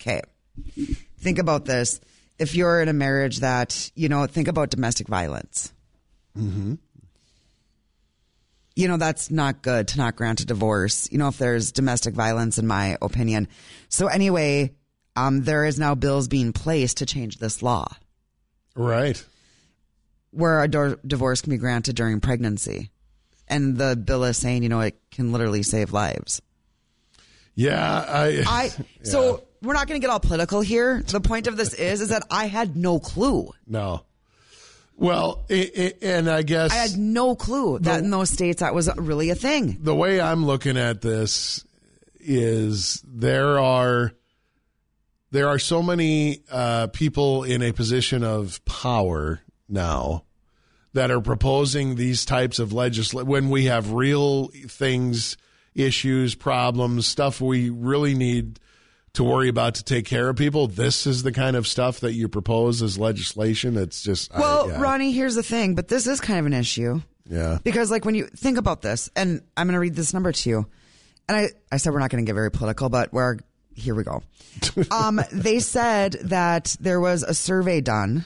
Okay. 0.00 0.20
Think 1.18 1.38
about 1.38 1.64
this. 1.64 2.00
If 2.38 2.54
you're 2.54 2.80
in 2.82 2.88
a 2.88 2.92
marriage 2.92 3.40
that, 3.40 3.90
you 3.94 4.08
know, 4.08 4.26
think 4.26 4.48
about 4.48 4.70
domestic 4.70 5.08
violence. 5.08 5.72
Mm-hmm. 6.36 6.74
You 8.74 8.88
know, 8.88 8.96
that's 8.96 9.30
not 9.30 9.62
good 9.62 9.88
to 9.88 9.98
not 9.98 10.16
grant 10.16 10.40
a 10.40 10.46
divorce, 10.46 11.08
you 11.12 11.18
know, 11.18 11.28
if 11.28 11.38
there's 11.38 11.72
domestic 11.72 12.14
violence, 12.14 12.58
in 12.58 12.66
my 12.66 12.96
opinion. 13.02 13.48
So, 13.88 14.06
anyway, 14.06 14.72
um, 15.14 15.42
there 15.42 15.64
is 15.66 15.78
now 15.78 15.94
bills 15.94 16.26
being 16.28 16.52
placed 16.54 16.96
to 16.98 17.06
change 17.06 17.36
this 17.38 17.62
law 17.62 17.86
Right. 18.74 19.22
where 20.30 20.62
a 20.62 20.68
do- 20.68 20.98
divorce 21.06 21.42
can 21.42 21.50
be 21.50 21.58
granted 21.58 21.96
during 21.96 22.20
pregnancy. 22.20 22.90
And 23.48 23.76
the 23.76 23.94
bill 23.96 24.24
is 24.24 24.38
saying, 24.38 24.62
you 24.62 24.70
know, 24.70 24.80
it 24.80 24.98
can 25.10 25.32
literally 25.32 25.62
save 25.62 25.92
lives. 25.92 26.40
Yeah, 27.54 28.04
I. 28.08 28.42
I 28.46 28.70
so 29.02 29.42
we're 29.60 29.74
not 29.74 29.86
going 29.86 30.00
to 30.00 30.04
get 30.04 30.10
all 30.10 30.20
political 30.20 30.62
here. 30.62 31.02
The 31.06 31.20
point 31.20 31.46
of 31.46 31.56
this 31.58 31.74
is 31.74 32.00
is 32.00 32.08
that 32.08 32.24
I 32.30 32.46
had 32.46 32.76
no 32.76 32.98
clue. 32.98 33.50
No. 33.66 34.04
Well, 35.02 35.44
i 35.50 35.70
i 35.76 35.92
and 36.00 36.30
I 36.30 36.42
guess 36.42 36.70
I 36.70 36.76
had 36.76 36.96
no 36.96 37.34
clue 37.34 37.80
that 37.80 38.04
in 38.04 38.10
those 38.10 38.30
states 38.30 38.60
that 38.60 38.72
was 38.72 38.88
really 38.96 39.30
a 39.30 39.34
thing. 39.34 39.78
the 39.80 39.94
way 39.94 40.20
I'm 40.20 40.46
looking 40.46 40.76
at 40.76 41.00
this 41.00 41.64
is 42.20 43.02
there 43.04 43.58
are 43.58 44.12
there 45.32 45.48
are 45.48 45.58
so 45.58 45.82
many 45.82 46.44
uh, 46.50 46.86
people 46.88 47.42
in 47.42 47.62
a 47.62 47.72
position 47.72 48.22
of 48.22 48.64
power 48.64 49.40
now 49.68 50.22
that 50.92 51.10
are 51.10 51.20
proposing 51.20 51.96
these 51.96 52.24
types 52.24 52.60
of 52.60 52.72
legislation 52.72 53.26
when 53.26 53.50
we 53.50 53.64
have 53.64 53.92
real 53.92 54.48
things, 54.68 55.36
issues, 55.74 56.36
problems, 56.36 57.08
stuff 57.08 57.40
we 57.40 57.70
really 57.70 58.14
need 58.14 58.60
to 59.14 59.24
worry 59.24 59.48
about 59.48 59.74
to 59.74 59.84
take 59.84 60.06
care 60.06 60.28
of 60.28 60.36
people. 60.36 60.66
This 60.66 61.06
is 61.06 61.22
the 61.22 61.32
kind 61.32 61.54
of 61.56 61.66
stuff 61.66 62.00
that 62.00 62.14
you 62.14 62.28
propose 62.28 62.80
as 62.82 62.98
legislation. 62.98 63.76
It's 63.76 64.02
just 64.02 64.34
I- 64.34 64.40
Well, 64.40 64.68
yeah. 64.68 64.80
Ronnie, 64.80 65.12
here's 65.12 65.34
the 65.34 65.42
thing, 65.42 65.74
but 65.74 65.88
this 65.88 66.06
is 66.06 66.20
kind 66.20 66.38
of 66.40 66.46
an 66.46 66.54
issue. 66.54 67.00
Yeah. 67.28 67.58
Because 67.62 67.90
like 67.90 68.04
when 68.04 68.14
you 68.14 68.26
think 68.26 68.58
about 68.58 68.82
this, 68.82 69.10
and 69.14 69.42
I'm 69.56 69.66
going 69.66 69.74
to 69.74 69.80
read 69.80 69.94
this 69.94 70.12
number 70.14 70.32
to 70.32 70.48
you, 70.50 70.66
and 71.28 71.36
I, 71.36 71.48
I 71.70 71.76
said 71.76 71.92
we're 71.92 72.00
not 72.00 72.10
going 72.10 72.24
to 72.24 72.28
get 72.28 72.34
very 72.34 72.50
political, 72.50 72.88
but 72.88 73.12
we're 73.12 73.38
here 73.74 73.94
we 73.94 74.02
go. 74.02 74.22
um, 74.90 75.20
they 75.32 75.58
said 75.60 76.12
that 76.24 76.76
there 76.80 77.00
was 77.00 77.22
a 77.22 77.32
survey 77.34 77.80
done 77.80 78.24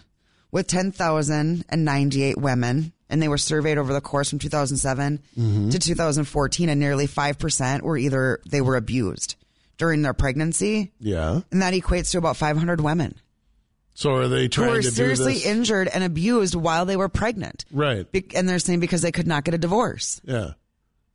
with 0.51 0.67
10,098 0.69 2.39
women, 2.39 2.93
and 3.09 3.23
they 3.23 3.29
were 3.29 3.39
surveyed 3.39 3.79
over 3.79 3.93
the 3.93 4.01
course 4.01 4.31
from 4.31 4.39
2007 4.39 5.21
Mhm. 5.39 5.71
to 5.71 5.79
2014, 5.79 6.69
and 6.69 6.81
nearly 6.81 7.07
5% 7.07 7.83
were 7.83 7.97
either 7.99 8.41
they 8.49 8.61
were 8.61 8.77
abused 8.77 9.37
during 9.79 10.03
their 10.03 10.15
pregnancy, 10.15 10.93
Yeah. 11.01 11.41
and 11.51 11.63
that 11.63 11.75
equates 11.75 12.11
to 12.13 12.19
about 12.19 12.37
500 12.37 12.81
women 12.81 13.15
So 13.95 14.15
are 14.15 14.29
they 14.29 14.43
who 14.43 14.49
trying 14.49 14.71
were 14.71 14.83
to 14.83 14.91
seriously 14.91 15.35
do 15.35 15.39
this? 15.41 15.47
injured 15.47 15.89
and 15.89 16.03
abused 16.05 16.55
while 16.55 16.85
they 16.87 16.97
were 16.97 17.09
pregnant. 17.09 17.65
right. 17.73 18.11
Be- 18.11 18.27
and 18.35 18.49
they're 18.49 18.59
saying 18.59 18.81
because 18.81 19.03
they 19.03 19.13
could 19.13 19.27
not 19.27 19.45
get 19.45 19.55
a 19.55 19.59
divorce. 19.59 20.21
Yeah. 20.25 20.53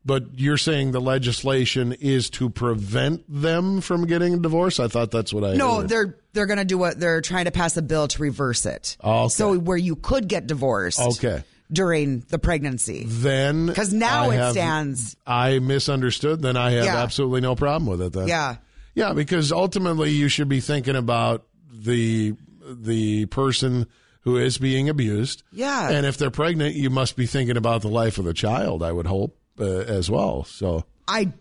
But 0.04 0.40
you're 0.40 0.58
saying 0.58 0.94
the 0.94 1.00
legislation 1.02 1.94
is 1.94 2.32
to 2.32 2.50
prevent 2.50 3.24
them 3.30 3.82
from 3.82 4.08
getting 4.08 4.34
a 4.34 4.38
divorce? 4.38 4.80
I 4.80 4.88
thought 4.88 5.12
that's 5.12 5.32
what 5.32 5.44
I 5.44 5.54
No, 5.54 5.82
heard. 5.82 5.90
they're 5.90 6.18
they're 6.34 6.48
going 6.48 6.58
to 6.60 6.66
do 6.66 6.78
what 6.78 7.00
they're 7.00 7.22
trying 7.22 7.46
to 7.46 7.52
pass 7.52 7.78
a 7.78 7.82
bill 7.84 8.08
to 8.08 8.22
reverse 8.22 8.66
it. 8.66 8.98
Okay. 9.04 9.30
So 9.30 9.60
where 9.60 9.78
you 9.78 9.96
could 9.96 10.28
get 10.28 10.48
divorced. 10.48 11.00
Okay. 11.02 11.44
During 11.72 12.20
the 12.30 12.38
pregnancy. 12.38 13.06
Then 13.08 13.68
Because 13.68 13.94
now 13.94 14.30
I 14.30 14.34
it 14.34 14.38
have- 14.38 14.52
stands. 14.52 15.16
I 15.26 15.60
misunderstood. 15.60 16.42
Then 16.42 16.58
I 16.58 16.72
have 16.72 16.86
Yeah. 16.86 16.98
absolutely 17.02 17.40
no 17.42 17.56
problem 17.56 17.86
with 17.90 18.02
it. 18.02 18.12
Then 18.14 18.28
Yeah. 18.28 18.58
yeah, 18.94 19.14
because 19.14 19.52
ultimately 19.54 20.12
you 20.12 20.28
should 20.28 20.50
be 20.50 20.60
thinking 20.60 20.96
about 20.96 21.46
the 21.74 22.34
the 22.70 23.26
person 23.28 23.88
who 24.22 24.38
is 24.38 24.58
being 24.58 24.88
abused. 24.90 25.44
Yeah. 25.52 25.90
and 25.90 26.06
if 26.06 26.18
they're 26.18 26.30
pregnant, 26.30 26.76
you 26.76 26.90
must 26.90 27.16
be 27.16 27.26
thinking 27.26 27.58
about 27.58 27.82
the 27.82 27.88
life 27.90 28.18
of 28.18 28.26
the 28.26 28.34
child. 28.34 28.84
I 28.84 28.92
would 28.92 29.08
hope 29.08 29.38
uh, 29.60 29.64
as 29.64 30.10
well. 30.12 30.44
So 30.44 30.84
I 31.08 31.32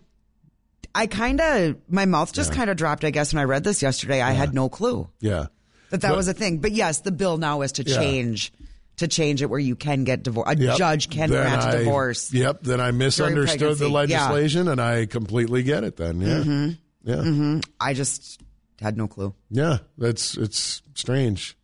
I 0.95 1.07
kind 1.07 1.39
of 1.41 1.75
my 1.89 2.05
mouth 2.05 2.33
just 2.33 2.53
kind 2.53 2.69
of 2.69 2.77
dropped. 2.77 3.03
I 3.05 3.11
guess 3.11 3.33
when 3.33 3.41
I 3.41 3.45
read 3.45 3.63
this 3.63 3.81
yesterday, 3.81 4.21
I 4.21 4.31
had 4.31 4.53
no 4.53 4.67
clue 4.69 5.07
yeah, 5.19 5.47
that 5.89 6.01
that 6.01 6.09
But- 6.09 6.17
was 6.17 6.27
a 6.27 6.33
thing. 6.33 6.57
But 6.59 6.71
yes, 6.71 6.99
the 7.01 7.11
bill 7.11 7.37
now 7.37 7.61
is 7.61 7.73
to 7.73 7.83
Yeah. 7.83 7.95
change 7.97 8.51
to 9.01 9.07
change 9.07 9.41
it 9.43 9.49
where 9.49 9.59
you 9.59 9.75
can 9.75 10.03
get 10.05 10.23
divorced. 10.23 10.57
A 10.57 10.63
Yep. 10.63 10.77
judge 10.77 11.09
can 11.11 11.29
Then 11.29 11.41
grant 11.43 11.61
I- 11.63 11.77
divorce. 11.79 12.33
Yep. 12.33 12.63
Then 12.63 12.81
I 12.81 12.89
misunderstood 12.91 13.77
the 13.77 13.89
pregnancy. 13.91 14.13
Yeah. 14.13 14.29
legislation, 14.29 14.67
and 14.67 14.81
I 14.81 15.05
completely 15.05 15.61
get 15.63 15.83
it. 15.83 15.97
Then, 15.97 16.21
yeah, 16.21 16.39
Mhm. 16.39 16.77
yeah, 17.03 17.21
hmm 17.21 17.59
I 17.79 17.93
just 17.93 18.41
had 18.79 18.97
no 18.97 19.07
clue. 19.07 19.33
yeah. 19.51 19.79
That's 19.97 20.35
it's 20.37 20.81
strange. 20.95 21.55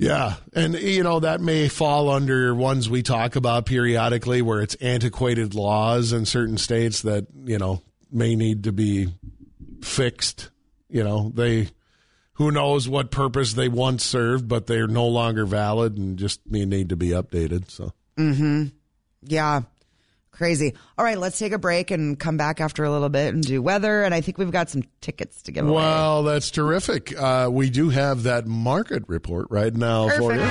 Yeah, 0.00 0.34
and 0.54 0.74
you 0.74 1.02
know 1.02 1.18
that 1.20 1.40
may 1.40 1.66
fall 1.66 2.08
under 2.08 2.54
ones 2.54 2.88
we 2.88 3.02
talk 3.02 3.34
about 3.34 3.66
periodically, 3.66 4.42
where 4.42 4.62
it's 4.62 4.76
antiquated 4.76 5.54
laws 5.56 6.12
in 6.12 6.24
certain 6.24 6.56
states 6.56 7.02
that 7.02 7.26
you 7.44 7.58
know 7.58 7.82
may 8.12 8.36
need 8.36 8.62
to 8.64 8.72
be 8.72 9.08
fixed. 9.82 10.50
You 10.88 11.02
know, 11.02 11.32
they 11.34 11.68
who 12.38 12.52
knows 12.52 12.88
what 12.88 13.10
purpose 13.10 13.52
they 13.54 13.68
once 13.68 14.04
served, 14.04 14.46
but 14.48 14.66
they're 14.68 14.86
no 14.86 15.06
longer 15.08 15.44
valid 15.44 15.98
and 15.98 16.16
just 16.16 16.40
may 16.48 16.64
need 16.64 16.88
to 16.90 16.96
be 16.96 17.08
updated. 17.08 17.68
So. 17.70 17.92
hmm 18.16 18.66
Yeah. 19.22 19.62
Crazy. 20.30 20.76
All 20.96 21.04
right, 21.04 21.18
let's 21.18 21.36
take 21.36 21.50
a 21.50 21.58
break 21.58 21.90
and 21.90 22.16
come 22.16 22.36
back 22.36 22.60
after 22.60 22.84
a 22.84 22.92
little 22.92 23.08
bit 23.08 23.34
and 23.34 23.42
do 23.42 23.60
weather. 23.60 24.04
And 24.04 24.14
I 24.14 24.20
think 24.20 24.38
we've 24.38 24.52
got 24.52 24.70
some 24.70 24.84
tickets 25.00 25.42
to 25.42 25.52
give 25.52 25.66
away. 25.66 25.74
Well, 25.74 26.22
that's 26.22 26.52
terrific. 26.52 27.12
Uh, 27.20 27.48
we 27.50 27.70
do 27.70 27.88
have 27.88 28.22
that 28.22 28.46
market 28.46 29.02
report 29.08 29.48
right 29.50 29.74
now 29.74 30.08
for 30.08 30.32
you. 30.36 30.48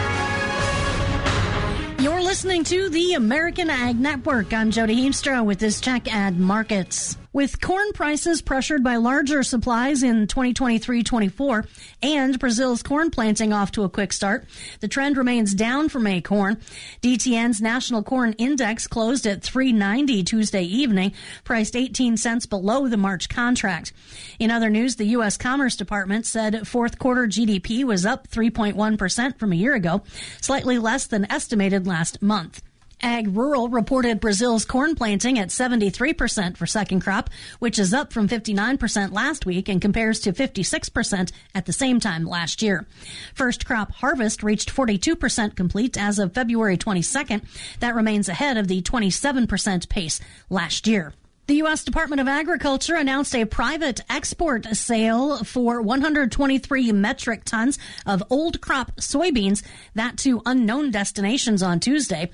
You're 2.04 2.22
listening 2.22 2.66
to 2.66 2.90
the 2.90 3.14
American 3.14 3.70
Ag 3.70 3.98
Network. 3.98 4.52
I'm 4.54 4.72
Jody 4.72 4.96
Heemstra 4.96 5.46
with 5.46 5.60
this 5.60 5.80
check 5.80 6.14
ad 6.14 6.38
markets. 6.38 7.18
With 7.38 7.62
corn 7.62 7.94
prices 7.94 8.42
pressured 8.42 8.84
by 8.84 8.96
larger 8.96 9.44
supplies 9.44 10.02
in 10.02 10.26
2023-24 10.26 11.68
and 12.02 12.40
Brazil's 12.40 12.82
corn 12.82 13.12
planting 13.12 13.54
off 13.54 13.72
to 13.74 13.84
a 13.84 13.90
quick 13.90 14.12
start, 14.12 14.48
the 14.80 14.88
trend 14.88 15.18
remains 15.18 15.54
down 15.54 15.88
for 15.90 16.00
May 16.00 16.20
corn. 16.20 16.60
DTN's 17.04 17.62
National 17.62 18.02
Corn 18.02 18.34
Index 18.40 18.88
closed 18.88 19.28
at 19.28 19.44
390 19.44 20.24
Tuesday 20.24 20.64
evening, 20.64 21.14
priced 21.44 21.76
18 21.76 22.18
cents 22.18 22.48
below 22.48 22.88
the 22.88 22.98
March 22.98 23.30
contract. 23.30 23.94
In 24.40 24.50
other 24.50 24.72
news, 24.72 24.96
the 24.96 25.06
U.S. 25.10 25.38
Commerce 25.38 25.76
Department 25.76 26.26
said 26.26 26.68
fourth 26.68 26.98
quarter 26.98 27.28
GDP 27.28 27.84
was 27.84 28.04
up 28.04 28.28
3.1% 28.30 29.38
from 29.38 29.52
a 29.52 29.56
year 29.56 29.76
ago, 29.76 30.02
slightly 30.42 30.80
less 30.80 31.06
than 31.06 31.32
estimated 31.32 31.86
last 31.86 32.20
month. 32.20 32.64
AgRural 33.02 33.72
reported 33.72 34.20
Brazil's 34.20 34.66
corn 34.66 34.96
planting 34.96 35.38
at 35.38 35.50
73% 35.50 36.58
for 36.58 36.66
second 36.66 37.02
crop, 37.02 37.30
which 37.60 37.78
is 37.78 37.94
up 37.94 38.12
from 38.12 38.28
59% 38.28 39.12
last 39.12 39.46
week 39.46 39.70
and 39.70 39.82
compares 39.82 40.20
to 40.22 40.34
56% 40.34 41.32
at 41.54 41.66
the 41.66 41.74
same 41.74 42.00
time 42.00 42.26
last 42.26 42.62
year. 42.62 42.88
First 43.34 43.66
crop 43.66 43.92
harvest 43.92 44.44
reached 44.44 44.74
42% 44.74 45.56
complete 45.56 45.98
as 45.98 46.20
of 46.20 46.34
February 46.34 46.78
22nd. 46.78 47.44
That 47.80 47.96
remains 47.96 48.30
ahead 48.30 48.58
of 48.58 48.68
the 48.68 48.82
27% 48.82 49.90
pace 49.90 50.20
last 50.50 50.88
year. 50.88 51.14
The 51.48 51.56
U.S. 51.64 51.86
Department 51.86 52.20
of 52.20 52.28
Agriculture 52.28 52.96
announced 52.96 53.34
a 53.34 53.46
private 53.46 54.02
export 54.10 54.66
sale 54.76 55.46
for 55.46 55.82
123 55.82 56.92
metric 56.92 57.46
tons 57.46 57.80
of 58.06 58.22
old 58.30 58.60
crop 58.60 58.98
soybeans, 58.98 59.64
that 59.96 60.18
to 60.18 60.42
unknown 60.46 60.92
destinations 60.92 61.64
on 61.64 61.80
Tuesday. 61.80 62.32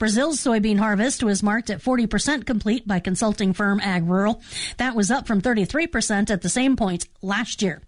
Brazil's 0.00 0.40
soybean 0.40 0.80
harvest 0.80 1.22
was 1.22 1.44
marked 1.44 1.70
at 1.70 1.80
40% 1.80 2.44
complete 2.44 2.88
by 2.88 2.98
consulting 2.98 3.52
firm 3.52 3.78
AgRural. 3.78 4.42
That 4.78 4.96
was 4.96 5.12
up 5.12 5.28
from 5.28 5.40
33% 5.40 6.28
at 6.28 6.42
the 6.42 6.48
same 6.48 6.74
point 6.74 7.06
last 7.22 7.62
year. 7.62 7.82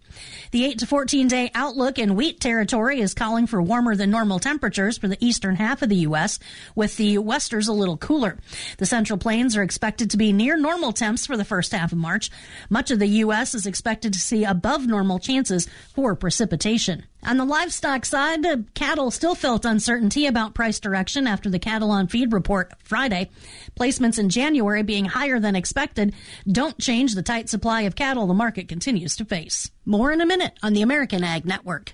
The 0.51 0.65
8 0.65 0.79
to 0.79 0.87
14 0.87 1.27
day 1.27 1.51
outlook 1.53 1.99
in 1.99 2.15
wheat 2.15 2.39
territory 2.39 3.01
is 3.01 3.13
calling 3.13 3.47
for 3.47 3.61
warmer 3.61 3.95
than 3.95 4.09
normal 4.09 4.39
temperatures 4.39 4.97
for 4.97 5.07
the 5.07 5.17
eastern 5.19 5.55
half 5.55 5.81
of 5.81 5.89
the 5.89 5.97
U.S., 5.97 6.39
with 6.75 6.97
the 6.97 7.17
westers 7.17 7.67
a 7.67 7.73
little 7.73 7.97
cooler. 7.97 8.37
The 8.77 8.85
central 8.85 9.17
plains 9.17 9.55
are 9.55 9.63
expected 9.63 10.11
to 10.11 10.17
be 10.17 10.31
near 10.31 10.57
normal 10.57 10.91
temps 10.91 11.25
for 11.25 11.37
the 11.37 11.45
first 11.45 11.71
half 11.71 11.91
of 11.91 11.97
March. 11.97 12.29
Much 12.69 12.91
of 12.91 12.99
the 12.99 13.07
U.S. 13.07 13.53
is 13.53 13.65
expected 13.65 14.13
to 14.13 14.19
see 14.19 14.43
above 14.43 14.87
normal 14.87 15.19
chances 15.19 15.67
for 15.93 16.15
precipitation. 16.15 17.03
On 17.23 17.37
the 17.37 17.45
livestock 17.45 18.05
side, 18.05 18.45
cattle 18.73 19.11
still 19.11 19.35
felt 19.35 19.65
uncertainty 19.65 20.25
about 20.25 20.53
price 20.53 20.79
direction 20.79 21.27
after 21.27 21.49
the 21.49 21.59
cattle 21.59 21.91
on 21.91 22.07
feed 22.07 22.31
report 22.31 22.71
Friday. 22.83 23.29
Placements 23.77 24.17
in 24.17 24.29
January 24.29 24.83
being 24.83 25.05
higher 25.05 25.39
than 25.39 25.55
expected 25.55 26.13
don't 26.49 26.79
change 26.79 27.15
the 27.15 27.21
tight 27.21 27.49
supply 27.49 27.81
of 27.81 27.95
cattle 27.95 28.25
the 28.25 28.33
market 28.33 28.67
continues 28.67 29.15
to 29.17 29.25
face. 29.25 29.69
More 29.85 30.11
in 30.11 30.21
a 30.21 30.25
minute 30.25 30.57
on 30.63 30.73
the 30.73 30.81
American 30.81 31.23
Ag 31.23 31.45
Network. 31.45 31.93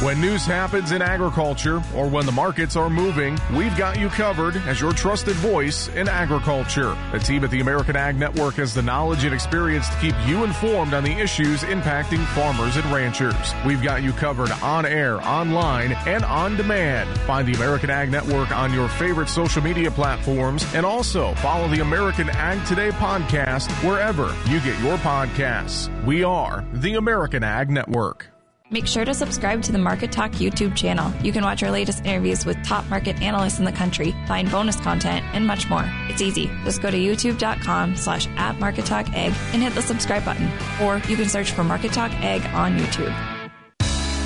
When 0.00 0.18
news 0.18 0.46
happens 0.46 0.92
in 0.92 1.02
agriculture 1.02 1.82
or 1.94 2.08
when 2.08 2.24
the 2.24 2.32
markets 2.32 2.74
are 2.74 2.88
moving, 2.88 3.38
we've 3.54 3.76
got 3.76 3.98
you 3.98 4.08
covered 4.08 4.56
as 4.66 4.80
your 4.80 4.94
trusted 4.94 5.36
voice 5.36 5.88
in 5.88 6.08
agriculture. 6.08 6.96
The 7.12 7.18
team 7.18 7.44
at 7.44 7.50
the 7.50 7.60
American 7.60 7.96
Ag 7.96 8.16
Network 8.16 8.54
has 8.54 8.72
the 8.72 8.80
knowledge 8.80 9.24
and 9.24 9.34
experience 9.34 9.90
to 9.90 9.96
keep 9.96 10.14
you 10.26 10.42
informed 10.42 10.94
on 10.94 11.04
the 11.04 11.12
issues 11.12 11.64
impacting 11.64 12.24
farmers 12.28 12.76
and 12.76 12.86
ranchers. 12.86 13.52
We've 13.66 13.82
got 13.82 14.02
you 14.02 14.12
covered 14.12 14.50
on 14.62 14.86
air, 14.86 15.20
online, 15.20 15.92
and 16.06 16.24
on 16.24 16.56
demand. 16.56 17.20
Find 17.20 17.46
the 17.46 17.52
American 17.52 17.90
Ag 17.90 18.10
Network 18.10 18.56
on 18.56 18.72
your 18.72 18.88
favorite 18.88 19.28
social 19.28 19.62
media 19.62 19.90
platforms 19.90 20.64
and 20.72 20.86
also 20.86 21.34
follow 21.34 21.68
the 21.68 21.80
American 21.80 22.30
Ag 22.30 22.66
Today 22.66 22.88
podcast 22.88 23.70
wherever 23.86 24.34
you 24.50 24.60
get 24.60 24.80
your 24.80 24.96
podcasts. 24.96 25.90
We 26.06 26.24
are 26.24 26.64
the 26.72 26.94
American 26.94 27.44
Ag 27.44 27.68
Network. 27.68 28.30
Make 28.72 28.86
sure 28.86 29.04
to 29.04 29.12
subscribe 29.12 29.62
to 29.64 29.72
the 29.72 29.78
Market 29.78 30.12
Talk 30.12 30.30
YouTube 30.32 30.76
channel. 30.76 31.12
You 31.24 31.32
can 31.32 31.42
watch 31.42 31.60
our 31.64 31.72
latest 31.72 32.04
interviews 32.04 32.46
with 32.46 32.62
top 32.62 32.88
market 32.88 33.20
analysts 33.20 33.58
in 33.58 33.64
the 33.64 33.72
country, 33.72 34.14
find 34.28 34.48
bonus 34.48 34.76
content, 34.76 35.24
and 35.34 35.44
much 35.44 35.68
more. 35.68 35.84
It's 36.08 36.22
easy. 36.22 36.48
Just 36.64 36.80
go 36.80 36.88
to 36.88 36.96
youtube.com 36.96 37.96
slash 37.96 38.28
at 38.36 38.60
Market 38.60 38.86
Talk 38.86 39.12
Egg 39.12 39.34
and 39.52 39.60
hit 39.60 39.74
the 39.74 39.82
subscribe 39.82 40.24
button. 40.24 40.48
Or 40.80 40.98
you 41.08 41.16
can 41.16 41.28
search 41.28 41.50
for 41.50 41.64
Market 41.64 41.92
Talk 41.92 42.12
Egg 42.22 42.42
on 42.54 42.78
YouTube. 42.78 43.12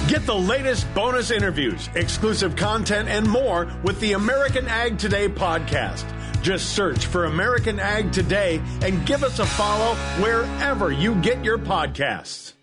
Get 0.09 0.27
the 0.27 0.37
latest 0.37 0.93
bonus 0.95 1.31
interviews, 1.31 1.89
exclusive 1.95 2.55
content, 2.55 3.09
and 3.09 3.27
more 3.27 3.73
with 3.83 3.99
the 4.01 4.13
American 4.13 4.69
Ag 4.69 4.99
Today 4.99 5.27
podcast. 5.27 6.05
Just 6.43 6.75
search 6.77 7.07
for 7.07 7.25
American 7.25 7.81
Ag 7.81 8.13
Today 8.13 8.61
and 8.83 9.07
give 9.07 9.25
us 9.25 9.39
a 9.39 9.47
follow 9.47 9.95
wherever 10.23 10.93
you 10.93 11.15
get 11.23 11.43
your 11.43 11.57
podcasts. 11.57 12.54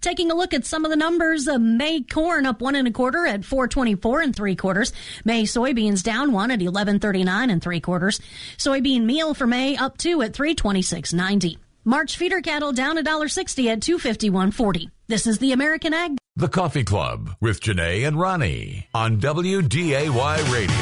Taking 0.00 0.30
a 0.30 0.34
look 0.34 0.54
at 0.54 0.64
some 0.64 0.84
of 0.84 0.90
the 0.90 0.96
numbers, 0.96 1.48
uh, 1.48 1.58
May 1.58 2.02
corn 2.02 2.46
up 2.46 2.60
one 2.60 2.76
and 2.76 2.86
a 2.86 2.92
quarter 2.92 3.26
at 3.26 3.44
424 3.44 4.20
and 4.20 4.34
three 4.34 4.54
quarters. 4.54 4.92
May 5.24 5.42
soybeans 5.42 6.02
down 6.02 6.32
one 6.32 6.50
at 6.50 6.60
1139 6.60 7.50
and 7.50 7.60
three 7.62 7.80
quarters. 7.80 8.20
Soybean 8.56 9.02
meal 9.02 9.34
for 9.34 9.46
May 9.46 9.76
up 9.76 9.98
two 9.98 10.22
at 10.22 10.32
326.90. 10.32 11.58
March 11.88 12.18
feeder 12.18 12.42
cattle 12.42 12.70
down 12.70 12.98
$1.60 12.98 13.72
at 13.72 13.80
251.40. 13.80 14.90
This 15.06 15.26
is 15.26 15.38
the 15.38 15.52
American 15.52 15.94
Ag. 15.94 16.18
The 16.36 16.46
Coffee 16.46 16.84
Club 16.84 17.30
with 17.40 17.60
Janae 17.62 18.06
and 18.06 18.20
Ronnie 18.20 18.86
on 18.92 19.18
WDAY 19.18 20.10
Radio. 20.52 20.76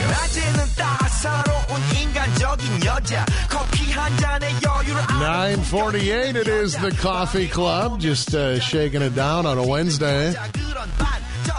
Nine 5.20 5.62
forty-eight. 5.62 6.34
It 6.34 6.48
is 6.48 6.76
the 6.76 6.90
Coffee 6.90 7.46
Club. 7.46 8.00
Just 8.00 8.34
uh, 8.34 8.58
shaking 8.58 9.00
it 9.00 9.14
down 9.14 9.46
on 9.46 9.58
a 9.58 9.66
Wednesday. 9.66 10.34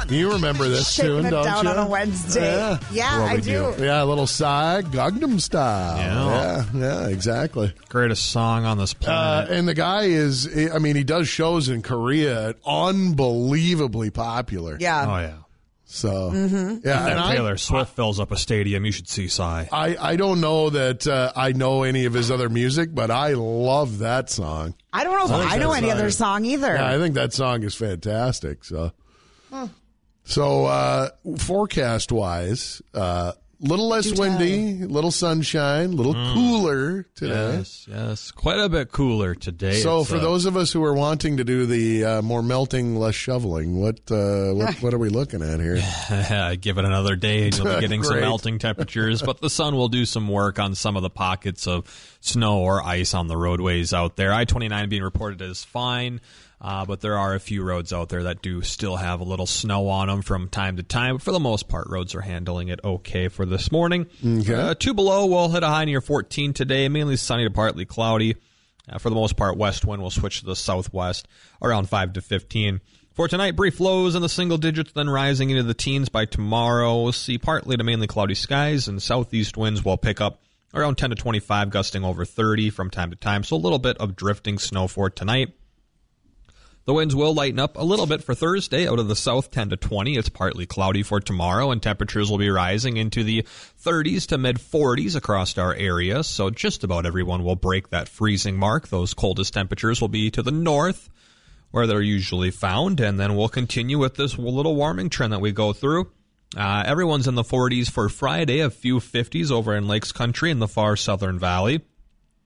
You 0.10 0.32
remember 0.34 0.68
this 0.70 0.92
Shaking 0.94 1.12
tune, 1.12 1.26
it 1.26 1.30
don't 1.32 1.44
down 1.44 1.64
you? 1.66 1.70
on 1.72 1.78
a 1.78 1.88
Wednesday. 1.88 2.42
Yeah, 2.58 2.80
Yeah, 2.92 3.28
I 3.30 3.36
we 3.36 3.42
do. 3.42 3.74
Yeah, 3.80 4.04
a 4.04 4.06
little 4.06 4.28
Psy, 4.28 4.82
Gangnam 4.84 5.40
Style. 5.42 5.98
Yeah. 5.98 6.66
yeah, 6.74 6.80
yeah, 7.04 7.08
exactly. 7.10 7.74
Greatest 7.90 8.28
song 8.32 8.66
on 8.66 8.78
this 8.78 8.94
Uh, 8.94 8.98
planet. 9.04 9.52
and 9.52 9.68
the 9.68 9.74
guy 9.74 10.04
is, 10.04 10.48
I 10.74 10.78
mean, 10.80 10.96
he 10.96 11.04
does 11.04 11.28
shows 11.28 11.68
in 11.70 11.82
Korea, 11.82 12.56
unbelievably 12.66 14.12
popular. 14.12 14.78
Yeah. 14.80 15.06
oh, 15.08 15.20
yeah. 15.20 15.34
So, 15.90 16.32
Mhm. 16.34 16.82
yeah, 16.86 17.06
If 17.06 17.12
and 17.12 17.20
I, 17.20 17.36
Taylor 17.36 17.56
Swift 17.56 17.96
fills 17.96 18.20
up 18.20 18.32
a 18.34 18.38
stadium, 18.38 18.84
you 18.86 18.92
should 18.92 19.08
see 19.08 19.30
Psy. 19.30 19.68
I, 19.72 19.96
I 19.98 20.16
don't 20.18 20.42
know 20.42 20.70
that 20.70 21.08
uh, 21.08 21.32
I 21.34 21.54
know 21.54 21.84
any 21.84 22.04
of 22.04 22.14
his 22.14 22.30
other 22.30 22.50
music, 22.50 22.94
but 22.94 23.10
I 23.10 23.34
love 23.36 24.00
that 24.00 24.30
song. 24.30 24.74
I 24.92 25.06
don't 25.06 25.18
know 25.18 25.34
if 25.34 25.40
think 25.42 25.50
I 25.54 25.58
know 25.58 25.72
any 25.72 25.90
other 25.90 26.12
song 26.12 26.44
either. 26.44 26.76
Yeah, 26.76 26.90
I 26.94 26.98
think 26.98 27.16
that 27.16 27.32
song 27.32 27.64
is 27.64 27.74
fantastic. 27.74 28.66
So, 28.66 28.92
so 30.24 30.66
uh, 30.66 31.10
forecast 31.38 32.12
wise, 32.12 32.82
uh, 32.94 33.34
little 33.60 33.88
less 33.88 34.06
Do 34.06 34.16
tell. 34.16 34.22
windy, 34.22 34.86
little 34.86 35.12
sunshine, 35.12 35.94
a 35.94 35.96
little 35.96 36.14
cooler 36.14 37.04
today. 37.16 37.34
Mm. 37.34 37.58
Yes, 37.58 37.88
yes. 37.90 38.32
Quite 38.32 38.60
a 38.60 38.70
bit 38.70 38.92
cooler 38.92 39.36
today. 39.36 39.80
So, 39.80 40.04
for 40.04 40.18
uh, 40.18 40.20
those 40.20 40.46
of 40.46 40.56
us 40.58 40.72
who 40.72 40.84
are 40.84 40.94
wanting 40.94 41.38
to 41.38 41.44
do 41.44 41.66
the 41.66 42.06
uh, 42.06 42.22
more 42.22 42.44
melting, 42.44 42.98
less 42.98 43.16
shoveling, 43.16 43.80
what 43.80 44.00
uh, 44.12 44.54
what, 44.54 44.76
what 44.82 44.94
are 44.94 45.00
we 45.00 45.10
looking 45.10 45.42
at 45.42 45.60
here? 45.60 45.76
Give 46.62 46.78
it 46.78 46.86
another 46.86 47.16
day 47.16 47.46
and 47.46 47.58
you'll 47.58 47.74
be 47.74 47.80
getting 47.82 48.04
some 48.04 48.20
melting 48.20 48.60
temperatures, 48.60 49.22
but 49.22 49.42
the 49.42 49.50
sun 49.50 49.76
will 49.76 49.90
do 49.90 50.06
some 50.06 50.28
work 50.28 50.60
on 50.60 50.76
some 50.76 50.96
of 50.96 51.04
the 51.04 51.10
pockets 51.10 51.68
of 51.68 51.86
snow 52.22 52.60
or 52.60 52.84
ice 52.84 53.14
on 53.14 53.28
the 53.28 53.38
roadways 53.38 53.94
out 53.94 54.16
there. 54.16 54.34
I 54.34 54.46
29 54.46 54.90
being 54.90 55.04
reported 55.04 55.42
as 55.42 55.64
fine, 55.64 56.22
uh, 56.60 56.86
but 56.86 57.02
there 57.02 57.18
are 57.18 57.36
a 57.36 57.40
few 57.40 57.64
roads 57.64 57.94
out 57.94 58.10
there 58.10 58.24
that 58.24 58.42
do 58.42 58.62
still 58.62 58.96
have 58.96 59.20
a 59.20 59.24
little 59.24 59.46
snow 59.46 59.90
on 59.90 60.08
them 60.08 60.22
from 60.22 60.50
time 60.50 60.78
to 60.78 60.84
time. 60.84 61.16
But 61.16 61.24
for 61.24 61.32
the 61.32 61.40
most 61.40 61.68
part, 61.68 61.88
roads 61.88 62.16
are 62.16 62.22
handling 62.22 62.70
it 62.70 62.80
okay 62.84 63.28
for 63.28 63.46
this 63.46 63.72
morning. 63.72 64.08
Okay. 64.26 64.54
Uh, 64.54 64.74
two 64.74 64.94
below, 64.94 65.28
we'll 65.28 65.50
hit 65.50 65.64
a 65.64 65.68
high 65.68 65.86
near 65.86 66.02
14 66.02 66.54
today, 66.54 66.90
mainly 66.90 67.16
sunny 67.16 67.44
to 67.44 67.52
partly 67.52 67.86
cloudy. 67.86 68.36
Uh, 68.90 68.98
for 68.98 69.10
the 69.10 69.16
most 69.16 69.36
part, 69.36 69.58
west 69.58 69.86
wind 69.86 70.02
will 70.02 70.10
switch 70.10 70.40
to 70.40 70.46
the 70.46 70.56
southwest 70.56 71.28
around 71.62 71.90
5 71.90 72.14
to 72.14 72.22
15. 72.22 72.82
For 73.14 73.28
tonight, 73.28 73.56
brief 73.56 73.80
lows 73.80 74.16
in 74.16 74.22
the 74.22 74.30
single 74.30 74.58
digits, 74.58 74.92
then 74.94 75.10
rising 75.10 75.50
into 75.50 75.64
the 75.64 75.74
teens 75.74 76.10
by 76.10 76.26
tomorrow. 76.26 77.02
We'll 77.04 77.12
see 77.12 77.38
partly 77.38 77.76
to 77.76 77.84
mainly 77.84 78.08
cloudy 78.08 78.36
skies, 78.36 78.88
and 78.88 79.02
southeast 79.02 79.58
winds 79.58 79.84
will 79.84 79.98
pick 79.98 80.22
up 80.22 80.42
around 80.74 80.98
10 80.98 81.10
to 81.10 81.16
25, 81.16 81.70
gusting 81.70 82.04
over 82.04 82.26
30 82.26 82.70
from 82.70 82.90
time 82.90 83.10
to 83.10 83.16
time. 83.16 83.44
So 83.44 83.56
a 83.56 83.58
little 83.58 83.80
bit 83.80 83.98
of 83.98 84.16
drifting 84.16 84.60
snow 84.60 84.88
for 84.88 85.10
tonight. 85.10 85.54
The 86.88 86.94
winds 86.94 87.14
will 87.14 87.34
lighten 87.34 87.60
up 87.60 87.76
a 87.76 87.84
little 87.84 88.06
bit 88.06 88.24
for 88.24 88.34
Thursday 88.34 88.88
out 88.88 88.98
of 88.98 89.10
the 89.10 89.16
south 89.16 89.52
10 89.52 89.72
to 89.72 89.76
20. 89.76 90.16
It's 90.16 90.30
partly 90.30 90.66
cloudy 90.66 91.04
for 91.04 91.20
tomorrow 91.20 91.72
and 91.72 91.84
temperatures 91.84 92.32
will 92.32 92.38
be 92.38 92.50
rising 92.50 92.96
into 92.96 93.26
the 93.26 93.46
30s 93.84 94.28
to 94.28 94.38
mid 94.38 94.56
40s 94.56 95.14
across 95.14 95.58
our 95.58 95.74
area. 95.74 96.24
So 96.24 96.50
just 96.50 96.86
about 96.86 97.06
everyone 97.06 97.44
will 97.44 97.58
break 97.58 97.90
that 97.90 98.08
freezing 98.08 98.56
mark. 98.56 98.88
Those 98.88 99.14
coldest 99.14 99.54
temperatures 99.54 100.00
will 100.00 100.08
be 100.08 100.32
to 100.32 100.42
the 100.42 100.52
north 100.52 101.10
where 101.72 101.88
they're 101.88 102.00
usually 102.00 102.52
found. 102.52 103.02
And 103.02 103.20
then 103.20 103.36
we'll 103.36 103.50
continue 103.50 104.00
with 104.00 104.16
this 104.16 104.38
little 104.38 104.78
warming 104.78 105.10
trend 105.10 105.34
that 105.34 105.42
we 105.42 105.52
go 105.52 105.74
through. 105.74 106.10
Uh, 106.56 106.84
everyone's 106.86 107.28
in 107.28 107.36
the 107.36 107.44
40s 107.44 107.92
for 107.92 108.08
Friday, 108.08 108.62
a 108.62 108.70
few 108.70 109.02
50s 109.02 109.52
over 109.52 109.76
in 109.76 109.90
Lakes 109.90 110.14
Country 110.14 110.52
in 110.52 110.60
the 110.60 110.70
far 110.70 110.96
southern 110.96 111.38
valley. 111.38 111.82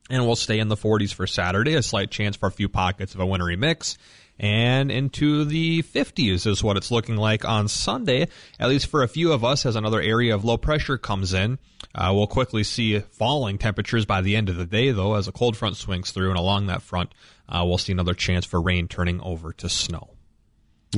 And 0.09 0.25
we'll 0.25 0.35
stay 0.35 0.57
in 0.57 0.67
the 0.67 0.75
40s 0.75 1.13
for 1.13 1.27
Saturday, 1.27 1.75
a 1.75 1.83
slight 1.83 2.09
chance 2.09 2.35
for 2.35 2.47
a 2.47 2.51
few 2.51 2.69
pockets 2.69 3.13
of 3.13 3.21
a 3.21 3.25
wintry 3.25 3.55
mix. 3.55 3.99
And 4.41 4.89
into 4.91 5.45
the 5.45 5.83
50s 5.83 6.47
is 6.47 6.63
what 6.63 6.75
it's 6.75 6.89
looking 6.89 7.15
like 7.15 7.45
on 7.45 7.67
Sunday, 7.67 8.27
at 8.59 8.69
least 8.69 8.87
for 8.87 9.03
a 9.03 9.07
few 9.07 9.33
of 9.33 9.45
us 9.45 9.67
as 9.67 9.75
another 9.75 10.01
area 10.01 10.33
of 10.33 10.43
low 10.43 10.57
pressure 10.57 10.97
comes 10.97 11.31
in. 11.31 11.59
Uh, 11.93 12.11
we'll 12.11 12.25
quickly 12.25 12.63
see 12.63 12.99
falling 13.01 13.59
temperatures 13.59 14.03
by 14.03 14.19
the 14.21 14.35
end 14.35 14.49
of 14.49 14.55
the 14.55 14.65
day, 14.65 14.89
though, 14.89 15.13
as 15.13 15.27
a 15.27 15.31
cold 15.31 15.55
front 15.55 15.77
swings 15.77 16.09
through. 16.09 16.29
And 16.29 16.39
along 16.39 16.65
that 16.67 16.81
front, 16.81 17.13
uh, 17.47 17.63
we'll 17.67 17.77
see 17.77 17.91
another 17.91 18.15
chance 18.15 18.43
for 18.43 18.59
rain 18.59 18.87
turning 18.87 19.21
over 19.21 19.53
to 19.53 19.69
snow. 19.69 20.09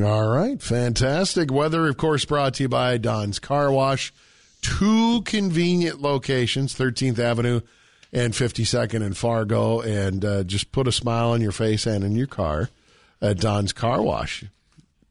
All 0.02 0.28
right, 0.30 0.61
fantastic. 0.61 1.52
Weather, 1.52 1.90
of 1.90 1.98
course, 1.98 2.24
brought 2.24 2.53
to 2.56 2.64
you 2.64 2.70
by 2.70 2.98
Don's 2.98 3.40
Car 3.40 3.70
Wash. 3.74 4.14
Two 4.61 5.22
convenient 5.24 6.02
locations, 6.02 6.74
13th 6.76 7.20
Avenue 7.20 7.60
and 8.14 8.34
52nd 8.34 9.06
in 9.06 9.14
Fargo. 9.14 9.82
And 9.82 10.24
uh, 10.24 10.44
just 10.44 10.72
put 10.72 10.88
a 10.88 10.94
smile 10.94 11.32
on 11.32 11.41
your 11.41 11.52
face 11.52 11.86
and 11.86 12.06
in 12.06 12.15
your 12.15 12.28
car 12.28 12.70
at 13.24 13.40
Don's 13.40 13.74
Car 13.74 14.02
Wash. 14.04 14.44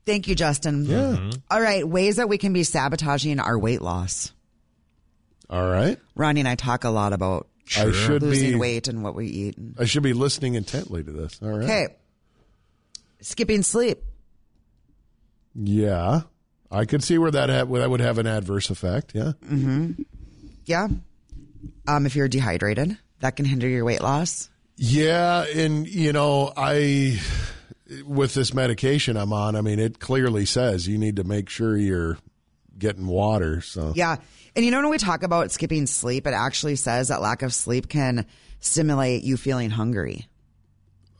Thank 0.06 0.28
you, 0.28 0.34
Justin. 0.34 0.84
Yeah. 0.84 1.30
All 1.50 1.60
right, 1.60 1.86
ways 1.86 2.16
that 2.16 2.28
we 2.28 2.38
can 2.38 2.52
be 2.52 2.62
sabotaging 2.62 3.40
our 3.40 3.58
weight 3.58 3.82
loss. 3.82 4.32
All 5.50 5.68
right. 5.68 5.98
Ronnie 6.14 6.40
and 6.40 6.48
I 6.48 6.54
talk 6.54 6.84
a 6.84 6.90
lot 6.90 7.12
about 7.12 7.48
I 7.76 7.90
should 7.92 8.22
losing 8.22 8.52
be 8.52 8.54
weight 8.56 8.88
and 8.88 9.02
what 9.02 9.14
we 9.14 9.26
eat. 9.26 9.56
I 9.78 9.84
should 9.84 10.02
be 10.02 10.12
listening 10.12 10.54
intently 10.54 11.02
to 11.04 11.10
this. 11.12 11.38
All 11.42 11.50
right. 11.50 11.64
Okay. 11.64 11.86
Skipping 13.20 13.62
sleep. 13.62 14.02
Yeah. 15.54 16.22
I 16.70 16.84
could 16.86 17.04
see 17.04 17.18
where 17.18 17.30
that 17.30 17.50
ha- 17.50 17.64
that 17.64 17.90
would 17.90 18.00
have 18.00 18.18
an 18.18 18.26
adverse 18.26 18.70
effect. 18.70 19.12
Yeah. 19.14 19.32
Mm-hmm. 19.44 20.02
Yeah. 20.64 20.88
Um, 21.86 22.06
if 22.06 22.16
you're 22.16 22.28
dehydrated, 22.28 22.96
that 23.20 23.36
can 23.36 23.44
hinder 23.44 23.68
your 23.68 23.84
weight 23.84 24.00
loss. 24.00 24.48
Yeah, 24.76 25.44
and 25.54 25.86
you 25.86 26.12
know, 26.12 26.52
I 26.56 27.20
with 28.04 28.34
this 28.34 28.54
medication 28.54 29.16
I'm 29.16 29.32
on, 29.32 29.56
I 29.56 29.60
mean, 29.60 29.78
it 29.78 29.98
clearly 29.98 30.46
says 30.46 30.88
you 30.88 30.98
need 30.98 31.16
to 31.16 31.24
make 31.24 31.48
sure 31.48 31.76
you're 31.76 32.18
getting 32.78 33.06
water. 33.06 33.60
So 33.60 33.92
Yeah. 33.94 34.16
And 34.54 34.64
you 34.64 34.70
know, 34.70 34.80
when 34.80 34.90
we 34.90 34.98
talk 34.98 35.22
about 35.22 35.50
skipping 35.50 35.86
sleep, 35.86 36.26
it 36.26 36.34
actually 36.34 36.76
says 36.76 37.08
that 37.08 37.22
lack 37.22 37.42
of 37.42 37.54
sleep 37.54 37.88
can 37.88 38.26
stimulate 38.60 39.22
you 39.24 39.36
feeling 39.36 39.70
hungry. 39.70 40.28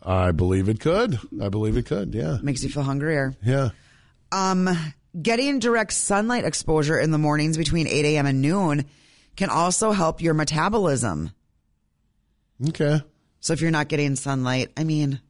I 0.02 0.32
believe 0.32 0.68
it 0.68 0.80
could. 0.80 1.18
I 1.40 1.48
believe 1.48 1.76
it 1.76 1.86
could. 1.86 2.14
Yeah. 2.14 2.38
Makes 2.42 2.62
you 2.64 2.70
feel 2.70 2.82
hungrier. 2.82 3.34
Yeah. 3.42 3.70
Um, 4.32 4.68
getting 5.20 5.58
direct 5.58 5.92
sunlight 5.92 6.44
exposure 6.44 6.98
in 6.98 7.10
the 7.10 7.18
mornings 7.18 7.56
between 7.56 7.86
8 7.86 8.04
a.m. 8.06 8.26
and 8.26 8.42
noon 8.42 8.86
can 9.36 9.50
also 9.50 9.92
help 9.92 10.20
your 10.20 10.34
metabolism. 10.34 11.30
Okay. 12.68 13.00
So 13.40 13.52
if 13.52 13.60
you're 13.60 13.70
not 13.70 13.88
getting 13.88 14.16
sunlight, 14.16 14.70
I 14.76 14.84
mean, 14.84 15.20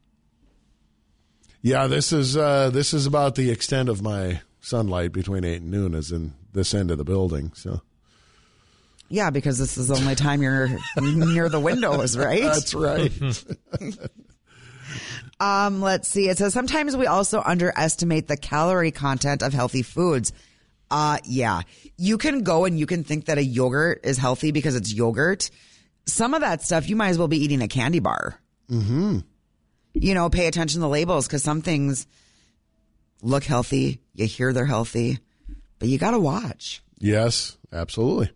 Yeah, 1.63 1.87
this 1.87 2.13
is 2.13 2.37
uh 2.37 2.69
this 2.69 2.93
is 2.93 3.07
about 3.07 3.35
the 3.35 3.49
extent 3.49 3.89
of 3.89 4.01
my 4.01 4.41
sunlight 4.61 5.11
between 5.11 5.43
8 5.43 5.61
and 5.61 5.71
noon 5.71 5.95
is 5.95 6.11
in 6.11 6.33
this 6.51 6.73
end 6.73 6.91
of 6.91 6.99
the 6.99 7.03
building. 7.03 7.51
So 7.55 7.81
yeah, 9.09 9.29
because 9.29 9.57
this 9.57 9.77
is 9.77 9.87
the 9.87 9.95
only 9.95 10.15
time 10.15 10.41
you're 10.41 10.69
near 11.01 11.49
the 11.49 11.59
windows, 11.59 12.17
right? 12.17 12.43
That's 12.43 12.73
right. 12.75 13.11
Um, 15.39 15.81
let's 15.81 16.07
see. 16.07 16.29
It 16.29 16.37
says 16.37 16.53
sometimes 16.53 16.95
we 16.95 17.05
also 17.07 17.41
underestimate 17.43 18.27
the 18.27 18.37
calorie 18.37 18.91
content 18.91 19.41
of 19.41 19.53
healthy 19.53 19.81
foods. 19.81 20.31
Uh, 20.89 21.17
yeah. 21.25 21.63
You 21.97 22.17
can 22.17 22.43
go 22.43 22.63
and 22.63 22.79
you 22.79 22.85
can 22.85 23.03
think 23.03 23.25
that 23.25 23.37
a 23.37 23.43
yogurt 23.43 24.01
is 24.03 24.17
healthy 24.17 24.51
because 24.51 24.75
it's 24.75 24.93
yogurt. 24.93 25.49
Some 26.05 26.33
of 26.33 26.41
that 26.41 26.61
stuff 26.61 26.87
you 26.87 26.95
might 26.95 27.09
as 27.09 27.17
well 27.17 27.27
be 27.27 27.43
eating 27.43 27.61
a 27.61 27.67
candy 27.67 27.99
bar. 27.99 28.39
Mm-hmm. 28.69 29.19
You 29.93 30.13
know, 30.13 30.29
pay 30.29 30.47
attention 30.47 30.79
to 30.79 30.81
the 30.81 30.89
labels 30.89 31.27
because 31.27 31.43
some 31.43 31.61
things 31.61 32.07
look 33.21 33.43
healthy. 33.43 34.01
You 34.13 34.25
hear 34.25 34.53
they're 34.53 34.65
healthy, 34.65 35.19
but 35.79 35.87
you 35.87 35.97
got 35.97 36.11
to 36.11 36.19
watch. 36.19 36.81
Yes, 36.99 37.57
absolutely. 37.71 38.31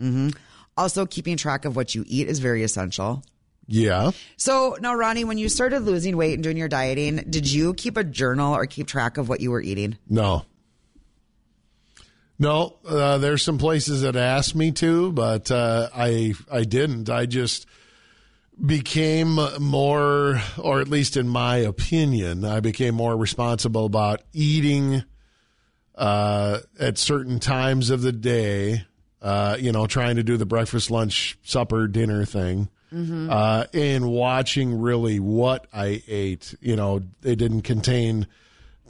Mm-hmm. 0.00 0.30
Also, 0.76 1.04
keeping 1.06 1.36
track 1.36 1.64
of 1.64 1.76
what 1.76 1.94
you 1.94 2.04
eat 2.06 2.28
is 2.28 2.38
very 2.38 2.62
essential. 2.62 3.22
Yeah. 3.66 4.10
So 4.36 4.76
now, 4.80 4.94
Ronnie, 4.94 5.24
when 5.24 5.38
you 5.38 5.48
started 5.48 5.80
losing 5.80 6.16
weight 6.16 6.34
and 6.34 6.42
doing 6.42 6.56
your 6.56 6.68
dieting, 6.68 7.16
did 7.28 7.50
you 7.50 7.74
keep 7.74 7.96
a 7.96 8.04
journal 8.04 8.54
or 8.54 8.66
keep 8.66 8.86
track 8.86 9.18
of 9.18 9.28
what 9.28 9.40
you 9.40 9.50
were 9.50 9.60
eating? 9.60 9.98
No. 10.08 10.44
No, 12.38 12.76
uh, 12.88 13.18
there's 13.18 13.42
some 13.42 13.58
places 13.58 14.02
that 14.02 14.16
asked 14.16 14.56
me 14.56 14.72
to, 14.72 15.12
but 15.12 15.50
uh, 15.50 15.88
I 15.94 16.34
I 16.50 16.64
didn't. 16.64 17.08
I 17.08 17.26
just 17.26 17.66
became 18.64 19.38
more, 19.60 20.40
or 20.58 20.80
at 20.80 20.88
least 20.88 21.16
in 21.16 21.28
my 21.28 21.56
opinion, 21.56 22.44
I 22.44 22.60
became 22.60 22.94
more 22.94 23.16
responsible 23.16 23.86
about 23.86 24.22
eating 24.32 25.04
uh, 25.94 26.60
at 26.78 26.98
certain 26.98 27.38
times 27.40 27.90
of 27.90 28.02
the 28.02 28.12
day. 28.12 28.86
Uh, 29.20 29.56
you 29.58 29.70
know, 29.70 29.86
trying 29.86 30.16
to 30.16 30.24
do 30.24 30.36
the 30.36 30.46
breakfast, 30.46 30.90
lunch, 30.90 31.38
supper, 31.44 31.86
dinner 31.86 32.24
thing. 32.24 32.68
Mm-hmm. 32.92 33.30
Uh, 33.30 33.64
and 33.72 34.10
watching 34.10 34.80
really 34.80 35.20
what 35.20 35.68
I 35.72 36.02
ate. 36.08 36.56
You 36.60 36.74
know, 36.74 37.02
it 37.22 37.36
didn't 37.36 37.62
contain 37.62 38.26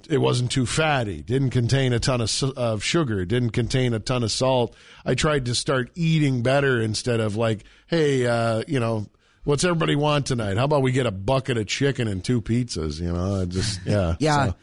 it 0.09 0.19
wasn't 0.19 0.51
too 0.51 0.67
fatty 0.67 1.23
didn't 1.23 1.51
contain 1.51 1.93
a 1.93 2.01
ton 2.01 2.21
of, 2.21 2.43
of 2.57 2.83
sugar 2.83 3.25
didn't 3.25 3.51
contain 3.51 3.95
a 3.95 4.01
ton 4.01 4.25
of 4.25 4.33
salt 4.33 4.75
i 5.07 5.15
tried 5.15 5.45
to 5.45 5.55
start 5.55 5.93
eating 5.95 6.43
better 6.43 6.81
instead 6.81 7.21
of 7.21 7.37
like 7.37 7.63
hey 7.87 8.27
uh, 8.27 8.65
you 8.67 8.81
know 8.81 9.07
what's 9.45 9.65
everybody 9.65 9.97
want 9.97 10.27
tonight 10.27 10.57
how 10.57 10.65
about 10.65 10.83
we 10.83 10.93
get 10.93 11.07
a 11.07 11.11
bucket 11.11 11.57
of 11.59 11.67
chicken 11.67 12.09
and 12.09 12.25
two 12.25 12.41
pizzas 12.41 13.01
you 13.01 13.13
know 13.13 13.45
just 13.47 13.81
yeah 13.85 14.15
Yeah. 14.21 14.47
so- 14.49 14.55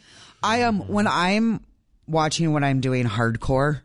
I 0.41 0.59
am, 0.59 0.87
when 0.87 1.05
I'm 1.05 1.59
watching 2.07 2.53
what 2.53 2.63
I'm 2.63 2.79
doing 2.79 3.05
hardcore, 3.05 3.81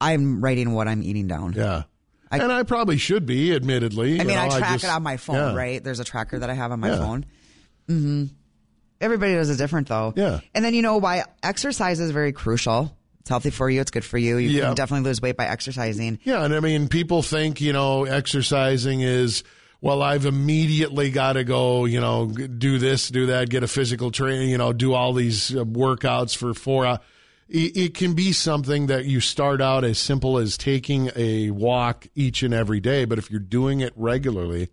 I'm 0.00 0.40
writing 0.40 0.72
what 0.72 0.86
I'm 0.86 1.02
eating 1.02 1.26
down. 1.26 1.52
yeah 1.54 1.82
and 2.30 2.52
i 2.52 2.62
probably 2.64 2.96
should 2.98 3.24
be 3.26 3.54
admittedly 3.54 4.20
I 4.20 4.22
you 4.22 4.28
mean, 4.28 4.38
I 4.38 4.48
know, 4.48 4.58
track 4.58 4.72
just- 4.74 4.84
it 4.84 4.90
on 4.90 5.02
my 5.02 5.16
phone, 5.16 5.36
yeah. 5.36 5.54
right? 5.54 5.82
There's 5.82 6.00
a 6.00 6.04
tracker 6.04 6.38
that 6.38 6.50
I 6.50 6.54
have 6.54 6.70
on 6.72 6.80
my 6.80 6.90
Yeah. 6.90 6.96
phone. 6.98 7.26
hmm 7.88 8.24
Everybody 9.00 9.34
does 9.34 9.50
it 9.50 9.56
different, 9.58 9.88
though. 9.88 10.14
Yeah. 10.16 10.40
And 10.54 10.64
then, 10.64 10.72
you 10.72 10.80
know, 10.80 10.96
why 10.96 11.24
exercise 11.42 12.00
is 12.00 12.12
very 12.12 12.32
crucial. 12.32 12.96
It's 13.26 13.30
healthy 13.30 13.50
for 13.50 13.68
you. 13.68 13.80
It's 13.80 13.90
good 13.90 14.04
for 14.04 14.18
you. 14.18 14.36
You 14.36 14.50
Yeah. 14.50 14.66
can 14.66 14.76
definitely 14.76 15.08
lose 15.08 15.20
weight 15.20 15.36
by 15.36 15.46
exercising. 15.48 16.20
Yeah, 16.22 16.44
and 16.44 16.54
I 16.54 16.60
mean, 16.60 16.86
people 16.86 17.22
think 17.22 17.60
you 17.60 17.72
know 17.72 18.04
exercising 18.04 19.00
is 19.00 19.42
well. 19.80 20.00
I've 20.00 20.26
immediately 20.26 21.10
got 21.10 21.32
to 21.32 21.42
go, 21.42 21.86
you 21.86 22.00
know, 22.00 22.26
do 22.28 22.78
this, 22.78 23.08
do 23.10 23.26
that, 23.26 23.50
get 23.50 23.64
a 23.64 23.66
physical 23.66 24.12
training, 24.12 24.50
you 24.50 24.58
know, 24.58 24.72
do 24.72 24.94
all 24.94 25.12
these 25.12 25.52
uh, 25.56 25.64
workouts 25.64 26.36
for 26.36 26.54
four 26.54 26.86
hours. 26.86 27.00
It, 27.48 27.76
it 27.76 27.94
can 27.94 28.14
be 28.14 28.30
something 28.32 28.86
that 28.86 29.06
you 29.06 29.18
start 29.18 29.60
out 29.60 29.82
as 29.82 29.98
simple 29.98 30.38
as 30.38 30.56
taking 30.56 31.10
a 31.16 31.50
walk 31.50 32.06
each 32.14 32.44
and 32.44 32.54
every 32.54 32.78
day, 32.78 33.06
but 33.06 33.18
if 33.18 33.28
you're 33.28 33.40
doing 33.40 33.80
it 33.80 33.92
regularly, 33.96 34.68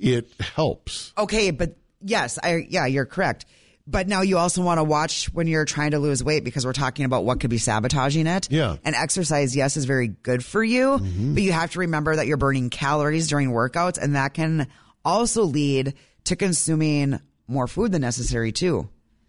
it 0.00 0.28
helps. 0.40 1.12
Okay, 1.16 1.52
but 1.52 1.76
yes, 2.04 2.36
I 2.42 2.66
yeah, 2.68 2.86
you're 2.86 3.06
correct. 3.06 3.46
But 3.86 4.06
now 4.06 4.22
you 4.22 4.38
also 4.38 4.62
want 4.62 4.78
to 4.78 4.84
watch 4.84 5.26
when 5.32 5.48
you're 5.48 5.64
trying 5.64 5.90
to 5.90 5.98
lose 5.98 6.22
weight 6.22 6.44
because 6.44 6.64
we're 6.64 6.72
talking 6.72 7.04
about 7.04 7.24
what 7.24 7.40
could 7.40 7.50
be 7.50 7.58
sabotaging 7.58 8.28
it. 8.28 8.50
Yeah. 8.50 8.76
And 8.84 8.94
exercise, 8.94 9.56
yes, 9.56 9.76
is 9.76 9.86
very 9.86 10.08
good 10.08 10.44
for 10.44 10.62
you, 10.62 10.98
mm-hmm. 10.98 11.34
but 11.34 11.42
you 11.42 11.52
have 11.52 11.72
to 11.72 11.80
remember 11.80 12.14
that 12.14 12.26
you're 12.26 12.36
burning 12.36 12.70
calories 12.70 13.28
during 13.28 13.50
workouts, 13.50 13.98
and 13.98 14.14
that 14.14 14.34
can 14.34 14.68
also 15.04 15.42
lead 15.42 15.94
to 16.24 16.36
consuming 16.36 17.20
more 17.48 17.66
food 17.66 17.92
than 17.92 18.02
necessary 18.02 18.52
too. 18.52 18.88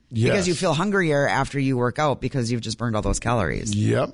Yes. 0.10 0.32
Because 0.32 0.48
you 0.48 0.54
feel 0.54 0.74
hungrier 0.74 1.28
after 1.28 1.60
you 1.60 1.76
work 1.76 1.98
out 1.98 2.22
because 2.22 2.52
you've 2.52 2.62
just 2.62 2.78
burned 2.78 2.96
all 2.96 3.02
those 3.02 3.20
calories. 3.20 3.76
Yep. 3.76 4.12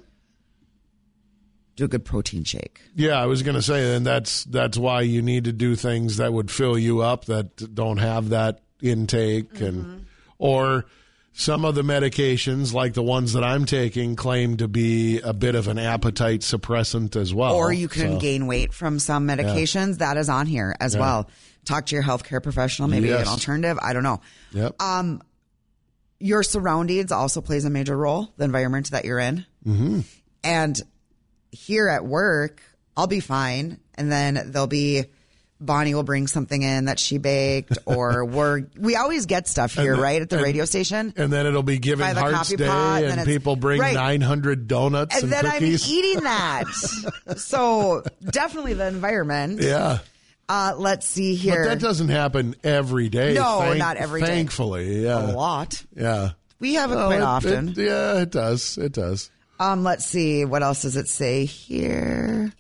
Do 1.75 1.85
a 1.85 1.87
good 1.89 2.05
protein 2.05 2.45
shake. 2.45 2.81
Yeah, 2.95 3.21
I 3.21 3.25
was 3.25 3.43
going 3.43 3.55
to 3.55 3.61
say, 3.61 3.95
and 3.95 4.05
that's 4.05 4.45
that's 4.45 4.77
why 4.77 5.01
you 5.01 5.21
need 5.21 5.45
to 5.45 5.53
do 5.53 5.75
things 5.75 6.17
that 6.17 6.31
would 6.31 6.49
fill 6.49 6.77
you 6.77 7.01
up 7.01 7.25
that 7.25 7.73
don't 7.75 7.97
have 7.97 8.29
that 8.29 8.61
intake, 8.81 9.59
and 9.59 9.83
mm-hmm. 9.83 9.97
Or 10.39 10.85
some 11.33 11.63
of 11.63 11.75
the 11.75 11.83
medications, 11.83 12.73
like 12.73 12.93
the 12.95 13.03
ones 13.03 13.33
that 13.33 13.43
I'm 13.43 13.65
taking, 13.65 14.15
claim 14.15 14.57
to 14.57 14.67
be 14.67 15.19
a 15.19 15.31
bit 15.33 15.53
of 15.53 15.67
an 15.67 15.77
appetite 15.77 16.41
suppressant 16.41 17.15
as 17.15 17.33
well. 17.33 17.53
or 17.53 17.71
you 17.71 17.87
can 17.87 18.13
So- 18.13 18.19
gain 18.19 18.47
weight 18.47 18.73
from 18.73 18.97
some 18.99 19.27
medications. 19.27 19.99
That 19.99 20.17
is 20.17 20.27
on 20.27 20.47
here 20.47 20.75
as 20.79 20.95
Yeah. 20.95 21.01
well. 21.01 21.29
Talk 21.65 21.85
to 21.87 21.95
your 21.95 22.03
healthcare 22.03 22.41
professional, 22.41 22.87
maybe 22.87 23.09
Yes. 23.09 23.21
an 23.21 23.27
alternative. 23.27 23.77
I 23.81 23.93
don't 23.93 24.01
know. 24.03 24.21
Yep. 24.53 24.81
Um, 24.81 25.21
your 26.19 26.41
surroundings 26.43 27.11
also 27.11 27.41
plays 27.41 27.63
a 27.63 27.69
major 27.69 27.95
role. 27.95 28.33
The 28.37 28.45
environment 28.45 28.91
that 28.91 29.05
you're 29.05 29.19
in, 29.19 29.45
hmm 29.63 29.99
and 30.43 30.81
here 31.51 31.87
at 31.89 32.05
work, 32.05 32.61
I'll 32.97 33.07
be 33.07 33.19
fine, 33.19 33.79
and 33.95 34.11
then 34.11 34.51
there'll 34.51 34.67
be. 34.67 35.05
Bonnie 35.61 35.93
will 35.93 36.03
bring 36.03 36.27
something 36.27 36.61
in 36.61 36.85
that 36.85 36.99
she 36.99 37.17
baked, 37.17 37.77
or 37.85 38.23
we're 38.25 38.63
we 38.79 38.95
always 38.95 39.25
get 39.25 39.47
stuff 39.47 39.73
here, 39.73 39.95
right 39.95 40.21
at 40.21 40.29
the 40.29 40.37
and- 40.37 40.45
radio 40.45 40.65
station. 40.65 41.13
And 41.17 41.31
then 41.33 41.45
it'll 41.45 41.63
be 41.63 41.79
given 41.79 42.05
By 42.07 42.13
the 42.13 42.21
Hearts 42.21 42.35
coffee 42.37 42.55
Day, 42.55 42.67
pot, 42.67 43.03
and 43.03 43.19
and, 43.19 43.27
people 43.27 43.55
bring 43.55 43.81
right. 43.81 43.93
900 43.93 44.67
donuts 44.67 45.15
and, 45.15 45.23
and 45.25 45.31
then 45.33 45.51
cookies. 45.51 45.85
I'm 45.85 45.93
eating 45.93 46.19
that. 46.23 46.63
so 47.37 48.03
definitely 48.23 48.73
the 48.73 48.87
environment. 48.87 49.61
yeah. 49.61 49.99
Uh, 50.47 50.73
let's 50.77 51.05
see 51.05 51.35
here. 51.35 51.63
But 51.65 51.69
that 51.69 51.79
doesn't 51.79 52.09
happen 52.09 52.55
every 52.63 53.07
day. 53.09 53.35
No, 53.35 53.73
not 53.73 53.97
every 53.97 54.21
day. 54.21 54.27
Thankfully, 54.27 55.03
yeah. 55.03 55.31
A 55.31 55.33
lot. 55.33 55.83
Yeah. 55.95 56.31
We 56.59 56.73
have 56.73 56.91
it 56.91 56.95
Well, 56.95 57.07
quite 57.07 57.17
it- 57.17 57.21
often. 57.21 57.69
it- 57.69 57.77
yeah, 57.77 58.21
it 58.21 58.31
does. 58.31 58.77
It 58.79 58.93
does. 58.93 59.29
Um, 59.59 59.83
let's 59.83 60.05
see. 60.05 60.45
What 60.45 60.63
else 60.63 60.81
does 60.81 60.95
it 60.97 61.07
say 61.07 61.45
here? 61.45 62.51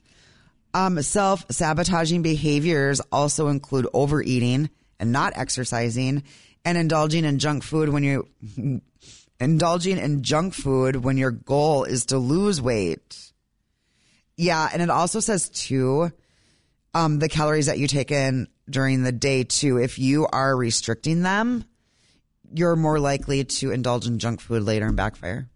Um, 0.73 1.01
self 1.01 1.45
sabotaging 1.49 2.21
behaviors 2.21 3.01
also 3.11 3.47
include 3.47 3.87
overeating 3.93 4.69
and 4.99 5.11
not 5.11 5.33
exercising 5.35 6.23
and 6.63 6.77
indulging 6.77 7.25
in 7.25 7.39
junk 7.39 7.63
food 7.63 7.89
when 7.89 8.03
you 8.03 8.27
indulging 9.39 9.97
in 9.97 10.21
junk 10.23 10.53
food 10.53 10.97
when 10.97 11.17
your 11.17 11.31
goal 11.31 11.85
is 11.85 12.07
to 12.07 12.17
lose 12.17 12.61
weight. 12.61 13.31
Yeah. 14.37 14.69
And 14.71 14.81
it 14.81 14.89
also 14.89 15.19
says 15.19 15.49
too, 15.49 16.11
um, 16.93 17.19
the 17.19 17.29
calories 17.29 17.65
that 17.65 17.79
you 17.79 17.87
take 17.87 18.11
in 18.11 18.47
during 18.69 19.03
the 19.03 19.11
day 19.11 19.43
too. 19.43 19.77
If 19.77 19.97
you 19.97 20.27
are 20.27 20.55
restricting 20.55 21.23
them, 21.23 21.65
you're 22.53 22.75
more 22.75 22.99
likely 22.99 23.43
to 23.43 23.71
indulge 23.71 24.07
in 24.07 24.19
junk 24.19 24.41
food 24.41 24.63
later 24.63 24.87
and 24.87 24.95
backfire. 24.95 25.49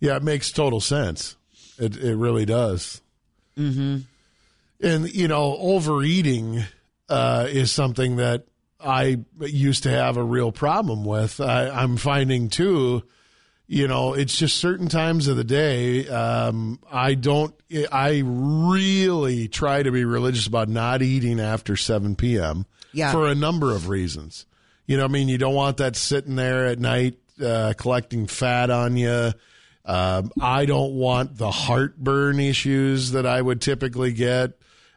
Yeah, 0.00 0.16
it 0.16 0.22
makes 0.22 0.50
total 0.50 0.80
sense. 0.80 1.36
It 1.78 1.96
it 1.96 2.16
really 2.16 2.44
does. 2.44 3.01
Mm-hmm. 3.56 3.98
And 4.80 5.14
you 5.14 5.28
know, 5.28 5.56
overeating 5.58 6.64
uh, 7.08 7.46
is 7.48 7.70
something 7.70 8.16
that 8.16 8.46
I 8.80 9.18
used 9.40 9.84
to 9.84 9.90
have 9.90 10.16
a 10.16 10.24
real 10.24 10.52
problem 10.52 11.04
with. 11.04 11.40
I, 11.40 11.68
I'm 11.68 11.96
finding 11.96 12.48
too. 12.48 13.02
You 13.68 13.88
know, 13.88 14.12
it's 14.14 14.36
just 14.36 14.58
certain 14.58 14.88
times 14.88 15.28
of 15.28 15.36
the 15.36 15.44
day. 15.44 16.08
Um, 16.08 16.80
I 16.90 17.14
don't. 17.14 17.54
I 17.90 18.22
really 18.24 19.48
try 19.48 19.82
to 19.82 19.90
be 19.90 20.04
religious 20.04 20.46
about 20.46 20.68
not 20.68 21.00
eating 21.00 21.40
after 21.40 21.76
seven 21.76 22.16
p.m. 22.16 22.66
Yeah. 22.92 23.12
for 23.12 23.28
a 23.28 23.34
number 23.34 23.70
of 23.72 23.88
reasons. 23.88 24.46
You 24.86 24.98
know, 24.98 25.04
I 25.04 25.08
mean, 25.08 25.28
you 25.28 25.38
don't 25.38 25.54
want 25.54 25.78
that 25.78 25.96
sitting 25.96 26.36
there 26.36 26.66
at 26.66 26.78
night 26.78 27.18
uh, 27.42 27.72
collecting 27.78 28.26
fat 28.26 28.68
on 28.68 28.96
you. 28.96 29.32
Um, 29.84 30.30
I 30.40 30.64
don't 30.64 30.92
want 30.94 31.36
the 31.36 31.50
heartburn 31.50 32.38
issues 32.38 33.12
that 33.12 33.26
I 33.26 33.42
would 33.42 33.60
typically 33.60 34.12
get. 34.12 34.52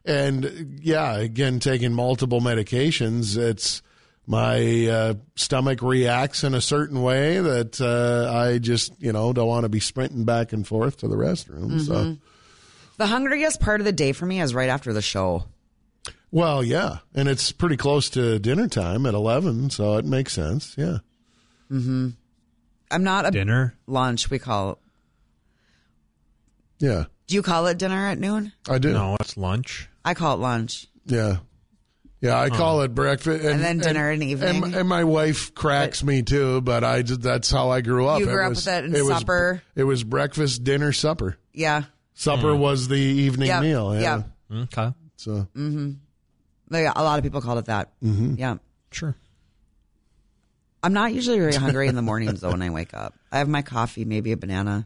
And 0.05 0.79
yeah, 0.83 1.15
again, 1.17 1.59
taking 1.59 1.91
multiple 1.93 2.39
medications, 2.41 3.35
it's 3.37 3.81
my 4.27 4.87
uh, 4.87 5.13
stomach 5.35 5.81
reacts 5.81 6.43
in 6.43 6.53
a 6.53 6.61
certain 6.61 7.01
way 7.01 7.39
that 7.39 7.81
uh, 7.81 8.31
I 8.31 8.59
just, 8.59 8.93
you 9.01 9.11
know, 9.11 9.33
don't 9.33 9.47
want 9.47 9.63
to 9.63 9.69
be 9.69 9.79
sprinting 9.79 10.23
back 10.25 10.53
and 10.53 10.65
forth 10.67 10.97
to 10.97 11.07
the 11.07 11.15
restroom. 11.15 11.81
So, 11.81 11.93
Mhm. 11.93 12.19
The 12.97 13.07
hungriest 13.07 13.59
part 13.59 13.81
of 13.81 13.85
the 13.85 13.91
day 13.91 14.13
for 14.13 14.25
me 14.25 14.39
is 14.39 14.53
right 14.53 14.69
after 14.69 14.93
the 14.93 15.01
show. 15.01 15.45
well, 16.31 16.63
yeah. 16.63 16.99
And 17.13 17.27
it's 17.27 17.51
pretty 17.51 17.75
close 17.77 18.09
to 18.11 18.39
dinner 18.39 18.67
time 18.67 19.05
at 19.05 19.13
11, 19.13 19.69
so 19.71 19.97
it 19.97 20.05
makes 20.05 20.33
sense. 20.33 20.75
Yeah. 20.77 20.99
Mm-hmm. 21.71 22.09
I'm 22.91 23.03
not 23.03 23.25
a 23.27 23.31
Dinner? 23.31 23.75
lunch. 23.87 24.29
We 24.29 24.39
call. 24.39 24.71
it. 24.71 24.77
Yeah. 26.79 27.05
Do 27.27 27.35
you 27.35 27.41
call 27.41 27.67
it 27.67 27.77
dinner 27.77 28.07
at 28.07 28.19
noon? 28.19 28.51
I 28.69 28.77
do. 28.77 28.93
No, 28.93 29.17
it's 29.19 29.37
lunch. 29.37 29.89
I 30.03 30.13
call 30.13 30.35
it 30.35 30.39
lunch. 30.39 30.87
Yeah. 31.05 31.37
Yeah, 32.21 32.39
I 32.39 32.49
call 32.49 32.81
it 32.81 32.95
breakfast 32.95 33.43
And 33.45 33.59
then 33.61 33.77
dinner 33.79 34.09
and 34.09 34.23
evening. 34.23 34.63
And, 34.63 34.75
and 34.75 34.89
my 34.89 35.03
wife 35.03 35.53
cracks 35.53 36.03
me 36.03 36.21
too, 36.23 36.61
but 36.61 36.83
I 36.83 37.01
just, 37.03 37.21
that's 37.21 37.51
how 37.51 37.69
I 37.69 37.81
grew 37.81 38.07
up. 38.07 38.19
You 38.19 38.25
grew 38.25 38.43
up 38.43 38.49
with 38.51 38.67
it 38.67 38.83
and 38.85 38.93
was- 38.93 39.07
supper. 39.19 39.61
it 39.75 39.83
was 39.83 40.03
breakfast, 40.03 40.63
dinner, 40.63 40.91
supper. 40.91 41.37
Yeah. 41.53 41.83
Supper 42.13 42.55
was 42.55 42.87
the 42.87 42.95
evening 42.95 43.47
Yep, 43.47 43.61
meal. 43.61 43.93
Yeah. 43.99 44.21
yep. 44.51 44.61
Okay. 44.73 44.93
So 45.17 45.47
Mm-hmm. 45.55 45.91
Yeah, 46.71 46.93
a 46.95 47.03
lot 47.03 47.19
of 47.19 47.23
people 47.23 47.41
call 47.41 47.57
it 47.59 47.65
that. 47.65 47.91
Mhm. 48.03 48.39
Yeah. 48.39 48.57
Sure. 48.91 49.15
I'm 50.85 50.93
not 50.93 51.13
usually 51.13 51.39
very 51.39 51.55
hungry 51.55 51.87
in 51.87 51.95
the 51.95 52.03
mornings 52.03 52.41
though 52.41 52.51
when 52.51 52.61
I 52.61 52.69
wake 52.69 52.93
up. 52.93 53.15
I 53.31 53.39
have 53.39 53.47
my 53.47 53.63
coffee, 53.63 54.05
maybe 54.05 54.31
a 54.33 54.37
banana. 54.37 54.85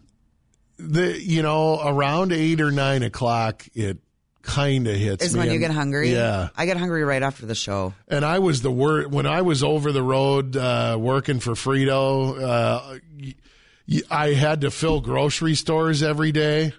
the 0.78 1.22
you 1.22 1.42
know 1.42 1.78
around 1.86 2.32
eight 2.32 2.62
or 2.62 2.72
nine 2.72 3.04
o'clock, 3.04 3.68
it 3.74 3.98
kind 4.42 4.88
of 4.88 4.96
hits. 4.96 5.26
Is 5.26 5.34
me. 5.34 5.40
when 5.40 5.52
you 5.52 5.60
get 5.60 5.72
hungry. 5.72 6.14
Yeah. 6.14 6.50
I 6.56 6.66
get 6.66 6.78
hungry 6.78 7.04
right 7.04 7.22
after 7.22 7.46
the 7.46 7.54
show. 7.54 7.94
And 8.08 8.24
I 8.24 8.40
was 8.40 8.62
the 8.62 8.72
word 8.72 9.12
when 9.12 9.26
I 9.26 9.42
was 9.42 9.62
over 9.62 9.92
the 9.92 10.02
road 10.02 10.56
uh, 10.56 10.96
working 10.98 11.42
for 11.42 11.52
Frito. 11.52 12.42
Uh, 12.42 13.00
I 14.10 14.30
had 14.34 14.62
to 14.62 14.72
fill 14.72 15.02
grocery 15.02 15.56
stores 15.56 16.02
every 16.02 16.32
day. 16.32 16.72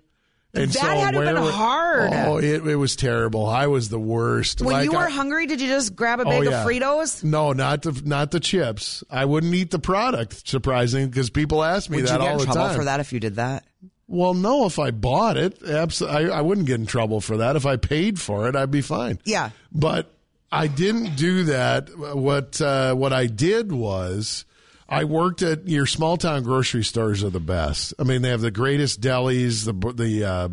And 0.53 0.69
That 0.73 0.81
so 0.81 0.87
had 0.87 1.11
to 1.13 1.21
been 1.21 1.37
hard. 1.37 2.11
Oh, 2.13 2.39
it, 2.39 2.67
it 2.67 2.75
was 2.77 2.97
terrible. 2.97 3.47
I 3.47 3.69
was 3.69 3.89
the 3.89 4.01
worst. 4.01 4.61
When 4.61 4.73
Like, 4.73 4.85
you 4.87 4.93
were 4.93 5.07
I- 5.07 5.11
hungry, 5.11 5.47
did 5.47 5.61
you 5.61 5.69
just 5.69 5.95
grab 5.95 6.19
a 6.19 6.25
Oh, 6.25 6.31
bag 6.31 6.45
yeah. 6.45 6.63
of 6.63 6.67
Fritos? 6.67 7.23
No, 7.23 7.53
not 7.53 7.83
the 7.83 8.03
not 8.05 8.33
the 8.33 8.41
chips. 8.41 9.05
I 9.09 9.27
wouldn't 9.27 9.55
eat 9.55 9.71
the 9.71 9.79
product. 9.79 10.49
Surprising 10.49 11.09
because 11.09 11.31
people 11.31 11.63
ask 11.63 11.89
me 11.89 11.99
Would 11.99 12.07
that 12.07 12.13
you 12.15 12.19
get 12.19 12.27
all 12.27 12.33
in 12.33 12.39
the 12.39 12.45
trouble 12.47 12.69
time. 12.69 12.77
for 12.77 12.85
that 12.85 12.99
if 12.99 13.13
you 13.13 13.21
did 13.21 13.37
that? 13.37 13.65
Well, 14.09 14.35
no. 14.35 14.67
If 14.67 14.81
I 14.81 14.91
bought 14.91 15.37
it, 15.37 15.63
abs- 15.63 16.03
I, 16.03 16.23
I 16.25 16.41
wouldn't 16.41 16.67
get 16.67 16.81
in 16.81 16.87
trouble 16.87 17.21
for 17.21 17.37
that. 17.37 17.55
If 17.55 17.65
I 17.65 17.77
paid 17.77 18.19
for 18.21 18.49
it, 18.49 18.57
I'd 18.57 18.73
be 18.73 18.83
fine. 18.83 19.21
Yeah. 19.25 19.51
But 19.71 20.13
I 20.51 20.67
didn't 20.67 21.15
do 21.15 21.45
that. 21.45 21.97
What 21.97 22.61
uh, 22.61 22.95
what 22.97 23.13
I 23.13 23.27
did 23.27 23.71
was 23.71 24.45
I 24.91 25.05
worked 25.05 25.41
at 25.43 25.69
your 25.69 25.87
small 25.87 26.17
town 26.17 26.43
grocery 26.43 26.83
stores 26.83 27.23
are 27.23 27.31
the 27.31 27.41
best. 27.41 27.95
I 27.99 28.03
mean, 28.03 28.23
they 28.23 28.31
have 28.31 28.41
the 28.41 28.51
greatest 28.51 29.01
delis, 29.01 29.65
the 29.65 29.93
the 29.93 30.25
uh, 30.25 30.49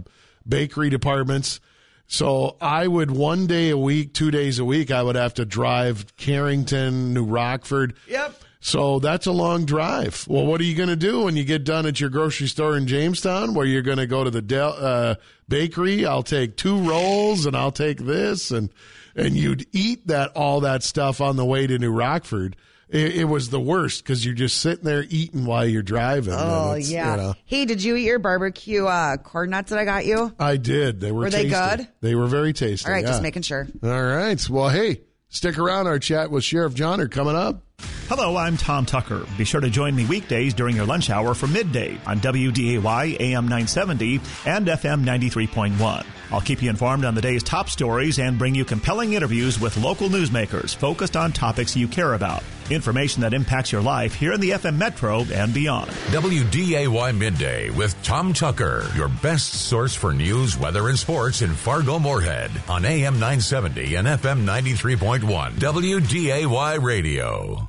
bakery 0.47 0.89
departments. 0.89 1.59
So 2.05 2.55
I 2.61 2.87
would 2.87 3.11
one 3.11 3.47
day 3.47 3.69
a 3.69 3.77
week, 3.77 4.13
two 4.13 4.31
days 4.31 4.59
a 4.59 4.65
week, 4.65 4.91
I 4.91 5.03
would 5.03 5.15
have 5.17 5.33
to 5.35 5.45
drive 5.45 6.15
Carrington, 6.15 7.13
New 7.13 7.25
Rockford. 7.25 7.95
Yep. 8.07 8.43
So 8.59 8.99
that's 8.99 9.25
a 9.27 9.31
long 9.31 9.65
drive. 9.65 10.25
Well, 10.27 10.45
what 10.45 10.61
are 10.61 10.63
you 10.63 10.75
going 10.75 10.89
to 10.89 10.95
do 10.95 11.23
when 11.23 11.35
you 11.35 11.43
get 11.43 11.63
done 11.63 11.85
at 11.85 11.99
your 11.99 12.09
grocery 12.09 12.47
store 12.47 12.77
in 12.77 12.87
Jamestown, 12.87 13.53
where 13.53 13.65
you're 13.65 13.81
going 13.81 13.97
to 13.97 14.07
go 14.07 14.23
to 14.23 14.31
the 14.31 14.41
del- 14.41 14.75
uh, 14.77 15.15
bakery? 15.47 16.05
I'll 16.05 16.23
take 16.23 16.57
two 16.57 16.77
rolls 16.79 17.45
and 17.45 17.55
I'll 17.55 17.71
take 17.71 17.99
this, 17.99 18.51
and 18.51 18.69
and 19.15 19.35
you'd 19.35 19.67
eat 19.73 20.07
that 20.07 20.31
all 20.35 20.61
that 20.61 20.83
stuff 20.83 21.21
on 21.21 21.35
the 21.35 21.45
way 21.45 21.67
to 21.67 21.77
New 21.77 21.91
Rockford. 21.91 22.55
It, 22.89 23.17
it 23.17 23.23
was 23.25 23.49
the 23.49 23.59
worst 23.59 24.03
because 24.03 24.23
you're 24.25 24.33
just 24.33 24.61
sitting 24.61 24.85
there 24.85 25.03
eating 25.09 25.45
while 25.45 25.65
you're 25.65 25.83
driving. 25.83 26.33
Oh 26.35 26.75
yeah. 26.75 27.11
you 27.11 27.21
know. 27.21 27.33
Hey, 27.45 27.65
did 27.65 27.83
you 27.83 27.95
eat 27.97 28.05
your 28.05 28.19
barbecue 28.19 28.85
uh, 28.85 29.17
corn 29.17 29.49
nuts 29.49 29.71
that 29.71 29.79
I 29.79 29.85
got 29.85 30.05
you? 30.05 30.33
I 30.39 30.55
did. 30.57 31.01
They 31.01 31.11
were. 31.11 31.21
Were 31.21 31.29
they 31.29 31.49
good? 31.49 31.87
They 32.01 32.15
were 32.15 32.27
very 32.27 32.53
tasty. 32.53 32.87
All 32.87 32.93
right, 32.93 33.05
just 33.05 33.21
making 33.21 33.41
sure. 33.41 33.67
All 33.83 33.89
right. 34.03 34.49
Well, 34.49 34.69
hey, 34.69 35.01
stick 35.27 35.57
around. 35.57 35.87
Our 35.87 35.99
chat 35.99 36.31
with 36.31 36.43
Sheriff 36.45 36.75
Jahner 36.75 37.11
coming 37.11 37.35
up. 37.35 37.63
Hello, 38.09 38.37
I'm 38.37 38.55
Tom 38.55 38.85
Tucker. 38.85 39.25
Be 39.37 39.43
sure 39.43 39.59
to 39.59 39.69
join 39.69 39.93
me 39.93 40.05
weekdays 40.05 40.53
during 40.53 40.77
your 40.77 40.85
lunch 40.85 41.09
hour 41.09 41.33
for 41.33 41.45
midday 41.45 41.99
on 42.05 42.21
WDAY 42.21 43.19
AM 43.19 43.49
970 43.49 44.21
and 44.45 44.65
FM 44.65 45.03
93.1. 45.03 46.05
I'll 46.31 46.39
keep 46.39 46.61
you 46.61 46.69
informed 46.69 47.03
on 47.03 47.15
the 47.15 47.21
day's 47.21 47.43
top 47.43 47.69
stories 47.69 48.17
and 48.17 48.39
bring 48.39 48.55
you 48.55 48.63
compelling 48.63 49.11
interviews 49.11 49.59
with 49.59 49.75
local 49.75 50.07
newsmakers 50.07 50.73
focused 50.73 51.17
on 51.17 51.33
topics 51.33 51.75
you 51.75 51.89
care 51.89 52.13
about. 52.13 52.45
Information 52.69 53.23
that 53.23 53.33
impacts 53.33 53.73
your 53.73 53.81
life 53.81 54.13
here 54.13 54.31
in 54.31 54.39
the 54.39 54.51
FM 54.51 54.77
Metro 54.77 55.25
and 55.33 55.53
beyond. 55.53 55.89
WDAY 55.89 57.13
Midday 57.13 57.71
with 57.71 58.01
Tom 58.03 58.31
Tucker, 58.31 58.85
your 58.95 59.09
best 59.09 59.53
source 59.53 59.95
for 59.95 60.13
news, 60.13 60.57
weather, 60.57 60.87
and 60.87 60.97
sports 60.97 61.41
in 61.41 61.53
Fargo 61.53 61.99
Moorhead 61.99 62.51
on 62.69 62.85
AM 62.85 63.15
970 63.15 63.95
and 63.95 64.07
FM 64.07 64.45
93.1. 64.45 65.55
WDAY 65.55 66.81
Radio. 66.81 67.67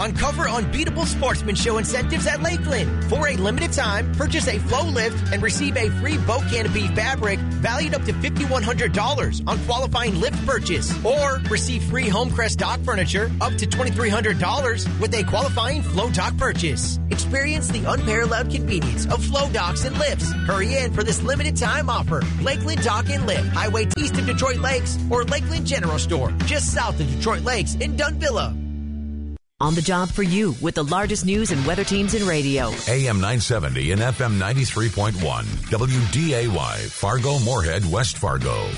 Uncover 0.00 0.48
unbeatable 0.48 1.06
sportsman 1.06 1.54
show 1.54 1.78
incentives 1.78 2.26
at 2.26 2.42
Lakeland. 2.42 3.04
For 3.04 3.28
a 3.28 3.36
limited 3.36 3.72
time, 3.72 4.12
purchase 4.12 4.46
a 4.48 4.58
flow 4.58 4.84
lift 4.84 5.32
and 5.32 5.42
receive 5.42 5.76
a 5.76 5.90
free 5.90 6.18
boat 6.18 6.42
canopy 6.50 6.88
fabric 6.88 7.38
valued 7.38 7.94
up 7.94 8.04
to 8.04 8.12
$5,100 8.12 9.42
on 9.46 9.58
qualifying 9.64 10.20
lift 10.20 10.44
purchase. 10.46 10.92
Or 11.04 11.40
receive 11.50 11.82
free 11.84 12.06
Homecrest 12.06 12.58
dock 12.58 12.80
furniture 12.80 13.30
up 13.40 13.54
to 13.54 13.66
$2,300 13.66 15.00
with 15.00 15.14
a 15.14 15.24
qualifying 15.24 15.82
flow 15.82 16.10
dock 16.10 16.36
purchase. 16.36 16.98
Experience 17.10 17.68
the 17.68 17.84
unparalleled 17.84 18.50
convenience 18.50 19.06
of 19.06 19.24
flow 19.24 19.48
docks 19.50 19.84
and 19.84 19.98
lifts. 19.98 20.30
Hurry 20.32 20.76
in 20.76 20.92
for 20.92 21.02
this 21.02 21.22
limited 21.22 21.56
time 21.56 21.88
offer. 21.88 22.22
Lakeland 22.42 22.82
Dock 22.82 23.08
and 23.10 23.26
Lift, 23.26 23.48
Highway 23.48 23.86
east 23.96 24.16
of 24.18 24.26
Detroit 24.26 24.58
Lakes, 24.58 24.98
or 25.10 25.24
Lakeland 25.24 25.66
General 25.66 25.98
Store, 25.98 26.30
just 26.44 26.72
south 26.72 27.00
of 27.00 27.08
Detroit 27.10 27.42
Lakes 27.42 27.74
in 27.76 27.96
Dunvilla. 27.96 28.65
On 29.58 29.74
the 29.74 29.80
job 29.80 30.10
for 30.10 30.22
you 30.22 30.54
with 30.60 30.74
the 30.74 30.84
largest 30.84 31.24
news 31.24 31.50
and 31.50 31.64
weather 31.64 31.82
teams 31.82 32.12
in 32.12 32.26
radio. 32.26 32.66
AM 32.88 33.16
970 33.22 33.92
and 33.92 34.02
FM 34.02 34.38
93.1. 34.38 35.44
WDAY, 35.70 36.90
Fargo, 36.90 37.38
Moorhead, 37.38 37.90
West 37.90 38.18
Fargo. 38.18 38.68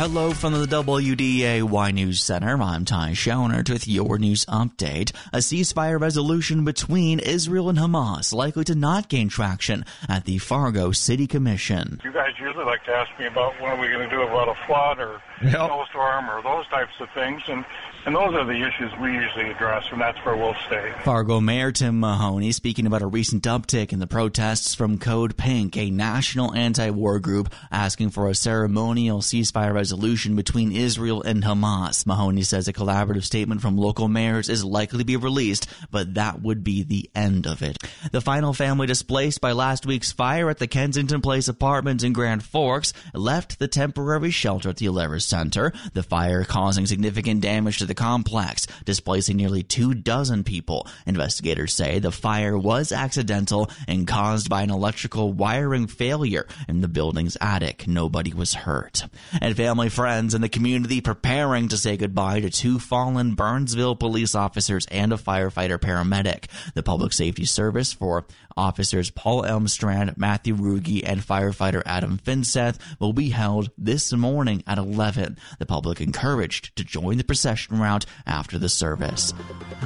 Hello 0.00 0.30
from 0.30 0.52
the 0.52 0.64
WDAY 0.64 1.92
News 1.92 2.22
Center. 2.22 2.62
I'm 2.62 2.84
Ty 2.84 3.10
Schoenert 3.10 3.68
with 3.68 3.88
your 3.88 4.16
news 4.16 4.46
update. 4.46 5.10
A 5.32 5.38
ceasefire 5.38 6.00
resolution 6.00 6.64
between 6.64 7.18
Israel 7.18 7.68
and 7.68 7.76
Hamas 7.76 8.32
likely 8.32 8.62
to 8.64 8.76
not 8.76 9.08
gain 9.08 9.28
traction 9.28 9.84
at 10.08 10.24
the 10.24 10.38
Fargo 10.38 10.92
City 10.92 11.26
Commission. 11.26 12.00
You 12.04 12.12
guys 12.12 12.30
usually 12.40 12.64
like 12.64 12.84
to 12.84 12.92
ask 12.92 13.10
me 13.18 13.26
about 13.26 13.60
what 13.60 13.70
are 13.72 13.80
we 13.80 13.88
going 13.88 14.08
to 14.08 14.16
do 14.16 14.22
about 14.22 14.48
a 14.48 14.54
flood 14.68 15.00
or 15.00 15.20
snowstorm 15.40 16.30
or 16.30 16.42
those 16.42 16.68
types 16.68 16.92
of 17.00 17.08
things, 17.12 17.42
and 17.48 17.64
and 18.08 18.16
those 18.16 18.32
are 18.32 18.46
the 18.46 18.66
issues 18.66 18.90
we 19.02 19.12
usually 19.12 19.50
address, 19.50 19.84
and 19.92 20.00
that's 20.00 20.16
where 20.24 20.34
we'll 20.34 20.56
stay. 20.66 20.94
Fargo 21.04 21.42
Mayor 21.42 21.70
Tim 21.72 22.00
Mahoney 22.00 22.52
speaking 22.52 22.86
about 22.86 23.02
a 23.02 23.06
recent 23.06 23.42
uptick 23.42 23.92
in 23.92 23.98
the 23.98 24.06
protests 24.06 24.74
from 24.74 24.96
Code 24.96 25.36
Pink, 25.36 25.76
a 25.76 25.90
national 25.90 26.54
anti-war 26.54 27.20
group 27.20 27.52
asking 27.70 28.08
for 28.08 28.30
a 28.30 28.34
ceremonial 28.34 29.18
ceasefire 29.18 29.74
resolution 29.74 30.36
between 30.36 30.72
Israel 30.72 31.20
and 31.20 31.42
Hamas. 31.42 32.06
Mahoney 32.06 32.44
says 32.44 32.66
a 32.66 32.72
collaborative 32.72 33.24
statement 33.24 33.60
from 33.60 33.76
local 33.76 34.08
mayors 34.08 34.48
is 34.48 34.64
likely 34.64 35.00
to 35.00 35.04
be 35.04 35.16
released, 35.16 35.68
but 35.90 36.14
that 36.14 36.40
would 36.40 36.64
be 36.64 36.84
the 36.84 37.10
end 37.14 37.46
of 37.46 37.60
it. 37.60 37.76
The 38.10 38.22
final 38.22 38.54
family 38.54 38.86
displaced 38.86 39.42
by 39.42 39.52
last 39.52 39.84
week's 39.84 40.12
fire 40.12 40.48
at 40.48 40.56
the 40.56 40.66
Kensington 40.66 41.20
Place 41.20 41.46
apartments 41.46 42.04
in 42.04 42.14
Grand 42.14 42.42
Forks 42.42 42.94
left 43.12 43.58
the 43.58 43.68
temporary 43.68 44.30
shelter 44.30 44.70
at 44.70 44.78
the 44.78 44.86
Alerus 44.86 45.24
Center. 45.24 45.74
The 45.92 46.02
fire 46.02 46.44
causing 46.44 46.86
significant 46.86 47.42
damage 47.42 47.76
to 47.80 47.84
the 47.84 47.97
complex, 47.98 48.68
displacing 48.84 49.36
nearly 49.36 49.64
two 49.64 49.92
dozen 49.92 50.44
people. 50.44 50.86
Investigators 51.04 51.74
say 51.74 51.98
the 51.98 52.12
fire 52.12 52.56
was 52.56 52.92
accidental 52.92 53.68
and 53.88 54.06
caused 54.06 54.48
by 54.48 54.62
an 54.62 54.70
electrical 54.70 55.32
wiring 55.32 55.88
failure 55.88 56.46
in 56.68 56.80
the 56.80 56.86
building's 56.86 57.36
attic. 57.40 57.88
Nobody 57.88 58.32
was 58.32 58.54
hurt. 58.54 59.04
And 59.42 59.56
family, 59.56 59.88
friends, 59.88 60.32
and 60.32 60.44
the 60.44 60.48
community 60.48 61.00
preparing 61.00 61.68
to 61.68 61.76
say 61.76 61.96
goodbye 61.96 62.40
to 62.40 62.50
two 62.50 62.78
fallen 62.78 63.34
Burnsville 63.34 63.96
police 63.96 64.36
officers 64.36 64.86
and 64.92 65.12
a 65.12 65.16
firefighter 65.16 65.78
paramedic. 65.78 66.44
The 66.74 66.84
Public 66.84 67.12
Safety 67.12 67.46
Service 67.46 67.92
for 67.92 68.26
officers 68.58 69.10
Paul 69.10 69.44
Elmstrand, 69.44 70.18
Matthew 70.18 70.54
Ruge, 70.54 71.02
and 71.06 71.20
firefighter 71.20 71.82
Adam 71.86 72.18
Finseth 72.18 72.76
will 72.98 73.14
be 73.14 73.30
held 73.30 73.70
this 73.78 74.12
morning 74.12 74.62
at 74.66 74.76
11. 74.76 75.38
The 75.58 75.66
public 75.66 76.00
encouraged 76.00 76.74
to 76.76 76.84
join 76.84 77.16
the 77.16 77.24
procession 77.24 77.78
route 77.78 78.04
after 78.26 78.58
the 78.58 78.68
service. 78.68 79.32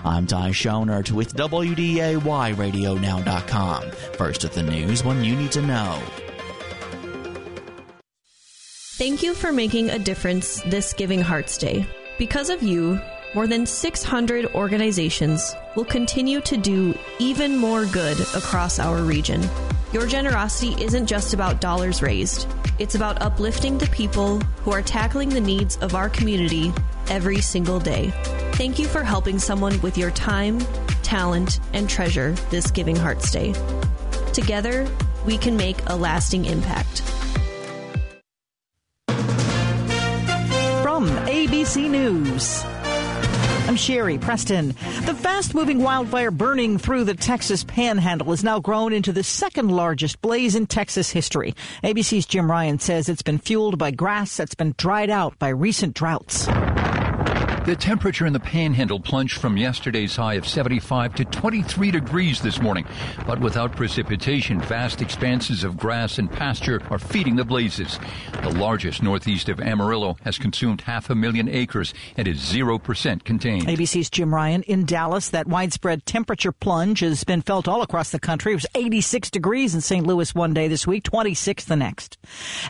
I'm 0.04 0.26
Ty 0.26 0.50
Schoenert 0.50 1.12
with 1.12 1.34
WDAYRadioNow.com. 1.34 3.90
First 4.14 4.44
at 4.44 4.52
the 4.52 4.62
news 4.62 5.04
when 5.04 5.22
you 5.22 5.36
need 5.36 5.52
to 5.52 5.62
know. 5.62 6.02
Thank 8.96 9.22
you 9.22 9.34
for 9.34 9.52
making 9.52 9.90
a 9.90 9.98
difference 9.98 10.62
this 10.62 10.92
Giving 10.92 11.20
Hearts 11.20 11.58
Day. 11.58 11.86
Because 12.18 12.50
of 12.50 12.62
you, 12.62 13.00
more 13.34 13.46
than 13.46 13.64
600 13.64 14.54
organizations 14.54 15.54
will 15.74 15.84
continue 15.84 16.40
to 16.42 16.56
do 16.56 16.94
even 17.18 17.56
more 17.56 17.86
good 17.86 18.20
across 18.34 18.78
our 18.78 19.02
region. 19.02 19.42
Your 19.92 20.06
generosity 20.06 20.82
isn't 20.82 21.06
just 21.06 21.34
about 21.34 21.60
dollars 21.60 22.02
raised, 22.02 22.46
it's 22.78 22.94
about 22.94 23.22
uplifting 23.22 23.78
the 23.78 23.86
people 23.86 24.38
who 24.62 24.72
are 24.72 24.82
tackling 24.82 25.28
the 25.28 25.40
needs 25.40 25.76
of 25.78 25.94
our 25.94 26.08
community 26.08 26.72
every 27.08 27.40
single 27.40 27.78
day. 27.78 28.12
Thank 28.52 28.78
you 28.78 28.86
for 28.86 29.02
helping 29.02 29.38
someone 29.38 29.80
with 29.80 29.96
your 29.96 30.10
time, 30.10 30.58
talent, 31.02 31.60
and 31.72 31.88
treasure 31.88 32.32
this 32.50 32.70
Giving 32.70 32.96
Hearts 32.96 33.30
Day. 33.30 33.54
Together, 34.32 34.88
we 35.26 35.38
can 35.38 35.56
make 35.56 35.76
a 35.86 35.96
lasting 35.96 36.44
impact. 36.44 37.02
From 40.82 41.08
ABC 41.26 41.90
News. 41.90 42.64
I'm 43.72 43.78
Sherri 43.78 44.18
Preston. 44.18 44.68
The 45.06 45.14
fast 45.18 45.54
moving 45.54 45.78
wildfire 45.78 46.30
burning 46.30 46.76
through 46.76 47.04
the 47.04 47.14
Texas 47.14 47.64
panhandle 47.64 48.28
has 48.28 48.44
now 48.44 48.60
grown 48.60 48.92
into 48.92 49.12
the 49.12 49.22
second 49.22 49.70
largest 49.70 50.20
blaze 50.20 50.54
in 50.54 50.66
Texas 50.66 51.08
history. 51.08 51.54
ABC's 51.82 52.26
Jim 52.26 52.50
Ryan 52.50 52.78
says 52.78 53.08
it's 53.08 53.22
been 53.22 53.38
fueled 53.38 53.78
by 53.78 53.90
grass 53.90 54.36
that's 54.36 54.54
been 54.54 54.74
dried 54.76 55.08
out 55.08 55.38
by 55.38 55.48
recent 55.48 55.94
droughts. 55.94 56.46
The 57.64 57.76
temperature 57.76 58.26
in 58.26 58.32
the 58.32 58.40
panhandle 58.40 58.98
plunged 58.98 59.40
from 59.40 59.56
yesterday's 59.56 60.16
high 60.16 60.34
of 60.34 60.48
75 60.48 61.14
to 61.14 61.24
23 61.24 61.92
degrees 61.92 62.40
this 62.40 62.60
morning. 62.60 62.84
But 63.24 63.38
without 63.38 63.76
precipitation, 63.76 64.60
vast 64.60 65.00
expanses 65.00 65.62
of 65.62 65.76
grass 65.76 66.18
and 66.18 66.28
pasture 66.28 66.82
are 66.90 66.98
feeding 66.98 67.36
the 67.36 67.44
blazes. 67.44 68.00
The 68.42 68.50
largest 68.50 69.00
northeast 69.00 69.48
of 69.48 69.60
Amarillo 69.60 70.16
has 70.24 70.38
consumed 70.38 70.80
half 70.80 71.08
a 71.08 71.14
million 71.14 71.48
acres 71.48 71.94
and 72.16 72.26
is 72.26 72.40
0% 72.40 73.22
contained. 73.22 73.68
ABC's 73.68 74.10
Jim 74.10 74.34
Ryan 74.34 74.64
in 74.64 74.84
Dallas. 74.84 75.28
That 75.28 75.46
widespread 75.46 76.04
temperature 76.04 76.50
plunge 76.50 76.98
has 76.98 77.22
been 77.22 77.42
felt 77.42 77.68
all 77.68 77.82
across 77.82 78.10
the 78.10 78.18
country. 78.18 78.50
It 78.50 78.56
was 78.56 78.66
86 78.74 79.30
degrees 79.30 79.72
in 79.72 79.82
St. 79.82 80.04
Louis 80.04 80.34
one 80.34 80.52
day 80.52 80.66
this 80.66 80.84
week, 80.84 81.04
26 81.04 81.66
the 81.66 81.76
next. 81.76 82.18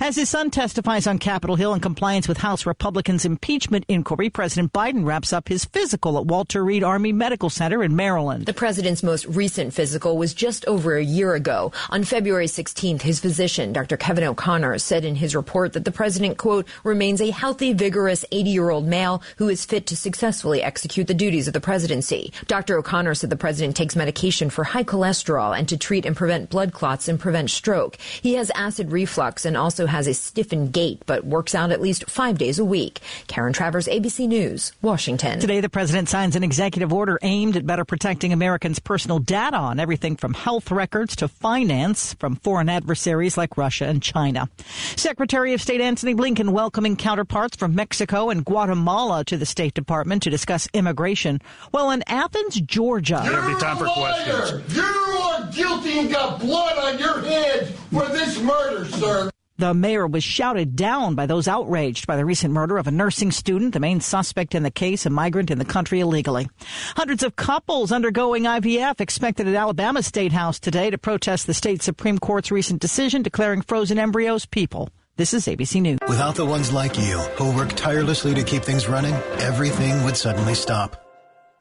As 0.03 0.17
his 0.17 0.29
son 0.29 0.51
testifies 0.51 1.07
on 1.07 1.19
Capitol 1.19 1.57
Hill 1.57 1.73
in 1.73 1.81
compliance 1.81 2.29
with 2.29 2.37
House 2.37 2.67
Republicans' 2.67 3.25
impeachment 3.25 3.87
inquiry, 3.89 4.29
President 4.29 4.71
Biden 4.71 4.82
wraps 4.83 5.33
up 5.33 5.47
his 5.47 5.65
physical 5.65 6.19
at 6.19 6.27
Walter 6.27 6.65
Reed 6.65 6.83
Army 6.83 7.13
Medical 7.13 7.49
Center 7.49 7.85
in 7.85 7.95
Maryland. 7.95 8.47
The 8.47 8.53
president's 8.53 9.05
most 9.05 9.25
recent 9.27 9.73
physical 9.73 10.19
was 10.19 10.35
just 10.35 10.65
over 10.67 10.97
a 10.97 11.05
year 11.05 11.35
ago. 11.35 11.71
On 11.91 12.03
February 12.03 12.47
16th, 12.47 13.01
his 13.01 13.21
physician, 13.21 13.73
Dr. 13.73 13.97
Kevin 13.97 14.25
O'Connor, 14.25 14.79
said 14.79 15.05
in 15.05 15.15
his 15.15 15.37
report 15.37 15.75
that 15.75 15.85
the 15.85 15.93
president, 15.93 16.37
quote, 16.37 16.67
remains 16.83 17.21
a 17.21 17.31
healthy, 17.31 17.73
vigorous 17.73 18.25
80 18.33 18.51
year 18.51 18.71
old 18.71 18.85
male 18.85 19.23
who 19.37 19.49
is 19.49 19.65
fit 19.65 19.87
to 19.87 19.97
successfully 19.97 20.65
execute 20.65 21.07
the 21.07 21.15
duties 21.15 21.47
of 21.47 21.55
the 21.55 21.61
presidency. 21.61 22.33
Dr. 22.49 22.77
O'Connor 22.77 23.15
said 23.15 23.31
the 23.31 23.37
president 23.37 23.77
takes 23.77 23.95
medication 23.95 24.51
for 24.51 24.65
high 24.65 24.83
cholesterol 24.83 25.57
and 25.57 25.69
to 25.69 25.77
treat 25.77 26.05
and 26.05 26.17
prevent 26.17 26.51
blood 26.51 26.73
clots 26.73 27.07
and 27.07 27.21
prevent 27.21 27.51
stroke. 27.51 27.99
He 28.21 28.35
has 28.35 28.51
acid 28.57 28.91
reflux 28.91 29.45
and 29.45 29.57
also 29.57 29.87
has 29.87 30.09
a 30.09 30.15
stiffened 30.15 30.73
gait, 30.73 31.05
but 31.07 31.25
works 31.25 31.55
out 31.55 31.71
at 31.71 31.81
least 31.81 32.11
five 32.11 32.37
days 32.37 32.59
a 32.59 32.65
week. 32.65 32.99
Karen 33.29 33.53
Travers, 33.53 33.87
ABC 33.87 34.27
News, 34.27 34.72
Washington. 34.81 35.39
Today, 35.39 35.61
the 35.61 35.69
president 35.69 36.09
signs 36.09 36.37
an 36.37 36.43
executive 36.43 36.93
order 36.93 37.19
aimed 37.23 37.57
at 37.57 37.67
better 37.67 37.85
protecting 37.85 38.33
Americans' 38.33 38.79
personal 38.79 39.19
data 39.19 39.57
on 39.57 39.79
everything 39.79 40.17
from 40.17 40.35
health 40.35 40.71
records 40.71 41.17
to 41.17 41.29
finance 41.29 42.15
from 42.15 42.37
foreign 42.37 42.69
adversaries 42.69 43.37
like 43.37 43.57
Russia 43.57 43.87
and 43.87 44.03
China. 44.03 44.49
Secretary 44.97 45.53
of 45.55 45.63
State 45.63 45.81
Antony 45.81 46.15
Blinken 46.15 46.51
welcoming 46.51 46.97
counterparts 46.97 47.57
from 47.57 47.75
Mexico 47.75 48.31
and 48.31 48.45
Guatemala 48.45 49.25
to 49.25 49.37
the 49.37 49.47
State 49.47 49.75
Department 49.75 50.23
to 50.23 50.31
discuss 50.31 50.69
immigration. 50.73 51.41
Well, 51.73 51.91
in 51.91 52.03
Athens, 52.07 52.61
Georgia. 52.61 53.21
There'll 53.25 53.55
be 53.55 53.61
time 53.61 53.77
for 53.77 53.87
questions. 53.87 54.77
You 54.77 54.83
are 54.83 55.51
guilty 55.53 55.99
and 55.99 56.11
got 56.11 56.41
blood 56.41 56.79
on 56.79 56.99
your 56.99 57.21
hands 57.21 57.71
for 57.93 58.07
this 58.09 58.41
murder, 58.41 58.87
sir. 58.87 59.31
The 59.63 59.75
mayor 59.75 60.09
was 60.09 60.25
shouted 60.25 60.75
down 60.75 61.15
by 61.15 61.27
those 61.27 61.47
outraged 61.47 62.09
by 62.09 62.17
the 62.17 62.25
recent 62.25 62.53
murder 62.53 62.79
of 62.79 62.89
a 62.89 62.91
nursing 62.91 63.31
student, 63.31 63.75
the 63.75 63.79
main 63.79 64.01
suspect 64.01 64.57
in 64.57 64.65
the 64.65 64.73
case, 64.73 65.07
a 65.07 65.11
migrant 65.11 65.53
in 65.53 65.61
the 65.61 65.65
country 65.65 66.01
illegally. 66.01 66.49
Hundreds 66.97 67.23
of 67.23 67.37
couples 67.37 67.93
undergoing 67.93 68.43
IVF 68.43 69.01
expected 69.01 69.47
at 69.47 69.55
Alabama 69.55 70.03
State 70.03 70.33
House 70.33 70.59
today 70.59 70.91
to 70.91 70.99
protest 70.99 71.47
the 71.47 71.55
state 71.55 71.81
Supreme 71.81 72.19
Court's 72.19 72.51
recent 72.51 72.81
decision 72.81 73.23
declaring 73.23 73.63
frozen 73.63 74.01
embryos 74.01 74.47
people. 74.47 74.91
This 75.15 75.33
is 75.33 75.47
ABC 75.47 75.81
News. 75.81 76.01
Without 76.09 76.35
the 76.35 76.45
ones 76.45 76.73
like 76.73 76.99
you, 76.99 77.19
who 77.37 77.55
work 77.55 77.73
tirelessly 77.75 78.35
to 78.35 78.43
keep 78.43 78.65
things 78.65 78.89
running, 78.89 79.15
everything 79.39 80.03
would 80.03 80.17
suddenly 80.17 80.57
stop. 80.57 81.12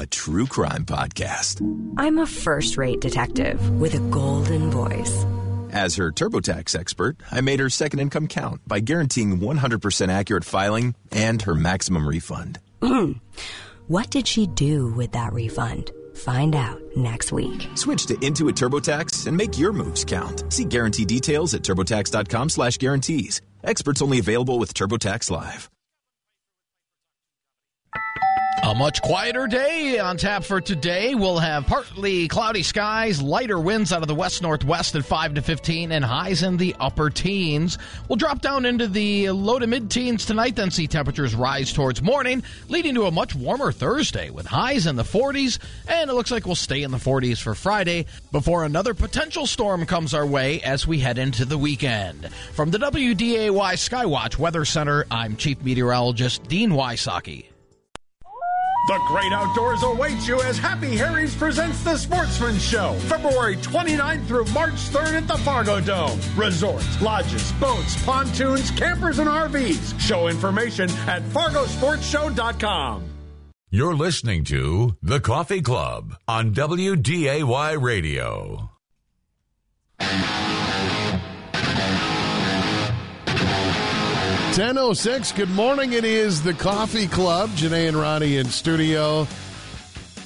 a 0.00 0.06
true 0.06 0.46
crime 0.46 0.86
podcast. 0.86 1.60
I'm 1.98 2.16
a 2.18 2.26
first 2.26 2.78
rate 2.78 3.00
detective 3.00 3.58
with 3.78 3.94
a 3.94 4.00
golden 4.10 4.70
voice. 4.70 5.26
As 5.72 5.96
her 5.96 6.10
TurboTax 6.10 6.74
expert, 6.74 7.18
I 7.30 7.42
made 7.42 7.60
her 7.60 7.68
second 7.68 7.98
income 7.98 8.26
count 8.26 8.62
by 8.66 8.80
guaranteeing 8.80 9.40
100% 9.40 10.08
accurate 10.08 10.44
filing 10.44 10.94
and 11.12 11.42
her 11.42 11.54
maximum 11.54 12.08
refund. 12.08 12.58
Mm. 12.80 13.20
what 13.88 14.08
did 14.10 14.26
she 14.26 14.46
do 14.46 14.90
with 14.92 15.12
that 15.12 15.34
refund? 15.34 15.90
Find 16.14 16.56
out 16.56 16.80
next 16.96 17.30
week. 17.30 17.68
Switch 17.74 18.06
to 18.06 18.14
Intuit 18.14 18.56
TurboTax 18.56 19.26
and 19.26 19.36
make 19.36 19.58
your 19.58 19.74
moves 19.74 20.06
count. 20.06 20.50
See 20.50 20.64
guarantee 20.64 21.04
details 21.04 21.52
at 21.52 21.60
turbotax.com 21.60 22.48
slash 22.48 22.78
guarantees. 22.78 23.42
Experts 23.62 24.00
only 24.00 24.18
available 24.18 24.58
with 24.58 24.72
TurboTax 24.72 25.30
Live. 25.30 25.68
A 28.70 28.74
much 28.74 29.02
quieter 29.02 29.48
day 29.48 29.98
on 29.98 30.16
tap 30.16 30.44
for 30.44 30.60
today. 30.60 31.16
We'll 31.16 31.40
have 31.40 31.66
partly 31.66 32.28
cloudy 32.28 32.62
skies, 32.62 33.20
lighter 33.20 33.58
winds 33.58 33.92
out 33.92 34.02
of 34.02 34.06
the 34.06 34.14
west 34.14 34.42
northwest 34.42 34.94
at 34.94 35.04
5 35.04 35.34
to 35.34 35.42
15, 35.42 35.90
and 35.90 36.04
highs 36.04 36.44
in 36.44 36.56
the 36.56 36.76
upper 36.78 37.10
teens. 37.10 37.78
We'll 38.06 38.14
drop 38.14 38.40
down 38.40 38.64
into 38.64 38.86
the 38.86 39.30
low 39.30 39.58
to 39.58 39.66
mid 39.66 39.90
teens 39.90 40.24
tonight, 40.24 40.54
then 40.54 40.70
see 40.70 40.86
temperatures 40.86 41.34
rise 41.34 41.72
towards 41.72 42.00
morning, 42.00 42.44
leading 42.68 42.94
to 42.94 43.06
a 43.06 43.10
much 43.10 43.34
warmer 43.34 43.72
Thursday 43.72 44.30
with 44.30 44.46
highs 44.46 44.86
in 44.86 44.94
the 44.94 45.02
40s, 45.02 45.58
and 45.88 46.08
it 46.08 46.14
looks 46.14 46.30
like 46.30 46.46
we'll 46.46 46.54
stay 46.54 46.84
in 46.84 46.92
the 46.92 46.96
40s 46.96 47.42
for 47.42 47.56
Friday 47.56 48.06
before 48.30 48.62
another 48.62 48.94
potential 48.94 49.48
storm 49.48 49.84
comes 49.84 50.14
our 50.14 50.24
way 50.26 50.62
as 50.62 50.86
we 50.86 51.00
head 51.00 51.18
into 51.18 51.44
the 51.44 51.58
weekend. 51.58 52.32
From 52.52 52.70
the 52.70 52.78
WDAY 52.78 53.50
Skywatch 53.50 54.38
Weather 54.38 54.64
Center, 54.64 55.06
I'm 55.10 55.34
Chief 55.34 55.60
Meteorologist 55.60 56.44
Dean 56.44 56.70
Wysocki. 56.70 57.46
The 58.86 58.98
great 59.06 59.32
outdoors 59.32 59.82
awaits 59.82 60.26
you 60.26 60.40
as 60.42 60.58
Happy 60.58 60.96
Harry's 60.96 61.34
presents 61.34 61.84
the 61.84 61.96
Sportsman 61.96 62.58
Show, 62.58 62.94
February 63.00 63.56
29th 63.56 64.26
through 64.26 64.46
March 64.46 64.74
3rd 64.90 65.12
at 65.22 65.28
the 65.28 65.38
Fargo 65.38 65.80
Dome. 65.80 66.18
Resorts, 66.36 67.00
lodges, 67.00 67.52
boats, 67.52 68.02
pontoons, 68.04 68.70
campers, 68.72 69.18
and 69.18 69.28
RVs. 69.28 69.98
Show 70.00 70.28
information 70.28 70.90
at 71.06 71.22
fargosportshow.com. 71.22 73.04
You're 73.72 73.94
listening 73.94 74.42
to 74.44 74.96
The 75.00 75.20
Coffee 75.20 75.62
Club 75.62 76.16
on 76.26 76.52
WDAY 76.52 77.80
Radio. 77.80 78.70
Ten 84.52 84.78
oh 84.78 84.92
six. 84.92 85.30
Good 85.30 85.48
morning. 85.50 85.92
It 85.92 86.04
is 86.04 86.42
the 86.42 86.52
Coffee 86.52 87.06
Club. 87.06 87.50
Janae 87.50 87.86
and 87.86 87.96
Ronnie 87.96 88.36
in 88.36 88.46
studio, 88.46 89.28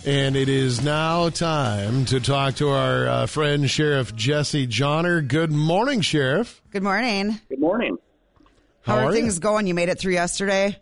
and 0.07 0.35
it 0.35 0.49
is 0.49 0.83
now 0.83 1.29
time 1.29 2.07
to 2.07 2.21
talk 2.21 2.55
to 2.55 2.71
our 2.71 3.07
uh, 3.07 3.27
friend 3.27 3.71
Sheriff 3.71 4.17
Jesse 4.17 4.67
Jahner. 4.67 5.27
Good 5.29 5.53
morning, 5.53 6.01
Sheriff. 6.01 6.63
Good 6.71 6.83
morning. 6.83 7.39
Good 7.51 7.61
morning. 7.61 7.99
How, 8.81 8.97
How 8.97 9.01
are, 9.01 9.11
are 9.11 9.13
things 9.13 9.39
going? 9.39 9.67
You 9.67 9.75
made 9.75 9.91
it 9.91 9.99
through 9.99 10.15
yesterday. 10.15 10.81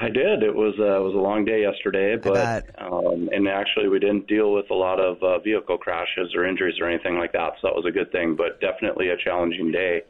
I 0.00 0.08
did. 0.08 0.44
It 0.44 0.54
was 0.54 0.74
uh, 0.78 1.00
it 1.00 1.02
was 1.02 1.14
a 1.14 1.18
long 1.18 1.44
day 1.44 1.62
yesterday, 1.62 2.16
but 2.16 2.70
um, 2.80 3.28
and 3.32 3.48
actually 3.48 3.88
we 3.88 3.98
didn't 3.98 4.28
deal 4.28 4.52
with 4.52 4.70
a 4.70 4.74
lot 4.74 5.00
of 5.00 5.20
uh, 5.24 5.40
vehicle 5.40 5.76
crashes 5.76 6.32
or 6.36 6.46
injuries 6.46 6.76
or 6.80 6.88
anything 6.88 7.18
like 7.18 7.32
that, 7.32 7.54
so 7.60 7.68
that 7.68 7.74
was 7.74 7.84
a 7.84 7.92
good 7.92 8.12
thing. 8.12 8.36
But 8.36 8.60
definitely 8.60 9.08
a 9.08 9.16
challenging 9.16 9.72
day. 9.72 10.02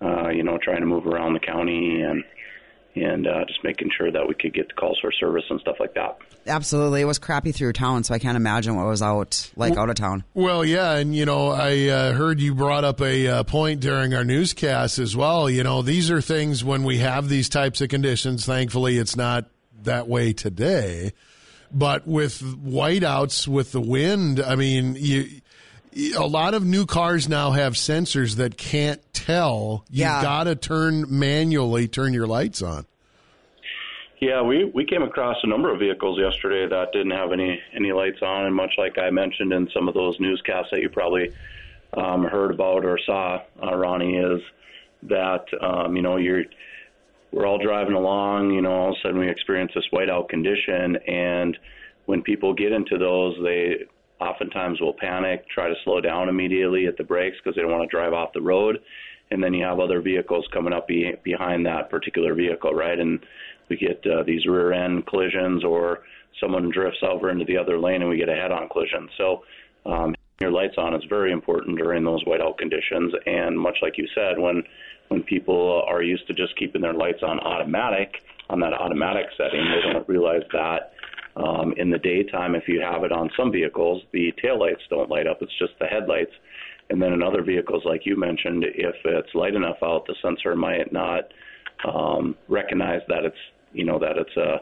Uh, 0.00 0.28
you 0.30 0.42
know, 0.42 0.58
trying 0.62 0.80
to 0.80 0.86
move 0.86 1.06
around 1.06 1.34
the 1.34 1.40
county 1.40 2.00
and 2.00 2.24
and 2.94 3.26
uh, 3.26 3.44
just 3.46 3.62
making 3.62 3.90
sure 3.96 4.10
that 4.10 4.26
we 4.26 4.34
could 4.34 4.52
get 4.52 4.68
the 4.68 4.74
calls 4.74 4.98
for 5.00 5.12
service 5.12 5.44
and 5.48 5.60
stuff 5.60 5.76
like 5.78 5.94
that. 5.94 6.18
Absolutely, 6.46 7.02
it 7.02 7.04
was 7.04 7.18
crappy 7.18 7.52
through 7.52 7.72
town, 7.72 8.02
so 8.02 8.14
I 8.14 8.18
can't 8.18 8.36
imagine 8.36 8.74
what 8.74 8.86
was 8.86 9.02
out 9.02 9.50
like 9.56 9.76
out 9.76 9.90
of 9.90 9.96
town. 9.96 10.24
Well, 10.34 10.64
yeah, 10.64 10.96
and 10.96 11.14
you 11.14 11.24
know, 11.24 11.48
I 11.48 11.88
uh, 11.88 12.12
heard 12.14 12.40
you 12.40 12.54
brought 12.54 12.84
up 12.84 13.00
a 13.00 13.28
uh, 13.28 13.42
point 13.44 13.80
during 13.80 14.14
our 14.14 14.24
newscast 14.24 14.98
as 14.98 15.16
well. 15.16 15.48
You 15.48 15.62
know, 15.62 15.82
these 15.82 16.10
are 16.10 16.20
things 16.20 16.64
when 16.64 16.82
we 16.84 16.98
have 16.98 17.28
these 17.28 17.48
types 17.48 17.80
of 17.80 17.88
conditions. 17.88 18.46
Thankfully, 18.46 18.98
it's 18.98 19.16
not 19.16 19.46
that 19.82 20.08
way 20.08 20.32
today. 20.32 21.12
But 21.72 22.06
with 22.06 22.40
whiteouts, 22.40 23.46
with 23.46 23.70
the 23.72 23.80
wind, 23.80 24.40
I 24.40 24.56
mean, 24.56 24.96
you. 24.98 25.40
A 26.16 26.26
lot 26.26 26.54
of 26.54 26.64
new 26.64 26.86
cars 26.86 27.28
now 27.28 27.50
have 27.50 27.74
sensors 27.74 28.36
that 28.36 28.56
can't 28.56 29.00
tell. 29.12 29.84
You've 29.90 30.00
Yeah. 30.00 30.22
got 30.22 30.44
to 30.44 30.54
turn 30.54 31.04
manually, 31.08 31.88
turn 31.88 32.14
your 32.14 32.26
lights 32.26 32.62
on. 32.62 32.86
Yeah, 34.20 34.42
we 34.42 34.64
we 34.66 34.84
came 34.84 35.02
across 35.02 35.36
a 35.42 35.46
number 35.46 35.72
of 35.72 35.78
vehicles 35.80 36.18
yesterday 36.18 36.66
that 36.68 36.92
didn't 36.92 37.12
have 37.12 37.32
any 37.32 37.58
any 37.74 37.90
lights 37.92 38.20
on, 38.22 38.44
and 38.44 38.54
much 38.54 38.72
like 38.76 38.98
I 38.98 39.08
mentioned 39.10 39.52
in 39.52 39.68
some 39.72 39.88
of 39.88 39.94
those 39.94 40.20
newscasts 40.20 40.68
that 40.72 40.80
you 40.80 40.90
probably 40.90 41.32
um, 41.94 42.24
heard 42.24 42.50
about 42.52 42.84
or 42.84 42.98
saw, 43.04 43.40
uh, 43.62 43.74
Ronnie, 43.74 44.16
is 44.18 44.42
that 45.04 45.46
um, 45.62 45.96
you 45.96 46.02
know 46.02 46.16
you're 46.18 46.44
we're 47.32 47.46
all 47.46 47.58
driving 47.58 47.94
along, 47.94 48.50
you 48.52 48.60
know, 48.60 48.72
all 48.72 48.90
of 48.90 48.96
a 48.98 49.00
sudden 49.02 49.18
we 49.20 49.28
experience 49.30 49.72
this 49.74 49.84
whiteout 49.92 50.28
condition, 50.28 50.96
and 51.06 51.56
when 52.04 52.22
people 52.22 52.52
get 52.52 52.72
into 52.72 52.98
those, 52.98 53.36
they 53.42 53.84
oftentimes 54.20 54.80
will 54.80 54.92
panic, 54.92 55.48
try 55.48 55.68
to 55.68 55.74
slow 55.84 56.00
down 56.00 56.28
immediately 56.28 56.86
at 56.86 56.96
the 56.96 57.04
brakes 57.04 57.36
because 57.38 57.56
they 57.56 57.62
don't 57.62 57.70
want 57.70 57.88
to 57.88 57.96
drive 57.96 58.12
off 58.12 58.32
the 58.32 58.42
road, 58.42 58.78
and 59.30 59.42
then 59.42 59.54
you 59.54 59.64
have 59.64 59.80
other 59.80 60.00
vehicles 60.00 60.46
coming 60.52 60.72
up 60.72 60.86
be, 60.88 61.12
behind 61.22 61.66
that 61.66 61.90
particular 61.90 62.34
vehicle, 62.34 62.72
right? 62.74 62.98
And 62.98 63.20
we 63.68 63.76
get 63.76 64.04
uh, 64.06 64.22
these 64.24 64.46
rear 64.46 64.72
end 64.72 65.06
collisions, 65.06 65.64
or 65.64 66.00
someone 66.40 66.70
drifts 66.70 67.00
over 67.02 67.30
into 67.30 67.44
the 67.44 67.56
other 67.56 67.78
lane, 67.78 68.02
and 68.02 68.10
we 68.10 68.18
get 68.18 68.28
a 68.28 68.34
head 68.34 68.52
on 68.52 68.68
collision. 68.68 69.08
So. 69.16 69.42
Um, 69.86 70.14
your 70.40 70.50
lights 70.50 70.76
on 70.78 70.94
is 70.94 71.02
very 71.08 71.32
important 71.32 71.76
during 71.76 72.02
those 72.02 72.24
whiteout 72.24 72.56
conditions, 72.56 73.12
and 73.26 73.58
much 73.58 73.76
like 73.82 73.98
you 73.98 74.08
said, 74.14 74.38
when 74.38 74.62
when 75.08 75.22
people 75.22 75.84
are 75.86 76.02
used 76.02 76.26
to 76.28 76.32
just 76.32 76.56
keeping 76.56 76.80
their 76.80 76.94
lights 76.94 77.22
on 77.22 77.40
automatic 77.40 78.22
on 78.48 78.60
that 78.60 78.72
automatic 78.72 79.26
setting, 79.36 79.64
they 79.64 79.92
don't 79.92 80.08
realize 80.08 80.42
that 80.52 80.92
um, 81.36 81.72
in 81.76 81.90
the 81.90 81.98
daytime, 81.98 82.54
if 82.54 82.64
you 82.66 82.80
have 82.80 83.04
it 83.04 83.12
on 83.12 83.30
some 83.36 83.52
vehicles, 83.52 84.02
the 84.12 84.32
taillights 84.42 84.88
don't 84.88 85.08
light 85.08 85.26
up. 85.26 85.38
It's 85.40 85.56
just 85.58 85.72
the 85.78 85.86
headlights. 85.86 86.32
And 86.90 87.00
then 87.00 87.12
in 87.12 87.22
other 87.22 87.42
vehicles, 87.42 87.84
like 87.84 88.04
you 88.04 88.16
mentioned, 88.16 88.64
if 88.64 88.96
it's 89.04 89.34
light 89.34 89.54
enough 89.54 89.78
out, 89.82 90.06
the 90.06 90.16
sensor 90.20 90.56
might 90.56 90.92
not 90.92 91.32
um, 91.88 92.36
recognize 92.48 93.00
that 93.08 93.24
it's 93.24 93.36
you 93.72 93.84
know 93.84 93.98
that 94.00 94.18
it's 94.18 94.36
a, 94.36 94.60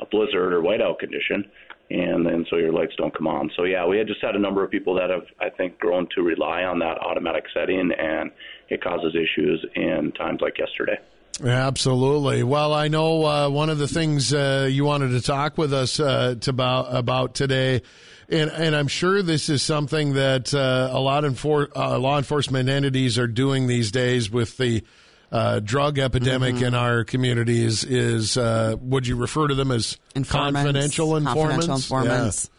a 0.00 0.06
blizzard 0.06 0.54
or 0.54 0.62
whiteout 0.62 0.98
condition, 0.98 1.44
and 1.90 2.24
then 2.24 2.46
so 2.48 2.56
your 2.56 2.72
lights 2.72 2.94
don't 2.96 3.14
come 3.14 3.26
on. 3.26 3.50
So 3.56 3.64
yeah, 3.64 3.86
we 3.86 3.98
had 3.98 4.06
just 4.06 4.22
had 4.22 4.34
a 4.34 4.38
number 4.38 4.64
of 4.64 4.70
people 4.70 4.94
that 4.94 5.10
have 5.10 5.24
I 5.38 5.50
think 5.50 5.78
grown 5.78 6.08
to 6.14 6.22
rely 6.22 6.62
on 6.62 6.78
that 6.78 6.98
automatic 6.98 7.44
setting, 7.52 7.92
and 7.92 8.30
it 8.70 8.82
causes 8.82 9.14
issues 9.14 9.64
in 9.74 10.12
times 10.12 10.40
like 10.40 10.58
yesterday. 10.58 10.98
Absolutely. 11.44 12.42
Well, 12.42 12.72
I 12.72 12.88
know 12.88 13.24
uh, 13.26 13.48
one 13.50 13.68
of 13.68 13.78
the 13.78 13.88
things 13.88 14.32
uh, 14.32 14.68
you 14.70 14.84
wanted 14.84 15.10
to 15.10 15.20
talk 15.20 15.58
with 15.58 15.72
us 15.74 16.00
uh, 16.00 16.36
to 16.40 16.50
about 16.50 16.94
about 16.96 17.34
today, 17.34 17.82
and 18.30 18.50
and 18.50 18.74
I'm 18.74 18.88
sure 18.88 19.20
this 19.22 19.50
is 19.50 19.62
something 19.62 20.14
that 20.14 20.54
uh, 20.54 20.88
a 20.90 20.98
lot 20.98 21.24
of 21.24 21.34
enfor- 21.34 21.68
uh, 21.76 21.98
law 21.98 22.16
enforcement 22.16 22.70
entities 22.70 23.18
are 23.18 23.26
doing 23.26 23.66
these 23.66 23.90
days 23.90 24.30
with 24.30 24.56
the 24.56 24.82
uh, 25.30 25.60
drug 25.60 25.98
epidemic 25.98 26.54
Mm-hmm. 26.54 26.64
in 26.64 26.74
our 26.74 27.04
communities. 27.04 27.84
Is 27.84 28.38
uh, 28.38 28.76
would 28.80 29.06
you 29.06 29.16
refer 29.16 29.48
to 29.48 29.54
them 29.54 29.70
as 29.72 29.98
Informants, 30.14 30.56
confidential 30.62 31.16
informants? 31.16 31.66
confidential 31.66 31.74
informants. 31.98 32.50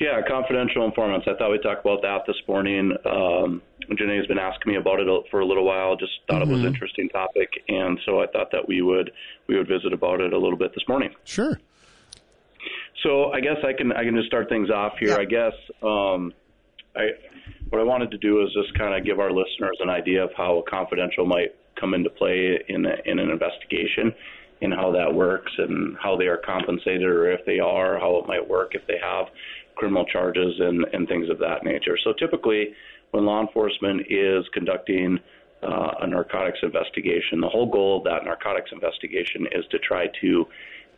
Yeah, 0.00 0.20
confidential 0.28 0.84
informants. 0.84 1.26
I 1.28 1.34
thought 1.38 1.50
we 1.50 1.58
talked 1.58 1.84
about 1.86 2.02
that 2.02 2.22
this 2.26 2.36
morning. 2.48 2.96
Um, 3.04 3.62
Janae's 3.90 4.26
been 4.26 4.38
asking 4.38 4.72
me 4.72 4.78
about 4.78 5.00
it 5.00 5.06
for 5.30 5.40
a 5.40 5.46
little 5.46 5.64
while. 5.64 5.96
Just 5.96 6.12
thought 6.28 6.42
it 6.42 6.48
was 6.48 6.60
an 6.60 6.64
Mhm. 6.64 6.68
interesting 6.74 7.08
topic, 7.10 7.62
and 7.68 7.98
so 8.04 8.20
I 8.20 8.26
thought 8.26 8.50
that 8.52 8.66
we 8.68 8.82
would 8.82 9.10
we 9.46 9.56
would 9.56 9.68
visit 9.68 9.92
about 9.92 10.20
it 10.20 10.32
a 10.32 10.38
little 10.38 10.56
bit 10.58 10.72
this 10.74 10.86
morning. 10.88 11.14
Sure. 11.24 11.58
So 13.02 13.32
I 13.32 13.40
guess 13.40 13.58
I 13.64 13.72
can 13.72 13.92
I 13.92 14.04
can 14.04 14.14
just 14.16 14.28
start 14.28 14.48
things 14.48 14.70
off 14.70 14.96
here. 14.98 15.16
I 15.18 15.24
guess 15.24 15.52
um, 15.82 16.32
I 16.96 17.10
what 17.68 17.80
I 17.80 17.84
wanted 17.84 18.10
to 18.12 18.18
do 18.18 18.42
is 18.42 18.52
just 18.54 18.76
kind 18.78 18.94
of 18.94 19.04
give 19.04 19.20
our 19.20 19.30
listeners 19.30 19.76
an 19.80 19.90
idea 19.90 20.24
of 20.24 20.32
how 20.36 20.58
a 20.58 20.62
confidential 20.70 21.26
might 21.26 21.54
come 21.78 21.92
into 21.92 22.08
play 22.08 22.62
in 22.68 22.86
a, 22.86 22.94
in 23.04 23.18
an 23.18 23.30
investigation, 23.30 24.14
and 24.62 24.72
how 24.72 24.92
that 24.92 25.12
works, 25.12 25.52
and 25.58 25.96
how 25.98 26.16
they 26.16 26.26
are 26.26 26.36
compensated, 26.38 27.02
or 27.02 27.30
if 27.30 27.44
they 27.44 27.58
are, 27.58 27.98
how 27.98 28.16
it 28.18 28.26
might 28.26 28.46
work 28.48 28.74
if 28.74 28.86
they 28.86 28.98
have 29.02 29.26
criminal 29.74 30.04
charges 30.06 30.54
and 30.60 30.86
and 30.92 31.08
things 31.08 31.28
of 31.28 31.38
that 31.40 31.64
nature. 31.64 31.98
So 32.02 32.12
typically, 32.14 32.72
when 33.14 33.24
law 33.24 33.40
enforcement 33.40 34.02
is 34.10 34.44
conducting 34.52 35.20
uh, 35.62 35.92
a 36.02 36.06
narcotics 36.06 36.58
investigation, 36.62 37.40
the 37.40 37.48
whole 37.48 37.70
goal 37.70 37.98
of 37.98 38.04
that 38.04 38.24
narcotics 38.24 38.70
investigation 38.72 39.46
is 39.52 39.64
to 39.70 39.78
try 39.78 40.06
to 40.20 40.44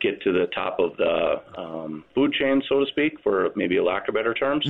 get 0.01 0.19
to 0.21 0.31
the 0.31 0.47
top 0.47 0.79
of 0.79 0.97
the 0.97 1.41
um, 1.59 2.03
food 2.13 2.33
chain, 2.33 2.61
so 2.67 2.79
to 2.79 2.85
speak, 2.87 3.19
for 3.23 3.49
maybe 3.55 3.77
a 3.77 3.83
lack 3.83 4.07
of 4.07 4.15
better 4.15 4.33
terms, 4.33 4.65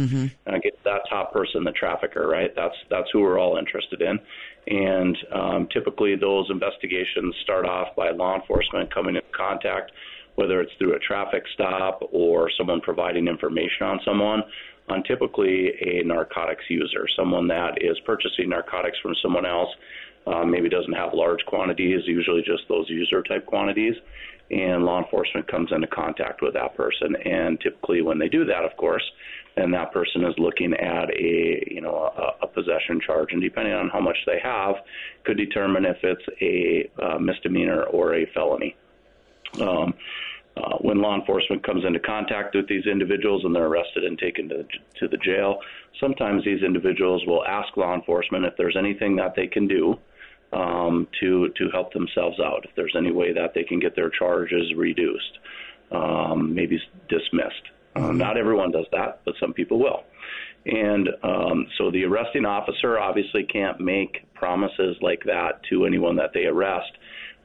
uh, 0.45 0.57
get 0.61 0.77
that 0.83 1.01
top 1.09 1.33
person, 1.33 1.63
the 1.63 1.71
trafficker, 1.71 2.27
right? 2.27 2.51
That's 2.55 2.75
that's 2.89 3.07
who 3.13 3.21
we're 3.21 3.39
all 3.39 3.57
interested 3.57 4.01
in. 4.01 4.19
And 4.67 5.17
um, 5.33 5.67
typically, 5.71 6.15
those 6.15 6.47
investigations 6.49 7.33
start 7.43 7.65
off 7.65 7.95
by 7.95 8.11
law 8.11 8.35
enforcement 8.35 8.93
coming 8.93 9.15
in 9.15 9.21
contact, 9.35 9.91
whether 10.35 10.59
it's 10.61 10.71
through 10.77 10.95
a 10.95 10.99
traffic 10.99 11.43
stop 11.53 12.01
or 12.11 12.49
someone 12.57 12.81
providing 12.81 13.27
information 13.27 13.83
on 13.83 13.99
someone, 14.05 14.43
on 14.89 15.03
typically 15.03 15.73
a 15.81 16.03
narcotics 16.03 16.63
user, 16.69 17.07
someone 17.15 17.47
that 17.47 17.81
is 17.81 17.99
purchasing 18.05 18.49
narcotics 18.49 18.97
from 19.01 19.15
someone 19.21 19.45
else. 19.45 19.69
Uh, 20.25 20.43
maybe 20.43 20.67
doesn't 20.67 20.91
have 20.91 21.13
large 21.13 21.39
quantities, 21.45 22.01
usually 22.05 22.41
just 22.41 22.63
those 22.67 22.89
user 22.89 23.23
type 23.23 23.45
quantities 23.45 23.95
and 24.49 24.85
law 24.85 24.99
enforcement 25.01 25.47
comes 25.47 25.71
into 25.71 25.87
contact 25.87 26.41
with 26.41 26.53
that 26.53 26.75
person. 26.75 27.15
And 27.25 27.59
typically, 27.59 28.01
when 28.01 28.17
they 28.17 28.29
do 28.29 28.45
that, 28.45 28.63
of 28.63 28.75
course, 28.77 29.03
then 29.55 29.71
that 29.71 29.91
person 29.91 30.23
is 30.23 30.35
looking 30.37 30.73
at 30.73 31.09
a 31.09 31.63
you 31.69 31.81
know 31.81 32.11
a, 32.15 32.45
a 32.45 32.47
possession 32.47 33.01
charge, 33.05 33.29
and 33.31 33.41
depending 33.41 33.73
on 33.73 33.89
how 33.89 33.99
much 33.99 34.17
they 34.25 34.39
have, 34.41 34.75
could 35.23 35.37
determine 35.37 35.85
if 35.85 35.97
it's 36.03 36.23
a 36.41 36.89
uh, 37.03 37.19
misdemeanor 37.19 37.83
or 37.83 38.15
a 38.15 38.25
felony. 38.33 38.75
Um, 39.59 39.93
uh, 40.57 40.77
when 40.79 41.01
law 41.01 41.15
enforcement 41.15 41.63
comes 41.63 41.85
into 41.85 41.99
contact 41.99 42.55
with 42.55 42.67
these 42.67 42.85
individuals 42.85 43.43
and 43.45 43.55
they're 43.55 43.67
arrested 43.67 44.03
and 44.03 44.17
taken 44.17 44.49
to, 44.49 44.63
to 44.99 45.07
the 45.07 45.17
jail, 45.17 45.59
sometimes 45.99 46.43
these 46.43 46.63
individuals 46.63 47.23
will 47.27 47.45
ask 47.45 47.75
law 47.77 47.93
enforcement 47.93 48.45
if 48.45 48.53
there's 48.57 48.75
anything 48.77 49.15
that 49.15 49.33
they 49.35 49.47
can 49.47 49.67
do 49.67 49.97
um, 50.53 51.07
to 51.19 51.49
to 51.57 51.69
help 51.71 51.91
themselves 51.93 52.39
out. 52.39 52.63
If 52.63 52.71
there's 52.75 52.95
any 52.97 53.11
way 53.11 53.33
that 53.33 53.53
they 53.53 53.63
can 53.63 53.79
get 53.79 53.95
their 53.95 54.09
charges 54.09 54.73
reduced, 54.75 55.39
um, 55.91 56.53
maybe 56.53 56.79
dismissed. 57.09 57.63
Um, 57.95 58.17
not 58.17 58.37
everyone 58.37 58.71
does 58.71 58.85
that, 58.91 59.21
but 59.25 59.33
some 59.39 59.53
people 59.53 59.79
will. 59.79 60.03
And 60.65 61.09
um, 61.23 61.67
so 61.77 61.89
the 61.91 62.03
arresting 62.03 62.45
officer 62.45 62.99
obviously 62.99 63.43
can't 63.43 63.79
make 63.79 64.31
promises 64.33 64.97
like 65.01 65.23
that 65.25 65.61
to 65.69 65.85
anyone 65.85 66.15
that 66.17 66.31
they 66.33 66.45
arrest, 66.45 66.91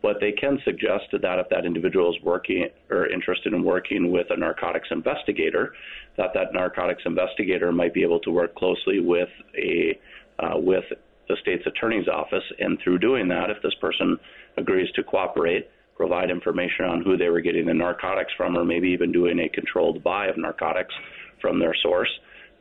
but 0.03 0.17
they 0.21 0.33
can 0.33 0.59
suggest 0.65 1.05
that 1.13 1.39
if 1.39 1.49
that 1.49 1.65
individual 1.65 2.11
is 2.13 2.21
working 2.23 2.67
or 2.91 3.09
interested 3.09 3.53
in 3.53 3.63
working 3.63 4.11
with 4.11 4.27
a 4.31 4.37
narcotics 4.37 4.89
investigator, 4.91 5.73
that 6.17 6.31
that 6.35 6.53
narcotics 6.53 7.03
investigator 7.07 7.71
might 7.73 7.95
be 7.95 8.03
able 8.03 8.19
to 8.21 8.31
work 8.31 8.55
closely 8.57 8.99
with 9.01 9.29
a 9.57 9.99
uh, 10.41 10.59
with 10.59 10.85
the 11.29 11.37
state's 11.41 11.65
attorney's 11.67 12.09
office, 12.09 12.43
and 12.59 12.79
through 12.83 12.99
doing 12.99 13.29
that, 13.29 13.49
if 13.49 13.63
this 13.63 13.75
person 13.81 14.19
agrees 14.57 14.91
to 14.97 15.03
cooperate, 15.05 15.71
provide 15.97 16.31
information 16.31 16.85
on 16.85 17.03
who 17.03 17.17
they 17.17 17.29
were 17.29 17.41
getting 17.41 17.67
the 17.67 17.75
narcotics 17.75 18.33
from, 18.37 18.59
or 18.59 18.65
maybe 18.65 18.89
even 18.89 19.13
doing 19.13 19.39
a 19.39 19.49
controlled 19.49 20.03
buy 20.03 20.27
of 20.27 20.37
narcotics 20.37 20.93
from 21.41 21.61
their 21.61 21.75
source, 21.81 22.11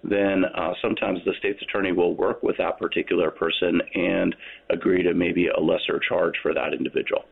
then 0.04 0.46
uh, 0.46 0.74
sometimes 0.82 1.20
the 1.26 1.34
state's 1.40 1.62
attorney 1.62 1.92
will 1.92 2.16
work 2.16 2.42
with 2.42 2.58
that 2.58 2.80
particular 2.80 3.30
person 3.30 3.82
and 3.94 4.36
agree 4.70 5.04
to 5.04 5.14
maybe 5.14 5.48
a 5.48 5.60
lesser 5.60 6.00
charge 6.08 6.34
for 6.42 6.54
that 6.54 6.74
individual. 6.74 7.26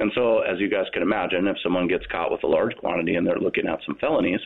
And 0.00 0.10
so, 0.14 0.40
as 0.40 0.58
you 0.58 0.70
guys 0.70 0.86
can 0.92 1.02
imagine, 1.02 1.46
if 1.46 1.56
someone 1.62 1.86
gets 1.86 2.04
caught 2.10 2.32
with 2.32 2.42
a 2.44 2.46
large 2.46 2.74
quantity 2.76 3.16
and 3.16 3.26
they're 3.26 3.38
looking 3.38 3.66
at 3.66 3.78
some 3.86 3.96
felonies, 4.00 4.40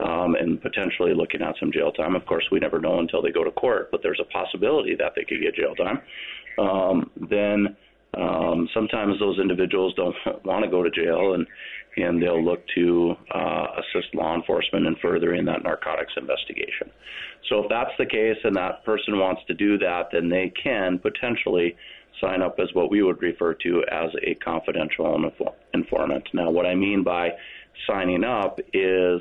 um, 0.00 0.36
and 0.36 0.60
potentially 0.62 1.12
looking 1.14 1.42
at 1.42 1.54
some 1.58 1.72
jail 1.72 1.90
time. 1.92 2.14
Of 2.14 2.24
course, 2.26 2.44
we 2.52 2.60
never 2.60 2.78
know 2.78 3.00
until 3.00 3.20
they 3.20 3.32
go 3.32 3.44
to 3.44 3.50
court, 3.50 3.90
but 3.90 4.00
there's 4.02 4.20
a 4.20 4.32
possibility 4.32 4.94
that 4.96 5.12
they 5.16 5.24
could 5.24 5.40
get 5.42 5.54
jail 5.54 5.74
time. 5.74 6.00
Um, 6.58 7.10
then 7.28 7.76
um, 8.16 8.68
sometimes 8.72 9.18
those 9.18 9.38
individuals 9.38 9.94
don't 9.96 10.14
want 10.44 10.64
to 10.64 10.70
go 10.70 10.82
to 10.82 10.90
jail, 10.90 11.34
and 11.34 11.46
and 11.96 12.22
they'll 12.22 12.44
look 12.44 12.62
to 12.74 13.14
uh, 13.34 13.66
assist 13.78 14.14
law 14.14 14.34
enforcement 14.34 14.86
in 14.86 14.96
furthering 14.96 15.44
that 15.46 15.62
narcotics 15.62 16.12
investigation. 16.16 16.90
So 17.48 17.64
if 17.64 17.68
that's 17.68 17.90
the 17.98 18.06
case, 18.06 18.36
and 18.44 18.56
that 18.56 18.84
person 18.84 19.18
wants 19.18 19.42
to 19.46 19.54
do 19.54 19.78
that, 19.78 20.08
then 20.12 20.28
they 20.28 20.52
can 20.62 20.98
potentially 20.98 21.76
sign 22.20 22.42
up 22.42 22.58
as 22.58 22.68
what 22.74 22.90
we 22.90 23.02
would 23.02 23.20
refer 23.22 23.54
to 23.54 23.84
as 23.90 24.10
a 24.26 24.34
confidential 24.34 25.30
informant. 25.72 26.28
Now, 26.32 26.50
what 26.50 26.66
I 26.66 26.74
mean 26.74 27.02
by 27.04 27.30
signing 27.86 28.24
up 28.24 28.58
is 28.72 29.20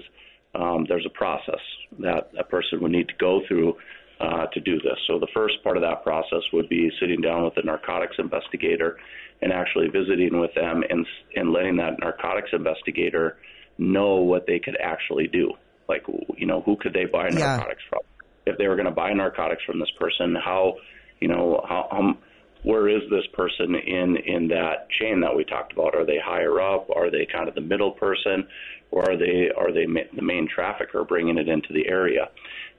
um, 0.55 0.85
there's 0.87 1.05
a 1.05 1.17
process 1.17 1.59
that 1.99 2.31
a 2.37 2.43
person 2.43 2.81
would 2.81 2.91
need 2.91 3.07
to 3.09 3.13
go 3.19 3.41
through 3.47 3.77
uh, 4.19 4.47
to 4.47 4.59
do 4.59 4.79
this. 4.79 4.97
So 5.07 5.19
the 5.19 5.27
first 5.33 5.63
part 5.63 5.77
of 5.77 5.83
that 5.83 6.03
process 6.03 6.41
would 6.53 6.69
be 6.69 6.89
sitting 6.99 7.21
down 7.21 7.43
with 7.43 7.53
a 7.57 7.65
narcotics 7.65 8.15
investigator 8.17 8.97
and 9.41 9.53
actually 9.53 9.87
visiting 9.87 10.39
with 10.39 10.53
them 10.55 10.83
and 10.89 11.05
and 11.35 11.51
letting 11.51 11.77
that 11.77 11.99
narcotics 11.99 12.49
investigator 12.53 13.37
know 13.77 14.15
what 14.15 14.47
they 14.47 14.59
could 14.59 14.77
actually 14.81 15.27
do. 15.27 15.53
Like 15.87 16.03
you 16.35 16.47
know, 16.47 16.61
who 16.61 16.77
could 16.77 16.93
they 16.93 17.05
buy 17.05 17.29
narcotics 17.29 17.81
yeah. 17.85 17.89
from? 17.89 17.99
If 18.45 18.57
they 18.57 18.67
were 18.67 18.75
going 18.75 18.85
to 18.85 18.91
buy 18.91 19.13
narcotics 19.13 19.61
from 19.65 19.79
this 19.79 19.91
person, 19.99 20.35
how 20.35 20.75
you 21.19 21.27
know 21.27 21.63
how, 21.67 21.87
how 21.91 22.17
where 22.63 22.89
is 22.89 23.03
this 23.11 23.25
person 23.33 23.75
in 23.75 24.17
in 24.25 24.47
that 24.47 24.89
chain 24.99 25.21
that 25.21 25.35
we 25.35 25.43
talked 25.43 25.73
about? 25.73 25.95
Are 25.95 26.05
they 26.05 26.17
higher 26.23 26.59
up? 26.59 26.89
Are 26.89 27.11
they 27.11 27.27
kind 27.31 27.47
of 27.47 27.55
the 27.55 27.61
middle 27.61 27.91
person? 27.91 28.47
or 28.91 29.09
are 29.09 29.17
they 29.17 29.49
are 29.55 29.71
they 29.71 29.85
ma- 29.85 30.09
the 30.15 30.21
main 30.21 30.47
trafficker 30.53 31.03
bringing 31.03 31.37
it 31.37 31.47
into 31.47 31.73
the 31.73 31.87
area? 31.87 32.29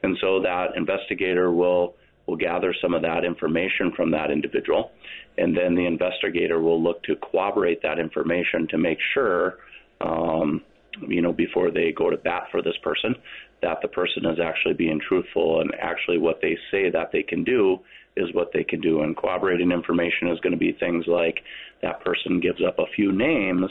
And 0.03 0.17
so 0.21 0.41
that 0.43 0.77
investigator 0.77 1.53
will 1.53 1.95
will 2.27 2.37
gather 2.37 2.75
some 2.83 2.93
of 2.93 3.01
that 3.01 3.25
information 3.25 3.91
from 3.97 4.11
that 4.11 4.31
individual, 4.31 4.91
and 5.39 5.57
then 5.57 5.75
the 5.75 5.87
investigator 5.87 6.61
will 6.61 6.83
look 6.83 7.03
to 7.05 7.17
corroborate 7.17 7.81
that 7.83 7.99
information 7.99 8.69
to 8.69 8.77
make 8.77 8.99
sure, 9.15 9.57
um, 10.03 10.61
you 11.07 11.23
know, 11.23 11.33
before 11.33 11.71
they 11.71 11.91
go 11.91 12.11
to 12.11 12.19
bat 12.19 12.43
for 12.51 12.61
this 12.61 12.77
person, 12.83 13.15
that 13.63 13.79
the 13.81 13.89
person 13.89 14.27
is 14.27 14.39
actually 14.39 14.75
being 14.75 15.01
truthful 15.01 15.63
and 15.63 15.73
actually 15.81 16.19
what 16.19 16.41
they 16.43 16.57
say 16.71 16.91
that 16.91 17.11
they 17.13 17.23
can 17.23 17.45
do 17.45 17.79
is 18.17 18.33
what 18.35 18.51
they 18.53 18.65
can 18.65 18.81
do. 18.81 19.03
And 19.03 19.17
corroborating 19.17 19.73
information 19.73 20.29
is 20.29 20.39
going 20.41 20.53
to 20.53 20.59
be 20.59 20.73
things 20.73 21.07
like 21.07 21.41
that 21.83 22.05
person 22.05 22.41
gives 22.41 22.61
up 22.63 22.79
a 22.79 22.93
few 22.95 23.11
names 23.13 23.71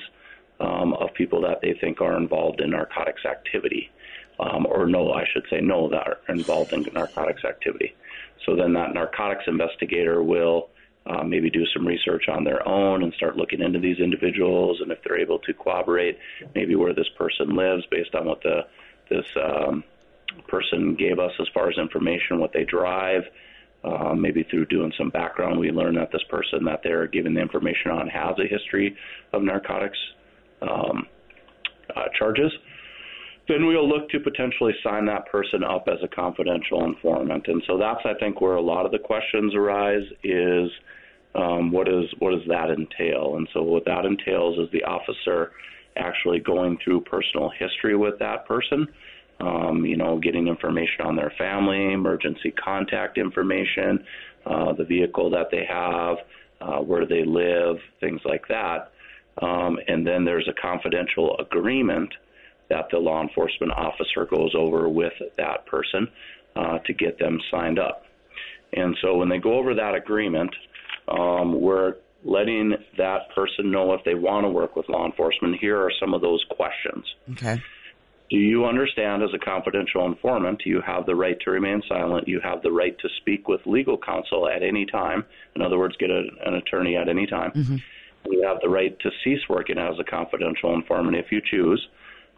um, 0.59 0.93
of 0.93 1.13
people 1.13 1.41
that 1.41 1.59
they 1.61 1.75
think 1.79 2.01
are 2.01 2.17
involved 2.17 2.61
in 2.61 2.71
narcotics 2.71 3.25
activity, 3.25 3.91
um, 4.39 4.65
or 4.67 4.85
no, 4.85 5.13
I 5.13 5.25
should 5.31 5.45
say 5.49 5.59
no, 5.61 5.89
that 5.89 6.07
are 6.07 6.17
involved 6.29 6.73
in 6.73 6.85
narcotics 6.93 7.43
activity. 7.43 7.95
So 8.45 8.55
then 8.55 8.73
that 8.73 8.93
narcotics 8.93 9.43
investigator 9.47 10.23
will 10.23 10.69
uh, 11.05 11.23
maybe 11.23 11.49
do 11.49 11.65
some 11.73 11.87
research 11.87 12.27
on 12.27 12.43
their 12.43 12.67
own 12.67 13.03
and 13.03 13.13
start 13.13 13.37
looking 13.37 13.61
into 13.61 13.79
these 13.79 13.99
individuals, 13.99 14.81
and 14.81 14.91
if 14.91 14.99
they're 15.03 15.19
able 15.19 15.39
to 15.39 15.53
corroborate 15.53 16.19
maybe 16.53 16.75
where 16.75 16.93
this 16.93 17.09
person 17.17 17.55
lives 17.55 17.85
based 17.89 18.13
on 18.13 18.25
what 18.25 18.41
the 18.43 18.67
this 19.09 19.25
um, 19.41 19.83
person 20.47 20.95
gave 20.95 21.17
us 21.17 21.31
as 21.39 21.47
far 21.53 21.69
as 21.69 21.77
information, 21.77 22.39
what 22.39 22.51
they 22.53 22.65
drive. 22.65 23.23
Uh, 23.83 24.13
maybe 24.13 24.43
through 24.43 24.65
doing 24.65 24.91
some 24.97 25.09
background, 25.09 25.57
we 25.57 25.71
learn 25.71 25.95
that 25.95 26.11
this 26.11 26.23
person 26.29 26.65
that 26.65 26.81
they're 26.83 27.07
giving 27.07 27.33
the 27.33 27.39
information 27.39 27.91
on 27.91 28.07
has 28.07 28.35
a 28.39 28.47
history 28.47 28.97
of 29.31 29.43
narcotics 29.43 29.97
um, 30.61 31.07
uh, 31.95 32.05
charges, 32.17 32.51
then 33.47 33.65
we'll 33.65 33.87
look 33.87 34.09
to 34.09 34.19
potentially 34.19 34.73
sign 34.83 35.05
that 35.05 35.25
person 35.31 35.63
up 35.63 35.87
as 35.87 35.99
a 36.03 36.07
confidential 36.07 36.83
informant. 36.83 37.47
And 37.47 37.63
so 37.65 37.77
that's, 37.77 38.01
I 38.05 38.13
think, 38.19 38.41
where 38.41 38.55
a 38.55 38.61
lot 38.61 38.85
of 38.85 38.91
the 38.91 38.99
questions 38.99 39.55
arise 39.55 40.03
is 40.23 40.69
um, 41.35 41.71
what 41.71 41.87
is 41.87 42.05
what 42.19 42.31
does 42.31 42.47
that 42.47 42.69
entail? 42.69 43.35
And 43.37 43.47
so 43.53 43.61
what 43.61 43.85
that 43.85 44.05
entails 44.05 44.57
is 44.59 44.69
the 44.71 44.83
officer 44.83 45.51
actually 45.95 46.39
going 46.39 46.77
through 46.83 47.01
personal 47.01 47.51
history 47.57 47.95
with 47.95 48.19
that 48.19 48.45
person. 48.47 48.87
Um, 49.39 49.85
you 49.85 49.97
know, 49.97 50.17
getting 50.17 50.47
information 50.47 51.05
on 51.05 51.15
their 51.15 51.31
family, 51.37 51.93
emergency 51.93 52.51
contact 52.51 53.19
information, 53.19 54.03
uh, 54.47 54.73
the 54.73 54.83
vehicle 54.83 55.29
that 55.29 55.49
they 55.51 55.63
have, 55.69 56.17
uh, 56.59 56.79
where 56.79 57.05
they 57.05 57.23
live, 57.23 57.75
things 57.99 58.19
like 58.25 58.47
that. 58.47 58.91
Um, 59.39 59.77
and 59.87 60.07
then 60.07 60.25
there's 60.25 60.47
a 60.47 60.59
confidential 60.59 61.37
agreement 61.39 62.11
that 62.69 62.87
the 62.91 62.97
law 62.97 63.21
enforcement 63.21 63.71
officer 63.71 64.25
goes 64.25 64.53
over 64.57 64.89
with 64.89 65.13
that 65.37 65.65
person 65.65 66.07
uh, 66.55 66.79
to 66.85 66.93
get 66.93 67.19
them 67.19 67.39
signed 67.51 67.79
up. 67.79 68.03
And 68.73 68.95
so 69.01 69.15
when 69.15 69.29
they 69.29 69.37
go 69.37 69.57
over 69.57 69.75
that 69.75 69.95
agreement, 69.95 70.53
um, 71.07 71.61
we're 71.61 71.95
letting 72.23 72.73
that 72.97 73.29
person 73.33 73.71
know 73.71 73.93
if 73.93 74.03
they 74.03 74.15
want 74.15 74.43
to 74.43 74.49
work 74.49 74.75
with 74.75 74.89
law 74.89 75.05
enforcement. 75.05 75.55
Here 75.59 75.77
are 75.77 75.91
some 75.99 76.13
of 76.13 76.21
those 76.21 76.43
questions. 76.49 77.05
Okay. 77.31 77.61
Do 78.29 78.35
you 78.35 78.65
understand 78.65 79.23
as 79.23 79.29
a 79.33 79.39
confidential 79.39 80.05
informant, 80.05 80.63
you 80.65 80.81
have 80.85 81.05
the 81.05 81.15
right 81.15 81.39
to 81.45 81.51
remain 81.51 81.81
silent? 81.87 82.27
You 82.27 82.41
have 82.43 82.61
the 82.61 82.71
right 82.71 82.97
to 82.99 83.07
speak 83.21 83.47
with 83.47 83.61
legal 83.65 83.97
counsel 83.97 84.49
at 84.49 84.63
any 84.63 84.85
time. 84.85 85.23
In 85.55 85.61
other 85.61 85.77
words, 85.77 85.95
get 85.97 86.09
a, 86.09 86.23
an 86.45 86.55
attorney 86.55 86.97
at 86.97 87.07
any 87.07 87.25
time. 87.25 87.51
Mm-hmm. 87.51 87.77
You 88.29 88.43
have 88.45 88.57
the 88.61 88.67
right 88.67 88.99
to 88.99 89.09
cease 89.23 89.39
working 89.47 89.77
as 89.77 89.95
a 89.97 90.03
confidential 90.03 90.73
informant 90.73 91.15
if 91.15 91.31
you 91.31 91.41
choose 91.49 91.87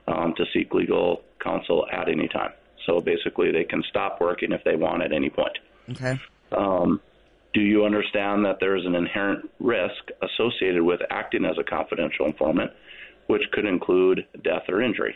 um, 0.10 0.34
to 0.38 0.45
seek 0.53 0.73
legal 0.73 1.22
counsel 1.44 1.86
at 1.91 2.10
any 2.10 2.27
time. 2.27 2.52
So 2.86 2.99
basically, 2.99 3.52
they 3.52 3.64
can 3.64 3.84
stop 3.90 4.19
working 4.19 4.52
if 4.52 4.64
they 4.64 4.76
want 4.76 5.03
at 5.03 5.14
any 5.14 5.30
point. 5.30 5.57
Okay. 5.91 6.19
Um, 6.52 7.02
do 7.53 7.61
you 7.61 7.86
understand 7.86 8.45
that 8.45 8.57
there 8.60 8.76
is 8.76 8.86
an 8.86 8.95
inherent 8.95 9.49
risk 9.60 10.10
associated 10.22 10.84
with 10.84 11.02
acting 11.10 11.45
as 11.45 11.57
a 11.60 11.64
confidential 11.64 12.26
informant, 12.26 12.72
which 13.27 13.44
could 13.52 13.65
include 13.65 14.26
death 14.44 14.64
or 14.69 14.81
injury? 14.81 15.15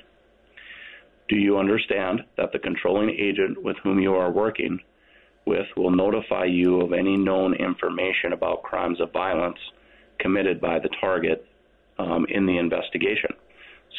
Do 1.29 1.37
you 1.37 1.57
understand 1.57 2.21
that 2.37 2.51
the 2.51 2.59
controlling 2.59 3.09
agent 3.09 3.63
with 3.63 3.77
whom 3.83 3.99
you 3.99 4.13
are 4.15 4.31
working 4.31 4.79
with 5.45 5.67
will 5.75 5.91
notify 5.91 6.45
you 6.45 6.81
of 6.81 6.93
any 6.93 7.17
known 7.17 7.53
information 7.53 8.33
about 8.33 8.63
crimes 8.63 8.99
of 9.01 9.11
violence 9.11 9.57
committed 10.19 10.61
by 10.61 10.79
the 10.79 10.89
target 11.01 11.45
um, 11.99 12.25
in 12.29 12.45
the 12.45 12.57
investigation. 12.57 13.31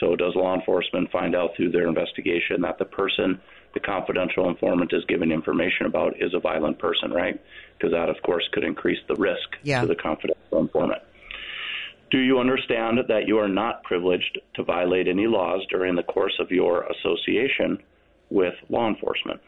So, 0.00 0.16
does 0.16 0.34
law 0.34 0.54
enforcement 0.54 1.10
find 1.10 1.34
out 1.34 1.50
through 1.56 1.70
their 1.70 1.88
investigation 1.88 2.62
that 2.62 2.78
the 2.78 2.84
person 2.84 3.40
the 3.74 3.80
confidential 3.80 4.48
informant 4.48 4.92
is 4.92 5.04
giving 5.08 5.32
information 5.32 5.86
about 5.86 6.14
is 6.22 6.32
a 6.32 6.38
violent 6.38 6.78
person, 6.78 7.10
right? 7.12 7.40
Because 7.76 7.92
that, 7.92 8.08
of 8.08 8.16
course, 8.22 8.48
could 8.52 8.64
increase 8.64 9.00
the 9.08 9.16
risk 9.16 9.56
yeah. 9.64 9.80
to 9.80 9.86
the 9.86 9.96
confidential 9.96 10.58
informant. 10.58 11.02
Do 12.10 12.18
you 12.18 12.38
understand 12.38 12.98
that 13.08 13.26
you 13.26 13.38
are 13.38 13.48
not 13.48 13.82
privileged 13.82 14.38
to 14.54 14.62
violate 14.62 15.08
any 15.08 15.26
laws 15.26 15.62
during 15.68 15.96
the 15.96 16.04
course 16.04 16.34
of 16.38 16.52
your 16.52 16.84
association 16.84 17.78
with 18.30 18.54
law 18.68 18.88
enforcement? 18.88 19.40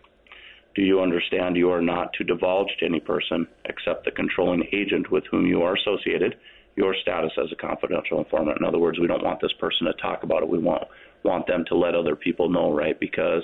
Do 0.75 0.83
you 0.83 1.01
understand 1.01 1.57
you 1.57 1.71
are 1.71 1.81
not 1.81 2.13
to 2.15 2.25
divulge 2.25 2.71
to 2.81 2.87
any 2.87 3.01
person 3.01 3.47
except 3.65 4.05
the 4.05 4.11
controlling 4.11 4.65
agent 4.73 5.11
with 5.11 5.25
whom 5.31 5.47
you 5.47 5.63
are 5.63 5.77
associated 5.77 6.37
your 6.77 6.95
status 7.01 7.33
as 7.43 7.51
a 7.53 7.57
confidential 7.57 8.19
informant. 8.19 8.59
In 8.61 8.67
other 8.67 8.79
words, 8.79 8.99
we 8.99 9.07
don't 9.07 9.25
want 9.25 9.41
this 9.41 9.53
person 9.55 9.87
to 9.87 9.95
talk 9.95 10.23
about 10.23 10.43
it. 10.43 10.49
We 10.49 10.59
want 10.59 10.85
want 11.25 11.47
them 11.47 11.65
to 11.69 11.75
let 11.75 11.95
other 11.95 12.15
people 12.15 12.49
know, 12.49 12.73
right? 12.73 12.99
Because 13.01 13.43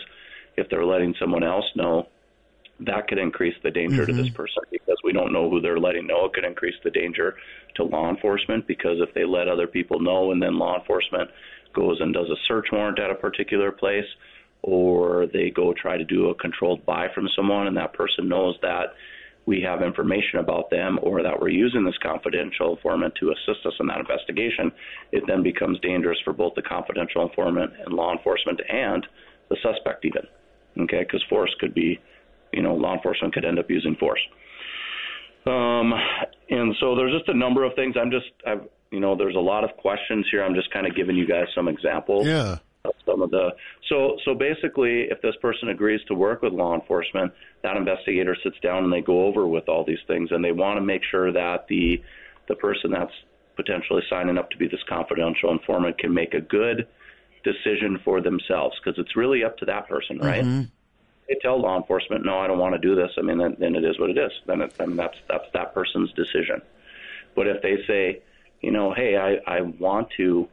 if 0.57 0.69
they're 0.69 0.85
letting 0.85 1.15
someone 1.19 1.43
else 1.43 1.65
know, 1.75 2.07
that 2.81 3.09
could 3.09 3.19
increase 3.19 3.55
the 3.63 3.71
danger 3.71 4.03
mm-hmm. 4.03 4.13
to 4.13 4.13
this 4.13 4.27
mm-hmm. 4.27 4.37
person 4.37 4.63
because 4.71 4.97
we 5.03 5.13
don't 5.13 5.33
know 5.33 5.51
who 5.51 5.61
they're 5.61 5.81
letting 5.81 6.07
know. 6.07 6.27
It 6.27 6.35
could 6.35 6.45
increase 6.45 6.75
the 6.85 6.91
danger 6.91 7.37
to 7.77 7.85
law 7.85 8.09
enforcement 8.11 8.67
because 8.67 8.99
if 9.01 9.15
they 9.15 9.25
let 9.25 9.49
other 9.49 9.67
people 9.67 10.01
know 10.01 10.33
and 10.33 10.43
then 10.43 10.59
law 10.59 10.79
enforcement 10.79 11.31
goes 11.75 12.01
and 12.01 12.13
does 12.13 12.29
a 12.29 12.37
search 12.47 12.67
warrant 12.71 12.99
at 12.99 13.11
a 13.11 13.15
particular 13.15 13.73
place 13.73 14.05
or 14.63 15.27
they 15.33 15.51
go 15.51 15.73
try 15.73 15.97
to 15.97 16.05
do 16.05 16.29
a 16.29 16.35
controlled 16.35 16.85
buy 16.87 17.09
from 17.15 17.29
someone 17.35 17.67
and 17.67 17.77
that 17.77 17.93
person 17.95 18.29
knows 18.29 18.57
that 18.63 18.95
we 19.47 19.61
have 19.61 19.83
information 19.83 20.39
about 20.39 20.71
them 20.71 20.99
or 21.03 21.23
that 21.23 21.41
we're 21.41 21.49
using 21.49 21.85
this 21.85 21.99
confidential 22.03 22.77
informant 22.77 23.15
to 23.17 23.31
assist 23.33 23.67
us 23.67 23.73
in 23.81 23.87
that 23.89 23.99
investigation, 23.99 24.71
it 25.11 25.25
then 25.27 25.43
becomes 25.43 25.79
dangerous 25.81 26.19
for 26.25 26.33
both 26.33 26.55
the 26.55 26.63
confidential 26.63 27.23
informant 27.23 27.73
and 27.85 27.95
law 27.95 28.13
enforcement 28.13 28.61
and 28.69 29.07
the 29.51 29.57
suspect 29.63 30.05
even. 30.05 30.23
Okay, 30.79 31.01
because 31.01 31.23
force 31.29 31.55
could 31.61 31.75
be, 31.75 31.99
you 32.53 32.63
know, 32.63 32.75
law 32.75 32.95
enforcement 32.95 33.35
could 33.35 33.45
end 33.45 33.59
up 33.59 33.69
using 33.69 33.97
force. 33.97 34.21
Um, 35.45 35.93
and 36.49 36.75
so 36.81 36.95
there's 36.95 37.13
just 37.13 37.29
a 37.29 37.37
number 37.37 37.65
of 37.65 37.75
things. 37.75 37.97
I'm 38.01 38.11
just 38.11 38.31
I've 38.47 38.69
you 38.93 39.01
know, 39.01 39.17
there's 39.17 39.35
a 39.35 39.41
lot 39.41 39.65
of 39.65 39.75
questions 39.79 40.27
here. 40.31 40.45
I'm 40.45 40.55
just 40.55 40.71
kind 40.71 40.87
of 40.87 40.95
giving 40.95 41.17
you 41.17 41.27
guys 41.27 41.47
some 41.55 41.67
examples. 41.67 42.27
Yeah. 42.27 42.59
Some 43.07 43.23
of 43.23 43.31
the 43.31 43.51
so 43.89 44.17
so 44.25 44.35
basically, 44.35 45.03
if 45.03 45.23
this 45.23 45.37
person 45.41 45.69
agrees 45.69 46.01
to 46.09 46.15
work 46.15 46.43
with 46.43 46.53
law 46.53 46.75
enforcement, 46.75 47.33
that 47.63 47.77
investigator 47.77 48.37
sits 48.43 48.57
down 48.61 48.83
and 48.83 48.93
they 48.93 49.01
go 49.01 49.25
over 49.27 49.47
with 49.47 49.69
all 49.69 49.85
these 49.85 50.03
things, 50.09 50.33
and 50.33 50.45
they 50.45 50.51
want 50.51 50.79
to 50.79 50.81
make 50.81 51.03
sure 51.09 51.31
that 51.31 51.69
the 51.69 52.03
the 52.49 52.57
person 52.57 52.91
that's 52.91 53.13
potentially 53.55 54.03
signing 54.11 54.37
up 54.37 54.51
to 54.51 54.57
be 54.57 54.67
this 54.67 54.83
confidential 54.89 55.53
informant 55.53 55.97
can 55.99 56.13
make 56.13 56.35
a 56.35 56.41
good 56.41 56.89
decision 57.45 58.01
for 58.05 58.21
themselves 58.21 58.77
because 58.83 58.99
it's 58.99 59.15
really 59.15 59.45
up 59.45 59.57
to 59.59 59.65
that 59.67 59.89
person, 59.89 60.19
right? 60.19 60.43
Mm-hmm. 60.43 60.63
They 61.29 61.37
tell 61.41 61.61
law 61.61 61.77
enforcement, 61.77 62.25
"No, 62.25 62.39
I 62.39 62.49
don't 62.49 62.59
want 62.59 62.75
to 62.75 62.81
do 62.81 62.97
this." 62.97 63.13
I 63.17 63.23
mean, 63.23 63.39
then, 63.39 63.57
then 63.61 63.77
it 63.77 63.85
is 63.85 63.97
what 64.01 64.11
it 64.11 64.19
is. 64.19 64.33
Then, 64.47 64.61
it, 64.61 64.75
then 64.77 64.97
that's 64.97 65.19
that's 65.29 65.47
that 65.55 65.73
person's 65.73 66.11
decision. 66.15 66.61
But 67.37 67.47
if 67.47 67.63
they 67.63 67.77
say, 67.87 68.23
you 68.61 68.73
know, 68.73 68.93
hey, 68.93 69.17
I 69.17 69.59
I 69.59 69.61
want 69.61 70.09
to 70.17 70.49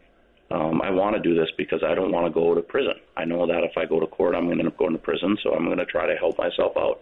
um, 0.51 0.81
I 0.81 0.89
want 0.89 1.15
to 1.15 1.21
do 1.21 1.35
this 1.35 1.49
because 1.57 1.83
I 1.83 1.93
don't 1.93 2.11
want 2.11 2.25
to 2.25 2.31
go 2.31 2.55
to 2.55 2.61
prison. 2.61 2.95
I 3.15 3.25
know 3.25 3.45
that 3.45 3.63
if 3.63 3.77
I 3.77 3.85
go 3.85 3.99
to 3.99 4.07
court, 4.07 4.35
I'm 4.35 4.45
going 4.45 4.57
to 4.57 4.63
end 4.63 4.71
up 4.71 4.77
going 4.77 4.93
to 4.93 4.97
prison, 4.97 5.37
so 5.43 5.53
I'm 5.53 5.65
going 5.65 5.77
to 5.77 5.85
try 5.85 6.07
to 6.07 6.15
help 6.15 6.37
myself 6.37 6.73
out. 6.75 7.01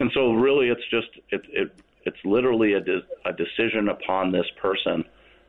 And 0.00 0.10
so, 0.14 0.32
really, 0.32 0.68
it's 0.68 0.88
just 0.90 1.08
it, 1.30 1.42
it 1.50 1.72
it's 2.04 2.16
literally 2.24 2.72
a, 2.72 2.80
de- 2.80 3.06
a 3.24 3.32
decision 3.32 3.88
upon 3.88 4.32
this 4.32 4.46
person 4.60 5.04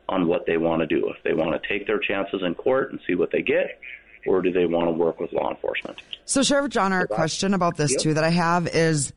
on 0.08 0.26
what 0.28 0.44
they 0.46 0.58
want 0.58 0.80
to 0.80 0.86
do. 0.86 1.08
If 1.08 1.22
they 1.24 1.32
want 1.32 1.60
to 1.60 1.68
take 1.68 1.86
their 1.86 1.98
chances 1.98 2.42
in 2.44 2.54
court 2.54 2.92
and 2.92 3.00
see 3.06 3.14
what 3.14 3.30
they 3.32 3.42
get, 3.42 3.80
or 4.26 4.42
do 4.42 4.52
they 4.52 4.66
want 4.66 4.86
to 4.86 4.92
work 4.92 5.18
with 5.18 5.32
law 5.32 5.50
enforcement? 5.50 6.00
So, 6.26 6.42
Sheriff 6.42 6.70
John, 6.70 6.92
our 6.92 7.06
question 7.06 7.54
about 7.54 7.76
this 7.76 7.92
Yep. 7.92 8.00
too 8.00 8.14
that 8.14 8.24
I 8.24 8.30
have 8.30 8.68
is 8.68 9.12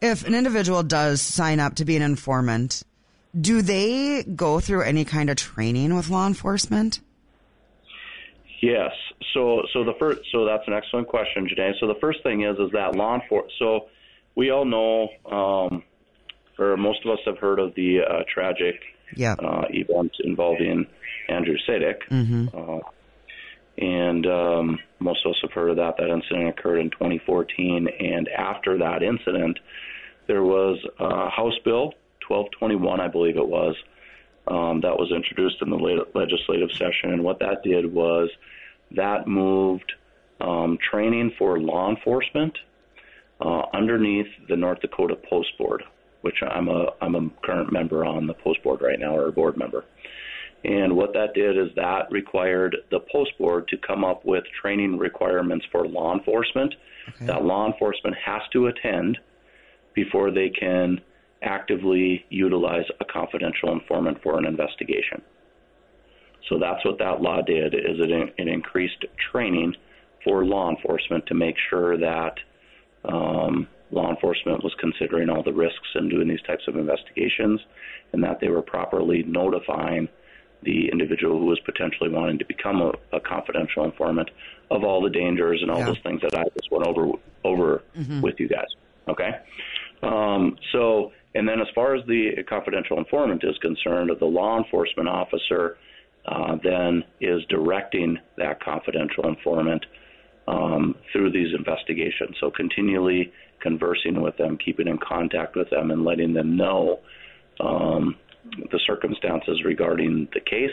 if 0.00 0.26
an 0.26 0.34
individual 0.34 0.82
does 0.82 1.22
sign 1.22 1.58
up 1.58 1.76
to 1.76 1.84
be 1.84 1.96
an 1.96 2.02
informant, 2.02 2.82
do 3.38 3.62
they 3.62 4.22
go 4.22 4.60
through 4.60 4.82
any 4.82 5.04
kind 5.04 5.30
of 5.30 5.36
training 5.36 5.94
with 5.94 6.10
law 6.10 6.26
enforcement? 6.26 7.00
Yes. 8.66 8.90
So 9.32 9.62
so 9.72 9.84
the 9.84 9.94
first 9.98 10.20
so 10.32 10.44
that's 10.44 10.66
an 10.66 10.72
excellent 10.74 11.06
question, 11.06 11.48
Janae. 11.48 11.72
So 11.78 11.86
the 11.86 12.00
first 12.00 12.22
thing 12.24 12.42
is 12.42 12.58
is 12.58 12.72
that 12.72 12.96
law 12.96 13.14
enforcement. 13.14 13.52
So 13.60 13.88
we 14.34 14.50
all 14.50 14.64
know, 14.64 15.08
um, 15.30 15.82
or 16.58 16.76
most 16.76 17.04
of 17.04 17.12
us 17.12 17.20
have 17.26 17.38
heard 17.38 17.60
of 17.60 17.74
the 17.76 18.00
uh, 18.00 18.22
tragic 18.32 18.74
Yeah. 19.14 19.34
uh, 19.38 19.66
event 19.70 20.12
involving 20.24 20.86
Andrew 21.28 21.56
Sadek. 21.68 21.98
Mm-hmm. 22.10 22.46
Uh, 22.52 22.80
and 23.78 24.26
um, 24.26 24.78
most 24.98 25.24
of 25.24 25.30
us 25.30 25.38
have 25.42 25.52
heard 25.52 25.70
of 25.70 25.76
that. 25.76 25.96
That 25.98 26.10
incident 26.10 26.48
occurred 26.48 26.80
in 26.80 26.90
2014, 26.90 27.88
and 28.00 28.28
after 28.28 28.78
that 28.78 29.02
incident, 29.02 29.58
there 30.26 30.42
was 30.42 30.78
uh, 30.98 31.30
House 31.30 31.58
Bill 31.64 31.92
1221, 32.26 33.00
I 33.00 33.08
believe 33.08 33.36
it 33.36 33.46
was, 33.46 33.76
um, 34.48 34.80
that 34.80 34.96
was 34.98 35.12
introduced 35.14 35.60
in 35.60 35.70
the 35.70 35.76
lat- 35.76 36.14
legislative 36.16 36.70
session. 36.72 37.12
And 37.12 37.22
what 37.22 37.38
that 37.40 37.62
did 37.62 37.92
was 37.92 38.30
that 38.92 39.26
moved 39.26 39.92
um, 40.40 40.78
training 40.90 41.32
for 41.38 41.58
law 41.58 41.90
enforcement 41.90 42.56
uh, 43.40 43.62
underneath 43.74 44.26
the 44.48 44.56
North 44.56 44.80
Dakota 44.80 45.16
Post 45.28 45.56
Board, 45.58 45.82
which 46.22 46.36
I'm 46.42 46.68
a 46.68 46.86
I'm 47.00 47.14
a 47.14 47.30
current 47.44 47.72
member 47.72 48.04
on 48.04 48.26
the 48.26 48.34
Post 48.34 48.62
Board 48.62 48.80
right 48.82 48.98
now, 48.98 49.16
or 49.16 49.28
a 49.28 49.32
board 49.32 49.56
member. 49.56 49.84
And 50.64 50.96
what 50.96 51.12
that 51.12 51.34
did 51.34 51.56
is 51.56 51.68
that 51.76 52.10
required 52.10 52.76
the 52.90 53.00
Post 53.12 53.38
Board 53.38 53.68
to 53.68 53.76
come 53.76 54.04
up 54.04 54.24
with 54.24 54.44
training 54.60 54.98
requirements 54.98 55.66
for 55.70 55.86
law 55.86 56.16
enforcement 56.16 56.74
that 57.20 57.44
law 57.44 57.66
enforcement 57.66 58.16
has 58.24 58.42
to 58.52 58.66
attend 58.66 59.18
before 59.94 60.30
they 60.30 60.48
can 60.48 61.00
actively 61.42 62.24
utilize 62.30 62.84
a 63.00 63.04
confidential 63.04 63.72
informant 63.72 64.18
for 64.22 64.38
an 64.38 64.44
investigation. 64.44 65.22
So 66.48 66.58
that's 66.58 66.84
what 66.84 66.98
that 66.98 67.20
law 67.20 67.42
did 67.42 67.74
is 67.74 67.98
it, 67.98 68.34
it 68.38 68.48
increased 68.48 69.04
training 69.32 69.74
for 70.24 70.44
law 70.44 70.70
enforcement 70.70 71.26
to 71.26 71.34
make 71.34 71.56
sure 71.70 71.96
that 71.98 72.34
um, 73.04 73.66
law 73.90 74.10
enforcement 74.10 74.62
was 74.62 74.74
considering 74.80 75.28
all 75.28 75.42
the 75.42 75.52
risks 75.52 75.88
in 75.94 76.08
doing 76.08 76.28
these 76.28 76.42
types 76.42 76.64
of 76.68 76.76
investigations 76.76 77.60
and 78.12 78.22
that 78.22 78.40
they 78.40 78.48
were 78.48 78.62
properly 78.62 79.22
notifying 79.26 80.08
the 80.62 80.88
individual 80.90 81.38
who 81.38 81.46
was 81.46 81.60
potentially 81.60 82.08
wanting 82.08 82.38
to 82.38 82.44
become 82.46 82.80
a, 82.80 82.90
a 83.16 83.20
confidential 83.20 83.84
informant 83.84 84.28
of 84.70 84.82
all 84.84 85.02
the 85.02 85.10
dangers 85.10 85.60
and 85.62 85.70
all 85.70 85.78
Yeah. 85.78 85.86
those 85.86 85.98
things 86.02 86.20
that 86.22 86.34
I 86.34 86.42
just 86.58 86.70
went 86.70 86.86
over 86.86 87.12
over 87.44 87.82
Mhm. 87.96 88.22
with 88.22 88.40
you 88.40 88.48
guys. 88.48 88.66
Okay. 89.08 89.36
Um, 90.02 90.56
so, 90.72 91.12
and 91.36 91.48
then 91.48 91.60
as 91.60 91.68
far 91.74 91.94
as 91.94 92.04
the 92.06 92.42
confidential 92.48 92.98
informant 92.98 93.44
is 93.44 93.56
concerned, 93.58 94.10
the 94.18 94.24
law 94.26 94.58
enforcement 94.58 95.08
officer 95.08 95.76
uh, 96.26 96.56
then 96.62 97.04
is 97.20 97.42
directing 97.48 98.18
that 98.36 98.62
confidential 98.62 99.28
informant 99.28 99.84
um, 100.48 100.94
through 101.12 101.30
these 101.32 101.54
investigations. 101.56 102.36
So, 102.40 102.50
continually 102.50 103.32
conversing 103.60 104.20
with 104.20 104.36
them, 104.36 104.58
keeping 104.64 104.88
in 104.88 104.98
contact 104.98 105.56
with 105.56 105.70
them, 105.70 105.90
and 105.90 106.04
letting 106.04 106.34
them 106.34 106.56
know 106.56 107.00
um, 107.60 108.16
the 108.70 108.80
circumstances 108.86 109.62
regarding 109.64 110.28
the 110.34 110.40
case 110.40 110.70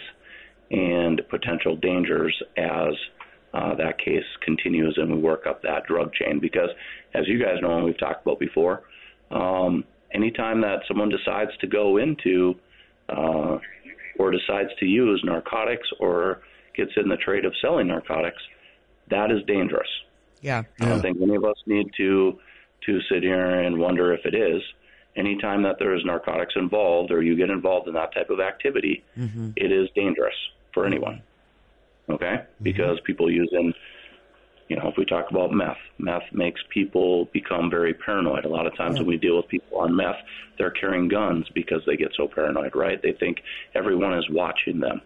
and 0.71 1.21
potential 1.29 1.75
dangers 1.75 2.35
as 2.57 2.93
uh, 3.53 3.75
that 3.75 3.99
case 3.99 4.23
continues 4.41 4.97
and 4.97 5.13
we 5.13 5.19
work 5.19 5.45
up 5.47 5.61
that 5.61 5.85
drug 5.85 6.11
chain. 6.13 6.39
Because, 6.39 6.69
as 7.13 7.27
you 7.27 7.39
guys 7.39 7.57
know, 7.61 7.75
and 7.77 7.85
we've 7.85 7.99
talked 7.99 8.25
about 8.25 8.39
before, 8.39 8.83
um, 9.31 9.83
anytime 10.13 10.61
that 10.61 10.79
someone 10.87 11.09
decides 11.09 11.51
to 11.61 11.67
go 11.67 11.97
into 11.97 12.55
uh, 13.09 13.57
or 14.19 14.31
decides 14.31 14.69
to 14.79 14.85
use 14.85 15.21
narcotics 15.23 15.87
or 15.99 16.41
gets 16.75 16.91
in 16.97 17.07
the 17.09 17.17
trade 17.17 17.45
of 17.45 17.53
selling 17.61 17.87
narcotics, 17.87 18.41
that 19.09 19.31
is 19.31 19.41
dangerous. 19.47 19.87
Yeah. 20.41 20.63
I 20.81 20.85
don't 20.85 21.01
think 21.01 21.17
any 21.21 21.35
of 21.35 21.45
us 21.45 21.55
need 21.65 21.87
to 21.97 22.39
to 22.85 22.99
sit 23.09 23.23
here 23.23 23.61
and 23.61 23.79
wonder 23.79 24.13
if 24.13 24.25
it 24.25 24.35
is. 24.35 24.61
Anytime 25.15 25.63
that 25.63 25.77
there 25.79 25.95
is 25.95 26.03
narcotics 26.03 26.53
involved 26.57 27.11
or 27.11 27.21
you 27.21 27.35
get 27.37 27.49
involved 27.49 27.87
in 27.87 27.93
that 27.93 28.13
type 28.13 28.29
of 28.29 28.39
activity, 28.39 29.03
Mm-hmm. 29.17 29.51
it 29.55 29.71
is 29.71 29.87
dangerous 29.95 30.35
for 30.73 30.85
anyone. 30.85 31.21
Okay? 32.09 32.43
Because 32.61 32.99
people 33.05 33.31
using, 33.31 33.73
you 34.73 34.79
know, 34.79 34.89
if 34.89 34.97
we 34.97 35.05
talk 35.05 35.29
about 35.29 35.51
meth, 35.51 35.77
meth 35.99 36.23
makes 36.31 36.59
people 36.69 37.25
become 37.25 37.69
very 37.69 37.93
paranoid. 37.93 38.43
A 38.43 38.49
lot 38.49 38.65
of 38.65 38.75
times 38.75 38.97
when 38.97 39.05
we 39.05 39.17
deal 39.17 39.37
with 39.37 39.47
people 39.47 39.77
on 39.77 39.95
meth, 39.95 40.15
they're 40.57 40.71
carrying 40.71 41.07
guns 41.07 41.45
because 41.53 41.83
they 41.85 41.95
get 41.95 42.11
so 42.17 42.27
paranoid, 42.27 42.75
right? 42.75 42.99
They 42.99 43.11
think 43.11 43.43
everyone 43.75 44.17
is 44.17 44.27
watching 44.31 44.79
them. 44.79 45.01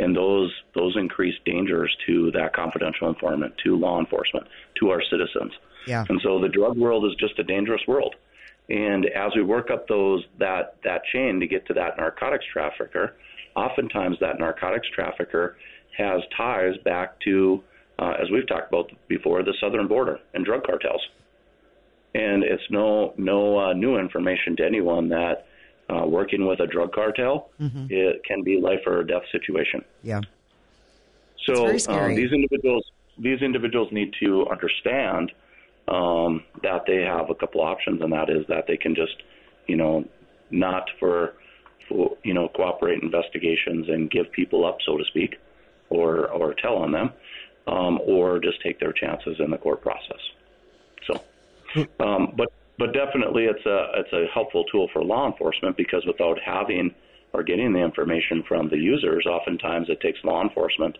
And 0.00 0.16
those 0.16 0.52
those 0.74 0.96
increase 0.96 1.36
dangers 1.44 1.96
to 2.06 2.32
that 2.32 2.52
confidential 2.52 3.08
informant, 3.08 3.54
to 3.62 3.76
law 3.76 4.00
enforcement, 4.00 4.48
to 4.80 4.90
our 4.90 5.00
citizens. 5.08 5.52
Yeah. 5.86 6.04
And 6.08 6.20
so 6.24 6.40
the 6.40 6.48
drug 6.48 6.76
world 6.76 7.04
is 7.04 7.14
just 7.14 7.38
a 7.38 7.44
dangerous 7.44 7.82
world. 7.86 8.16
And 8.68 9.06
as 9.06 9.30
we 9.36 9.42
work 9.44 9.70
up 9.70 9.86
those 9.86 10.24
that 10.40 10.78
that 10.82 11.04
chain 11.12 11.38
to 11.38 11.46
get 11.46 11.64
to 11.68 11.74
that 11.74 11.96
narcotics 11.96 12.44
trafficker, 12.52 13.14
oftentimes 13.54 14.16
that 14.20 14.40
narcotics 14.40 14.88
trafficker 14.92 15.56
has 15.96 16.22
ties 16.36 16.76
back 16.84 17.20
to, 17.20 17.62
uh, 17.98 18.12
as 18.20 18.30
we've 18.30 18.46
talked 18.46 18.68
about 18.68 18.90
before, 19.08 19.42
the 19.42 19.54
southern 19.60 19.88
border 19.88 20.18
and 20.34 20.44
drug 20.44 20.64
cartels. 20.64 21.00
And 22.14 22.42
it's 22.42 22.62
no 22.70 23.14
no 23.16 23.58
uh, 23.58 23.72
new 23.72 23.98
information 23.98 24.56
to 24.56 24.64
anyone 24.64 25.08
that 25.10 25.46
uh, 25.88 26.06
working 26.06 26.46
with 26.46 26.60
a 26.60 26.66
drug 26.66 26.92
cartel 26.92 27.50
Mhm. 27.60 27.90
it 27.90 28.24
can 28.24 28.42
be 28.42 28.60
life 28.60 28.80
or 28.86 29.04
death 29.04 29.22
situation. 29.30 29.84
Yeah. 30.02 30.20
So 31.44 31.76
um, 31.88 32.14
these 32.14 32.32
individuals 32.32 32.84
these 33.18 33.40
individuals 33.42 33.88
need 33.92 34.12
to 34.20 34.46
understand 34.48 35.32
um, 35.88 36.44
that 36.62 36.82
they 36.86 37.02
have 37.02 37.30
a 37.30 37.34
couple 37.34 37.60
options, 37.60 38.02
and 38.02 38.12
that 38.12 38.28
is 38.28 38.44
that 38.48 38.66
they 38.66 38.76
can 38.76 38.94
just, 38.94 39.22
you 39.66 39.76
know, 39.76 40.04
not 40.50 40.88
for, 40.98 41.34
for 41.88 42.16
you 42.24 42.34
know 42.34 42.48
cooperate 42.48 43.02
investigations 43.02 43.88
and 43.88 44.10
give 44.10 44.30
people 44.32 44.66
up, 44.66 44.78
so 44.84 44.96
to 44.96 45.04
speak, 45.04 45.36
or 45.90 46.28
or 46.28 46.54
tell 46.54 46.76
on 46.76 46.92
them, 46.92 47.10
um, 47.66 48.00
or 48.04 48.38
just 48.38 48.62
take 48.62 48.80
their 48.80 48.92
chances 48.92 49.36
in 49.38 49.50
the 49.50 49.58
court 49.58 49.82
process. 49.82 50.20
So, 51.06 51.84
um, 52.00 52.32
but 52.36 52.52
but 52.78 52.92
definitely 52.92 53.44
it's 53.44 53.64
a 53.66 53.86
it's 53.96 54.12
a 54.12 54.26
helpful 54.32 54.64
tool 54.70 54.88
for 54.92 55.02
law 55.02 55.26
enforcement 55.26 55.76
because 55.76 56.04
without 56.06 56.38
having 56.44 56.94
or 57.32 57.42
getting 57.42 57.72
the 57.72 57.80
information 57.80 58.42
from 58.46 58.68
the 58.68 58.78
users, 58.78 59.26
oftentimes 59.26 59.88
it 59.88 60.00
takes 60.00 60.18
law 60.24 60.42
enforcement 60.42 60.96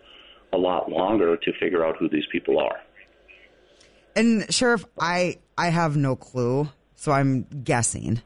a 0.53 0.57
lot 0.57 0.89
longer 0.89 1.37
to 1.37 1.53
figure 1.59 1.85
out 1.85 1.97
who 1.97 2.09
these 2.09 2.25
people 2.31 2.59
are. 2.59 2.79
And 4.15 4.51
sheriff, 4.53 4.85
I 4.99 5.37
I 5.57 5.69
have 5.69 5.95
no 5.95 6.15
clue, 6.15 6.69
so 6.95 7.11
I'm 7.11 7.43
guessing 7.63 8.21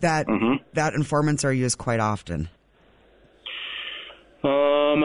that 0.00 0.26
that 0.74 0.94
informants 0.94 1.44
are 1.44 1.52
used 1.52 1.78
quite 1.78 2.00
often. 2.00 2.48
Um, 4.42 5.04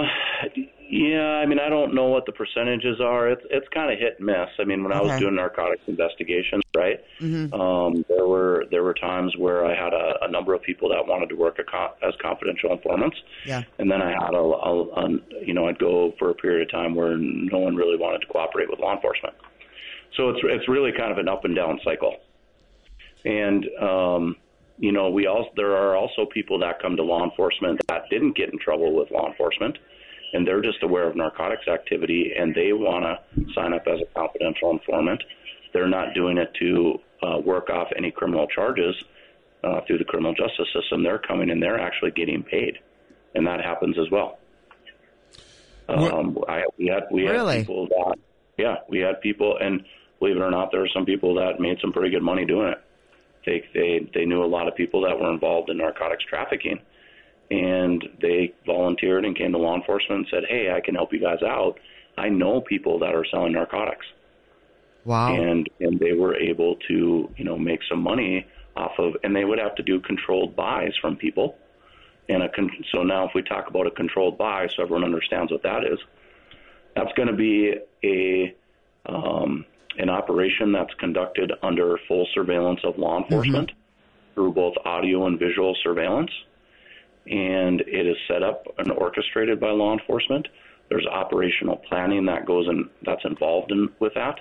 Yeah, 0.94 1.38
I 1.40 1.46
mean, 1.46 1.58
I 1.58 1.70
don't 1.70 1.94
know 1.96 2.08
what 2.08 2.26
the 2.26 2.34
percentages 2.34 3.00
are. 3.00 3.30
It's 3.30 3.42
it's 3.50 3.68
kind 3.70 3.94
of 3.94 3.98
hit 3.98 4.16
and 4.18 4.26
miss. 4.26 4.50
I 4.60 4.66
mean, 4.66 4.84
when 4.84 4.92
I 4.92 5.02
was 5.02 5.18
doing 5.22 5.36
narcotics 5.36 5.84
investigations, 5.88 6.64
right? 6.76 7.00
Mhm. 7.22 7.54
Um, 7.58 8.04
there 8.10 8.28
were 8.28 8.66
there 8.72 8.84
were 8.84 8.94
times 8.94 9.34
where 9.38 9.64
I 9.66 9.74
had 9.74 9.94
a, 9.94 10.26
a 10.26 10.30
number 10.30 10.54
of 10.54 10.62
people 10.64 10.90
that 10.90 11.08
wanted 11.08 11.30
to 11.30 11.36
work 11.36 11.60
a 11.60 11.64
co- 11.64 11.94
as 12.06 12.14
confidential 12.22 12.74
informants, 12.74 13.16
Yeah. 13.46 13.64
and 13.80 13.90
then 13.90 14.02
I 14.02 14.12
had 14.12 14.34
a, 14.34 14.38
a, 14.38 14.84
a 15.06 15.10
you 15.46 15.54
know 15.54 15.70
I'd 15.70 15.80
go 15.80 16.12
for 16.20 16.30
a 16.30 16.34
period 16.36 16.64
of 16.64 16.72
time 16.72 16.94
where 16.94 17.16
no 17.16 17.60
one 17.60 17.78
really 17.78 17.96
wanted 17.98 18.20
to 18.22 18.28
cooperate 18.28 18.70
with 18.70 18.80
law 18.80 18.94
enforcement. 18.94 19.34
So 20.18 20.28
it's 20.32 20.40
it's 20.44 20.68
really 20.68 20.92
kind 20.92 21.14
of 21.14 21.20
an 21.20 21.30
up 21.30 21.46
and 21.46 21.56
down 21.56 21.80
cycle, 21.86 22.18
and 23.24 23.66
um, 23.82 24.36
you 24.78 24.92
know 24.92 25.10
we 25.10 25.26
also 25.26 25.52
there 25.56 25.72
are 25.78 25.96
also 25.96 26.26
people 26.26 26.60
that 26.60 26.82
come 26.82 26.98
to 26.98 27.04
law 27.04 27.24
enforcement 27.24 27.80
that 27.88 28.10
didn't 28.10 28.36
get 28.36 28.50
in 28.52 28.60
trouble 28.60 28.94
with 28.94 29.10
law 29.10 29.28
enforcement, 29.30 29.78
and 30.34 30.48
they're 30.48 30.62
just 30.62 30.82
aware 30.84 31.08
of 31.08 31.16
narcotics 31.16 31.68
activity 31.68 32.34
and 32.38 32.56
they 32.56 32.74
want 32.74 33.04
to 33.04 33.54
sign 33.54 33.74
up 33.74 33.84
as 33.88 34.00
a 34.02 34.06
confidential 34.18 34.72
informant. 34.72 35.22
They're 35.74 35.90
not 35.90 36.14
doing 36.14 36.38
it 36.38 36.54
to 36.60 37.00
uh, 37.24 37.40
work 37.40 37.70
off 37.70 37.90
any 37.96 38.12
criminal 38.12 38.48
charges 38.48 38.96
uh, 39.64 39.82
through 39.88 40.00
the 40.00 40.06
criminal 40.06 40.34
justice 40.34 40.68
system. 40.74 41.04
They're 41.04 41.20
coming 41.20 41.50
and 41.50 41.62
they're 41.62 41.80
actually 41.80 42.12
getting 42.12 42.44
paid, 42.44 42.80
and 43.36 43.46
that 43.48 43.62
happens 43.62 43.98
as 44.00 44.10
well. 44.12 44.40
Um, 45.90 46.38
I, 46.48 46.64
we 46.78 46.88
had 46.88 47.04
we 47.12 47.24
had 47.24 47.32
Really? 47.34 47.60
people 47.60 47.88
that 47.88 48.18
yeah 48.58 48.76
we 48.88 49.00
had 49.00 49.20
people 49.22 49.58
and 49.60 49.84
believe 50.20 50.38
it 50.38 50.42
or 50.42 50.52
not 50.52 50.72
there 50.72 50.80
were 50.80 50.90
some 50.94 51.06
people 51.06 51.36
that 51.36 51.60
made 51.60 51.80
some 51.82 51.92
pretty 51.92 52.10
good 52.10 52.24
money 52.24 52.46
doing 52.46 52.68
it. 52.70 52.82
They 53.46 53.64
they 53.74 54.10
they 54.14 54.26
knew 54.26 54.44
a 54.44 54.46
lot 54.46 54.68
of 54.68 54.76
people 54.76 55.02
that 55.02 55.20
were 55.20 55.32
involved 55.32 55.70
in 55.70 55.78
narcotics 55.78 56.24
trafficking, 56.24 56.80
and 57.52 58.08
they 58.22 58.54
volunteered 58.66 59.26
and 59.26 59.38
came 59.38 59.52
to 59.52 59.58
law 59.58 59.76
enforcement 59.76 60.20
and 60.20 60.28
said, 60.32 60.44
"Hey, 60.50 60.72
I 60.72 60.80
can 60.80 60.96
help 60.96 61.14
you 61.14 61.20
guys 61.20 61.44
out. 61.44 61.80
I 62.18 62.30
know 62.30 62.62
people 62.62 62.98
that 63.00 63.14
are 63.14 63.26
selling 63.26 63.52
narcotics." 63.54 64.06
Wow. 65.04 65.34
and 65.34 65.68
and 65.80 66.00
they 66.00 66.14
were 66.14 66.36
able 66.36 66.76
to 66.88 67.30
you 67.36 67.44
know 67.44 67.58
make 67.58 67.80
some 67.90 68.02
money 68.02 68.46
off 68.76 68.92
of 69.00 69.16
and 69.24 69.36
they 69.36 69.46
would 69.46 69.58
have 69.58 69.74
to 69.76 69.84
do 69.84 70.00
controlled 70.00 70.56
buys 70.56 70.94
from 71.02 71.16
people 71.16 71.58
and 72.30 72.44
a 72.44 72.50
con- 72.50 72.70
so 72.92 73.02
now 73.02 73.28
if 73.28 73.32
we 73.34 73.42
talk 73.42 73.68
about 73.68 73.88
a 73.88 73.92
controlled 73.92 74.38
buy 74.38 74.68
so 74.68 74.84
everyone 74.84 75.04
understands 75.04 75.52
what 75.52 75.64
that 75.64 75.84
is 75.84 75.98
that's 76.96 77.12
going 77.14 77.28
to 77.28 77.34
be 77.36 77.74
a 78.04 78.56
um, 79.08 79.66
an 79.98 80.10
operation 80.10 80.72
that's 80.72 80.94
conducted 81.00 81.52
under 81.64 81.98
full 82.08 82.28
surveillance 82.36 82.82
of 82.84 82.98
law 83.00 83.18
enforcement 83.18 83.72
through 84.36 84.54
both 84.54 84.76
audio 84.86 85.26
and 85.26 85.40
visual 85.40 85.76
surveillance 85.82 86.32
and 87.28 87.82
it 87.82 88.08
is 88.08 88.18
set 88.28 88.44
up 88.44 88.66
and 88.78 88.92
orchestrated 88.92 89.60
by 89.60 89.70
law 89.70 89.94
enforcement 89.94 90.48
there's 90.90 91.06
operational 91.06 91.78
planning 91.88 92.26
that 92.26 92.46
goes 92.46 92.68
in 92.68 92.90
that's 93.06 93.24
involved 93.26 93.72
in 93.72 93.90
with 94.00 94.14
that 94.14 94.40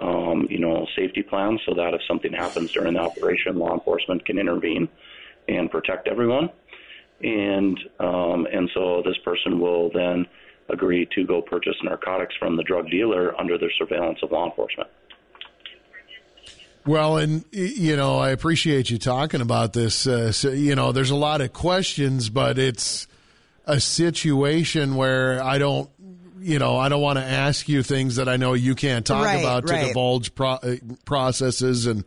um, 0.00 0.46
you 0.48 0.58
know, 0.58 0.86
safety 0.96 1.22
plans 1.22 1.60
so 1.66 1.74
that 1.74 1.94
if 1.94 2.00
something 2.06 2.32
happens 2.32 2.72
during 2.72 2.94
the 2.94 3.00
operation, 3.00 3.58
law 3.58 3.74
enforcement 3.74 4.24
can 4.24 4.38
intervene 4.38 4.88
and 5.48 5.70
protect 5.70 6.08
everyone. 6.08 6.50
And 7.22 7.78
um, 7.98 8.46
and 8.52 8.70
so 8.74 9.02
this 9.04 9.16
person 9.24 9.58
will 9.58 9.90
then 9.92 10.26
agree 10.68 11.08
to 11.14 11.26
go 11.26 11.42
purchase 11.42 11.74
narcotics 11.82 12.34
from 12.38 12.56
the 12.56 12.62
drug 12.62 12.88
dealer 12.90 13.38
under 13.40 13.58
the 13.58 13.68
surveillance 13.76 14.20
of 14.22 14.30
law 14.30 14.46
enforcement. 14.46 14.88
Well, 16.86 17.18
and 17.18 17.44
you 17.52 17.96
know, 17.96 18.18
I 18.18 18.30
appreciate 18.30 18.90
you 18.90 18.98
talking 18.98 19.40
about 19.40 19.72
this. 19.72 20.06
Uh, 20.06 20.32
so, 20.32 20.50
you 20.50 20.74
know, 20.74 20.92
there's 20.92 21.10
a 21.10 21.16
lot 21.16 21.40
of 21.40 21.52
questions, 21.52 22.30
but 22.30 22.58
it's 22.58 23.06
a 23.66 23.78
situation 23.80 24.94
where 24.94 25.42
I 25.42 25.58
don't, 25.58 25.90
you 26.40 26.58
know, 26.58 26.78
I 26.78 26.88
don't 26.88 27.02
want 27.02 27.18
to 27.18 27.24
ask 27.24 27.68
you 27.68 27.82
things 27.82 28.16
that 28.16 28.28
I 28.28 28.36
know 28.36 28.54
you 28.54 28.74
can't 28.74 29.04
talk 29.04 29.24
Right, 29.24 29.40
about 29.40 29.66
to 29.66 29.72
right. 29.74 29.86
divulge 29.88 30.34
pro- 30.34 30.52
uh, 30.52 30.76
processes 31.04 31.86
and 31.86 32.04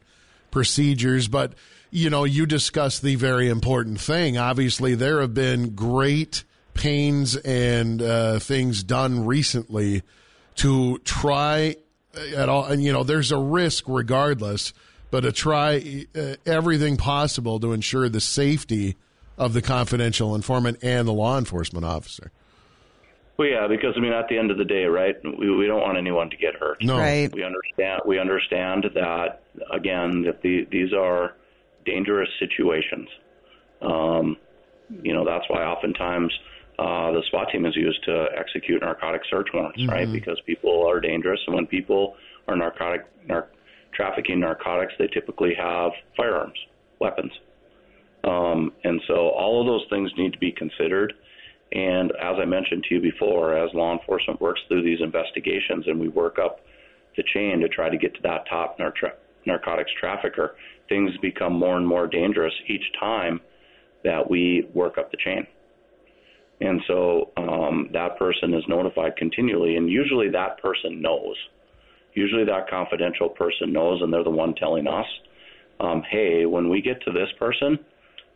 procedures. 0.49 1.27
But 1.27 1.53
you 1.91 2.09
know, 2.09 2.23
you 2.23 2.45
discussed 2.45 3.01
the 3.03 3.15
very 3.15 3.49
important 3.49 3.99
thing. 3.99 4.37
Obviously, 4.37 4.95
there 4.95 5.21
have 5.21 5.33
been 5.33 5.75
great 5.75 6.43
pains 6.73 7.35
and 7.35 8.01
uh, 8.01 8.39
things 8.39 8.81
done 8.81 9.25
recently 9.25 10.01
to 10.55 10.97
try 10.99 11.75
at 12.35 12.49
all 12.49 12.65
and 12.65 12.83
you 12.83 12.91
know 12.91 13.03
there's 13.03 13.31
a 13.31 13.37
risk 13.37 13.85
regardless 13.87 14.73
but 15.09 15.21
to 15.21 15.31
try 15.31 16.05
uh, 16.15 16.35
everything 16.45 16.97
possible 16.97 17.59
to 17.59 17.73
ensure 17.73 18.07
the 18.09 18.21
safety 18.21 18.95
of 19.37 19.53
the 19.53 19.61
confidential 19.61 20.35
informant 20.35 20.77
and 20.83 21.07
the 21.07 21.13
law 21.13 21.37
enforcement 21.37 21.85
officer 21.85 22.31
Well, 23.37 23.47
yeah, 23.47 23.67
because 23.67 23.93
I 23.97 24.01
mean, 24.01 24.13
at 24.13 24.27
the 24.27 24.37
end 24.37 24.51
of 24.51 24.57
the 24.57 24.65
day, 24.65 24.85
right? 24.85 25.15
We 25.23 25.49
we 25.55 25.65
don't 25.65 25.81
want 25.81 25.97
anyone 25.97 26.29
to 26.29 26.37
get 26.37 26.53
hurt. 26.55 26.83
No. 26.83 26.97
Right. 26.97 27.33
We 27.33 27.43
understand. 27.43 28.01
We 28.05 28.19
understand 28.19 28.85
that 28.93 29.41
again 29.73 30.21
that 30.23 30.41
the, 30.43 30.67
these 30.69 30.93
are 30.93 31.33
dangerous 31.85 32.29
situations. 32.39 33.07
Um, 33.81 34.37
you 35.01 35.13
know, 35.13 35.25
that's 35.25 35.45
why 35.47 35.63
oftentimes 35.63 36.31
uh, 36.79 37.11
the 37.11 37.21
SWAT 37.29 37.49
team 37.51 37.65
is 37.65 37.75
used 37.75 38.03
to 38.05 38.27
execute 38.37 38.81
narcotic 38.81 39.21
search 39.29 39.47
warrants, 39.53 39.85
right? 39.87 40.07
Mhm. 40.07 40.13
Because 40.13 40.39
people 40.41 40.87
are 40.87 40.99
dangerous, 40.99 41.39
and 41.45 41.55
when 41.55 41.67
people 41.67 42.15
are 42.47 42.55
narcotic 42.55 43.05
nar- 43.27 43.49
trafficking 43.91 44.39
narcotics, 44.39 44.93
they 44.97 45.07
typically 45.07 45.53
have 45.53 45.91
firearms, 46.15 46.57
weapons. 46.99 47.31
Um, 48.23 48.73
and 48.83 49.01
so 49.07 49.29
all 49.29 49.61
of 49.61 49.67
those 49.67 49.85
things 49.89 50.11
need 50.17 50.33
to 50.33 50.39
be 50.39 50.51
considered. 50.51 51.13
And 51.71 52.11
as 52.11 52.37
I 52.39 52.45
mentioned 52.45 52.83
to 52.85 52.95
you 52.95 53.01
before, 53.01 53.55
as 53.55 53.73
law 53.73 53.93
enforcement 53.93 54.41
works 54.41 54.61
through 54.67 54.83
these 54.83 55.01
investigations 55.01 55.87
and 55.87 55.99
we 55.99 56.09
work 56.09 56.37
up 56.37 56.61
the 57.15 57.23
chain 57.33 57.59
to 57.61 57.67
try 57.67 57.89
to 57.89 57.97
get 57.97 58.13
to 58.15 58.21
that 58.23 58.47
top 58.47 58.77
nar- 58.77 58.91
tra- 58.91 59.15
narcotics 59.45 59.91
trafficker, 59.99 60.55
things 60.89 61.11
become 61.17 61.53
more 61.53 61.77
and 61.77 61.87
more 61.87 62.07
dangerous 62.07 62.53
each 62.67 62.91
time 62.99 63.41
that 64.03 64.29
we 64.29 64.67
work 64.73 64.97
up 64.97 65.11
the 65.11 65.17
chain. 65.17 65.47
And 66.61 66.81
so 66.87 67.31
um, 67.37 67.89
that 67.91 68.17
person 68.19 68.53
is 68.53 68.63
notified 68.67 69.17
continually, 69.17 69.77
and 69.77 69.89
usually 69.89 70.29
that 70.29 70.61
person 70.61 71.01
knows. 71.01 71.35
Usually 72.13 72.45
that 72.45 72.69
confidential 72.69 73.29
person 73.29 73.73
knows, 73.73 74.01
and 74.01 74.13
they're 74.13 74.23
the 74.23 74.29
one 74.29 74.53
telling 74.55 74.87
us, 74.87 75.07
um, 75.79 76.03
hey, 76.09 76.45
when 76.45 76.69
we 76.69 76.81
get 76.81 77.01
to 77.03 77.11
this 77.11 77.29
person, 77.39 77.79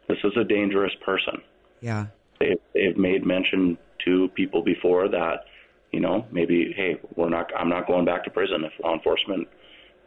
this 0.07 0.17
is 0.23 0.31
a 0.39 0.43
dangerous 0.43 0.93
person 1.03 1.41
Yeah. 1.81 2.07
they've, 2.39 2.57
they've 2.73 2.97
made 2.97 3.25
mention 3.25 3.77
to 4.05 4.29
people 4.29 4.63
before 4.63 5.07
that, 5.09 5.45
you 5.91 5.99
know, 5.99 6.25
maybe, 6.31 6.73
hey, 6.75 6.99
we're 7.15 7.29
not, 7.29 7.51
I'm 7.57 7.69
not 7.69 7.87
going 7.87 8.05
back 8.05 8.23
to 8.25 8.29
prison 8.31 8.63
if 8.63 8.71
law 8.83 8.93
enforcement 8.93 9.47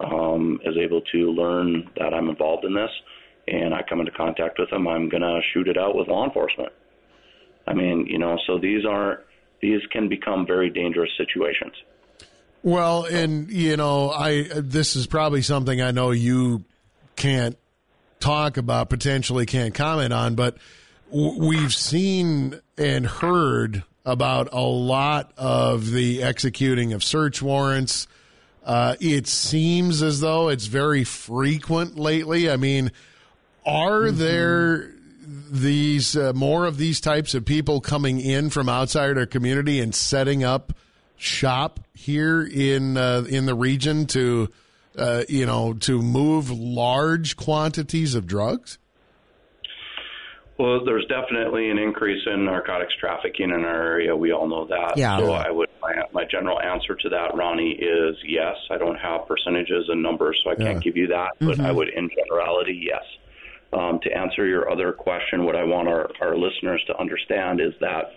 um, 0.00 0.60
is 0.64 0.76
able 0.76 1.00
to 1.12 1.30
learn 1.30 1.88
that 1.98 2.14
I'm 2.14 2.28
involved 2.28 2.64
in 2.64 2.74
this 2.74 2.90
and 3.46 3.74
I 3.74 3.82
come 3.88 4.00
into 4.00 4.12
contact 4.12 4.58
with 4.58 4.70
them, 4.70 4.86
I'm 4.86 5.08
going 5.08 5.22
to 5.22 5.40
shoot 5.52 5.68
it 5.68 5.78
out 5.78 5.96
with 5.96 6.08
law 6.08 6.24
enforcement. 6.24 6.72
I 7.68 7.74
mean, 7.74 8.06
you 8.06 8.18
know, 8.18 8.36
so 8.46 8.58
these 8.58 8.84
are, 8.84 9.22
these 9.62 9.80
can 9.92 10.08
become 10.08 10.46
very 10.46 10.70
dangerous 10.70 11.10
situations. 11.16 11.74
well 12.64 13.04
and 13.04 13.48
you 13.50 13.76
know 13.76 14.10
i 14.10 14.42
this 14.56 14.96
is 14.96 15.06
probably 15.06 15.42
something 15.42 15.80
i 15.80 15.92
know 15.92 16.10
you 16.10 16.64
can't 17.14 17.56
talk 18.18 18.56
about 18.56 18.90
potentially 18.90 19.46
can't 19.46 19.74
comment 19.74 20.12
on 20.12 20.34
but 20.34 20.56
we've 21.10 21.74
seen 21.74 22.60
and 22.76 23.06
heard 23.06 23.84
about 24.04 24.48
a 24.52 24.60
lot 24.60 25.32
of 25.36 25.90
the 25.90 26.22
executing 26.22 26.92
of 26.92 27.04
search 27.04 27.42
warrants. 27.42 28.06
Uh, 28.64 28.94
it 29.00 29.26
seems 29.26 30.02
as 30.02 30.20
though 30.20 30.48
it's 30.48 30.66
very 30.66 31.04
frequent 31.04 31.98
lately. 31.98 32.50
I 32.50 32.56
mean 32.56 32.90
are 33.66 34.10
there 34.10 34.92
these 35.28 36.16
uh, 36.16 36.32
more 36.32 36.64
of 36.64 36.78
these 36.78 37.00
types 37.00 37.34
of 37.34 37.44
people 37.44 37.80
coming 37.80 38.18
in 38.20 38.50
from 38.50 38.68
outside 38.68 39.18
our 39.18 39.26
community 39.26 39.80
and 39.80 39.94
setting 39.94 40.42
up 40.42 40.72
shop 41.16 41.80
here 41.94 42.42
in 42.42 42.96
uh, 42.96 43.24
in 43.28 43.44
the 43.46 43.54
region 43.54 44.06
to 44.06 44.48
uh, 44.96 45.24
you 45.28 45.44
know 45.44 45.74
to 45.74 46.00
move 46.00 46.50
large 46.50 47.36
quantities 47.36 48.14
of 48.14 48.26
drugs? 48.26 48.78
Well, 50.58 50.84
there's 50.84 51.06
definitely 51.06 51.70
an 51.70 51.78
increase 51.78 52.20
in 52.26 52.44
narcotics 52.44 52.92
trafficking 52.98 53.50
in 53.50 53.64
our 53.64 53.82
area. 53.92 54.16
We 54.16 54.32
all 54.32 54.48
know 54.48 54.66
that. 54.66 54.94
Yeah. 54.96 55.18
So 55.18 55.30
I 55.32 55.50
would 55.50 55.68
my, 55.80 55.94
my 56.12 56.24
general 56.28 56.60
answer 56.60 56.96
to 56.96 57.08
that, 57.10 57.36
Ronnie, 57.36 57.78
is 57.80 58.16
yes. 58.26 58.56
I 58.70 58.76
don't 58.78 58.96
have 58.98 59.28
percentages 59.28 59.84
and 59.88 60.02
numbers, 60.02 60.40
so 60.42 60.50
I 60.50 60.54
can't 60.56 60.68
Yeah. 60.76 60.80
give 60.80 60.96
you 60.96 61.06
that. 61.08 61.30
But 61.38 61.58
Mhm. 61.58 61.64
I 61.66 61.70
would, 61.70 61.88
in 61.90 62.08
generality, 62.10 62.80
yes. 62.90 63.04
Um, 63.70 64.00
to 64.02 64.10
answer 64.10 64.46
your 64.46 64.70
other 64.70 64.92
question, 64.92 65.44
what 65.44 65.54
I 65.54 65.62
want 65.62 65.88
our, 65.88 66.10
our 66.22 66.38
listeners 66.38 66.82
to 66.86 66.98
understand 66.98 67.60
is 67.60 67.74
that 67.80 68.12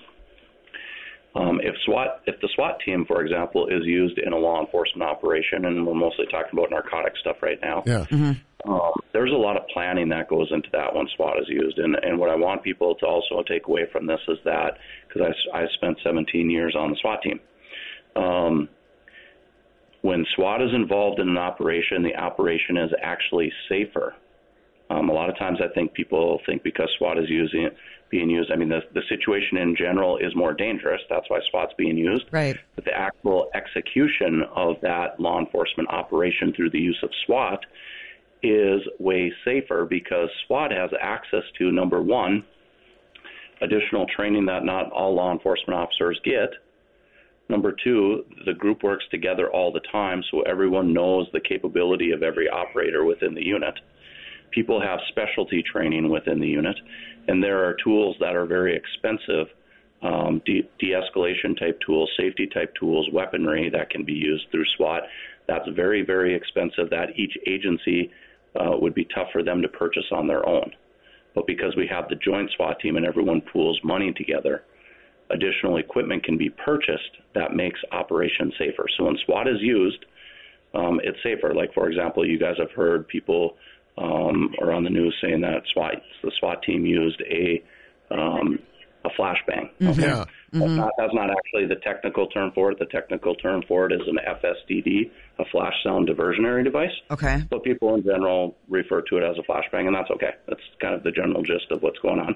um, 1.36 1.60
if 1.64 1.76
SWAT, 1.86 2.22
if 2.26 2.40
the 2.42 2.50
SWAT 2.56 2.78
team, 2.86 3.06
for 3.06 3.22
example, 3.22 3.68
is 3.68 3.86
used 3.86 4.18
in 4.18 4.34
a 4.34 4.38
law 4.38 4.60
enforcement 4.62 5.10
operation, 5.10 5.66
and 5.66 5.86
we're 5.86 5.94
mostly 5.94 6.26
talking 6.30 6.52
about 6.54 6.72
narcotic 6.72 7.14
stuff 7.20 7.38
right 7.42 7.60
now, 7.62 7.84
Yeah. 7.86 8.06
um, 8.66 8.92
there's 9.14 9.32
a 9.32 9.36
lot 9.38 9.56
of 9.58 9.64
planning 9.74 10.10
that 10.10 10.28
goes 10.30 10.48
into 10.52 10.70
that 10.74 10.94
when 10.94 11.08
SWAT 11.16 11.40
is 11.40 11.48
used. 11.48 11.78
And, 11.80 11.96
and 11.96 12.20
what 12.20 12.30
I 12.30 12.36
want 12.36 12.64
people 12.64 12.96
to 12.96 13.06
also 13.06 13.44
take 13.48 13.68
away 13.68 13.88
from 13.92 14.08
this 14.08 14.20
is 14.28 14.38
that, 14.46 14.78
because 15.08 15.34
I, 15.54 15.58
I 15.60 15.68
spent 15.76 15.98
17 16.04 16.50
years 16.50 16.76
on 16.78 16.92
the 16.92 16.98
SWAT 17.02 17.22
team, 17.22 17.40
um, 18.16 18.70
when 20.02 20.26
SWAT 20.36 20.62
is 20.62 20.74
involved 20.74 21.20
in 21.20 21.30
an 21.30 21.38
operation, 21.38 22.04
the 22.04 22.16
operation 22.16 22.76
is 22.78 22.92
actually 23.02 23.52
safer. 23.70 24.16
Um, 24.92 25.10
a 25.10 25.14
lot 25.14 25.30
of 25.30 25.38
times, 25.38 25.60
I 25.64 25.74
think 25.74 25.94
people 25.94 26.40
think 26.46 26.64
because 26.64 26.90
SWAT 26.98 27.18
is 27.18 27.30
using 27.30 27.70
being 28.10 28.30
used. 28.30 28.52
I 28.52 28.58
mean, 28.58 28.68
the 28.68 28.82
the 28.94 29.04
situation 29.08 29.58
in 29.58 29.76
general 29.76 30.18
is 30.18 30.36
more 30.36 30.54
dangerous. 30.54 31.02
That's 31.10 31.30
why 31.30 31.40
SWAT's 31.50 31.74
being 31.78 31.98
used. 31.98 32.26
Right. 32.32 32.58
But 32.76 32.86
the 32.86 32.94
actual 32.94 33.50
execution 33.56 34.44
of 34.54 34.76
that 34.82 35.20
law 35.20 35.40
enforcement 35.40 35.90
operation 35.90 36.54
through 36.56 36.72
the 36.72 36.80
use 36.80 37.00
of 37.04 37.10
SWAT 37.26 37.60
is 38.44 38.82
way 39.00 39.32
safer 39.46 39.86
because 39.86 40.30
SWAT 40.46 40.72
has 40.72 40.90
access 41.00 41.44
to 41.60 41.72
number 41.72 42.02
one, 42.02 42.44
additional 43.62 44.06
training 44.14 44.46
that 44.48 44.66
not 44.66 44.92
all 44.92 45.16
law 45.16 45.32
enforcement 45.32 45.80
officers 45.80 46.20
get. 46.26 46.50
Number 47.48 47.76
two, 47.84 48.26
the 48.46 48.54
group 48.54 48.84
works 48.84 49.06
together 49.12 49.50
all 49.52 49.72
the 49.72 49.82
time, 49.92 50.24
so 50.32 50.42
everyone 50.42 50.94
knows 50.94 51.28
the 51.32 51.40
capability 51.40 52.12
of 52.12 52.24
every 52.24 52.50
operator 52.50 53.06
within 53.06 53.36
the 53.36 53.46
unit. 53.46 53.76
People 54.52 54.82
have 54.82 55.00
specialty 55.10 55.64
training 55.64 56.10
within 56.10 56.40
the 56.40 56.48
unit, 56.48 56.78
and 57.28 57.44
there 57.44 57.64
are 57.66 57.76
tools 57.84 58.16
that 58.20 58.36
are 58.36 58.46
very 58.46 58.76
expensive 58.76 59.48
um, 60.02 60.42
de 60.46 60.64
escalation 60.82 61.58
type 61.58 61.80
tools, 61.86 62.10
safety 62.18 62.48
type 62.48 62.74
tools, 62.80 63.08
weaponry 63.14 63.70
that 63.70 63.90
can 63.90 64.04
be 64.04 64.14
used 64.14 64.46
through 64.52 64.66
SWAT. 64.76 65.04
That's 65.48 65.68
very, 65.76 66.02
very 66.04 66.36
expensive, 66.36 66.90
that 66.90 67.18
each 67.18 67.38
agency 67.48 68.12
uh, 68.60 68.76
would 68.78 68.96
be 68.96 69.08
tough 69.16 69.28
for 69.32 69.44
them 69.44 69.62
to 69.62 69.68
purchase 69.68 70.06
on 70.12 70.28
their 70.28 70.48
own. 70.48 70.72
But 71.36 71.48
because 71.48 71.76
we 71.78 71.88
have 71.88 72.10
the 72.10 72.16
joint 72.16 72.52
SWAT 72.56 72.80
team 72.80 72.98
and 72.98 73.06
everyone 73.06 73.42
pools 73.42 73.80
money 73.84 74.12
together, 74.14 74.64
additional 75.30 75.78
equipment 75.78 76.24
can 76.24 76.38
be 76.38 76.50
purchased 76.50 77.18
that 77.36 77.56
makes 77.56 77.80
operations 77.92 78.54
safer. 78.58 78.86
So 78.98 79.06
when 79.06 79.18
SWAT 79.26 79.48
is 79.48 79.62
used, 79.62 80.06
um, 80.74 81.00
it's 81.04 81.18
safer. 81.24 81.54
Like, 81.54 81.74
for 81.74 81.90
example, 81.90 82.26
you 82.26 82.40
guys 82.40 82.56
have 82.58 82.72
heard 82.72 83.08
people 83.08 83.56
um, 84.02 84.54
or 84.60 84.72
on 84.72 84.84
the 84.84 84.90
news 84.90 85.16
saying 85.22 85.42
that 85.42 85.64
SWAT, 85.74 86.02
the 86.24 86.32
SWAT 86.40 86.64
team 86.64 86.86
used 86.86 87.22
a 87.22 87.64
um, 88.14 88.60
a 89.04 89.10
flashbang. 89.20 89.70
Mm-hmm. 89.80 90.00
Yeah. 90.00 90.26
That's, 90.54 90.72
not, 90.72 90.92
that's 90.98 91.14
not 91.14 91.30
actually 91.32 91.66
the 91.68 91.80
technical 91.82 92.28
term 92.28 92.52
for 92.54 92.72
it. 92.72 92.80
The 92.80 92.86
technical 92.86 93.36
term 93.36 93.64
for 93.68 93.90
it 93.90 93.94
is 93.94 94.02
an 94.06 94.18
FSDD, 94.18 95.10
a 95.40 95.46
flash 95.52 95.74
sound 95.84 96.10
diversionary 96.10 96.64
device. 96.64 96.92
Okay. 97.10 97.42
But 97.50 97.64
people 97.64 97.96
in 97.96 98.04
general 98.04 98.56
refer 98.70 99.02
to 99.02 99.18
it 99.18 99.24
as 99.24 99.38
a 99.38 99.50
flashbang, 99.50 99.88
and 99.88 99.96
that's 99.96 100.12
okay. 100.12 100.32
That's 100.48 100.62
kind 100.82 100.94
of 100.94 101.04
the 101.04 101.12
general 101.12 101.42
gist 101.42 101.72
of 101.72 101.82
what's 101.82 102.00
going 102.00 102.20
on. 102.20 102.36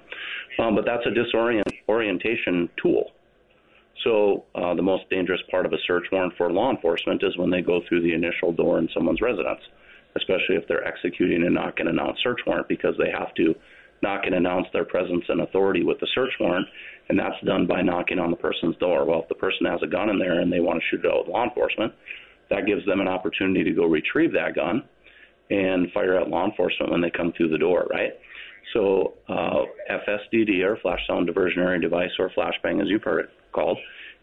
Um, 0.60 0.76
but 0.76 0.86
that's 0.86 1.06
a 1.06 1.12
disorientation 1.12 1.80
orientation 1.88 2.70
tool. 2.82 3.12
So 4.04 4.46
uh, 4.56 4.76
the 4.76 4.82
most 4.82 5.10
dangerous 5.10 5.42
part 5.52 5.66
of 5.66 5.74
a 5.74 5.78
search 5.88 6.06
warrant 6.12 6.34
for 6.38 6.52
law 6.52 6.72
enforcement 6.72 7.22
is 7.24 7.38
when 7.38 7.50
they 7.50 7.62
go 7.62 7.82
through 7.88 8.02
the 8.02 8.14
initial 8.14 8.52
door 8.52 8.80
in 8.80 8.90
someone's 8.94 9.22
residence, 9.22 9.62
especially 10.18 10.56
if 10.56 10.68
they're 10.68 10.86
executing 10.86 11.46
a 11.46 11.50
knock 11.50 11.76
and 11.80 11.90
announce 11.90 12.18
search 12.24 12.40
warrant 12.48 12.68
because 12.68 12.96
they 12.98 13.12
have 13.12 13.34
to 13.36 13.56
knock 14.02 14.22
and 14.26 14.36
announce 14.36 14.68
their 14.74 14.86
presence 14.86 15.24
and 15.30 15.42
authority 15.42 15.84
with 15.84 16.00
the 16.00 16.08
search 16.14 16.34
warrant, 16.40 16.68
and 17.10 17.18
that's 17.18 17.40
done 17.46 17.66
by 17.66 17.82
knocking 17.82 18.20
on 18.20 18.32
the 18.32 18.38
person's 18.38 18.76
door. 18.78 19.06
Well, 19.06 19.24
if 19.24 19.30
the 19.30 19.36
person 19.36 19.66
has 19.66 19.80
a 19.84 19.88
gun 19.88 20.10
in 20.10 20.20
there 20.20 20.40
and 20.40 20.52
they 20.52 20.60
want 20.60 20.80
to 20.80 20.86
shoot 20.90 21.06
it 21.06 21.12
out 21.12 21.26
with 21.26 21.34
law 21.34 21.44
enforcement, 21.44 21.94
that 22.50 22.66
gives 22.66 22.86
them 22.86 23.02
an 23.02 23.08
opportunity 23.08 23.64
to 23.64 23.72
go 23.72 23.86
retrieve 23.86 24.34
that 24.34 24.56
gun 24.56 24.84
and 25.50 25.92
fire 25.92 26.20
at 26.20 26.30
law 26.30 26.46
enforcement 26.46 26.92
when 26.92 27.02
they 27.02 27.12
come 27.12 27.34
through 27.36 27.50
the 27.50 27.58
door, 27.58 27.88
right? 27.90 28.14
So 28.74 29.14
uh, 29.30 29.64
FSDD 29.90 30.64
or 30.64 30.78
flash 30.82 31.00
sound 31.08 31.30
diversionary 31.30 31.82
device 31.82 32.12
or 32.20 32.32
flashbang, 32.32 32.82
as 32.82 32.88
you've 32.90 33.04
heard 33.04 33.26
it 33.26 33.30
called, 33.54 33.78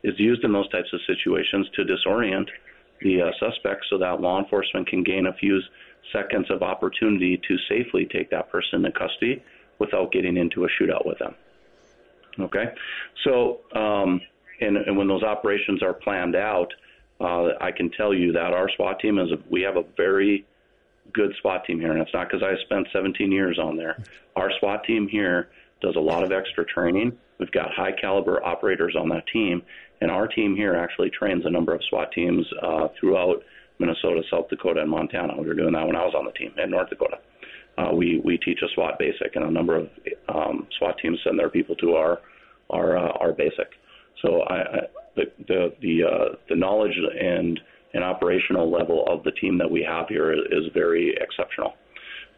is 0.04 0.14
used 0.18 0.44
in 0.44 0.52
those 0.52 0.68
types 0.70 0.88
of 0.92 1.00
situations 1.06 1.68
to 1.76 1.84
disorient 1.84 2.48
the 3.02 3.22
uh, 3.22 3.30
suspect 3.38 3.84
so 3.90 3.98
that 3.98 4.20
law 4.20 4.38
enforcement 4.38 4.86
can 4.86 5.02
gain 5.02 5.26
a 5.26 5.32
few 5.34 5.60
seconds 6.12 6.50
of 6.50 6.62
opportunity 6.62 7.40
to 7.48 7.56
safely 7.68 8.06
take 8.12 8.30
that 8.30 8.50
person 8.50 8.84
into 8.84 8.98
custody 8.98 9.42
without 9.78 10.12
getting 10.12 10.36
into 10.36 10.64
a 10.64 10.68
shootout 10.68 11.06
with 11.06 11.18
them. 11.18 11.34
Okay, 12.40 12.66
so 13.24 13.60
um, 13.74 14.20
and, 14.60 14.76
and 14.76 14.96
when 14.96 15.08
those 15.08 15.22
operations 15.22 15.82
are 15.82 15.92
planned 15.92 16.36
out, 16.36 16.72
uh, 17.20 17.50
I 17.60 17.70
can 17.72 17.90
tell 17.90 18.14
you 18.14 18.32
that 18.32 18.52
our 18.52 18.68
SWAT 18.76 18.98
team 19.00 19.18
is 19.18 19.30
a, 19.30 19.36
we 19.50 19.62
have 19.62 19.76
a 19.76 19.84
very 19.96 20.46
good 21.12 21.34
SWAT 21.40 21.64
team 21.66 21.78
here, 21.78 21.92
and 21.92 22.00
it's 22.00 22.12
not 22.14 22.28
because 22.28 22.42
I 22.42 22.54
spent 22.64 22.88
17 22.92 23.30
years 23.30 23.58
on 23.58 23.76
there. 23.76 24.02
Our 24.36 24.50
SWAT 24.58 24.84
team 24.84 25.08
here 25.08 25.50
does 25.80 25.96
a 25.96 26.00
lot 26.00 26.24
of 26.24 26.32
extra 26.32 26.64
training. 26.64 27.18
We've 27.38 27.50
got 27.52 27.72
high 27.72 27.92
caliber 27.92 28.42
operators 28.44 28.94
on 28.96 29.08
that 29.10 29.26
team, 29.26 29.62
and 30.02 30.10
our 30.10 30.26
team 30.26 30.56
here 30.56 30.74
actually 30.74 31.10
trains 31.10 31.46
a 31.46 31.50
number 31.50 31.72
of 31.72 31.80
SWAT 31.88 32.10
teams 32.12 32.44
uh, 32.60 32.88
throughout 32.98 33.36
Minnesota, 33.78 34.22
South 34.28 34.48
Dakota, 34.48 34.80
and 34.80 34.90
Montana. 34.90 35.34
We 35.38 35.46
were 35.46 35.54
doing 35.54 35.72
that 35.74 35.86
when 35.86 35.94
I 35.94 36.04
was 36.04 36.12
on 36.18 36.24
the 36.24 36.32
team, 36.32 36.52
in 36.62 36.70
North 36.70 36.90
Dakota. 36.90 37.18
Uh, 37.78 37.94
we 37.94 38.20
we 38.24 38.36
teach 38.36 38.58
a 38.62 38.68
SWAT 38.74 38.98
basic, 38.98 39.36
and 39.36 39.44
a 39.44 39.50
number 39.50 39.76
of 39.76 39.88
um, 40.28 40.66
SWAT 40.76 40.96
teams 41.00 41.18
send 41.22 41.38
their 41.38 41.48
people 41.48 41.76
to 41.76 41.92
our 41.94 42.18
our 42.70 42.98
uh, 42.98 43.12
our 43.20 43.32
basic. 43.32 43.70
So 44.22 44.42
I, 44.42 44.56
I 44.56 44.80
the 45.14 45.24
the 45.46 45.74
the, 45.80 46.02
uh, 46.02 46.36
the 46.48 46.56
knowledge 46.56 46.98
and 47.20 47.60
and 47.94 48.02
operational 48.02 48.70
level 48.70 49.04
of 49.06 49.22
the 49.22 49.30
team 49.32 49.56
that 49.58 49.70
we 49.70 49.84
have 49.84 50.08
here 50.08 50.32
is, 50.32 50.66
very 50.74 51.14
exceptional. 51.20 51.74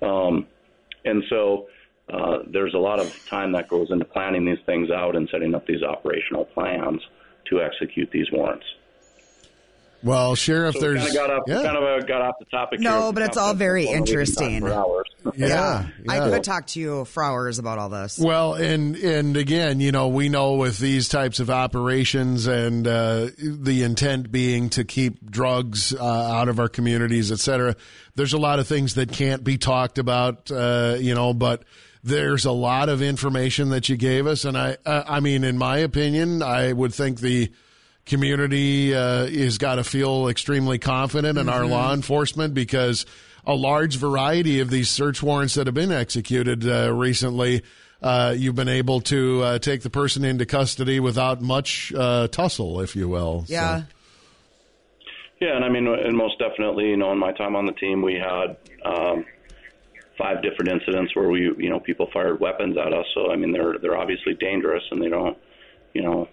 Um, 0.03 0.47
and 1.05 1.23
so 1.31 1.69
uh, 2.13 2.39
there's 2.53 2.75
a 2.75 2.79
lot 2.79 3.01
of 3.01 3.09
time 3.27 3.53
that 3.53 3.69
goes 3.69 3.89
into 3.91 4.05
planning 4.05 4.45
these 4.45 4.59
things 4.67 4.91
out 4.91 5.17
and 5.17 5.29
setting 5.31 5.55
up 5.55 5.67
these 5.67 5.83
operational 5.83 6.45
plans 6.45 7.01
to 7.51 7.61
execute 7.61 8.11
these 8.11 8.31
warrants. 8.33 8.67
Well, 10.05 10.35
Sheriff, 10.35 10.75
so 10.75 10.81
there's 10.83 10.99
kind 10.99 11.09
of 11.09 11.15
got 11.15 11.31
off, 11.31 11.43
yeah. 11.47 11.63
kind 11.63 11.77
of 11.79 11.83
uh, 11.83 12.05
got 12.05 12.21
off 12.21 12.35
the 12.39 12.45
topic. 12.45 12.79
No, 12.79 13.05
here. 13.05 13.13
but 13.15 13.23
it's 13.23 13.39
all 13.39 13.55
very 13.55 13.87
interesting. 13.87 14.61
For 14.61 14.73
hours. 14.73 15.05
Yeah, 15.37 15.87
I 16.07 16.19
yeah. 16.19 16.29
could 16.29 16.45
talk 16.45 16.67
to 16.69 16.81
you 16.81 17.07
for 17.07 17.23
hours 17.23 17.59
about 17.59 17.79
all 17.79 17.89
this. 17.89 18.19
Well, 18.19 18.53
and 18.53 18.95
and 18.95 19.39
again, 19.39 19.81
you 19.81 19.91
know, 19.91 20.09
we 20.09 20.29
know 20.29 20.57
with 20.57 20.79
these 20.79 21.09
types 21.09 21.41
of 21.41 21.49
operations 21.49 22.47
and 22.47 22.87
uh, 22.87 23.29
the 23.39 23.85
intent 23.85 24.31
being 24.31 24.69
to 24.71 24.85
keep 24.85 25.25
drugs 25.31 25.95
uh, 25.95 26.05
out 26.05 26.51
of 26.51 26.61
our 26.61 26.69
communities, 26.69 27.33
et 27.33 27.39
cetera. 27.39 27.75
There's 28.17 28.35
a 28.35 28.39
lot 28.39 28.59
of 28.59 28.69
things 28.69 28.97
that 28.97 29.13
can't 29.13 29.43
be 29.43 29.57
talked 29.57 29.97
about, 29.97 30.51
uh, 30.51 30.97
you 31.01 31.15
know, 31.15 31.33
but 31.33 31.63
there's 32.05 32.45
a 32.45 32.53
lot 32.53 32.89
of 32.89 33.01
information 33.03 33.71
that 33.71 33.89
you 33.89 33.97
gave 33.97 34.27
us, 34.27 34.45
and 34.45 34.57
I, 34.59 34.77
uh, 34.85 35.03
I 35.09 35.21
mean, 35.21 35.43
in 35.43 35.57
my 35.59 35.79
opinion, 35.79 36.43
I 36.43 36.73
would 36.73 36.93
think 36.95 37.21
the 37.21 37.51
community 38.05 38.95
uh, 38.95 39.27
has 39.27 39.57
got 39.59 39.77
to 39.77 39.85
feel 39.85 40.29
extremely 40.29 40.79
confident 40.79 41.39
in 41.39 41.49
our 41.49 41.63
Mm-hmm. 41.63 41.71
law 41.73 41.95
enforcement 41.95 42.53
because 42.55 43.07
a 43.47 43.55
large 43.55 43.97
variety 43.97 44.61
of 44.61 44.69
these 44.71 44.91
search 44.91 45.23
warrants 45.23 45.55
that 45.55 45.67
have 45.67 45.75
been 45.75 45.91
executed 45.93 46.69
uh, 46.69 46.93
recently, 46.93 47.63
uh, 48.03 48.35
you've 48.37 48.55
been 48.55 48.69
able 48.69 49.01
to 49.01 49.43
uh, 49.43 49.59
take 49.59 49.81
the 49.83 49.89
person 49.91 50.25
into 50.25 50.45
custody 50.45 51.01
without 51.01 51.41
much 51.41 51.93
uh, 51.97 52.29
tussle, 52.29 52.81
if 52.83 52.95
you 52.95 53.09
will. 53.09 53.45
So- 53.47 53.53
Yeah. 53.55 53.83
Yeah, 55.41 55.57
and 55.57 55.65
I 55.65 55.69
mean, 55.69 55.87
and 55.89 56.17
most 56.17 56.39
definitely, 56.39 56.89
you 56.91 56.97
know, 56.97 57.11
in 57.13 57.19
my 57.19 57.33
time 57.33 57.57
on 57.57 57.67
the 57.67 57.73
team, 57.73 58.01
we 58.03 58.15
had 58.15 58.57
um, 58.85 59.25
five 60.19 60.43
different 60.43 60.71
incidents 60.71 61.15
where 61.17 61.29
we, 61.29 61.41
you 61.59 61.71
know, 61.71 61.81
people 61.81 62.09
fired 62.13 62.41
weapons 62.41 62.77
at 62.79 62.93
us. 62.93 63.07
So 63.15 63.31
I 63.33 63.37
mean, 63.37 63.53
they're 63.53 63.79
they're 63.81 63.97
obviously 63.97 64.35
dangerous, 64.35 64.83
and 64.91 65.03
they 65.03 65.09
don't, 65.09 65.37
you 65.93 66.03
know, 66.03 66.29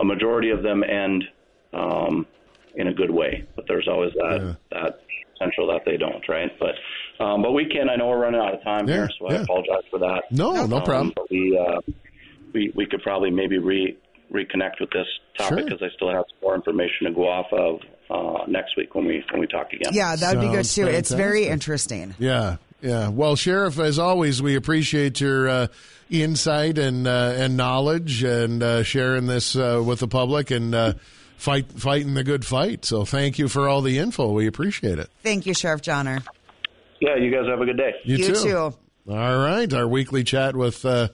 a 0.00 0.04
majority 0.04 0.50
of 0.50 0.62
them 0.62 0.82
end 0.84 1.24
um, 1.72 2.26
in 2.74 2.88
a 2.88 2.92
good 2.94 3.10
way, 3.10 3.46
but 3.56 3.64
there's 3.68 3.88
always 3.88 4.12
that 4.14 4.56
that 4.72 5.00
potential 5.32 5.66
that 5.68 5.82
they 5.86 5.96
don't, 5.96 6.26
right? 6.28 6.50
But 6.58 7.24
um, 7.24 7.42
but 7.42 7.52
we 7.52 7.66
can. 7.66 7.88
I 7.88 7.96
know 7.96 8.08
we're 8.08 8.18
running 8.22 8.40
out 8.40 8.54
of 8.54 8.62
time 8.62 8.88
Yeah, 8.88 8.94
here, 8.94 9.10
so 9.18 9.26
I 9.28 9.32
yeah. 9.34 9.42
apologize 9.42 9.84
for 9.90 9.98
that. 10.00 10.22
No, 10.30 10.66
no 10.66 10.76
Um, 10.76 10.84
problem. 10.84 11.12
But 11.14 11.30
we 11.30 11.58
uh, 11.58 11.80
we 12.52 12.72
we 12.74 12.86
could 12.86 13.02
probably 13.02 13.30
maybe 13.30 13.58
re 13.58 13.96
reconnect 14.32 14.80
with 14.80 14.90
this 14.90 15.06
topic 15.36 15.58
Sure. 15.58 15.64
because 15.64 15.82
I 15.82 15.88
still 15.96 16.10
have 16.10 16.24
some 16.30 16.38
more 16.42 16.54
information 16.54 17.06
to 17.06 17.12
go 17.12 17.28
off 17.28 17.46
of 17.52 17.80
uh, 18.10 18.44
next 18.48 18.76
week 18.76 18.94
when 18.94 19.06
we 19.06 19.24
when 19.30 19.40
we 19.40 19.46
talk 19.46 19.72
again. 19.72 19.92
Yeah, 19.92 20.16
that 20.16 20.34
would 20.34 20.42
be 20.42 20.48
good 20.48 20.66
Sounds 20.66 20.74
too. 20.74 20.86
It's 20.86 21.10
very 21.10 21.46
interesting. 21.46 22.14
Yeah, 22.18 22.56
yeah. 22.80 23.08
Well, 23.08 23.36
Sheriff, 23.36 23.78
as 23.78 23.98
always, 23.98 24.42
we 24.42 24.56
appreciate 24.56 25.20
your 25.20 25.48
uh, 25.48 25.66
insight 26.10 26.78
and 26.78 27.06
uh, 27.06 27.34
and 27.36 27.56
knowledge 27.56 28.22
and 28.22 28.62
uh, 28.62 28.82
sharing 28.82 29.26
this 29.26 29.54
uh, 29.56 29.82
with 29.84 30.00
the 30.00 30.08
public 30.08 30.50
and 30.50 30.74
uh, 30.74 30.94
fight 31.36 31.70
fighting 31.72 32.14
the 32.14 32.24
good 32.24 32.44
fight. 32.44 32.84
So, 32.84 33.04
thank 33.04 33.38
you 33.38 33.48
for 33.48 33.68
all 33.68 33.82
the 33.82 33.98
info. 33.98 34.32
We 34.32 34.46
appreciate 34.46 34.98
it. 34.98 35.08
Thank 35.22 35.46
you, 35.46 35.54
Sheriff 35.54 35.82
Jahner. 35.82 36.26
Yeah, 37.00 37.16
you 37.16 37.30
guys 37.30 37.46
have 37.48 37.60
a 37.60 37.64
good 37.64 37.78
day. 37.78 37.94
You, 38.04 38.16
You 38.16 38.34
too. 38.34 38.74
All 39.08 39.38
right, 39.38 39.72
our 39.72 39.88
weekly 39.88 40.22
chat 40.22 40.54
with 40.54 40.84
uh, 40.84 41.08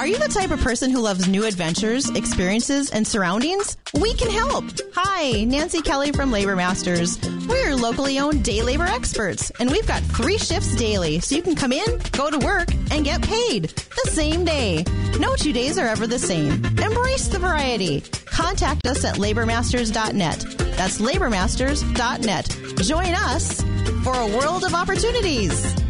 Are 0.00 0.06
you 0.06 0.16
the 0.16 0.28
type 0.28 0.50
of 0.50 0.60
person 0.62 0.90
who 0.90 1.02
loves 1.02 1.28
new 1.28 1.44
adventures, 1.44 2.08
experiences, 2.08 2.88
and 2.88 3.06
surroundings? 3.06 3.76
We 3.92 4.14
can 4.14 4.30
help. 4.30 4.64
Hi, 4.94 5.44
Nancy 5.44 5.82
Kelly 5.82 6.10
from 6.10 6.32
Labor 6.32 6.56
Masters. 6.56 7.20
We're 7.46 7.76
locally 7.76 8.18
owned 8.18 8.42
day 8.42 8.62
labor 8.62 8.86
experts, 8.86 9.52
and 9.60 9.70
we've 9.70 9.86
got 9.86 10.02
three 10.02 10.38
shifts 10.38 10.74
daily, 10.74 11.20
so 11.20 11.34
you 11.34 11.42
can 11.42 11.54
come 11.54 11.70
in, 11.70 12.00
go 12.12 12.30
to 12.30 12.38
work, 12.38 12.72
and 12.90 13.04
get 13.04 13.20
paid 13.20 13.64
the 13.64 14.10
same 14.10 14.46
day. 14.46 14.86
No 15.18 15.36
two 15.36 15.52
days 15.52 15.76
are 15.76 15.86
ever 15.86 16.06
the 16.06 16.18
same. 16.18 16.64
Embrace 16.64 17.28
the 17.28 17.38
variety. 17.38 18.00
Contact 18.24 18.86
us 18.86 19.04
at 19.04 19.16
labormasters.net. 19.16 20.46
That's 20.78 20.98
labormasters.net. 20.98 22.76
Join 22.78 23.14
us 23.14 23.60
for 24.02 24.14
a 24.14 24.38
world 24.38 24.64
of 24.64 24.72
opportunities. 24.72 25.89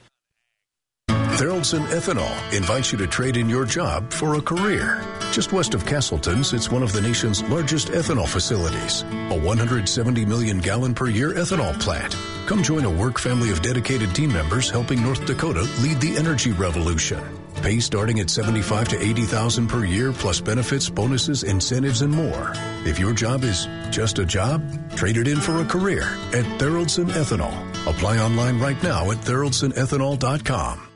Tharaldson 1.41 1.87
Ethanol 1.87 2.53
invites 2.55 2.91
you 2.91 2.99
to 2.99 3.07
trade 3.07 3.35
in 3.35 3.49
your 3.49 3.65
job 3.65 4.13
for 4.13 4.35
a 4.35 4.41
career. 4.43 5.03
Just 5.31 5.51
west 5.51 5.73
of 5.73 5.83
Casselton 5.85 6.45
sits 6.45 6.69
one 6.69 6.83
of 6.83 6.93
the 6.93 7.01
nation's 7.01 7.41
largest 7.41 7.87
ethanol 7.87 8.27
facilities, 8.27 9.01
a 9.31 9.39
170 9.39 10.23
million 10.23 10.59
gallon 10.59 10.93
per 10.93 11.07
year 11.07 11.31
ethanol 11.33 11.73
plant. 11.79 12.15
Come 12.45 12.61
join 12.61 12.85
a 12.85 12.91
work 12.91 13.17
family 13.17 13.49
of 13.49 13.63
dedicated 13.63 14.13
team 14.13 14.31
members 14.31 14.69
helping 14.69 15.01
North 15.01 15.25
Dakota 15.25 15.61
lead 15.81 15.99
the 15.99 16.15
energy 16.15 16.51
revolution. 16.51 17.19
Pay 17.63 17.79
starting 17.79 18.19
at 18.19 18.29
75 18.29 18.89
to 18.89 19.03
80,000 19.03 19.67
per 19.67 19.83
year 19.83 20.11
plus 20.11 20.39
benefits, 20.39 20.91
bonuses, 20.91 21.41
incentives 21.41 22.03
and 22.03 22.13
more. 22.13 22.53
If 22.85 22.99
your 22.99 23.13
job 23.13 23.43
is 23.43 23.67
just 23.89 24.19
a 24.19 24.25
job, 24.25 24.61
trade 24.95 25.17
it 25.17 25.27
in 25.27 25.41
for 25.41 25.59
a 25.59 25.65
career 25.65 26.03
at 26.33 26.45
Tharaldson 26.59 27.09
Ethanol. 27.09 27.57
Apply 27.87 28.19
online 28.19 28.59
right 28.59 28.81
now 28.83 29.09
at 29.09 29.17
tharaldsonethanol.com. 29.17 30.90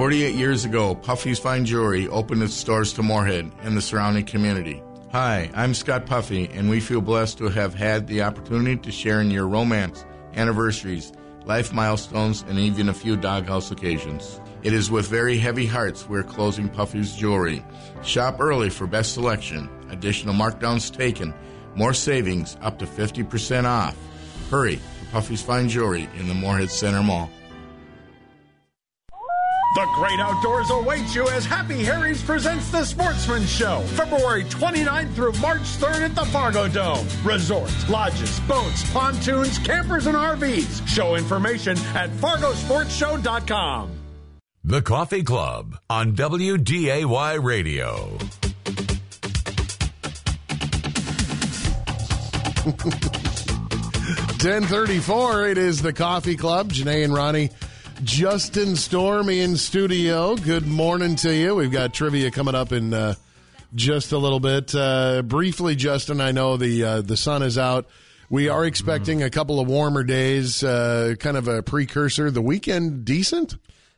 48 0.00 0.34
years 0.34 0.64
ago, 0.64 0.94
Puffy's 0.94 1.38
Fine 1.38 1.66
Jewelry 1.66 2.08
opened 2.08 2.42
its 2.42 2.64
doors 2.64 2.94
to 2.94 3.02
Moorhead 3.02 3.52
and 3.60 3.76
the 3.76 3.82
surrounding 3.82 4.24
community. 4.24 4.82
Hi, 5.12 5.50
I'm 5.52 5.74
Scott 5.74 6.06
Puffy, 6.06 6.48
and 6.54 6.70
we 6.70 6.80
feel 6.80 7.02
blessed 7.02 7.36
to 7.36 7.50
have 7.50 7.74
had 7.74 8.06
the 8.06 8.22
opportunity 8.22 8.78
to 8.78 8.90
share 8.90 9.20
in 9.20 9.30
your 9.30 9.46
romance, 9.46 10.06
anniversaries, 10.32 11.12
life 11.44 11.74
milestones, 11.74 12.46
and 12.48 12.58
even 12.58 12.88
a 12.88 12.94
few 12.94 13.14
doghouse 13.14 13.70
occasions. 13.70 14.40
It 14.62 14.72
is 14.72 14.90
with 14.90 15.06
very 15.06 15.36
heavy 15.36 15.66
hearts 15.66 16.08
we're 16.08 16.22
closing 16.22 16.70
Puffy's 16.70 17.14
Jewelry. 17.14 17.62
Shop 18.02 18.40
early 18.40 18.70
for 18.70 18.86
best 18.86 19.12
selection, 19.12 19.68
additional 19.90 20.32
markdowns 20.32 20.90
taken, 20.90 21.34
more 21.74 21.92
savings 21.92 22.56
up 22.62 22.78
to 22.78 22.86
50% 22.86 23.66
off. 23.66 23.98
Hurry 24.50 24.76
to 24.76 25.04
Puffy's 25.12 25.42
Fine 25.42 25.68
Jewelry 25.68 26.08
in 26.18 26.26
the 26.26 26.32
Moorhead 26.32 26.70
Center 26.70 27.02
Mall. 27.02 27.30
The 29.72 29.86
great 29.94 30.18
outdoors 30.18 30.68
awaits 30.70 31.14
you 31.14 31.28
as 31.28 31.46
Happy 31.46 31.84
Harry's 31.84 32.20
presents 32.24 32.72
the 32.72 32.84
Sportsman 32.84 33.46
Show, 33.46 33.82
February 33.94 34.42
29th 34.44 35.14
through 35.14 35.32
March 35.34 35.60
3rd 35.62 36.06
at 36.06 36.14
the 36.16 36.24
Fargo 36.26 36.66
Dome. 36.66 37.06
Resorts, 37.22 37.88
lodges, 37.88 38.40
boats, 38.40 38.90
pontoons, 38.92 39.58
campers, 39.60 40.08
and 40.08 40.16
RVs. 40.16 40.88
Show 40.88 41.14
information 41.14 41.78
at 41.94 42.10
fargosportshow.com. 42.10 43.92
The 44.64 44.82
Coffee 44.82 45.22
Club 45.22 45.78
on 45.88 46.16
WDAY 46.16 47.40
Radio. 47.40 48.18
Ten 54.38 54.64
thirty-four. 54.64 55.46
It 55.48 55.58
is 55.58 55.80
the 55.80 55.92
Coffee 55.92 56.36
Club. 56.36 56.72
Janae 56.72 57.04
and 57.04 57.14
Ronnie 57.14 57.50
Justin 58.04 58.76
Storm 58.76 59.28
in 59.28 59.56
studio. 59.56 60.34
Good 60.36 60.66
morning 60.66 61.16
to 61.16 61.34
you. 61.34 61.54
We've 61.54 61.70
got 61.70 61.92
trivia 61.92 62.30
coming 62.30 62.54
up 62.54 62.72
in 62.72 62.94
uh, 62.94 63.14
just 63.74 64.12
a 64.12 64.18
little 64.18 64.40
bit. 64.40 64.74
Uh, 64.74 65.22
briefly, 65.22 65.76
Justin, 65.76 66.20
I 66.20 66.32
know 66.32 66.56
the 66.56 66.82
uh, 66.84 67.00
the 67.02 67.16
sun 67.16 67.42
is 67.42 67.58
out. 67.58 67.86
We 68.30 68.48
are 68.48 68.64
expecting 68.64 69.22
a 69.22 69.30
couple 69.30 69.60
of 69.60 69.68
warmer 69.68 70.02
days, 70.04 70.62
uh, 70.64 71.14
kind 71.18 71.36
of 71.36 71.48
a 71.48 71.62
precursor. 71.62 72.30
The 72.30 72.40
weekend 72.42 73.04
decent. 73.04 73.56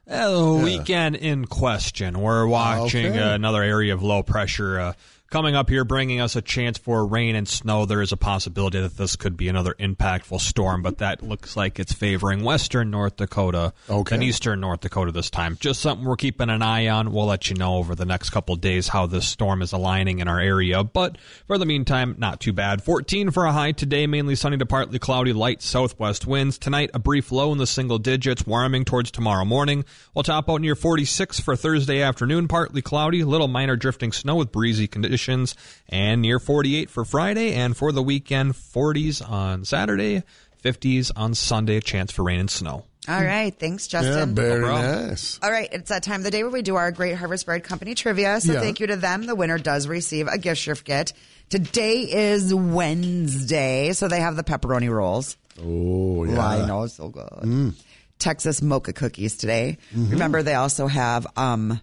Uh, 0.08 0.30
the 0.56 0.64
weekend 0.64 1.16
in 1.16 1.44
question. 1.44 2.18
We're 2.20 2.46
watching 2.46 3.06
Okay. 3.06 3.34
another 3.34 3.62
area 3.62 3.94
of 3.94 4.02
low 4.02 4.22
pressure 4.24 4.80
uh, 4.80 4.92
coming 5.32 5.56
up 5.56 5.70
here, 5.70 5.82
bringing 5.82 6.20
us 6.20 6.36
a 6.36 6.42
chance 6.42 6.76
for 6.76 7.06
rain 7.06 7.34
and 7.34 7.48
snow. 7.48 7.86
There 7.86 8.02
is 8.02 8.12
a 8.12 8.18
possibility 8.18 8.78
that 8.82 8.98
this 8.98 9.16
could 9.16 9.34
be 9.34 9.48
another 9.48 9.74
impactful 9.80 10.40
storm, 10.40 10.82
but 10.82 10.98
that 10.98 11.22
looks 11.22 11.56
like 11.56 11.80
it's 11.80 11.94
favoring 11.94 12.44
western 12.44 12.90
North 12.90 13.16
Dakota 13.16 13.72
Okay. 13.88 14.14
and 14.16 14.22
eastern 14.22 14.60
North 14.60 14.80
Dakota 14.80 15.10
this 15.10 15.30
time. 15.30 15.56
Just 15.58 15.80
something 15.80 16.06
we're 16.06 16.16
keeping 16.16 16.50
an 16.50 16.60
eye 16.60 16.88
on. 16.88 17.12
We'll 17.12 17.24
let 17.24 17.48
you 17.48 17.56
know 17.56 17.76
over 17.76 17.94
the 17.94 18.04
next 18.04 18.28
couple 18.28 18.54
days 18.56 18.88
how 18.88 19.06
this 19.06 19.26
storm 19.26 19.62
is 19.62 19.72
aligning 19.72 20.18
in 20.18 20.28
our 20.28 20.38
area, 20.38 20.84
but 20.84 21.16
for 21.46 21.56
the 21.56 21.64
meantime, 21.64 22.14
not 22.18 22.38
too 22.38 22.52
bad. 22.52 22.82
14 22.84 23.30
for 23.30 23.46
a 23.46 23.52
high 23.52 23.72
today, 23.72 24.06
mainly 24.06 24.34
sunny 24.34 24.58
to 24.58 24.66
partly 24.66 24.98
cloudy, 24.98 25.32
light 25.32 25.62
southwest 25.62 26.26
winds. 26.26 26.58
Tonight, 26.58 26.90
a 26.92 26.98
brief 26.98 27.32
low 27.32 27.52
in 27.52 27.58
the 27.58 27.66
single 27.66 27.98
digits, 27.98 28.46
warming 28.46 28.84
towards 28.84 29.10
tomorrow 29.10 29.46
morning. 29.46 29.86
We'll 30.14 30.24
top 30.24 30.50
out 30.50 30.60
near 30.60 30.74
46 30.74 31.40
for 31.40 31.56
Thursday 31.56 32.02
afternoon, 32.02 32.48
partly 32.48 32.82
cloudy, 32.82 33.24
little 33.24 33.48
minor 33.48 33.76
drifting 33.76 34.12
snow 34.12 34.34
with 34.34 34.52
breezy 34.52 34.86
conditions, 34.86 35.21
and 35.28 36.22
near 36.22 36.38
48 36.38 36.90
for 36.90 37.04
Friday, 37.04 37.54
and 37.54 37.76
for 37.76 37.92
the 37.92 38.02
weekend, 38.02 38.52
40s 38.54 39.20
on 39.28 39.64
Saturday, 39.64 40.22
50s 40.64 41.10
on 41.16 41.34
Sunday, 41.34 41.76
a 41.76 41.80
chance 41.80 42.12
for 42.12 42.22
rain 42.24 42.40
and 42.40 42.50
snow. 42.50 42.84
All 43.08 43.20
right. 43.20 43.52
Thanks, 43.58 43.92
Yeah, 43.92 44.02
Justin. 44.02 44.34
very 44.36 44.60
nice. 44.60 45.40
All 45.42 45.50
right, 45.50 45.68
it's 45.72 45.88
that 45.88 46.04
time 46.04 46.20
of 46.20 46.24
the 46.24 46.30
day 46.30 46.44
where 46.44 46.52
we 46.52 46.62
do 46.62 46.76
our 46.76 46.92
Great 46.92 47.16
Harvest 47.16 47.46
Bread 47.46 47.64
Company 47.64 47.96
trivia. 47.96 48.40
So 48.40 48.52
Yeah. 48.52 48.60
thank 48.60 48.78
you 48.78 48.86
to 48.86 48.96
them. 48.96 49.26
The 49.26 49.34
winner 49.34 49.58
does 49.58 49.88
receive 49.88 50.28
a 50.28 50.38
gift 50.38 50.60
certificate. 50.62 51.12
Today 51.50 52.02
is 52.02 52.54
Wednesday, 52.54 53.92
so 53.92 54.06
they 54.08 54.20
have 54.20 54.36
the 54.36 54.44
pepperoni 54.44 54.88
rolls. 54.90 55.36
Oh, 55.60 56.24
yeah. 56.24 56.46
I 56.46 56.66
know, 56.66 56.86
so 56.86 57.08
good. 57.08 57.28
Mm. 57.42 57.74
Texas 58.18 58.62
mocha 58.62 58.92
cookies 58.92 59.36
today. 59.36 59.78
Mhm. 59.94 60.12
Remember, 60.12 60.42
they 60.44 60.54
also 60.54 60.86
have 60.86 61.26
um, 61.36 61.80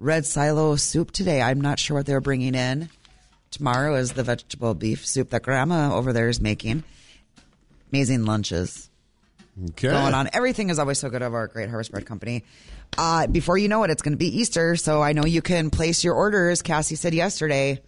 red 0.00 0.26
silo 0.26 0.76
soup 0.76 1.10
today. 1.10 1.40
I'm 1.42 1.60
not 1.60 1.78
sure 1.78 1.96
what 1.96 2.06
they're 2.06 2.20
bringing 2.20 2.54
in. 2.54 2.88
Tomorrow 3.50 3.96
is 3.96 4.12
the 4.12 4.22
vegetable 4.24 4.74
beef 4.74 5.06
soup 5.06 5.30
that 5.30 5.42
Grandma 5.42 5.94
over 5.94 6.12
there 6.12 6.28
is 6.28 6.40
making. 6.40 6.82
Amazing 7.92 8.24
lunches 8.24 8.90
Okay. 9.70 9.88
going 9.90 10.14
on. 10.14 10.28
Everything 10.32 10.68
is 10.70 10.80
always 10.80 10.98
so 10.98 11.08
good 11.10 11.22
over 11.22 11.36
our 11.36 11.46
Great 11.46 11.68
Harvest 11.68 11.92
Bread 11.92 12.04
Company. 12.06 12.42
Uh, 12.98 13.28
before 13.28 13.56
you 13.56 13.68
know 13.68 13.84
it, 13.84 13.90
it's 13.90 14.02
going 14.02 14.12
to 14.12 14.18
be 14.18 14.38
Easter, 14.40 14.74
so 14.74 15.00
I 15.00 15.12
know 15.12 15.24
you 15.24 15.42
can 15.42 15.70
place 15.70 16.02
your 16.02 16.14
orders. 16.14 16.60
Cassie 16.62 16.96
said 16.96 17.14
yesterday 17.14 17.80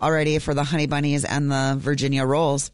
already 0.00 0.38
for 0.40 0.54
the 0.54 0.64
honey 0.64 0.86
bunnies 0.86 1.24
and 1.24 1.50
the 1.50 1.76
Virginia 1.78 2.24
rolls. 2.24 2.72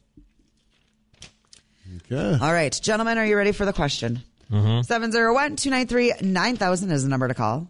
Okay. 2.11 2.37
All 2.43 2.51
right, 2.53 2.77
gentlemen, 2.81 3.17
are 3.19 3.25
you 3.25 3.35
ready 3.37 3.51
for 3.51 3.65
the 3.65 3.73
question? 3.73 4.21
Mm-hmm. 4.51 4.81
701 4.81 5.55
293 5.57 6.27
9000 6.27 6.91
is 6.91 7.03
the 7.03 7.09
number 7.09 7.27
to 7.27 7.33
call. 7.35 7.69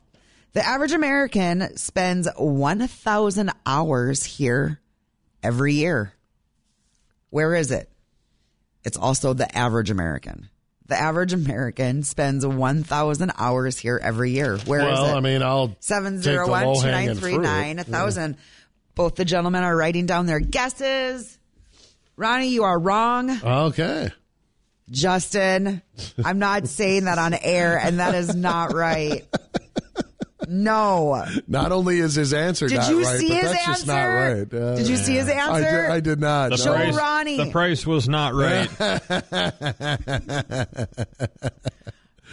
The 0.54 0.66
average 0.66 0.94
American 0.94 1.78
spends 1.78 2.28
1,000 2.36 3.52
hours 3.66 4.24
here 4.24 4.80
every 5.44 5.74
year. 5.76 6.14
Where 7.30 7.54
is 7.54 7.72
it? 7.72 7.90
It's 8.84 8.98
also 8.98 9.34
the 9.34 9.56
average 9.56 9.92
American. 9.92 10.50
The 10.88 11.00
average 11.00 11.34
American 11.34 12.02
spends 12.02 12.46
1,000 12.46 13.32
hours 13.38 13.78
here 13.78 14.00
every 14.02 14.32
year. 14.32 14.58
Where 14.66 14.80
is 14.80 14.86
well, 15.00 15.14
it? 15.14 15.18
I 15.18 15.20
mean, 15.20 15.44
I'll 15.44 15.68
take 15.68 15.80
the 15.82 15.84
701 15.84 16.66
low-hanging 16.66 17.16
293 17.20 17.32
fruit. 17.32 17.42
9000. 17.44 18.38
Both 18.96 19.16
the 19.16 19.26
gentlemen 19.26 19.64
are 19.64 19.78
writing 19.78 20.08
down 20.08 20.26
their 20.26 20.40
guesses. 20.40 21.38
Ronnie, 22.18 22.50
you 22.50 22.64
are 22.64 22.80
wrong. 22.80 23.30
Okay. 23.30 24.10
Justin, 24.90 25.84
I'm 26.24 26.40
not 26.40 26.68
saying 26.68 27.06
that 27.06 27.20
on 27.20 27.36
air, 27.36 27.78
and 27.78 28.00
that 28.00 28.16
is 28.16 28.36
not 28.36 28.74
right. 28.74 29.28
No. 30.50 31.24
Not 31.48 31.72
only 31.72 32.00
is 32.00 32.16
his 32.16 32.34
answer 32.34 32.68
Did 32.68 32.80
not 32.80 32.90
you 32.90 33.04
right, 33.04 33.20
see 33.20 33.28
but 33.30 33.38
his 33.38 33.52
that's 33.52 33.66
just 33.66 33.88
not 33.88 33.98
answer? 33.98 34.48
right. 34.56 34.62
Uh, 34.64 34.76
Did 34.76 34.88
you 34.88 34.98
see 34.98 35.14
his 35.16 35.30
I 35.30 35.34
answer? 35.34 35.82
did, 35.84 35.92
I 35.92 36.00
did 36.00 36.20
not. 36.20 36.50
The 36.50 36.58
Show 36.58 36.74
price, 36.74 36.98
Ronnie. 36.98 37.38
The 37.38 37.52
price 37.52 37.86
was 37.86 38.10
not 38.10 38.34
right. 38.34 38.70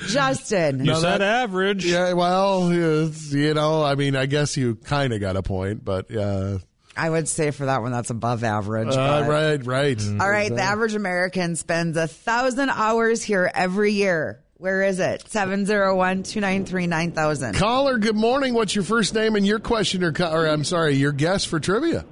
Justin. 0.09 0.84
You 0.84 0.94
said 0.97 1.22
average. 1.22 1.84
Yeah, 1.86 2.12
well, 2.12 2.68
it's, 2.70 3.32
you 3.32 3.55
know, 3.55 3.82
I 3.82 3.94
mean, 3.94 4.14
I 4.14 4.26
guess 4.26 4.56
you 4.56 4.74
kind 4.76 5.12
of 5.12 5.20
got 5.20 5.36
a 5.36 5.43
point, 5.43 5.84
but 5.84 6.14
uh, 6.14 6.59
I 6.97 7.09
would 7.09 7.28
say 7.28 7.51
for 7.51 7.66
that 7.66 7.82
one, 7.82 7.93
that's 7.93 8.10
above 8.10 8.44
average. 8.44 8.88
uh, 8.88 9.22
but- 9.22 9.28
right, 9.28 9.66
right. 9.66 10.02
All 10.20 10.30
right, 10.30 10.55
the 10.55 10.62
average 10.62 10.94
American 10.94 11.56
spends 11.56 11.97
a 11.97 12.06
thousand 12.06 12.70
hours 12.70 13.22
here 13.22 13.51
every 13.55 13.93
year. 13.93 14.43
Where 14.58 14.82
is 14.82 15.00
it? 15.00 15.28
701 15.28 16.22
293 16.22 16.86
9000. 16.86 17.54
Caller, 17.56 17.98
good 17.98 18.16
morning. 18.16 18.54
What's 18.54 18.74
your 18.74 18.84
first 18.84 19.14
name 19.14 19.36
and 19.36 19.46
your 19.46 19.58
question, 19.58 20.02
or, 20.02 20.12
or 20.22 20.46
I'm 20.46 20.64
sorry, 20.64 20.94
your 20.94 21.12
guess 21.12 21.44
for 21.44 21.60
trivia? 21.60 22.04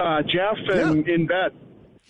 Uh, 0.00 0.22
Jeff 0.22 0.56
and 0.74 1.06
in 1.06 1.26
bed. 1.26 1.52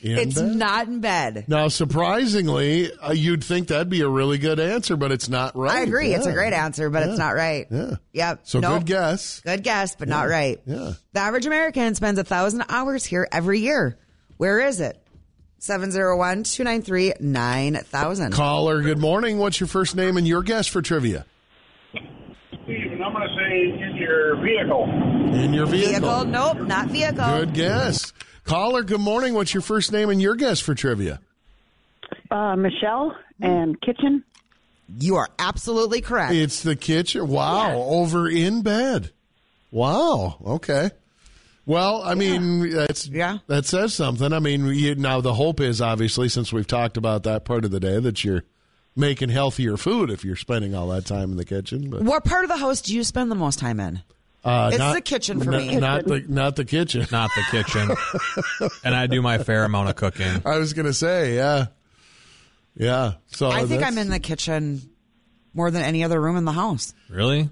In 0.00 0.18
It's 0.18 0.40
bed? 0.40 0.56
not 0.56 0.86
in 0.88 1.00
bed. 1.00 1.44
Now, 1.48 1.68
surprisingly, 1.68 2.90
uh, 2.94 3.12
you'd 3.12 3.44
think 3.44 3.68
that'd 3.68 3.90
be 3.90 4.00
a 4.00 4.08
really 4.08 4.38
good 4.38 4.58
answer, 4.58 4.96
but 4.96 5.12
it's 5.12 5.28
not 5.28 5.54
right. 5.54 5.76
I 5.76 5.80
agree. 5.82 6.14
It's 6.14 6.26
a 6.26 6.32
great 6.32 6.52
answer, 6.54 6.88
but 6.88 7.02
it's 7.08 7.18
not 7.18 7.34
right. 7.34 7.66
Yeah. 7.70 7.96
Yep. 8.12 8.40
So 8.44 8.60
Nope. 8.60 8.78
good 8.80 8.86
guess. 8.86 9.40
Good 9.40 9.62
guess, 9.62 9.96
but 9.96 10.08
not 10.08 10.28
right. 10.28 10.60
Yeah. 10.64 10.92
The 11.12 11.20
average 11.20 11.44
American 11.46 11.94
spends 11.94 12.18
a 12.18 12.24
thousand 12.24 12.64
hours 12.68 13.04
here 13.04 13.28
every 13.30 13.60
year. 13.60 13.98
Where 14.38 14.60
is 14.60 14.80
it? 14.80 14.98
701 15.62 16.42
293 16.42 17.12
9000. 17.20 18.32
Caller, 18.32 18.82
good 18.82 18.98
morning. 18.98 19.38
What's 19.38 19.60
your 19.60 19.68
first 19.68 19.94
name 19.94 20.16
and 20.16 20.26
your 20.26 20.42
guess 20.42 20.66
for 20.66 20.82
trivia? 20.82 21.24
Steve, 21.92 22.90
and 22.90 23.00
I'm 23.00 23.12
going 23.12 23.28
to 23.28 23.36
say 23.36 23.80
in 23.80 23.94
your 23.94 24.42
vehicle. 24.42 24.90
In 25.32 25.54
your 25.54 25.66
vehicle. 25.66 26.00
Vehicle? 26.00 26.24
Nope, 26.24 26.62
not 26.62 26.88
vehicle. 26.88 27.24
Good 27.24 27.54
guess. 27.54 28.12
Caller, 28.42 28.82
good 28.82 29.00
morning. 29.00 29.34
What's 29.34 29.54
your 29.54 29.60
first 29.60 29.92
name 29.92 30.10
and 30.10 30.20
your 30.20 30.34
guess 30.34 30.58
for 30.58 30.74
trivia? 30.74 31.20
Uh, 32.28 32.56
Michelle 32.56 33.16
and 33.40 33.80
kitchen. 33.80 34.24
You 34.98 35.14
are 35.14 35.28
absolutely 35.38 36.00
correct. 36.00 36.32
It's 36.32 36.64
the 36.64 36.74
kitchen. 36.74 37.28
Wow, 37.28 37.76
over 37.76 38.28
in 38.28 38.62
bed. 38.62 39.12
Wow. 39.70 40.38
Okay. 40.44 40.90
Well, 41.64 42.02
I 42.02 42.14
mean, 42.14 42.70
that's 42.70 43.06
yeah. 43.06 43.38
That 43.46 43.66
says 43.66 43.94
something. 43.94 44.32
I 44.32 44.40
mean, 44.40 44.66
you, 44.66 44.94
now 44.96 45.20
the 45.20 45.34
hope 45.34 45.60
is 45.60 45.80
obviously 45.80 46.28
since 46.28 46.52
we've 46.52 46.66
talked 46.66 46.96
about 46.96 47.22
that 47.22 47.44
part 47.44 47.64
of 47.64 47.70
the 47.70 47.78
day 47.80 48.00
that 48.00 48.24
you're 48.24 48.42
making 48.96 49.28
healthier 49.28 49.76
food 49.76 50.10
if 50.10 50.24
you're 50.24 50.36
spending 50.36 50.74
all 50.74 50.88
that 50.88 51.06
time 51.06 51.30
in 51.30 51.36
the 51.36 51.44
kitchen. 51.44 51.88
But 51.88 52.02
What 52.02 52.24
part 52.24 52.44
of 52.44 52.50
the 52.50 52.56
house 52.56 52.82
do 52.82 52.94
you 52.94 53.04
spend 53.04 53.30
the 53.30 53.36
most 53.36 53.58
time 53.60 53.78
in? 53.80 54.02
uh, 54.44 54.70
It's 54.72 54.78
not- 54.80 54.94
the 54.94 55.00
kitchen 55.00 55.38
for 55.40 55.52
not- 55.52 55.60
me. 55.62 55.76
Not 55.76 56.04
the 56.04 56.24
not 56.28 56.56
the 56.56 56.64
kitchen. 56.64 57.06
Not 57.12 57.30
the 57.36 57.44
kitchen. 57.52 57.90
and 58.84 58.94
I 58.94 59.06
do 59.06 59.22
my 59.22 59.38
fair 59.38 59.64
amount 59.64 59.88
of 59.88 59.94
cooking. 59.96 60.42
I 60.44 60.58
was 60.58 60.72
gonna 60.72 60.92
say, 60.92 61.36
yeah, 61.36 61.66
yeah. 62.76 63.12
So 63.28 63.50
I 63.50 63.66
think 63.66 63.84
I'm 63.84 63.98
in 63.98 64.10
the 64.10 64.18
kitchen 64.18 64.82
more 65.54 65.70
than 65.70 65.82
any 65.82 66.02
other 66.02 66.20
room 66.20 66.36
in 66.36 66.44
the 66.44 66.52
house. 66.52 66.92
Really? 67.08 67.50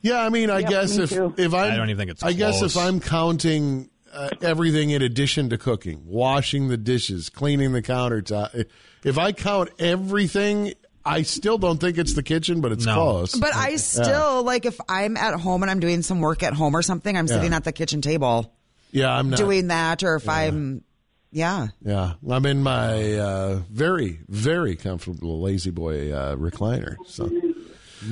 Yeah, 0.00 0.20
I 0.20 0.28
mean, 0.28 0.50
I 0.50 0.60
Yep, 0.60 0.70
guess 0.70 0.96
me 0.96 1.04
if 1.04 1.10
too. 1.10 1.34
if 1.36 1.54
I'm, 1.54 1.72
I 1.72 1.76
don't 1.76 1.90
even 1.90 1.98
think 1.98 2.10
it's 2.12 2.22
I 2.22 2.32
guess 2.32 2.62
if. 2.62 2.76
I'm 2.76 3.00
counting 3.00 3.90
uh, 4.12 4.30
everything 4.40 4.90
in 4.90 5.02
addition 5.02 5.50
to 5.50 5.58
cooking, 5.58 6.02
washing 6.06 6.68
the 6.68 6.76
dishes, 6.76 7.28
cleaning 7.28 7.72
the 7.72 7.82
countertop, 7.82 8.64
if 9.04 9.18
I 9.18 9.32
count 9.32 9.70
everything, 9.78 10.72
I 11.04 11.22
still 11.22 11.58
don't 11.58 11.78
think 11.78 11.98
it's 11.98 12.14
the 12.14 12.22
kitchen, 12.22 12.60
but 12.60 12.72
it's 12.72 12.84
close. 12.86 13.34
But 13.34 13.54
I 13.54 13.70
Yeah. 13.70 13.76
still 13.76 14.42
like 14.44 14.64
if 14.66 14.80
I'm 14.88 15.16
at 15.16 15.34
home 15.34 15.62
and 15.62 15.70
I'm 15.70 15.80
doing 15.80 16.02
some 16.02 16.20
work 16.20 16.42
at 16.42 16.52
home 16.54 16.74
or 16.76 16.82
something, 16.82 17.16
I'm 17.16 17.26
Yeah. 17.26 17.34
sitting 17.34 17.52
at 17.52 17.64
the 17.64 17.72
kitchen 17.72 18.00
table 18.00 18.54
yeah, 18.92 19.12
I'm 19.12 19.30
not 19.30 19.36
doing 19.36 19.66
that. 19.68 20.02
Or 20.02 20.16
if 20.16 20.28
I'm, 20.28 20.82
yeah, 21.30 21.68
Yeah, 21.84 22.14
I'm 22.28 22.46
in 22.46 22.62
my 22.62 23.14
uh, 23.18 23.60
very, 23.70 24.20
very 24.28 24.76
comfortable 24.76 25.42
lazy 25.42 25.70
boy 25.70 26.10
uh, 26.12 26.36
recliner. 26.36 26.96
So, 27.06 27.30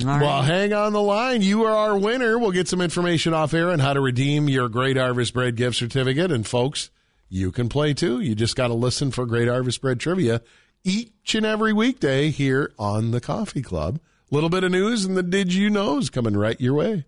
well, 0.03 0.41
hang 0.41 0.73
on 0.73 0.93
the 0.93 1.01
line. 1.01 1.41
You 1.41 1.63
are 1.63 1.75
our 1.75 1.97
winner. 1.97 2.37
We'll 2.37 2.51
get 2.51 2.67
some 2.67 2.81
information 2.81 3.33
off 3.33 3.53
air 3.53 3.71
on 3.71 3.79
how 3.79 3.93
to 3.93 4.01
redeem 4.01 4.49
your 4.49 4.69
Great 4.69 4.97
Harvest 4.97 5.33
Bread 5.33 5.55
gift 5.55 5.77
certificate. 5.77 6.31
And 6.31 6.45
folks, 6.45 6.89
you 7.29 7.51
can 7.51 7.69
play 7.69 7.93
too. 7.93 8.19
You 8.19 8.35
just 8.35 8.55
got 8.55 8.67
to 8.67 8.73
listen 8.73 9.11
for 9.11 9.25
Great 9.25 9.47
Harvest 9.47 9.81
Bread 9.81 9.99
trivia 9.99 10.41
each 10.83 11.35
and 11.35 11.45
every 11.45 11.73
weekday 11.73 12.29
here 12.29 12.71
on 12.79 13.11
the 13.11 13.21
Coffee 13.21 13.61
Club. 13.61 13.99
A 14.31 14.35
Little 14.35 14.49
bit 14.49 14.63
of 14.63 14.71
news 14.71 15.05
and 15.05 15.15
the 15.15 15.23
Did 15.23 15.53
You 15.53 15.69
Knows 15.69 16.09
coming 16.09 16.35
right 16.35 16.59
your 16.59 16.73
way. 16.73 17.05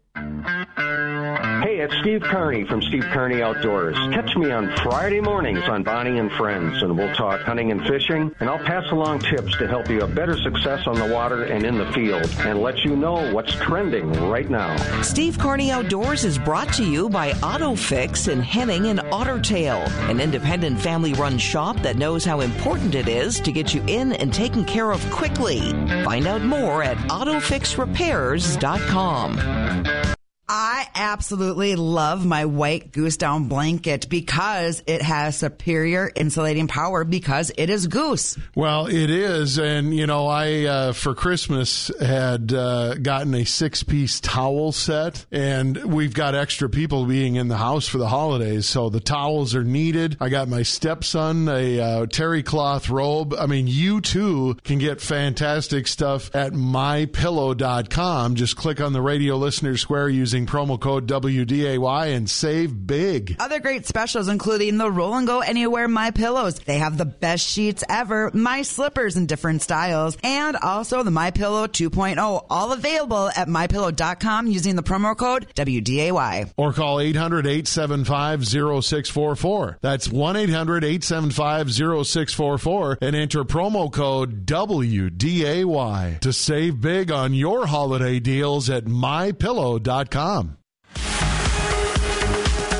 Hey, 1.70 1.82
it's 1.82 1.94
Steve 2.00 2.22
Carney 2.22 2.64
from 2.64 2.82
Steve 2.82 3.04
Carney 3.14 3.42
Outdoors. 3.42 3.98
Catch 4.14 4.38
me 4.38 4.50
on 4.50 4.74
Friday 4.78 5.20
mornings 5.20 5.68
on 5.68 5.84
Bonnie 5.84 6.18
and 6.18 6.32
Friends, 6.32 6.82
and 6.82 6.98
we'll 6.98 7.14
talk 7.16 7.42
hunting 7.42 7.70
and 7.72 7.86
fishing, 7.86 8.34
and 8.40 8.50
I'll 8.50 8.60
pass 8.60 8.90
along 8.92 9.20
tips 9.20 9.58
to 9.58 9.68
help 9.68 9.90
you 9.90 10.00
have 10.00 10.16
better 10.16 10.38
success 10.38 10.88
on 10.88 10.96
the 10.96 11.14
water 11.14 11.44
and 11.44 11.66
in 11.66 11.78
the 11.78 11.92
field, 11.92 12.34
and 12.40 12.62
let 12.62 12.86
you 12.86 12.96
know 12.96 13.34
what's 13.34 13.54
trending 13.56 14.10
right 14.30 14.50
now. 14.50 14.78
Steve 15.02 15.38
Carney 15.38 15.70
Outdoors 15.70 16.24
is 16.24 16.38
brought 16.38 16.72
to 16.74 16.84
you 16.84 17.10
by 17.10 17.32
AutoFix 17.34 18.32
in 18.32 18.40
Henning 18.40 18.88
and 18.88 19.00
Ottertail, 19.00 19.86
an 20.10 20.22
independent 20.22 20.80
family 20.80 21.12
run 21.14 21.38
shop 21.38 21.76
that 21.82 21.98
knows 21.98 22.24
how 22.24 22.40
important 22.40 22.96
it 22.96 23.10
is 23.10 23.42
to 23.42 23.52
get 23.52 23.74
you 23.74 23.84
in 23.86 24.14
and 24.14 24.34
taken 24.34 24.64
care 24.64 24.92
of 24.92 25.12
quickly. 25.12 25.60
Find 26.04 26.26
out 26.26 26.42
more 26.42 26.84
at 26.84 26.96
AutoFixRepairs.com. 27.10 30.09
I 30.52 30.88
absolutely 30.96 31.76
love 31.76 32.26
my 32.26 32.46
white 32.46 32.92
goose 32.92 33.18
down 33.18 33.50
blanket 33.50 34.10
because 34.10 34.82
it 34.88 35.04
has 35.04 35.38
superior 35.38 36.12
insulating 36.16 36.68
power 36.68 37.04
because 37.04 37.52
it 37.56 37.70
is 37.70 37.86
goose. 37.86 38.36
Well, 38.56 38.88
it 38.88 39.12
is, 39.12 39.60
and 39.60 39.96
you 39.96 40.08
know, 40.08 40.26
I 40.26 40.64
uh, 40.64 40.94
for 40.94 41.14
Christmas 41.14 41.92
had 42.02 42.52
uh, 42.52 42.96
gotten 42.96 43.36
a 43.36 43.46
six-piece 43.46 44.22
towel 44.22 44.72
set, 44.72 45.24
and 45.32 45.78
we've 45.94 46.16
got 46.16 46.34
extra 46.34 46.68
people 46.68 47.06
being 47.06 47.36
in 47.36 47.48
the 47.48 47.58
house 47.58 47.88
for 47.88 48.00
the 48.00 48.08
holidays, 48.08 48.66
so 48.66 48.90
the 48.90 49.00
towels 49.00 49.54
are 49.54 49.64
needed. 49.64 50.18
I 50.20 50.30
got 50.30 50.48
my 50.48 50.64
stepson 50.64 51.48
a 51.48 51.80
uh, 51.80 52.06
terry 52.08 52.42
cloth 52.42 52.90
robe. 52.90 53.36
I 53.38 53.46
mean, 53.46 53.68
you 53.68 54.02
too 54.02 54.58
can 54.64 54.80
get 54.80 55.00
fantastic 55.00 55.86
stuff 55.86 56.36
at 56.36 56.54
mypillow.com. 56.54 58.34
Just 58.34 58.56
click 58.56 58.82
on 58.82 58.94
the 58.94 59.02
radio 59.04 59.36
listener 59.38 59.78
square 59.78 60.10
using 60.10 60.39
using 60.40 60.46
promo 60.46 60.80
code 60.80 61.08
WDAY 61.08 62.16
and 62.16 62.30
save 62.30 62.88
big. 62.88 63.36
Other 63.40 63.60
great 63.60 63.86
specials 63.86 64.28
including 64.28 64.78
the 64.78 64.90
Roll 64.90 65.16
and 65.16 65.28
Go 65.28 65.40
Anywhere 65.40 65.88
My 65.88 66.12
Pillows. 66.12 66.60
They 66.60 66.80
have 66.80 66.98
the 66.98 67.06
best 67.06 67.46
sheets 67.46 67.84
ever, 67.90 68.32
my 68.34 68.62
slippers 68.62 69.18
in 69.18 69.26
different 69.26 69.62
styles, 69.62 70.18
and 70.24 70.56
also 70.56 71.04
the 71.04 71.12
My 71.12 71.32
Pillow 71.32 71.68
2.0, 71.68 72.46
all 72.50 72.72
available 72.72 73.30
at 73.36 73.48
mypillow.com 73.48 74.48
using 74.48 74.76
the 74.76 74.84
promo 74.84 75.18
code 75.18 75.48
WDAY. 75.56 76.52
Or 76.56 76.74
call 76.74 77.00
800 77.00 77.46
875 77.46 78.48
0644. 78.48 79.80
That's 79.82 80.10
1 80.10 80.36
800 80.36 80.84
875 80.84 81.74
0644 81.74 82.98
and 83.02 83.16
enter 83.16 83.44
promo 83.44 83.92
code 83.92 84.46
WDAY 84.46 86.20
to 86.20 86.34
save 86.34 86.80
big 86.82 87.12
on 87.12 87.34
your 87.34 87.66
holiday 87.66 88.20
deals 88.20 88.70
at 88.70 88.86
mypillow.com 88.86 90.29
com. 90.30 90.59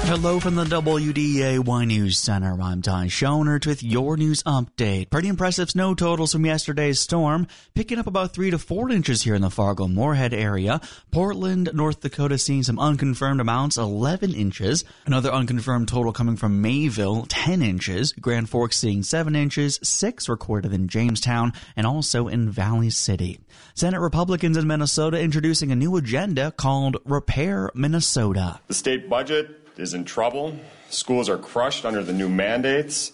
Hello 0.10 0.40
from 0.40 0.56
the 0.56 0.64
WDAY 0.64 1.86
News 1.86 2.18
Center. 2.18 2.60
I'm 2.60 2.82
Ty 2.82 3.10
Schoenert 3.10 3.68
with 3.68 3.84
your 3.84 4.18
news 4.18 4.42
update. 4.42 5.12
Pretty 5.12 5.28
impressive 5.28 5.70
snow 5.70 5.94
totals 5.94 6.32
from 6.32 6.48
yesterday's 6.48 7.00
storm, 7.00 7.46
picking 7.76 8.00
up 8.00 8.08
about 8.08 8.34
three 8.34 8.50
to 8.50 8.58
four 8.58 8.90
inches 8.90 9.22
here 9.22 9.36
in 9.36 9.44
the 9.44 9.52
Fargo 9.52 9.88
Moorhead 9.88 10.34
area. 10.34 10.82
Portland, 11.12 11.70
North 11.76 12.02
Dakota 12.02 12.40
seeing 12.40 12.64
some 12.64 12.80
unconfirmed 12.80 13.40
amounts, 13.40 13.78
11 13.78 14.34
inches. 14.34 14.84
Another 15.06 15.32
unconfirmed 15.32 15.88
total 15.88 16.12
coming 16.12 16.38
from 16.38 16.60
Mayville, 16.60 17.28
10 17.30 17.62
inches. 17.62 18.12
Grand 18.14 18.50
Forks 18.50 18.78
seeing 18.78 19.04
7 19.04 19.36
inches, 19.36 19.80
6 19.84 20.28
recorded 20.28 20.74
in 20.74 20.88
Jamestown, 20.88 21.54
and 21.76 21.86
also 21.86 22.28
in 22.28 22.50
Valley 22.50 22.90
City. 22.90 23.42
Senate 23.76 24.00
Republicans 24.00 24.58
in 24.58 24.66
Minnesota 24.66 25.22
introducing 25.22 25.72
a 25.72 25.76
new 25.76 25.98
agenda 25.98 26.52
called 26.52 26.98
Repair 27.06 27.70
Minnesota. 27.76 28.60
The 28.66 28.74
state 28.74 29.08
budget 29.08 29.59
is 29.80 29.94
in 29.94 30.06
trouble. 30.06 30.58
Schools 30.90 31.30
are 31.30 31.38
crushed 31.38 31.86
under 31.86 32.04
the 32.04 32.14
new 32.14 32.30
mandates, 32.30 33.14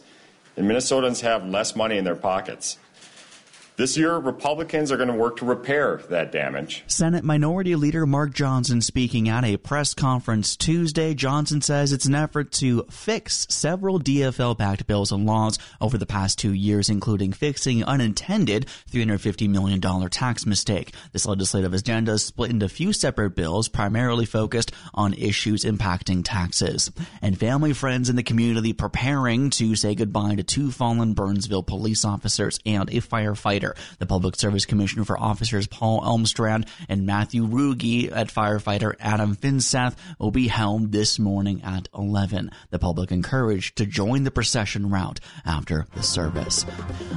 and 0.57 0.69
Minnesotans 0.69 1.21
have 1.21 1.45
less 1.45 1.75
money 1.75 1.97
in 1.97 2.03
their 2.03 2.15
pockets. 2.15 2.77
This 3.77 3.97
year, 3.97 4.15
Republicans 4.15 4.89
are 4.89 4.95
going 4.95 5.09
to 5.09 5.13
work 5.13 5.35
to 5.37 5.45
repair 5.45 5.97
that 6.09 6.31
damage. 6.31 6.85
Senate 6.87 7.25
Minority 7.25 7.75
Leader 7.75 8.05
Mark 8.05 8.33
Johnson 8.33 8.79
speaking 8.79 9.27
at 9.27 9.43
a 9.43 9.57
press 9.57 9.93
conference 9.93 10.55
Tuesday. 10.55 11.13
Johnson 11.13 11.59
says 11.59 11.91
it's 11.91 12.05
an 12.05 12.15
effort 12.15 12.53
to 12.53 12.83
fix 12.89 13.45
several 13.49 13.99
DFL 13.99 14.57
backed 14.57 14.87
bills 14.87 15.11
and 15.11 15.25
laws 15.25 15.59
over 15.81 15.97
the 15.97 16.05
past 16.05 16.39
two 16.39 16.53
years, 16.53 16.87
including 16.87 17.33
fixing 17.33 17.83
unintended 17.83 18.65
$350 18.89 19.49
million 19.49 19.81
tax 20.09 20.45
mistake. 20.45 20.93
This 21.11 21.25
legislative 21.25 21.73
agenda 21.73 22.13
is 22.13 22.23
split 22.23 22.51
into 22.51 22.67
a 22.67 22.69
few 22.69 22.93
separate 22.93 23.35
bills, 23.35 23.67
primarily 23.67 24.25
focused 24.25 24.71
on 24.93 25.13
issues 25.15 25.65
impacting 25.65 26.21
taxes. 26.23 26.93
And 27.21 27.37
family 27.37 27.73
friends 27.73 28.09
in 28.09 28.15
the 28.15 28.23
community 28.23 28.71
preparing 28.71 29.49
to 29.49 29.75
say 29.75 29.95
goodbye 29.95 30.35
to 30.35 30.43
two 30.43 30.71
fallen 30.71 31.13
Burnsville 31.13 31.63
police 31.63 32.05
officers 32.05 32.57
and 32.65 32.89
a 32.89 33.01
firefighter. 33.01 33.64
The 33.99 34.05
Public 34.05 34.35
Service 34.35 34.65
Commissioner 34.65 35.05
for 35.05 35.17
Officers 35.17 35.65
Paul 35.65 36.01
Elmstrand 36.01 36.67
and 36.87 37.05
Matthew 37.05 37.45
Ruge 37.45 38.11
at 38.11 38.27
firefighter 38.27 38.95
Adam 38.99 39.35
Finseth 39.35 39.95
will 40.19 40.31
be 40.31 40.47
held 40.47 40.91
this 40.91 41.17
morning 41.17 41.61
at 41.63 41.87
11. 41.95 42.51
The 42.69 42.79
public 42.79 43.11
encouraged 43.11 43.77
to 43.77 43.85
join 43.85 44.23
the 44.23 44.31
procession 44.31 44.89
route 44.89 45.19
after 45.45 45.87
the 45.95 46.03
service. 46.03 46.65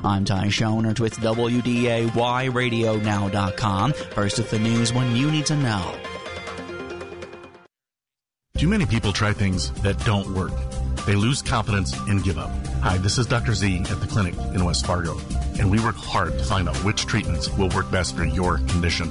I'm 0.03 0.25
Ty 0.25 0.47
Schoenert 0.47 1.01
with 1.01 1.17
WDAY 1.17 2.09
First 4.13 4.39
with 4.39 4.51
the 4.51 4.59
news 4.59 4.93
when 4.93 5.17
you 5.17 5.31
need 5.31 5.47
to 5.47 5.57
know. 5.57 5.95
Too 8.57 8.69
many 8.69 8.87
people 8.87 9.13
try 9.13 9.33
things 9.33 9.71
that 9.83 10.05
don't 10.05 10.35
work. 10.35 10.53
They 11.07 11.15
lose 11.15 11.43
confidence 11.43 11.97
and 12.09 12.23
give 12.25 12.39
up. 12.39 12.51
Hi, 12.83 12.99
this 12.99 13.17
is 13.17 13.27
Dr. 13.27 13.55
Z 13.55 13.85
at 13.89 14.01
the 14.01 14.07
clinic 14.07 14.35
in 14.53 14.65
West 14.65 14.85
Fargo, 14.85 15.15
and 15.59 15.71
we 15.71 15.81
work 15.81 15.97
hard 15.97 16.33
to 16.33 16.45
find 16.45 16.69
out 16.69 16.77
which 16.85 17.07
treatments 17.07 17.49
will 17.57 17.69
work 17.71 17.91
best 17.91 18.17
for 18.17 18.25
your 18.25 18.59
condition. 18.69 19.11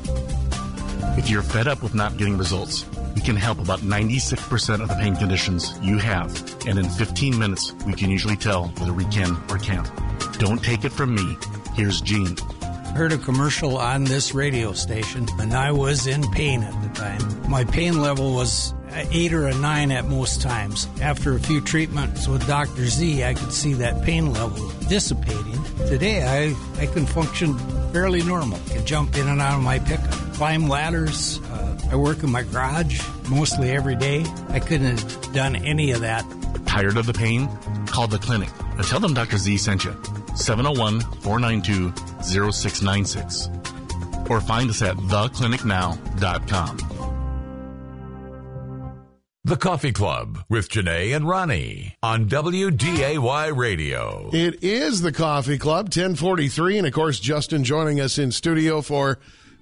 If 1.17 1.29
you're 1.29 1.41
fed 1.41 1.67
up 1.67 1.81
with 1.81 1.95
not 1.95 2.17
getting 2.17 2.37
results, 2.37 2.85
we 3.15 3.21
can 3.21 3.35
help 3.35 3.59
about 3.59 3.79
96% 3.79 4.81
of 4.81 4.89
the 4.89 4.95
pain 4.95 5.15
conditions 5.15 5.73
you 5.81 5.97
have, 5.97 6.29
and 6.67 6.77
in 6.77 6.87
15 6.87 7.37
minutes, 7.37 7.73
we 7.85 7.93
can 7.93 8.09
usually 8.09 8.35
tell 8.35 8.67
whether 8.77 8.93
we 8.93 9.05
can 9.05 9.35
or 9.49 9.57
can't. 9.57 9.89
Don't 10.37 10.63
take 10.63 10.85
it 10.85 10.91
from 10.91 11.15
me. 11.15 11.37
Here's 11.75 12.01
Gene. 12.01 12.35
Heard 12.97 13.13
a 13.13 13.19
commercial 13.19 13.77
on 13.77 14.05
this 14.05 14.33
radio 14.33 14.73
station, 14.73 15.27
and 15.37 15.53
I 15.53 15.71
was 15.71 16.07
in 16.07 16.23
pain 16.31 16.63
at 16.63 16.81
the 16.81 16.89
time. 16.99 17.47
My 17.47 17.63
pain 17.63 18.01
level 18.01 18.33
was 18.33 18.73
eight 18.91 19.33
or 19.33 19.45
a 19.45 19.53
nine 19.53 19.91
at 19.91 20.05
most 20.05 20.41
times. 20.41 20.87
After 20.99 21.35
a 21.35 21.39
few 21.39 21.61
treatments 21.61 22.27
with 22.27 22.47
Dr. 22.47 22.87
Z, 22.87 23.23
I 23.23 23.35
could 23.35 23.53
see 23.53 23.73
that 23.73 24.03
pain 24.03 24.33
level 24.33 24.67
dissipating. 24.89 25.63
Today, 25.85 26.23
I, 26.23 26.81
I 26.81 26.87
can 26.87 27.05
function 27.05 27.55
fairly 27.93 28.23
normal. 28.23 28.59
I 28.65 28.73
can 28.73 28.85
jump 28.87 29.15
in 29.15 29.27
and 29.27 29.39
out 29.41 29.57
of 29.57 29.63
my 29.63 29.77
pickup, 29.77 30.09
climb 30.33 30.67
ladders. 30.67 31.39
Uh, 31.51 31.77
I 31.91 31.95
work 31.97 32.23
in 32.23 32.31
my 32.31 32.41
garage 32.41 32.99
mostly 33.29 33.69
every 33.69 33.95
day. 33.95 34.25
I 34.49 34.59
couldn't 34.59 34.97
have 34.97 35.33
done 35.33 35.55
any 35.55 35.91
of 35.91 36.01
that. 36.01 36.25
Tired 36.65 36.97
of 36.97 37.05
the 37.05 37.13
pain? 37.13 37.47
Call 37.85 38.07
the 38.07 38.17
clinic 38.17 38.49
and 38.59 38.83
tell 38.83 38.99
them 38.99 39.13
Dr. 39.13 39.37
Z 39.37 39.55
sent 39.59 39.83
you. 39.83 39.95
701 40.35 41.01
492 41.21 42.06
0696. 42.23 43.49
Or 44.29 44.41
find 44.41 44.69
us 44.69 44.81
at 44.81 44.97
theclinicnow.com. 44.97 46.97
The 49.47 49.55
Coffee 49.55 49.93
Club 49.93 50.39
with 50.49 50.67
Janae 50.67 51.15
and 51.15 51.25
Ronnie 51.25 51.95
on 52.03 52.27
WDAY 52.27 53.55
Radio. 53.55 54.29
It 54.33 54.61
is 54.61 54.99
the 54.99 55.13
Coffee 55.13 55.57
Club, 55.57 55.85
1043. 55.85 56.79
And 56.79 56.85
of 56.85 56.91
course, 56.91 57.17
Justin 57.17 57.63
joining 57.63 58.01
us 58.01 58.17
in 58.17 58.33
studio 58.33 58.81
for 58.81 59.19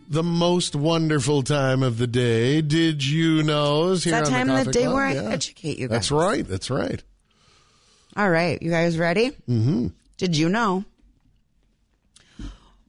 the 0.09 0.23
most 0.23 0.75
wonderful 0.75 1.43
time 1.43 1.83
of 1.83 1.99
the 1.99 2.07
day. 2.07 2.61
Did 2.61 3.05
you 3.05 3.43
know? 3.43 3.91
It's 3.91 4.05
that 4.05 4.25
time 4.25 4.49
of 4.49 4.65
the 4.65 4.71
day 4.71 4.85
Club? 4.85 4.93
where 4.95 5.05
I 5.05 5.13
yeah. 5.13 5.29
educate 5.29 5.77
you 5.77 5.87
guys. 5.87 5.95
That's 5.95 6.11
right. 6.11 6.47
That's 6.47 6.71
right. 6.71 7.03
All 8.17 8.31
right. 8.31 8.59
You 8.63 8.71
guys 8.71 8.97
ready? 8.97 9.33
Mm-hmm. 9.47 9.89
Did 10.17 10.35
you 10.35 10.49
know? 10.49 10.83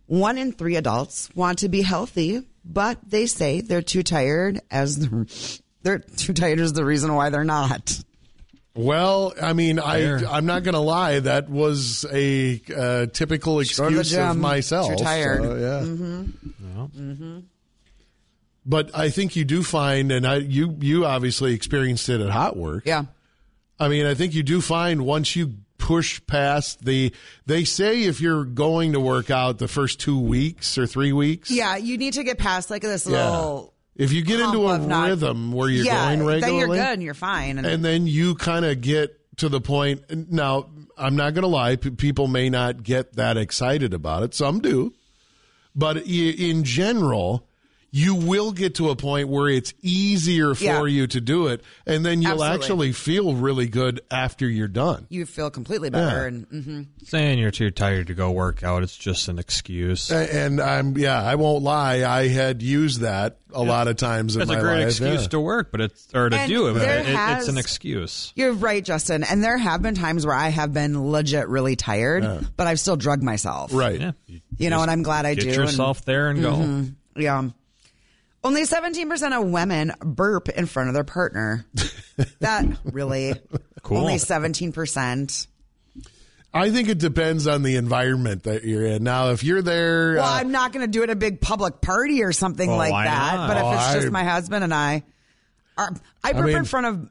One 0.07 0.39
in 0.39 0.53
three 0.53 0.77
adults 0.77 1.29
want 1.35 1.59
to 1.61 1.69
be 1.69 1.83
healthy, 1.83 2.43
but 2.65 2.99
they 3.09 3.27
say 3.27 3.61
they're 3.61 3.83
too 3.83 4.03
tired 4.03 4.61
as 4.71 4.99
the 4.99 5.61
they're 5.83 5.99
too 5.99 6.33
tired 6.33 6.61
is 6.61 6.73
the 6.73 6.85
reason 6.85 7.15
why 7.15 7.31
they're 7.31 7.45
not. 7.45 7.99
Well, 8.75 9.33
I 9.41 9.55
mean, 9.55 9.79
I 9.79 10.23
I'm 10.27 10.45
not 10.45 10.63
going 10.63 10.75
to 10.75 10.81
lie. 10.81 11.19
That 11.21 11.49
was 11.49 12.05
a 12.13 12.61
uh, 12.77 13.07
typical 13.07 13.61
excuse 13.61 14.15
of 14.15 14.37
myself. 14.37 14.97
Too 14.97 15.03
tired. 15.03 15.43
So, 15.43 15.55
yeah. 15.55 15.81
Mm-hmm. 15.81 16.85
Mm-hmm. 16.85 17.39
But 18.67 18.91
I 18.95 19.11
think 19.11 19.35
you 19.35 19.45
do 19.45 19.63
find, 19.63 20.13
and 20.13 20.27
I 20.27 20.37
you 20.37 20.77
you 20.81 21.07
obviously 21.07 21.55
experienced 21.55 22.09
it 22.09 22.21
at 22.21 22.31
HOTWORX. 22.31 22.83
Yeah. 22.85 23.05
I 23.79 23.89
mean, 23.89 24.07
I 24.07 24.15
think 24.15 24.35
you 24.35 24.43
do 24.43 24.61
find 24.61 25.07
once 25.07 25.37
you 25.37 25.55
push 25.87 26.21
past 26.27 26.85
the 26.85 27.13
they 27.47 27.63
say 27.63 28.03
if 28.03 28.21
you're 28.21 28.45
going 28.45 28.93
to 28.93 28.99
work 28.99 29.31
out 29.31 29.59
the 29.59 29.69
first 29.69 30.01
two 30.01 30.19
weeks 30.19 30.77
or 30.77 30.85
three 30.85 31.13
weeks 31.13 31.49
yeah 31.49 31.77
you 31.77 31.97
need 31.97 32.13
to 32.13 32.25
get 32.25 32.39
past 32.39 32.71
like 32.71 32.83
this 32.83 33.07
yeah. 33.07 33.31
little 33.31 33.73
if 33.95 34.13
you 34.13 34.23
get 34.23 34.41
into 34.41 34.67
a 34.67 34.79
rhythm 34.81 35.51
not, 35.51 35.57
where 35.57 35.69
you're 35.69 35.85
yeah, 35.85 36.09
going 36.09 36.27
regularly, 36.27 36.41
then 36.41 36.55
you're 36.59 36.69
good 36.69 36.93
and 36.93 37.03
you're 37.03 37.15
fine. 37.15 37.59
And, 37.59 37.67
and 37.67 37.85
then 37.85 38.07
you 38.07 38.35
kind 38.35 38.65
of 38.65 38.83
get 38.83 39.19
to 39.39 39.49
the 39.49 39.61
point. 39.61 40.31
Now, 40.31 40.69
I'm 40.99 41.17
not 41.17 41.33
going 41.35 41.43
to 41.43 41.49
lie, 41.49 41.77
p- 41.77 41.91
people 41.91 42.27
may 42.27 42.51
not 42.51 42.83
get 42.83 43.15
that 43.15 43.39
excited 43.39 43.95
about 43.95 44.23
it. 44.23 44.35
Some 44.35 44.61
do. 44.61 44.93
But 45.75 46.07
in 46.07 46.65
general, 46.65 47.47
you 47.97 48.15
will 48.15 48.53
get 48.53 48.75
to 48.75 48.91
a 48.91 48.95
point 48.95 49.27
where 49.31 49.49
it's 49.49 49.73
easier 49.81 50.55
for 50.55 50.65
yeah. 50.65 50.85
you 50.85 51.07
to 51.07 51.19
do 51.19 51.47
it, 51.47 51.65
and 51.87 52.05
then 52.05 52.21
you'll 52.21 52.45
Absolutely. 52.45 52.55
actually 52.55 52.93
feel 52.93 53.35
really 53.35 53.69
good 53.69 54.03
after 54.11 54.47
you're 54.47 54.69
done. 54.69 55.07
You 55.09 55.25
feel 55.25 55.49
completely 55.49 55.89
better. 55.89 56.21
Yeah. 56.21 56.27
And 56.27 56.51
mm-hmm. 56.51 56.83
saying 57.05 57.39
you're 57.39 57.51
too 57.51 57.71
tired 57.71 58.09
to 58.09 58.15
go 58.15 58.31
work 58.33 58.63
out, 58.63 58.83
it's 58.83 58.95
just 58.95 59.29
an 59.29 59.39
excuse. 59.39 60.11
And 60.11 60.61
I'm 60.61 60.99
yeah, 60.99 61.23
I 61.23 61.37
won't 61.37 61.63
lie. 61.63 62.05
I 62.05 62.29
had 62.29 62.61
used 62.61 63.01
that 63.01 63.39
a 63.55 63.63
yeah. 63.63 63.67
lot 63.67 63.89
of 63.89 63.97
times. 63.97 64.37
It's 64.37 64.51
a 64.51 64.61
great 64.61 64.81
life. 64.81 64.89
excuse 64.89 65.29
to 65.29 65.41
work, 65.41 65.73
but 65.73 65.81
it's 65.81 66.15
or 66.15 66.29
to 66.29 66.37
and 66.37 66.51
do 66.51 66.69
it. 66.69 66.75
But 66.75 66.83
it, 66.83 67.07
has, 67.07 67.45
it's 67.45 67.49
an 67.49 67.57
excuse. 67.57 68.31
You're 68.37 68.53
right, 68.53 68.85
Justin. 68.85 69.25
And 69.25 69.43
there 69.43 69.57
have 69.57 69.81
been 69.81 69.95
times 69.95 70.27
where 70.27 70.35
I 70.35 70.51
have 70.51 70.71
been 70.71 71.13
legit 71.13 71.49
really 71.49 71.77
tired, 71.77 72.47
but 72.59 72.67
I've 72.67 72.79
still 72.79 72.97
drugged 72.97 73.23
myself. 73.23 73.73
Right. 73.73 74.15
You, 74.27 74.41
you 74.59 74.69
know, 74.69 74.83
and 74.83 74.91
I'm 74.91 75.03
glad 75.03 75.25
I 75.25 75.35
get 75.35 75.45
do. 75.45 75.47
Get 75.47 75.57
yourself 75.57 76.01
and, 76.01 76.07
there 76.07 76.29
and 76.29 76.39
mm-hmm. 76.41 76.83
go. 76.83 77.23
Yeah. 77.23 77.49
Only 78.45 78.63
17% 78.63 79.41
of 79.41 79.49
women 79.49 79.93
burp 80.01 80.49
in 80.49 80.67
front 80.67 80.89
of 80.89 80.95
their 80.95 81.05
partner. 81.05 81.67
that 82.39 82.65
really 82.85 83.35
cool. 83.83 83.99
Only 83.99 84.15
17%. 84.15 85.47
I 86.55 86.71
think 86.71 86.89
it 86.89 86.99
depends 86.99 87.47
on 87.47 87.63
the 87.63 87.77
environment 87.77 88.45
that 88.45 88.65
you're 88.65 88.87
in. 88.87 89.05
Now, 89.05 89.31
if 89.31 89.45
you're 89.45 89.63
there, 89.63 90.15
well, 90.15 90.25
uh, 90.25 90.39
I'm 90.39 90.53
not 90.53 90.73
going 90.73 90.87
to 90.87 90.91
do 90.91 91.03
it 91.03 91.11
at 91.11 91.17
a 91.17 91.17
big 91.17 91.41
public 91.41 91.83
party 91.83 92.23
or 92.23 92.33
something 92.33 92.71
oh, 92.71 92.77
like 92.77 92.93
that. 92.93 93.47
But 93.47 93.57
if 93.59 93.75
it's 93.75 93.95
just 93.95 94.07
I, 94.07 94.11
my 94.11 94.25
husband 94.25 94.65
and 94.65 94.73
I, 94.73 95.03
I 95.77 96.33
burp 96.33 96.47
mean- 96.47 96.57
in 96.57 96.65
front 96.65 96.87
of. 96.87 97.11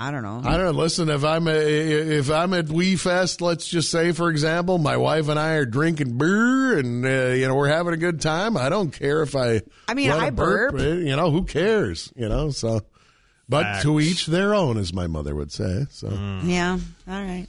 I 0.00 0.10
don't 0.12 0.22
know. 0.22 0.40
I 0.44 0.56
don't 0.56 0.66
know. 0.66 0.80
Listen, 0.80 1.08
if 1.08 1.24
I'm 1.24 1.48
a, 1.48 1.50
if 1.50 2.30
I'm 2.30 2.54
at 2.54 2.68
WE 2.68 2.94
Fest, 2.96 3.40
let's 3.40 3.66
just 3.66 3.90
say, 3.90 4.12
for 4.12 4.30
example, 4.30 4.78
my 4.78 4.96
wife 4.96 5.28
and 5.28 5.38
I 5.40 5.54
are 5.54 5.66
drinking 5.66 6.16
beer, 6.18 6.78
and 6.78 7.04
uh, 7.04 7.08
you 7.34 7.48
know 7.48 7.54
we're 7.56 7.68
having 7.68 7.94
a 7.94 7.96
good 7.96 8.20
time. 8.20 8.56
I 8.56 8.68
don't 8.68 8.90
care 8.92 9.22
if 9.22 9.34
I. 9.34 9.62
I 9.88 9.94
mean, 9.94 10.10
let 10.10 10.20
I 10.20 10.26
a 10.28 10.32
burp. 10.32 10.72
burp. 10.72 10.80
uh, 10.80 10.84
You 10.84 11.16
know, 11.16 11.30
who 11.32 11.42
cares? 11.44 12.12
You 12.14 12.28
know, 12.28 12.50
so. 12.50 12.80
But 13.48 13.80
to 13.82 13.98
each 13.98 14.26
their 14.26 14.54
own, 14.54 14.76
as 14.76 14.92
my 14.92 15.06
mother 15.06 15.34
would 15.34 15.50
say. 15.50 15.86
So. 15.90 16.08
Yeah. 16.44 16.78
All 17.08 17.22
right. 17.22 17.46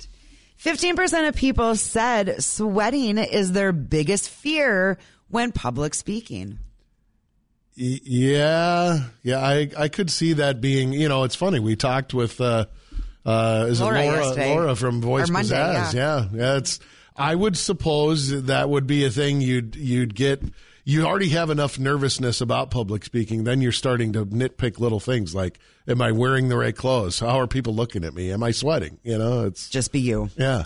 15% 0.63 1.27
of 1.27 1.35
people 1.35 1.75
said 1.75 2.41
sweating 2.43 3.17
is 3.17 3.51
their 3.51 3.71
biggest 3.73 4.29
fear 4.29 4.97
when 5.27 5.51
public 5.51 5.93
speaking. 5.93 6.59
Yeah, 7.81 9.05
yeah, 9.23 9.39
I 9.39 9.69
I 9.77 9.87
could 9.87 10.11
see 10.11 10.33
that 10.33 10.59
being. 10.59 10.91
You 10.91 11.07
know, 11.07 11.23
it's 11.23 11.35
funny. 11.35 11.59
We 11.59 11.77
talked 11.77 12.13
with 12.13 12.41
uh, 12.41 12.65
uh, 13.25 13.67
is 13.69 13.79
Laura 13.79 14.01
it 14.01 14.05
Laura 14.05 14.25
yesterday. 14.25 14.49
Laura 14.53 14.75
from 14.75 15.01
Voice 15.01 15.29
Monday, 15.29 15.55
Pizzazz? 15.55 15.93
Yeah. 15.93 16.25
yeah, 16.33 16.57
It's. 16.57 16.79
I 17.15 17.35
would 17.35 17.57
suppose 17.57 18.43
that 18.43 18.69
would 18.69 18.87
be 18.87 19.05
a 19.05 19.09
thing 19.09 19.39
you'd 19.41 19.75
you'd 19.75 20.13
get. 20.13 20.41
You 20.83 21.05
already 21.05 21.29
have 21.29 21.49
enough 21.49 21.77
nervousness 21.77 22.41
about 22.41 22.71
public 22.71 23.05
speaking. 23.05 23.43
Then 23.43 23.61
you're 23.61 23.71
starting 23.71 24.13
to 24.13 24.25
nitpick 24.25 24.79
little 24.79 24.99
things 24.99 25.33
like, 25.33 25.59
"Am 25.87 26.01
I 26.01 26.11
wearing 26.11 26.49
the 26.49 26.57
right 26.57 26.75
clothes? 26.75 27.19
How 27.19 27.39
are 27.39 27.47
people 27.47 27.75
looking 27.75 28.03
at 28.03 28.13
me? 28.13 28.31
Am 28.31 28.43
I 28.43 28.51
sweating?" 28.51 28.99
You 29.03 29.17
know, 29.17 29.45
it's 29.45 29.69
just 29.69 29.91
be 29.91 29.99
you. 29.99 30.29
Yeah. 30.37 30.65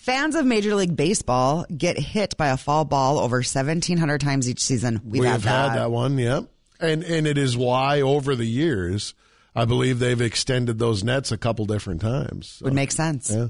Fans 0.00 0.34
of 0.34 0.46
Major 0.46 0.74
League 0.74 0.96
Baseball 0.96 1.66
get 1.76 1.98
hit 1.98 2.34
by 2.38 2.48
a 2.48 2.56
fall 2.56 2.86
ball 2.86 3.18
over 3.18 3.36
1,700 3.36 4.18
times 4.18 4.48
each 4.48 4.62
season. 4.62 5.02
We've 5.04 5.20
we 5.20 5.26
had 5.26 5.32
have 5.32 5.42
that. 5.42 5.70
had 5.72 5.78
that 5.78 5.90
one, 5.90 6.16
yeah. 6.16 6.40
And 6.80 7.04
and 7.04 7.26
it 7.26 7.36
is 7.36 7.54
why 7.54 8.00
over 8.00 8.34
the 8.34 8.46
years, 8.46 9.12
I 9.54 9.66
believe 9.66 9.98
they've 9.98 10.20
extended 10.22 10.78
those 10.78 11.04
nets 11.04 11.32
a 11.32 11.36
couple 11.36 11.66
different 11.66 12.00
times. 12.00 12.48
So, 12.48 12.64
Would 12.64 12.72
make 12.72 12.92
sense. 12.92 13.30
Yeah. 13.30 13.48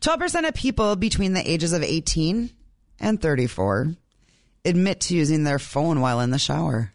12% 0.00 0.48
of 0.48 0.54
people 0.54 0.96
between 0.96 1.34
the 1.34 1.46
ages 1.48 1.74
of 1.74 1.82
18 1.82 2.48
and 2.98 3.20
34 3.20 3.94
admit 4.64 5.00
to 5.00 5.14
using 5.14 5.44
their 5.44 5.58
phone 5.58 6.00
while 6.00 6.20
in 6.20 6.30
the 6.30 6.38
shower. 6.38 6.94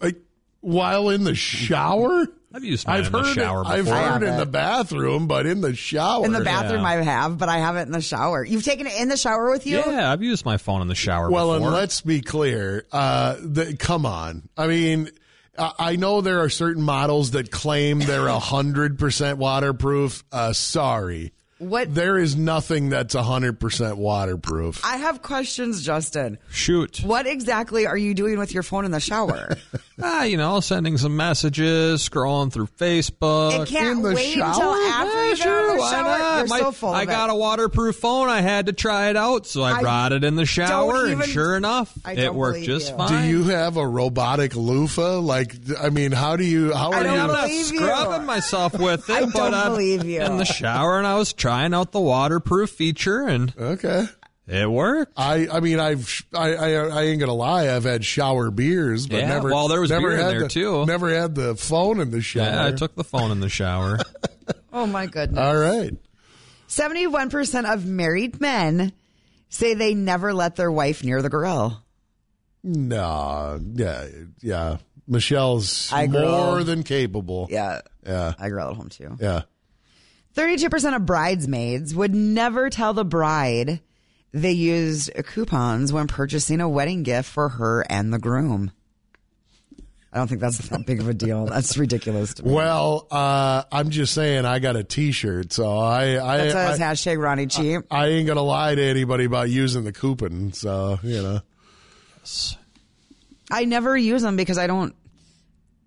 Like 0.00 0.18
While 0.60 1.08
in 1.08 1.24
the 1.24 1.34
shower? 1.34 2.28
I've 2.52 2.64
used 2.64 2.86
mine 2.86 3.00
I've 3.00 3.06
in 3.06 3.12
the 3.12 3.34
shower 3.34 3.62
it, 3.62 3.66
I've 3.68 3.84
before. 3.84 3.96
heard 4.00 4.24
I 4.24 4.30
in 4.32 4.36
the 4.38 4.46
bathroom, 4.46 5.28
but 5.28 5.46
in 5.46 5.60
the 5.60 5.74
shower. 5.76 6.24
In 6.24 6.32
the 6.32 6.40
bathroom, 6.42 6.84
I 6.84 6.94
have, 6.94 7.38
but 7.38 7.48
I 7.48 7.58
haven't 7.58 7.86
in 7.86 7.92
the 7.92 8.00
shower. 8.00 8.44
You've 8.44 8.64
taken 8.64 8.86
it 8.88 9.00
in 9.00 9.08
the 9.08 9.16
shower 9.16 9.50
with 9.50 9.66
you? 9.66 9.78
Yeah, 9.78 10.10
I've 10.10 10.22
used 10.22 10.44
my 10.44 10.56
phone 10.56 10.82
in 10.82 10.88
the 10.88 10.94
shower 10.96 11.30
Well, 11.30 11.52
before. 11.52 11.68
and 11.68 11.76
let's 11.76 12.00
be 12.00 12.20
clear. 12.20 12.86
Uh, 12.90 13.36
the, 13.40 13.76
come 13.76 14.04
on. 14.04 14.48
I 14.56 14.66
mean, 14.66 15.10
I 15.56 15.72
I 15.78 15.96
know 15.96 16.20
there 16.22 16.40
are 16.40 16.48
certain 16.48 16.82
models 16.82 17.32
that 17.32 17.50
claim 17.52 18.00
they're 18.00 18.28
hundred 18.28 18.98
percent 18.98 19.38
waterproof. 19.38 20.24
Uh, 20.32 20.52
sorry, 20.52 21.32
What? 21.60 21.94
there 21.94 22.18
is 22.18 22.34
nothing 22.36 22.88
that's 22.88 23.14
hundred 23.14 23.60
percent 23.60 23.96
waterproof. 23.98 24.84
I 24.84 24.96
have 24.96 25.22
questions, 25.22 25.82
Justin. 25.84 26.38
Shoot. 26.50 27.00
What 27.04 27.26
exactly 27.26 27.86
are 27.86 27.96
you 27.96 28.14
doing 28.14 28.38
with 28.38 28.52
your 28.52 28.62
phone 28.62 28.84
in 28.84 28.90
the 28.90 29.00
shower? 29.00 29.56
Ah, 30.02 30.22
you 30.22 30.38
know, 30.38 30.60
sending 30.60 30.96
some 30.96 31.14
messages, 31.14 32.08
scrolling 32.08 32.50
through 32.50 32.68
Facebook. 32.78 33.64
It 33.64 33.68
can't 33.68 33.98
In 33.98 34.02
the 34.02 34.14
wait 34.14 34.32
shower? 34.32 34.48
until 34.48 34.72
after 34.72 35.12
Yeah, 35.14 35.24
you 35.24 35.36
get 35.36 35.42
sure, 35.42 35.60
of 35.66 35.72
the 35.74 35.78
why 35.78 35.90
shower. 35.90 36.18
not? 36.18 36.38
You're 36.38 36.46
My- 36.46 36.58
so 36.60 36.72
full 36.72 36.88
I 36.88 37.04
got 37.04 37.28
it. 37.28 37.32
a 37.34 37.36
waterproof 37.36 37.96
phone. 37.96 38.30
I 38.30 38.40
had 38.40 38.64
to 38.64 38.72
try 38.72 39.10
it 39.10 39.16
out, 39.18 39.46
so 39.46 39.62
I, 39.62 39.72
I 39.72 39.80
brought 39.82 40.12
it 40.12 40.24
in 40.24 40.36
the 40.36 40.46
shower, 40.46 41.06
even- 41.06 41.20
and 41.20 41.30
sure 41.30 41.54
enough, 41.54 41.92
it 42.08 42.34
worked 42.34 42.62
just 42.62 42.92
you. 42.92 42.96
fine. 42.96 43.24
Do 43.24 43.28
you 43.28 43.44
have 43.50 43.76
a 43.76 43.86
robotic 43.86 44.56
loofah? 44.56 45.18
Like, 45.18 45.54
I 45.78 45.90
mean, 45.90 46.12
how 46.12 46.36
do 46.36 46.44
you? 46.44 46.72
How 46.72 46.92
I 46.92 47.00
are 47.00 47.04
don't 47.04 47.12
you? 47.16 47.20
I'm 47.20 47.26
not 47.28 47.42
believe 47.48 47.70
you. 47.72 47.78
scrubbing 47.80 48.26
myself 48.26 48.78
with 48.78 49.10
it, 49.10 49.12
I 49.12 49.20
but 49.26 49.34
don't 49.34 49.52
I'm 49.54 49.72
believe 49.72 50.06
you. 50.06 50.22
in 50.22 50.38
the 50.38 50.46
shower, 50.46 50.96
and 50.96 51.06
I 51.06 51.16
was 51.16 51.34
trying 51.34 51.49
out 51.50 51.92
the 51.92 52.00
waterproof 52.00 52.70
feature, 52.70 53.22
and 53.26 53.52
Okay. 53.58 54.06
it 54.46 54.70
worked. 54.70 55.12
I, 55.16 55.48
I 55.50 55.60
mean, 55.60 55.78
I've, 55.80 56.24
I, 56.34 56.54
I, 56.54 56.68
I 56.72 57.02
ain't 57.04 57.20
gonna 57.20 57.34
lie. 57.34 57.74
I've 57.74 57.84
had 57.84 58.04
shower 58.04 58.50
beers, 58.50 59.06
but 59.06 59.18
Yeah, 59.20 59.28
never. 59.28 59.50
well, 59.50 59.68
there 59.68 59.80
was 59.80 59.90
never 59.90 60.08
beer 60.08 60.18
in 60.18 60.22
had 60.24 60.30
there, 60.32 60.40
the- 60.42 60.48
too. 60.48 60.86
Never 60.86 61.10
had 61.14 61.34
the 61.34 61.54
phone 61.56 62.00
in 62.00 62.10
the 62.10 62.20
shower. 62.22 62.44
Yeah, 62.46 62.66
I 62.66 62.72
took 62.72 62.94
the 62.94 63.04
phone 63.04 63.30
in 63.30 63.40
the 63.40 63.48
shower. 63.48 63.98
Oh 64.72 64.86
my 64.86 65.06
goodness. 65.06 65.38
All 65.40 65.56
right. 65.56 65.92
71% 66.68 67.72
of 67.72 67.86
married 67.86 68.40
men 68.40 68.92
say 69.48 69.74
they 69.74 69.94
never 69.94 70.32
let 70.32 70.54
their 70.54 70.70
wife 70.70 71.02
near 71.02 71.20
the 71.22 71.28
grill. 71.28 71.82
No, 72.62 73.58
yeah, 73.74 74.06
yeah. 74.40 74.76
Michelle's 75.08 75.92
I 75.92 76.06
grill. 76.06 76.30
more 76.30 76.62
than 76.62 76.82
capable. 76.84 77.48
Yeah. 77.50 77.80
Yeah, 78.06 78.34
I 78.38 78.48
grill 78.48 78.68
at 78.70 78.76
home 78.76 78.88
too. 78.90 79.16
yeah. 79.20 79.42
32% 80.34 80.96
of 80.96 81.06
bridesmaids 81.06 81.94
would 81.94 82.14
never 82.14 82.70
tell 82.70 82.94
the 82.94 83.04
bride 83.04 83.80
they 84.32 84.52
used 84.52 85.10
coupons 85.26 85.92
when 85.92 86.06
purchasing 86.06 86.60
a 86.60 86.68
wedding 86.68 87.02
gift 87.02 87.28
for 87.28 87.48
her 87.48 87.84
and 87.90 88.12
the 88.12 88.18
groom. 88.18 88.70
I 90.12 90.18
don't 90.18 90.26
think 90.26 90.40
that's 90.40 90.58
that 90.70 90.86
big 90.86 91.00
of 91.00 91.08
a 91.08 91.14
deal. 91.14 91.46
That's 91.46 91.78
ridiculous 91.78 92.34
to 92.34 92.44
me. 92.44 92.52
Well, 92.52 93.06
uh, 93.12 93.62
I'm 93.70 93.90
just 93.90 94.12
saying, 94.12 94.44
I 94.44 94.58
got 94.58 94.74
a 94.74 94.82
T-shirt, 94.82 95.52
so 95.52 95.78
I, 95.78 96.34
I, 96.34 96.36
That 96.38 96.52
says 96.52 96.80
I, 96.80 96.84
hashtag 96.84 97.22
Ronnie 97.22 97.46
Cheap. 97.46 97.82
I 97.92 98.08
ain't 98.08 98.26
gonna 98.26 98.42
lie 98.42 98.74
to 98.74 98.82
anybody 98.82 99.24
about 99.24 99.50
using 99.50 99.84
the 99.84 99.92
coupon. 99.92 100.52
So 100.52 100.98
you 101.04 101.22
know, 101.22 101.40
I 103.52 103.64
never 103.66 103.96
use 103.96 104.22
them 104.22 104.34
because 104.34 104.58
I 104.58 104.66
don't. 104.66 104.96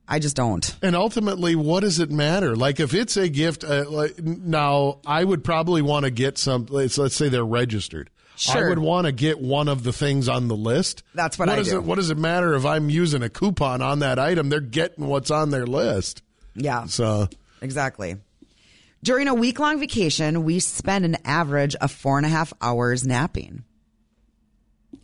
I 0.07 0.19
just 0.19 0.35
don't. 0.35 0.75
and 0.81 0.95
ultimately, 0.95 1.55
what 1.55 1.79
does 1.81 1.99
it 1.99 2.11
matter? 2.11 2.55
Like, 2.55 2.79
if 2.79 2.93
it's 2.93 3.15
a 3.17 3.29
gift, 3.29 3.63
uh, 3.63 3.89
like, 3.89 4.21
now 4.21 4.99
I 5.05 5.23
would 5.23 5.43
probably 5.43 5.81
want 5.81 6.03
to 6.05 6.11
get 6.11 6.37
some. 6.37 6.65
Let's, 6.69 6.97
let's 6.97 7.15
say 7.15 7.29
they're 7.29 7.45
registered. 7.45 8.09
Sure. 8.35 8.65
I 8.65 8.69
would 8.69 8.79
want 8.79 9.05
to 9.05 9.11
get 9.11 9.39
one 9.39 9.67
of 9.67 9.83
the 9.83 9.93
things 9.93 10.27
on 10.27 10.47
the 10.47 10.55
list. 10.55 11.03
That's 11.13 11.37
what 11.37 11.49
I 11.49 11.55
does 11.57 11.69
do. 11.69 11.77
It, 11.77 11.83
what 11.83 11.95
does 11.95 12.09
it 12.09 12.17
matter 12.17 12.53
if 12.55 12.65
I'm 12.65 12.89
using 12.89 13.21
a 13.23 13.29
coupon 13.29 13.81
on 13.81 13.99
that 13.99 14.17
item? 14.19 14.49
They're 14.49 14.59
getting 14.59 15.07
what's 15.07 15.29
on 15.31 15.51
their 15.51 15.67
list. 15.67 16.21
Yeah, 16.55 16.85
So 16.85 17.29
exactly. 17.61 18.17
During 19.03 19.27
a 19.27 19.33
week 19.35 19.59
long 19.59 19.79
vacation, 19.79 20.43
we 20.43 20.59
spend 20.59 21.05
an 21.05 21.17
average 21.25 21.75
of 21.75 21.91
four 21.91 22.17
and 22.17 22.25
a 22.25 22.29
half 22.29 22.53
hours 22.61 23.05
napping. 23.05 23.63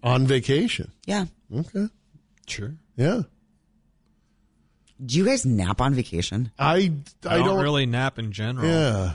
on 0.04 0.26
vacation. 0.26 0.92
Yeah. 1.06 1.26
Okay. 1.56 1.88
Sure. 2.48 2.76
Yeah. 2.96 3.22
Do 5.06 5.18
you 5.18 5.26
guys 5.26 5.46
nap 5.46 5.80
on 5.82 5.94
vacation? 5.94 6.52
I 6.60 6.68
I, 6.74 6.76
I 7.28 7.38
don't, 7.38 7.48
don't 7.48 7.62
really 7.64 7.86
nap 7.86 8.20
in 8.20 8.32
general. 8.32 8.68
Yeah. 8.68 9.14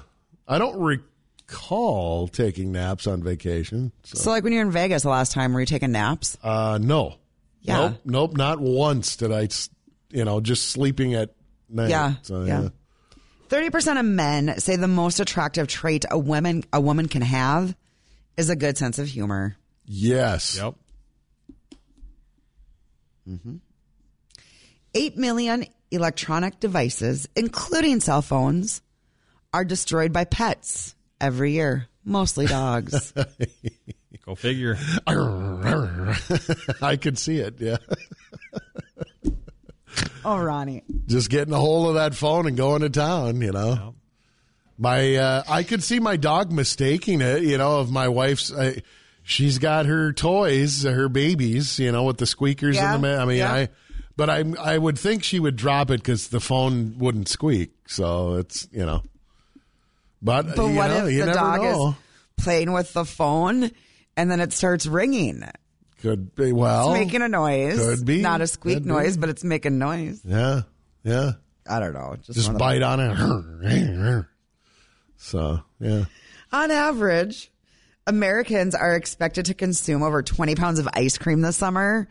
I 0.48 0.59
don't 0.59 0.78
recall 0.81 2.28
taking 2.28 2.73
naps 2.73 3.06
on 3.06 3.23
vacation. 3.23 3.93
So, 4.05 4.19
So, 4.19 4.31
like 4.31 4.44
when 4.44 4.52
you're 4.52 4.62
in 4.62 4.70
Vegas 4.70 5.02
the 5.02 5.09
last 5.11 5.32
time, 5.32 5.52
were 5.52 5.61
you 5.61 5.66
taking 5.66 5.93
naps? 5.93 6.36
uh, 6.43 6.78
no. 6.81 7.16
Yeah. 7.61 7.77
Nope. 7.89 8.01
Nope. 8.05 8.36
Not 8.36 8.61
once 8.61 9.16
did 9.16 9.32
I, 9.32 9.48
you 10.11 10.24
know, 10.24 10.40
just 10.40 10.69
sleeping 10.69 11.15
at 11.15 11.35
night. 11.69 11.89
Yeah, 11.90 12.15
So, 12.23 12.44
yeah. 12.44 12.62
yeah. 12.62 12.69
Thirty 13.48 13.70
percent 13.70 13.98
of 13.98 14.05
men 14.06 14.59
say 14.59 14.77
the 14.77 14.89
most 14.89 15.20
attractive 15.20 15.69
trait 15.69 16.05
a 16.11 16.19
woman 16.19 16.65
a 16.73 16.81
woman 16.81 17.09
can 17.09 17.23
have 17.23 17.74
is 18.36 18.48
a 18.51 18.56
good 18.56 18.77
sense 18.78 18.98
of 18.98 19.06
humor. 19.06 19.56
Yes. 19.86 20.56
Yep. 20.56 20.74
Eight 24.94 25.16
million 25.16 25.66
electronic 25.95 26.61
devices, 26.61 27.29
including 27.37 28.01
cell 28.01 28.23
phones, 28.23 28.83
are 29.53 29.65
destroyed 29.65 30.12
by 30.12 30.25
pets 30.25 30.95
every 31.21 31.53
year, 31.53 31.87
mostly 32.05 32.47
dogs. 32.47 33.12
Go 34.27 34.35
figure. 34.35 34.77
I 35.07 36.97
could 37.01 37.19
see 37.19 37.39
it. 37.39 37.61
Yeah. 37.61 37.77
oh, 40.25 40.39
Ronnie. 40.39 40.83
just 41.07 41.31
getting 41.31 41.53
a 41.55 41.59
hold 41.59 41.89
of 41.89 41.95
that 41.95 42.15
phone 42.15 42.47
and 42.47 42.57
going 42.57 42.83
to 42.83 42.91
town, 42.91 43.41
you 43.41 43.53
know. 43.53 43.95
My, 44.79 45.15
uh, 45.16 45.43
I 45.49 45.62
could 45.62 45.83
see 45.85 46.01
my 46.01 46.16
dog 46.16 46.51
mistaking 46.51 47.21
it, 47.21 47.43
you 47.43 47.59
know, 47.59 47.79
of 47.81 47.91
my 47.93 48.09
wife's. 48.09 48.51
Uh, 48.51 48.75
she's 49.23 49.59
got 49.59 49.87
her 49.87 50.12
toys, 50.12 50.83
her 50.83 51.09
babies, 51.09 51.79
you 51.79 51.93
know, 51.93 52.05
with 52.05 52.16
the 52.16 52.27
squeakers 52.27 52.77
Yeah, 52.77 52.95
in 52.95 53.03
the. 53.03 53.09
ma- 53.16 53.23
I 53.23 53.25
mean, 53.27 53.39
yeah. 53.39 53.53
I, 53.53 53.69
but 54.16 54.31
I, 54.31 54.45
I 54.61 54.78
would 54.78 54.99
think 54.99 55.23
she 55.24 55.41
would 55.41 55.57
drop 55.57 55.91
it 55.91 56.01
because 56.01 56.28
the 56.28 56.41
phone 56.41 56.97
wouldn't 56.99 57.28
squeak. 57.28 57.73
So 57.86 58.35
it's, 58.36 58.69
you 58.73 58.85
know. 58.86 59.03
But, 60.23 60.57
But 60.57 60.66
you 60.69 60.74
what 60.77 60.89
know, 60.89 61.07
if 61.07 61.12
you 61.12 61.20
the 61.20 61.27
never 61.27 61.39
dog 61.39 61.61
know. 61.62 61.89
is 61.89 61.95
playing 62.45 62.73
with 62.73 62.93
the 62.93 63.05
phone 63.05 63.70
and 64.16 64.31
then 64.31 64.41
it 64.41 64.53
starts 64.53 64.86
ringing? 64.86 65.43
Could 66.01 66.35
be. 66.35 66.53
Well, 66.53 66.93
it's 66.93 67.01
making 67.05 67.23
a 67.23 67.28
noise. 67.28 67.78
could 67.78 68.05
be. 68.07 68.20
Not 68.23 68.41
a 68.41 68.47
squeak 68.47 68.77
Could 68.77 68.82
be. 68.85 68.89
noise, 68.91 69.16
but 69.16 69.28
it's 69.31 69.45
making 69.45 69.78
noise. 69.78 70.20
Yeah. 70.24 70.62
Yeah. 71.03 71.32
I 71.69 71.81
don't 71.81 71.95
know. 71.95 72.16
Just, 72.23 72.39
Just 72.39 72.59
bite 72.59 72.82
on 72.82 73.01
it. 73.01 74.24
so, 75.16 75.61
yeah. 75.81 76.05
On 76.53 76.70
average, 76.70 77.51
Americans 78.07 78.74
are 78.74 78.95
expected 78.95 79.47
to 79.47 79.55
consume 79.55 80.03
over 80.03 80.23
20 80.23 80.55
pounds 80.57 80.78
of 80.78 80.89
ice 80.93 81.16
cream 81.19 81.41
this 81.41 81.57
summer. 81.57 82.07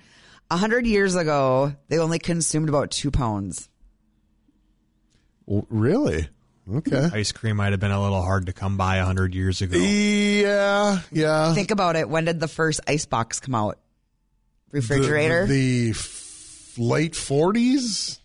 A 0.52 0.57
hundred 0.57 0.86
years 0.86 1.15
ago, 1.15 1.74
they 1.88 1.98
only 1.99 2.20
consumed 2.20 2.70
about 2.70 2.91
two 2.91 3.11
pounds. 3.11 3.70
Really? 5.48 6.28
Okay. 6.72 7.10
Ice 7.14 7.32
cream 7.32 7.57
might 7.57 7.72
have 7.72 7.80
been 7.80 7.91
a 7.91 8.02
little 8.02 8.22
hard 8.22 8.45
to 8.45 8.53
come 8.53 8.78
by 8.78 8.95
a 8.98 8.99
100 8.99 9.36
years 9.36 9.61
ago. 9.61 9.78
Yeah, 9.78 10.99
yeah. 11.11 11.53
Think 11.53 11.72
about 11.72 11.95
it. 11.98 12.07
When 12.07 12.26
did 12.26 12.40
the 12.40 12.48
first 12.48 12.80
ice 12.88 13.06
box 13.06 13.40
come 13.41 13.53
out? 13.56 13.80
Refrigerator. 14.72 15.45
The, 15.45 15.88
the 15.88 15.90
f- 15.91 16.74
late 16.78 17.14
40s? 17.14 18.20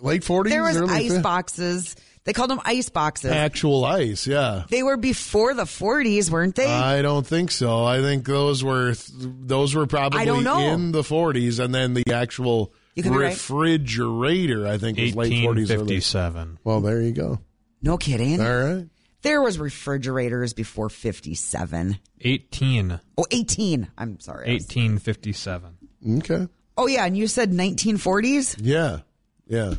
Late 0.00 0.22
40s? 0.22 0.48
there 0.48 0.62
was 0.62 0.76
ice 0.78 1.12
fif- 1.12 1.22
boxes. 1.22 1.96
They 2.24 2.32
called 2.32 2.48
them 2.50 2.60
ice 2.64 2.88
boxes. 2.88 3.30
Actual 3.32 3.84
ice, 3.84 4.26
yeah. 4.26 4.64
They 4.70 4.82
were 4.82 4.96
before 4.96 5.52
the 5.52 5.64
40s, 5.64 6.30
weren't 6.30 6.54
they? 6.54 6.64
I 6.66 7.02
don't 7.02 7.26
think 7.26 7.50
so. 7.50 7.84
I 7.84 8.00
think 8.00 8.26
those 8.26 8.64
were 8.64 8.94
those 9.18 9.74
were 9.74 9.86
probably 9.86 10.20
I 10.20 10.24
don't 10.24 10.42
know. 10.44 10.72
in 10.72 10.92
the 10.92 11.02
40s, 11.02 11.62
and 11.62 11.74
then 11.74 11.92
the 11.92 12.04
actual 12.14 12.72
You 12.94 13.02
could 13.02 13.12
be 13.12 13.18
right. 13.18 13.28
refrigerator, 13.34 14.66
I 14.66 14.78
think, 14.78 14.98
was 14.98 15.14
late 15.14 15.32
40s. 15.32 15.44
early- 15.44 15.62
1857. 15.64 16.58
Well, 16.64 16.80
there 16.80 17.00
you 17.02 17.12
go. 17.12 17.40
no 17.82 17.98
kidding. 17.98 18.40
All 18.40 18.64
right. 18.64 18.86
There 19.22 19.40
was 19.42 19.58
refrigerators 19.58 20.52
before 20.54 20.88
57. 20.90 21.98
18. 22.22 23.00
Oh, 23.18 23.24
18. 23.30 23.88
I'm 23.96 24.20
sorry. 24.20 24.48
1857. 24.48 25.76
Okay. 26.18 26.48
Oh, 26.76 26.86
yeah. 26.86 27.04
And 27.06 27.16
you 27.16 27.26
said 27.26 27.50
1940s? 27.52 28.56
Yeah, 28.60 28.98
yeah. 29.46 29.74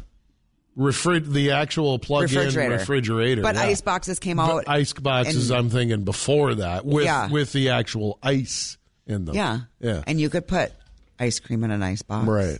Refri- 0.78 1.26
the 1.26 1.52
actual 1.52 1.98
plug-in 2.00 2.36
Refrigerator. 2.38 2.72
refrigerator. 2.74 3.42
But 3.42 3.56
yeah. 3.56 3.62
ice 3.64 3.80
boxes 3.82 4.20
came 4.20 4.40
out. 4.40 4.66
But 4.66 4.70
ice 4.70 4.92
boxes, 4.94 5.50
and- 5.50 5.58
I'm 5.60 5.70
thinking 5.70 6.04
before 6.04 6.56
that, 6.56 6.86
with 6.86 7.06
Yeah. 7.06 7.30
with 7.30 7.54
the 7.54 7.70
actual 7.70 8.20
ice 8.22 8.78
in 9.08 9.24
them. 9.26 9.36
Yeah. 9.36 9.60
yeah. 9.80 10.04
And 10.06 10.20
you 10.20 10.30
could 10.30 10.48
put 10.48 10.74
ice 11.18 11.40
cream 11.40 11.64
in 11.64 11.72
an 11.72 11.82
ice 11.82 12.02
box. 12.02 12.28
Right. 12.28 12.60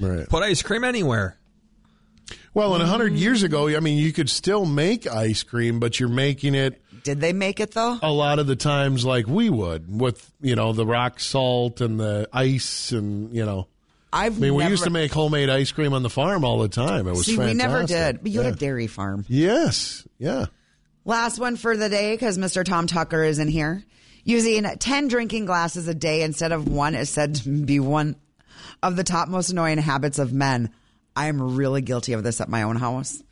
right. 0.00 0.28
Put 0.30 0.42
ice 0.42 0.62
cream 0.62 0.82
anywhere. 0.84 1.36
Well, 2.54 2.74
and 2.74 2.82
a 2.82 2.86
hundred 2.86 3.14
years 3.14 3.42
ago, 3.42 3.68
I 3.68 3.80
mean, 3.80 3.98
you 3.98 4.12
could 4.12 4.30
still 4.30 4.64
make 4.64 5.06
ice 5.06 5.42
cream, 5.42 5.80
but 5.80 5.98
you're 6.00 6.08
making 6.08 6.54
it 6.54 6.80
Did 7.02 7.20
they 7.20 7.32
make 7.32 7.60
it 7.60 7.72
though? 7.72 7.98
a 8.02 8.10
lot 8.12 8.38
of 8.38 8.46
the 8.46 8.56
times 8.56 9.04
like 9.04 9.26
we 9.26 9.50
would 9.50 10.00
with 10.00 10.30
you 10.40 10.54
know 10.54 10.72
the 10.72 10.86
rock 10.86 11.18
salt 11.20 11.80
and 11.80 11.98
the 12.00 12.28
ice 12.32 12.92
and 12.92 13.34
you 13.34 13.44
know. 13.44 13.68
I've 14.12 14.36
I 14.36 14.40
mean, 14.40 14.54
we 14.54 14.66
used 14.66 14.84
to 14.84 14.90
make 14.90 15.10
homemade 15.12 15.48
ice 15.48 15.72
cream 15.72 15.94
on 15.94 16.02
the 16.02 16.10
farm 16.10 16.44
all 16.44 16.58
the 16.58 16.68
time. 16.68 17.08
It 17.08 17.12
was 17.12 17.24
See, 17.26 17.36
fantastic. 17.36 17.54
we 17.54 17.54
never 17.54 17.86
did. 17.86 18.22
But 18.22 18.30
you 18.30 18.40
yeah. 18.40 18.46
had 18.46 18.54
a 18.54 18.58
dairy 18.58 18.86
farm. 18.86 19.24
Yes. 19.28 20.06
Yeah. 20.18 20.46
Last 21.04 21.38
one 21.38 21.56
for 21.56 21.76
the 21.76 21.88
day 21.88 22.14
because 22.14 22.36
Mr. 22.38 22.64
Tom 22.64 22.86
Tucker 22.86 23.24
is 23.24 23.38
in 23.38 23.48
here. 23.48 23.82
Using 24.24 24.64
10 24.64 25.08
drinking 25.08 25.46
glasses 25.46 25.88
a 25.88 25.94
day 25.94 26.22
instead 26.22 26.52
of 26.52 26.68
one 26.68 26.94
is 26.94 27.10
said 27.10 27.36
to 27.36 27.48
be 27.48 27.80
one 27.80 28.16
of 28.82 28.96
the 28.96 29.02
top 29.02 29.28
most 29.28 29.50
annoying 29.50 29.78
habits 29.78 30.18
of 30.18 30.32
men. 30.32 30.70
I 31.16 31.26
am 31.26 31.56
really 31.56 31.80
guilty 31.80 32.12
of 32.12 32.22
this 32.22 32.40
at 32.40 32.48
my 32.48 32.62
own 32.62 32.76
house. 32.76 33.22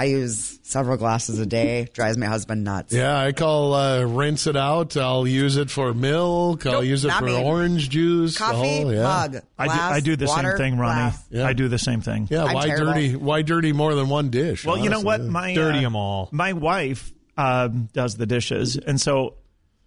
I 0.00 0.04
use 0.04 0.60
several 0.62 0.96
glasses 0.96 1.40
a 1.40 1.46
day. 1.46 1.88
Drives 1.92 2.16
my 2.16 2.26
husband 2.26 2.62
nuts. 2.62 2.92
Yeah, 2.94 3.18
I 3.18 3.32
call 3.32 3.74
uh, 3.74 4.04
rinse 4.04 4.46
it 4.46 4.56
out. 4.56 4.96
I'll 4.96 5.26
use 5.26 5.56
it 5.56 5.70
for 5.70 5.92
milk. 5.92 6.64
I'll 6.66 6.74
Nope, 6.74 6.84
use 6.84 7.04
it 7.04 7.10
for 7.12 7.24
me. 7.24 7.42
orange 7.42 7.90
juice. 7.90 8.34
the 8.34 8.38
Coffee, 8.44 8.82
whole- 8.82 8.94
yeah. 8.94 9.02
mug, 9.02 9.36
I 9.58 9.66
do, 9.66 9.72
I 9.72 10.00
do 10.00 10.14
the 10.14 10.26
water, 10.26 10.50
same 10.50 10.56
thing, 10.58 10.78
Ronnie. 10.78 11.10
glass. 11.32 11.46
I 11.48 11.52
do 11.52 11.66
the 11.66 11.78
same 11.80 12.00
thing. 12.00 12.28
Yeah, 12.30 12.44
I'm 12.44 12.54
why 12.54 12.66
terrible. 12.66 12.92
dirty? 12.92 13.16
Why 13.16 13.42
dirty 13.42 13.72
more 13.72 13.96
than 13.96 14.08
one 14.08 14.30
dish? 14.30 14.64
Well, 14.64 14.78
you 14.78 14.88
know 14.88 15.00
what? 15.00 15.20
My 15.20 15.52
Dirty 15.52 15.80
uh, 15.80 15.86
'em 15.86 15.96
all. 15.96 16.28
My 16.30 16.52
wife 16.52 17.12
um, 17.36 17.88
does 17.92 18.16
the 18.16 18.26
dishes, 18.26 18.76
and 18.76 19.00
so 19.00 19.34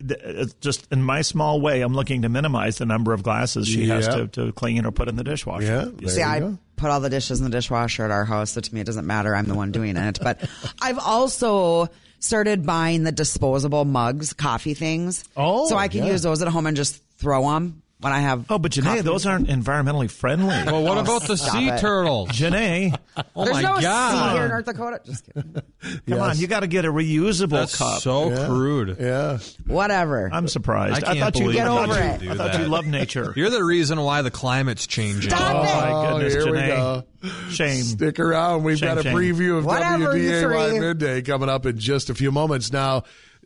th- 0.05 0.59
just 0.59 0.91
in 0.91 1.01
my 1.01 1.21
small 1.21 1.61
way, 1.61 1.81
I'm 1.81 1.93
looking 1.93 2.23
to 2.23 2.29
minimize 2.29 2.77
the 2.79 2.85
number 2.85 3.13
of 3.13 3.23
glasses 3.23 3.67
she 3.67 3.87
has 3.87 4.07
to, 4.09 4.27
to 4.27 4.51
clean 4.51 4.85
or 4.85 4.91
put 4.91 5.07
in 5.07 5.15
the 5.15 5.23
dishwasher. 5.23 5.65
Yeah, 5.65 5.85
there 5.93 6.09
See, 6.09 6.19
you 6.19 6.25
I 6.25 6.39
go. 6.39 6.57
Put 6.81 6.89
all 6.89 6.99
the 6.99 7.09
dishes 7.09 7.39
in 7.39 7.45
the 7.45 7.51
dishwasher 7.51 8.03
at 8.03 8.11
our 8.11 8.25
house, 8.25 8.51
so 8.51 8.61
to 8.61 8.73
me 8.73 8.81
it 8.81 8.85
doesn't 8.85 9.05
matter. 9.05 9.35
I'm 9.35 9.45
the 9.45 9.55
one 9.55 9.71
doing 9.71 9.95
it. 9.95 10.19
But 10.21 10.49
I've 10.81 10.99
also 10.99 11.89
started 12.19 12.65
buying 12.65 13.03
the 13.03 13.11
disposable 13.11 13.85
mugs, 13.85 14.33
coffee 14.33 14.73
things. 14.73 15.23
Oh, 15.37 15.69
so 15.69 15.77
I 15.77 15.87
can 15.87 16.03
yeah. 16.03 16.11
use 16.11 16.23
those 16.23 16.41
at 16.41 16.47
home 16.47 16.65
and 16.65 16.75
just 16.75 17.01
throw 17.17 17.51
them 17.51 17.80
when 18.01 18.11
I 18.13 18.19
have. 18.19 18.45
Oh, 18.49 18.57
but 18.59 18.71
Janae, 18.73 18.83
coffee. 18.83 19.01
those 19.01 19.25
aren't 19.25 19.47
environmentally 19.47 20.09
friendly. 20.11 20.47
Well, 20.65 20.83
what 20.83 20.97
Oh, 20.97 21.01
about 21.01 21.23
the 21.27 21.37
sea 21.37 21.69
it. 21.69 21.79
turtle? 21.79 22.27
Janae, 22.27 22.97
Oh 23.35 23.45
There's 23.45 23.55
my 23.57 23.61
no 23.61 23.75
sea 23.77 23.81
god. 23.83 24.33
here 24.35 24.43
in 24.43 24.49
North 24.49 24.65
Dakota. 24.65 24.99
Just 25.05 25.25
kidding. 25.25 25.55
come 26.09 26.19
on, 26.21 26.37
you 26.37 26.47
got 26.47 26.61
to 26.61 26.67
get 26.67 26.85
a 26.85 26.91
reusable 26.91 27.49
That's 27.51 27.77
cup. 27.77 28.01
so 28.01 28.29
Yeah. 28.31 28.45
crude. 28.47 28.97
Yeah. 28.99 29.37
Whatever. 29.67 30.29
I'm 30.31 30.47
surprised. 30.47 30.95
I 30.97 31.01
can't 31.01 31.19
thought 31.19 31.35
you, 31.35 31.41
believe 31.43 31.55
Get 31.57 31.67
I 31.67 31.69
thought 31.69 31.89
over 31.89 31.99
you, 31.99 32.05
it. 32.11 32.19
do 32.21 32.31
I 32.31 32.35
thought 32.35 32.51
that. 32.53 32.61
you 32.61 32.67
love 32.67 32.85
nature. 32.87 33.33
You're 33.37 33.49
the 33.49 33.63
reason 33.63 33.99
why 34.01 34.21
the 34.21 34.31
climate's 34.31 34.87
changing. 34.87 35.29
Stop 35.31 35.55
Oh 35.55 35.61
it. 35.61 35.91
my 35.93 36.11
goodness, 36.11 36.35
oh, 36.35 36.43
here 36.45 36.51
we 36.53 36.59
Janae. 36.59 36.67
go. 36.67 37.03
Shame. 37.51 37.83
Stick 37.83 38.19
around. 38.19 38.63
We've 38.63 38.77
Shame, 38.79 38.89
got 38.95 38.97
a 38.97 39.03
shame. 39.03 39.15
preview 39.15 39.57
of 39.59 39.65
Whatever, 39.65 40.13
WDAY. 40.15 40.79
Midday 40.79 41.21
coming 41.21 41.49
up 41.49 41.65
in 41.67 41.77
just 41.77 42.09
a 42.09 42.15
few 42.15 42.31
moments. 42.31 42.71
Now, 42.73 43.03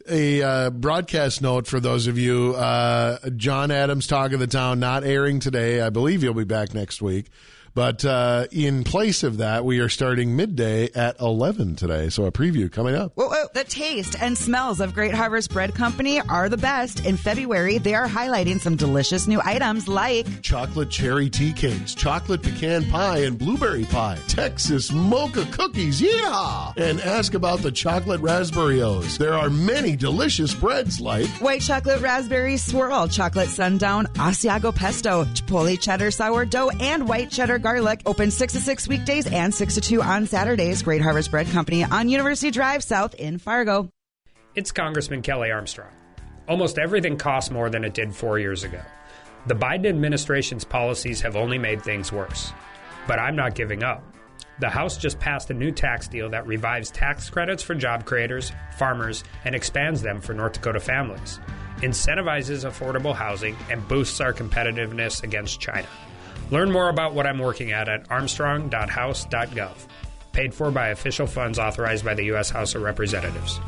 a 0.07 0.41
uh, 0.41 0.69
broadcast 0.69 1.41
note 1.41 1.67
for 1.67 1.79
those 1.79 2.07
of 2.07 2.17
you. 2.17 2.53
Uh, 2.55 3.17
John 3.35 3.71
Adams, 3.71 4.07
Talk 4.07 4.33
of 4.33 4.39
the 4.39 4.47
Town, 4.47 4.79
not 4.79 5.03
airing 5.03 5.39
today. 5.39 5.81
I 5.81 5.89
believe 5.89 6.21
he'll 6.21 6.33
be 6.33 6.43
back 6.43 6.73
next 6.73 7.01
week. 7.01 7.27
But 7.75 8.05
uh, 8.05 8.47
in 8.51 8.85
place 8.85 9.21
of 9.23 9.37
that, 9.37 9.65
we 9.65 9.79
are 9.79 9.89
starting 9.89 10.37
midday 10.37 10.89
at 10.93 11.19
11 11.19 11.75
today. 11.75 12.07
So 12.07 12.25
a 12.25 12.31
preview 12.31 12.71
coming 12.71 12.95
up. 12.95 13.11
Whoa, 13.15 13.27
whoa. 13.27 13.47
The 13.53 13.65
taste 13.65 14.15
and 14.21 14.37
smells 14.37 14.79
of 14.79 14.93
Great 14.93 15.13
Harvest 15.13 15.51
Bread 15.51 15.75
Company 15.75 16.21
are 16.21 16.47
the 16.47 16.57
best. 16.57 17.05
In 17.05 17.17
February, 17.17 17.77
they 17.77 17.93
are 17.93 18.07
highlighting 18.07 18.61
some 18.61 18.77
delicious 18.77 19.27
new 19.27 19.41
items 19.43 19.89
like 19.89 20.25
chocolate 20.41 20.89
cherry 20.89 21.29
tea 21.29 21.51
cakes, 21.51 21.93
chocolate 21.93 22.41
pecan 22.41 22.89
pie, 22.89 23.19
and 23.19 23.37
blueberry 23.37 23.83
pie, 23.83 24.19
Texas 24.27 24.91
mocha 24.93 25.45
cookies, 25.51 26.01
yeah! 26.01 26.71
And 26.77 27.01
ask 27.01 27.33
about 27.33 27.59
the 27.59 27.71
chocolate 27.71 28.21
raspberry 28.21 28.81
O's. 28.81 29.17
There 29.17 29.33
are 29.33 29.49
many 29.49 29.97
delicious 29.97 30.53
breads 30.53 31.01
like 31.01 31.27
white 31.41 31.61
chocolate 31.61 32.01
raspberry 32.01 32.55
swirl, 32.55 33.09
chocolate 33.09 33.49
sundown, 33.49 34.05
Asiago 34.13 34.73
pesto, 34.73 35.25
chipotle 35.25 35.77
cheddar 35.79 36.11
sourdough, 36.11 36.69
and 36.79 37.07
white 37.09 37.31
cheddar 37.31 37.59
garlic. 37.65 38.03
Open 38.05 38.29
6 38.29 38.53
to 38.53 38.59
6 38.59 38.87
weekdays 38.87 39.25
and 39.25 39.53
6 39.53 39.73
to 39.75 39.81
2 39.81 40.01
on 40.03 40.27
Saturdays. 40.27 40.83
Great 40.83 41.01
Harvest 41.01 41.31
Bread 41.31 41.47
Company 41.47 41.83
on 41.83 42.09
University 42.09 42.51
Drive 42.51 42.83
South 42.83 43.15
in 43.15 43.39
Fargo. 43.39 43.89
It's 44.53 44.71
Congressman 44.71 45.23
Kelly 45.23 45.51
Armstrong. 45.51 45.89
Almost 46.47 46.77
everything 46.77 47.17
costs 47.17 47.49
more 47.49 47.71
than 47.71 47.83
it 47.83 47.95
did 47.95 48.13
four 48.13 48.37
years 48.37 48.63
ago. 48.63 48.81
The 49.47 49.55
Biden 49.55 49.87
administration's 49.87 50.63
policies 50.63 51.21
have 51.21 51.35
only 51.35 51.57
made 51.57 51.81
things 51.81 52.11
worse. 52.11 52.53
But 53.07 53.19
I'm 53.19 53.35
not 53.35 53.55
giving 53.55 53.83
up. 53.83 54.03
The 54.59 54.69
House 54.69 54.97
just 54.97 55.19
passed 55.19 55.49
a 55.49 55.53
new 55.53 55.71
tax 55.71 56.07
deal 56.07 56.29
that 56.29 56.47
revives 56.47 56.91
tax 56.91 57.29
credits 57.29 57.63
for 57.63 57.75
job 57.75 58.05
creators, 58.05 58.51
farmers, 58.77 59.23
and 59.43 59.53
expands 59.53 60.01
them 60.01 60.21
for 60.21 60.33
North 60.33 60.53
Dakota 60.53 60.79
families, 60.79 61.39
incentivizes 61.77 62.63
affordable 62.63 63.13
housing, 63.13 63.55
and 63.69 63.85
boosts 63.87 64.21
our 64.21 64.33
competitiveness 64.33 65.23
against 65.23 65.59
China. 65.59 65.87
Learn 66.51 66.71
more 66.71 66.89
about 66.89 67.13
what 67.13 67.25
I'm 67.25 67.39
working 67.39 67.71
at 67.71 67.89
at 67.89 68.09
armstrong.house.gov. 68.11 69.75
Paid 70.31 70.53
for 70.53 70.71
by 70.71 70.89
official 70.89 71.27
funds 71.27 71.57
authorized 71.57 72.03
by 72.05 72.13
the 72.13 72.25
U.S. 72.25 72.49
House 72.49 72.75
of 72.75 72.81
Representatives. 72.81 73.59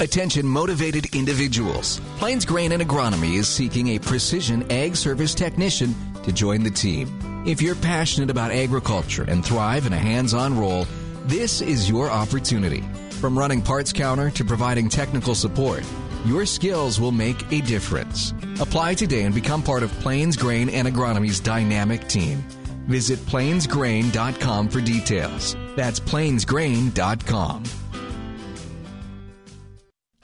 Attention 0.00 0.44
motivated 0.44 1.14
individuals. 1.14 2.00
Plains 2.18 2.44
Grain 2.44 2.72
and 2.72 2.82
Agronomy 2.82 3.34
is 3.34 3.46
seeking 3.46 3.88
a 3.88 3.98
precision 4.00 4.70
ag 4.72 4.96
service 4.96 5.34
technician 5.34 5.94
to 6.24 6.32
join 6.32 6.64
the 6.64 6.70
team. 6.70 7.44
If 7.46 7.62
you're 7.62 7.76
passionate 7.76 8.28
about 8.28 8.50
agriculture 8.50 9.24
and 9.28 9.44
thrive 9.44 9.86
in 9.86 9.92
a 9.92 9.98
hands 9.98 10.34
on 10.34 10.58
role, 10.58 10.86
this 11.26 11.60
is 11.60 11.88
your 11.88 12.10
opportunity. 12.10 12.82
From 13.20 13.38
running 13.38 13.62
parts 13.62 13.92
counter 13.92 14.30
to 14.32 14.44
providing 14.44 14.88
technical 14.88 15.34
support, 15.34 15.84
your 16.24 16.46
skills 16.46 17.00
will 17.00 17.12
make 17.12 17.52
a 17.52 17.60
difference. 17.60 18.32
Apply 18.60 18.94
today 18.94 19.22
and 19.22 19.34
become 19.34 19.62
part 19.62 19.82
of 19.82 19.92
Plains 20.00 20.36
Grain 20.36 20.68
and 20.68 20.88
Agronomy's 20.88 21.40
dynamic 21.40 22.08
team. 22.08 22.38
Visit 22.86 23.18
plainsgrain.com 23.20 24.68
for 24.68 24.80
details. 24.80 25.56
That's 25.76 26.00
plainsgrain.com. 26.00 27.83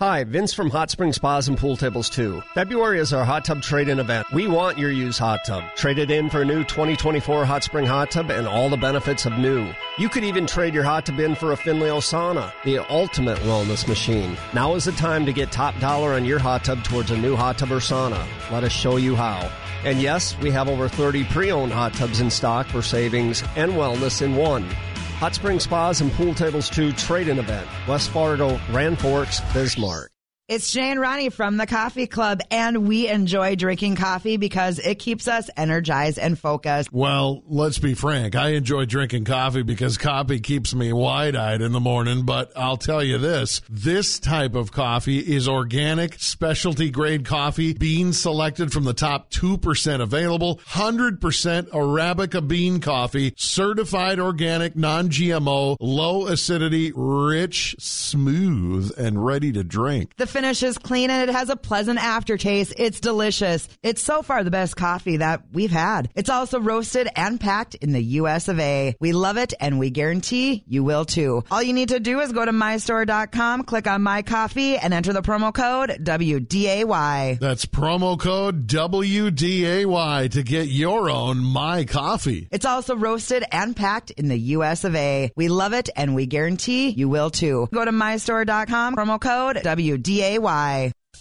Hi, 0.00 0.24
Vince 0.24 0.54
from 0.54 0.70
Hot 0.70 0.90
Spring 0.90 1.12
Spas 1.12 1.48
and 1.48 1.58
Pool 1.58 1.76
Tables 1.76 2.08
2. 2.08 2.42
February 2.54 3.00
is 3.00 3.12
our 3.12 3.22
hot 3.22 3.44
tub 3.44 3.60
trade-in 3.60 3.98
event. 3.98 4.26
We 4.32 4.48
want 4.48 4.78
your 4.78 4.90
used 4.90 5.18
hot 5.18 5.44
tub. 5.44 5.62
Trade 5.76 5.98
it 5.98 6.10
in 6.10 6.30
for 6.30 6.40
a 6.40 6.44
new 6.46 6.64
2024 6.64 7.44
Hot 7.44 7.62
Spring 7.62 7.84
hot 7.84 8.10
tub 8.10 8.30
and 8.30 8.48
all 8.48 8.70
the 8.70 8.78
benefits 8.78 9.26
of 9.26 9.34
new. 9.34 9.68
You 9.98 10.08
could 10.08 10.24
even 10.24 10.46
trade 10.46 10.72
your 10.72 10.84
hot 10.84 11.04
tub 11.04 11.20
in 11.20 11.34
for 11.34 11.52
a 11.52 11.54
Finnleo 11.54 11.98
sauna, 11.98 12.50
the 12.64 12.78
ultimate 12.90 13.36
wellness 13.40 13.86
machine. 13.86 14.38
Now 14.54 14.74
is 14.74 14.86
the 14.86 14.92
time 14.92 15.26
to 15.26 15.34
get 15.34 15.52
top 15.52 15.78
dollar 15.80 16.14
on 16.14 16.24
your 16.24 16.38
hot 16.38 16.64
tub 16.64 16.82
towards 16.82 17.10
a 17.10 17.18
new 17.18 17.36
hot 17.36 17.58
tub 17.58 17.70
or 17.70 17.80
sauna. 17.80 18.26
Let 18.50 18.64
us 18.64 18.72
show 18.72 18.96
you 18.96 19.16
how. 19.16 19.52
And 19.84 20.00
yes, 20.00 20.34
we 20.38 20.50
have 20.50 20.70
over 20.70 20.88
30 20.88 21.24
pre-owned 21.24 21.72
hot 21.72 21.92
tubs 21.92 22.22
in 22.22 22.30
stock 22.30 22.66
for 22.68 22.80
savings 22.80 23.42
and 23.54 23.72
wellness 23.72 24.22
in 24.22 24.34
one. 24.34 24.66
Hot 25.20 25.34
Spring 25.34 25.60
Spas 25.60 26.00
and 26.00 26.10
Pool 26.12 26.32
Tables 26.32 26.70
2 26.70 26.92
trade-in 26.92 27.38
event. 27.38 27.68
West 27.86 28.08
Fargo, 28.08 28.58
Grand 28.68 28.98
Forks, 28.98 29.42
Bismarck. 29.52 30.10
It's 30.50 30.72
Jay 30.72 30.90
and 30.90 30.98
Ronnie 30.98 31.28
from 31.28 31.58
the 31.58 31.66
Coffee 31.66 32.08
Club, 32.08 32.40
and 32.50 32.88
we 32.88 33.06
enjoy 33.06 33.54
drinking 33.54 33.94
coffee 33.94 34.36
because 34.36 34.80
it 34.80 34.96
keeps 34.96 35.28
us 35.28 35.48
energized 35.56 36.18
and 36.18 36.36
focused. 36.36 36.92
Well, 36.92 37.44
let's 37.46 37.78
be 37.78 37.94
frank. 37.94 38.34
I 38.34 38.54
enjoy 38.54 38.86
drinking 38.86 39.26
coffee 39.26 39.62
because 39.62 39.96
coffee 39.96 40.40
keeps 40.40 40.74
me 40.74 40.92
wide 40.92 41.36
eyed 41.36 41.62
in 41.62 41.70
the 41.70 41.78
morning. 41.78 42.24
But 42.24 42.50
I'll 42.56 42.76
tell 42.76 43.00
you 43.00 43.16
this 43.16 43.62
this 43.70 44.18
type 44.18 44.56
of 44.56 44.72
coffee 44.72 45.20
is 45.20 45.46
organic, 45.46 46.18
specialty 46.18 46.90
grade 46.90 47.24
coffee, 47.24 47.74
beans 47.74 48.20
selected 48.20 48.72
from 48.72 48.82
the 48.82 48.92
top 48.92 49.30
2% 49.30 50.00
available, 50.00 50.56
100% 50.70 51.20
Arabica 51.68 52.48
bean 52.48 52.80
coffee, 52.80 53.34
certified 53.36 54.18
organic, 54.18 54.74
non 54.74 55.10
GMO, 55.10 55.76
low 55.78 56.26
acidity, 56.26 56.90
rich, 56.92 57.76
smooth, 57.78 58.92
and 58.98 59.24
ready 59.24 59.52
to 59.52 59.62
drink. 59.62 60.16
The 60.16 60.39
finish 60.40 60.62
is 60.62 60.78
clean 60.78 61.10
and 61.10 61.28
it 61.28 61.34
has 61.34 61.50
a 61.50 61.56
pleasant 61.56 62.02
aftertaste. 62.02 62.72
It's 62.78 62.98
delicious. 62.98 63.68
It's 63.82 64.00
so 64.00 64.22
far 64.22 64.42
the 64.42 64.50
best 64.50 64.74
coffee 64.74 65.18
that 65.18 65.42
we've 65.52 65.70
had. 65.70 66.08
It's 66.14 66.30
also 66.30 66.58
roasted 66.58 67.10
and 67.14 67.38
packed 67.38 67.74
in 67.74 67.92
the 67.92 68.02
US 68.20 68.48
of 68.48 68.58
A. 68.58 68.96
We 69.00 69.12
love 69.12 69.36
it 69.36 69.52
and 69.60 69.78
we 69.78 69.90
guarantee 69.90 70.64
you 70.66 70.82
will 70.82 71.04
too. 71.04 71.44
All 71.50 71.62
you 71.62 71.74
need 71.74 71.90
to 71.90 72.00
do 72.00 72.20
is 72.20 72.32
go 72.32 72.42
to 72.42 72.52
mystore.com, 72.52 73.64
click 73.64 73.86
on 73.86 74.00
my 74.00 74.22
coffee 74.22 74.78
and 74.78 74.94
enter 74.94 75.12
the 75.12 75.20
promo 75.20 75.52
code 75.52 75.90
WDAY. 76.02 77.38
That's 77.38 77.66
promo 77.66 78.18
code 78.18 78.66
WDAY 78.66 80.30
to 80.30 80.42
get 80.42 80.68
your 80.68 81.10
own 81.10 81.44
My 81.44 81.84
Coffee. 81.84 82.48
It's 82.50 82.64
also 82.64 82.96
roasted 82.96 83.44
and 83.52 83.76
packed 83.76 84.10
in 84.12 84.28
the 84.28 84.38
US 84.56 84.84
of 84.84 84.96
A. 84.96 85.32
We 85.36 85.48
love 85.48 85.74
it 85.74 85.90
and 85.94 86.14
we 86.14 86.24
guarantee 86.24 86.88
you 86.88 87.10
will 87.10 87.28
too. 87.28 87.68
Go 87.74 87.84
to 87.84 87.92
mystore.com, 87.92 88.96
promo 88.96 89.20
code 89.20 89.56
WDAY. 89.56 90.29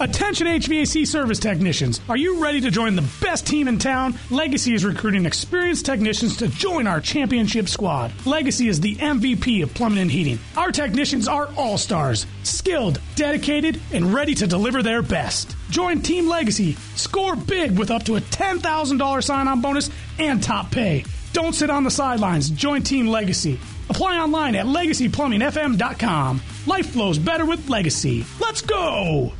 Attention 0.01 0.47
HVAC 0.47 1.05
service 1.05 1.39
technicians. 1.39 1.99
Are 2.07 2.15
you 2.15 2.41
ready 2.41 2.61
to 2.61 2.71
join 2.71 2.95
the 2.95 3.05
best 3.19 3.45
team 3.45 3.67
in 3.67 3.77
town? 3.77 4.17
Legacy 4.29 4.73
is 4.73 4.85
recruiting 4.85 5.25
experienced 5.25 5.85
technicians 5.85 6.37
to 6.37 6.47
join 6.47 6.87
our 6.87 7.01
championship 7.01 7.67
squad. 7.67 8.13
Legacy 8.25 8.69
is 8.69 8.79
the 8.79 8.95
MVP 8.95 9.61
of 9.61 9.73
plumbing 9.73 9.99
and 9.99 10.09
heating. 10.09 10.39
Our 10.55 10.71
technicians 10.71 11.27
are 11.27 11.49
all 11.57 11.77
stars, 11.77 12.25
skilled, 12.43 13.01
dedicated, 13.15 13.81
and 13.91 14.13
ready 14.13 14.33
to 14.35 14.47
deliver 14.47 14.81
their 14.81 15.01
best. 15.01 15.53
Join 15.69 16.01
Team 16.01 16.29
Legacy. 16.29 16.77
Score 16.95 17.35
big 17.35 17.77
with 17.77 17.91
up 17.91 18.03
to 18.03 18.15
a 18.15 18.21
$10,000 18.21 19.23
sign 19.23 19.49
on 19.49 19.59
bonus 19.59 19.89
and 20.17 20.41
top 20.41 20.71
pay. 20.71 21.03
Don't 21.33 21.53
sit 21.53 21.69
on 21.69 21.83
the 21.83 21.91
sidelines. 21.91 22.49
Join 22.49 22.83
Team 22.83 23.07
Legacy. 23.07 23.59
Apply 23.89 24.17
online 24.17 24.55
at 24.55 24.65
legacyplumbingfm.com. 24.65 26.41
Life 26.67 26.89
flows 26.91 27.17
better 27.17 27.45
with 27.45 27.67
Legacy. 27.69 28.25
Let's 28.39 28.61
go! 28.61 29.33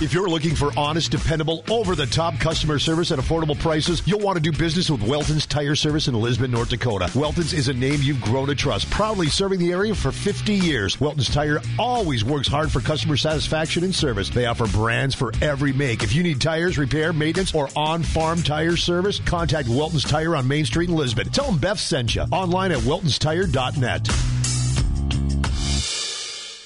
If 0.00 0.12
you're 0.12 0.28
looking 0.28 0.56
for 0.56 0.72
honest, 0.76 1.12
dependable, 1.12 1.62
over 1.70 1.94
the 1.94 2.06
top 2.06 2.36
customer 2.40 2.80
service 2.80 3.12
at 3.12 3.20
affordable 3.20 3.56
prices, 3.56 4.02
you'll 4.06 4.18
want 4.18 4.36
to 4.36 4.42
do 4.42 4.50
business 4.50 4.90
with 4.90 5.00
Welton's 5.02 5.46
Tire 5.46 5.76
Service 5.76 6.08
in 6.08 6.14
Lisbon, 6.14 6.50
North 6.50 6.70
Dakota. 6.70 7.08
Welton's 7.14 7.52
is 7.52 7.68
a 7.68 7.74
name 7.74 8.00
you've 8.02 8.20
grown 8.20 8.48
to 8.48 8.56
trust, 8.56 8.90
proudly 8.90 9.28
serving 9.28 9.60
the 9.60 9.70
area 9.70 9.94
for 9.94 10.10
50 10.10 10.52
years. 10.52 10.96
Welton's 10.96 11.28
Tire 11.28 11.60
always 11.78 12.24
works 12.24 12.48
hard 12.48 12.72
for 12.72 12.80
customer 12.80 13.16
satisfaction 13.16 13.84
and 13.84 13.94
service. 13.94 14.30
They 14.30 14.46
offer 14.46 14.66
brands 14.66 15.14
for 15.14 15.32
every 15.40 15.72
make. 15.72 16.02
If 16.02 16.12
you 16.12 16.24
need 16.24 16.40
tires, 16.40 16.76
repair, 16.76 17.12
maintenance, 17.12 17.54
or 17.54 17.68
on 17.76 18.02
farm 18.02 18.42
tire 18.42 18.76
service, 18.76 19.20
contact 19.20 19.68
Welton's 19.68 20.02
Tire 20.02 20.34
on 20.34 20.48
Main 20.48 20.64
Street 20.64 20.88
in 20.88 20.96
Lisbon. 20.96 21.28
Tell 21.28 21.46
them 21.46 21.58
Beth 21.58 21.78
sent 21.78 22.16
you. 22.16 22.22
Online 22.32 22.72
at 22.72 22.78
weltonstire.net. 22.78 24.43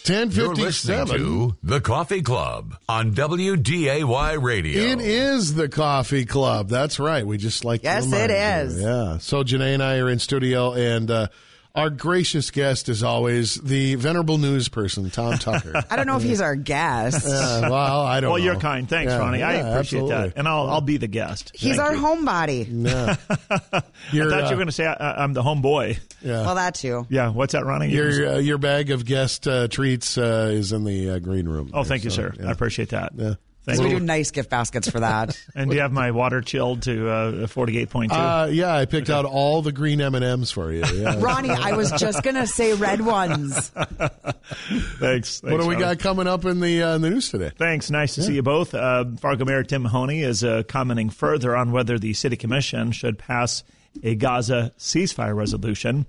1057. 0.09 0.47
You're 0.47 0.55
listening 0.67 1.07
to 1.51 1.57
The 1.63 1.81
Coffee 1.83 2.23
Club 2.23 2.77
on 2.89 3.13
WDAY 3.15 4.43
Radio. 4.43 4.83
It 4.83 5.01
is 5.03 5.55
the 5.55 5.69
coffee 5.69 6.25
club. 6.25 6.71
That's 6.71 6.99
right. 6.99 7.27
We 7.27 7.37
just 7.37 7.63
like 7.65 7.83
to 7.83 7.89
Yes, 7.89 8.07
remind 8.07 8.31
it 8.31 8.35
you. 8.35 8.39
Yeah. 8.81 9.19
So 9.19 9.45
Janae 9.45 9.75
and 9.75 9.83
I 9.83 9.99
are 9.99 10.09
in 10.09 10.19
studio, 10.19 10.73
and 10.73 11.11
uh, 11.11 11.29
our 11.79 11.91
gracious 11.91 12.51
guest 12.51 12.89
is 12.89 13.03
always 13.03 13.55
the 13.55 13.95
venerable 13.95 14.37
news 14.39 14.69
person, 14.69 15.09
Tom 15.11 15.39
Tucker. 15.39 15.73
I 15.91 15.97
don't 15.97 16.07
know 16.07 16.17
if 16.17 16.23
he's 16.23 16.41
our 16.41 16.57
guest. 16.57 17.25
Uh, 17.27 17.69
well, 17.71 18.01
I 18.03 18.21
don't 18.21 18.31
Well, 18.33 18.39
know. 18.41 18.45
you're 18.45 18.57
kind. 18.61 18.89
Thanks, 18.89 19.13
Yeah, 19.13 19.19
Ronnie. 19.19 19.43
I 19.43 19.53
appreciate 19.55 20.01
absolutely. 20.01 20.29
that. 20.31 20.33
And 20.37 20.49
I'll, 20.49 20.69
I'll 20.69 20.81
be 20.81 20.97
the 20.97 21.07
guest. 21.09 21.53
He's 21.55 21.77
Thank 21.77 21.81
our 21.89 21.95
you. 21.95 22.03
homebody. 22.03 22.67
Yeah. 22.69 23.17
I 23.73 23.83
You're, 24.13 24.31
thought 24.31 24.41
you 24.41 24.47
uh, 24.47 24.51
were 24.51 24.57
going 24.57 24.67
to 24.67 24.73
say 24.73 24.87
I, 24.87 25.23
I'm 25.23 25.33
the 25.33 25.43
homeboy. 25.43 25.99
Yeah. 26.23 26.43
Well, 26.47 26.57
that 26.57 26.75
too. 26.75 27.07
Yeah. 27.09 27.31
What's 27.31 27.53
that, 27.53 27.65
Ronnie? 27.65 27.89
Your 27.91 28.35
uh, 28.35 28.39
your 28.39 28.59
bag 28.59 28.91
of 28.91 29.05
guest 29.05 29.47
uh, 29.47 29.69
treats 29.69 30.19
uh, 30.19 30.51
is 30.53 30.73
in 30.73 30.85
the 30.85 31.11
uh, 31.11 31.19
green 31.21 31.49
room. 31.49 31.71
oh, 31.73 31.79
there, 31.83 31.85
thank 31.85 32.05
you, 32.05 32.11
so, 32.11 32.17
sir. 32.17 32.35
yeah. 32.41 32.49
I 32.49 32.53
appreciate 32.53 32.89
that. 32.91 33.13
Yeah. 33.67 33.75
Thank 33.75 33.87
we 33.87 33.99
do 33.99 34.01
nice 34.01 34.31
gift 34.31 34.49
baskets 34.49 34.89
for 34.89 35.01
that. 35.01 35.39
And 35.55 35.71
do 35.71 35.77
you 35.77 35.83
have 35.83 35.93
my 35.93 36.11
water 36.13 36.41
chilled 36.41 36.83
to 36.83 37.09
uh, 37.11 37.33
48.2? 37.47 38.09
Uh, 38.11 38.47
yeah, 38.51 38.75
I 38.75 38.85
picked 38.87 39.11
out 39.11 39.25
all 39.25 39.61
the 39.61 39.73
green 39.73 40.01
M 40.01 40.15
and 40.15 40.25
M's 40.25 40.51
for 40.51 40.73
you. 40.73 40.85
Yeah. 40.95 41.17
Ronnie, 41.19 41.51
I 41.51 41.73
was 41.73 41.91
just 41.93 42.23
gonna 42.23 42.47
say 42.47 42.75
red 42.75 43.01
ones. 43.01 43.69
Thanks. 44.99 45.43
what 45.43 45.61
do 45.61 45.67
we 45.67 45.77
got 45.77 45.99
coming 45.99 46.27
up 46.27 46.45
in 46.45 46.61
the 46.61 46.83
uh, 46.83 46.95
in 46.97 47.03
the 47.03 47.11
news 47.11 47.31
today? 47.31 47.51
Thanks. 47.57 47.91
Nice 47.91 48.15
to 48.15 48.23
see 48.23 48.35
you 48.35 48.43
both. 48.43 48.75
Uh, 48.75 49.05
Fargo 49.21 49.45
Mayor 49.45 49.65
Tim 49.65 49.83
Mahoney 49.83 50.23
is 50.23 50.45
uh, 50.45 50.63
commenting 50.69 51.11
further 51.11 51.57
on 51.57 51.73
whether 51.73 51.99
the 51.99 52.15
city 52.15 52.37
commission 52.37 52.93
should 52.93 53.19
pass 53.19 53.65
a 54.03 54.15
Gaza 54.15 54.73
ceasefire 54.79 55.35
resolution. 55.35 56.07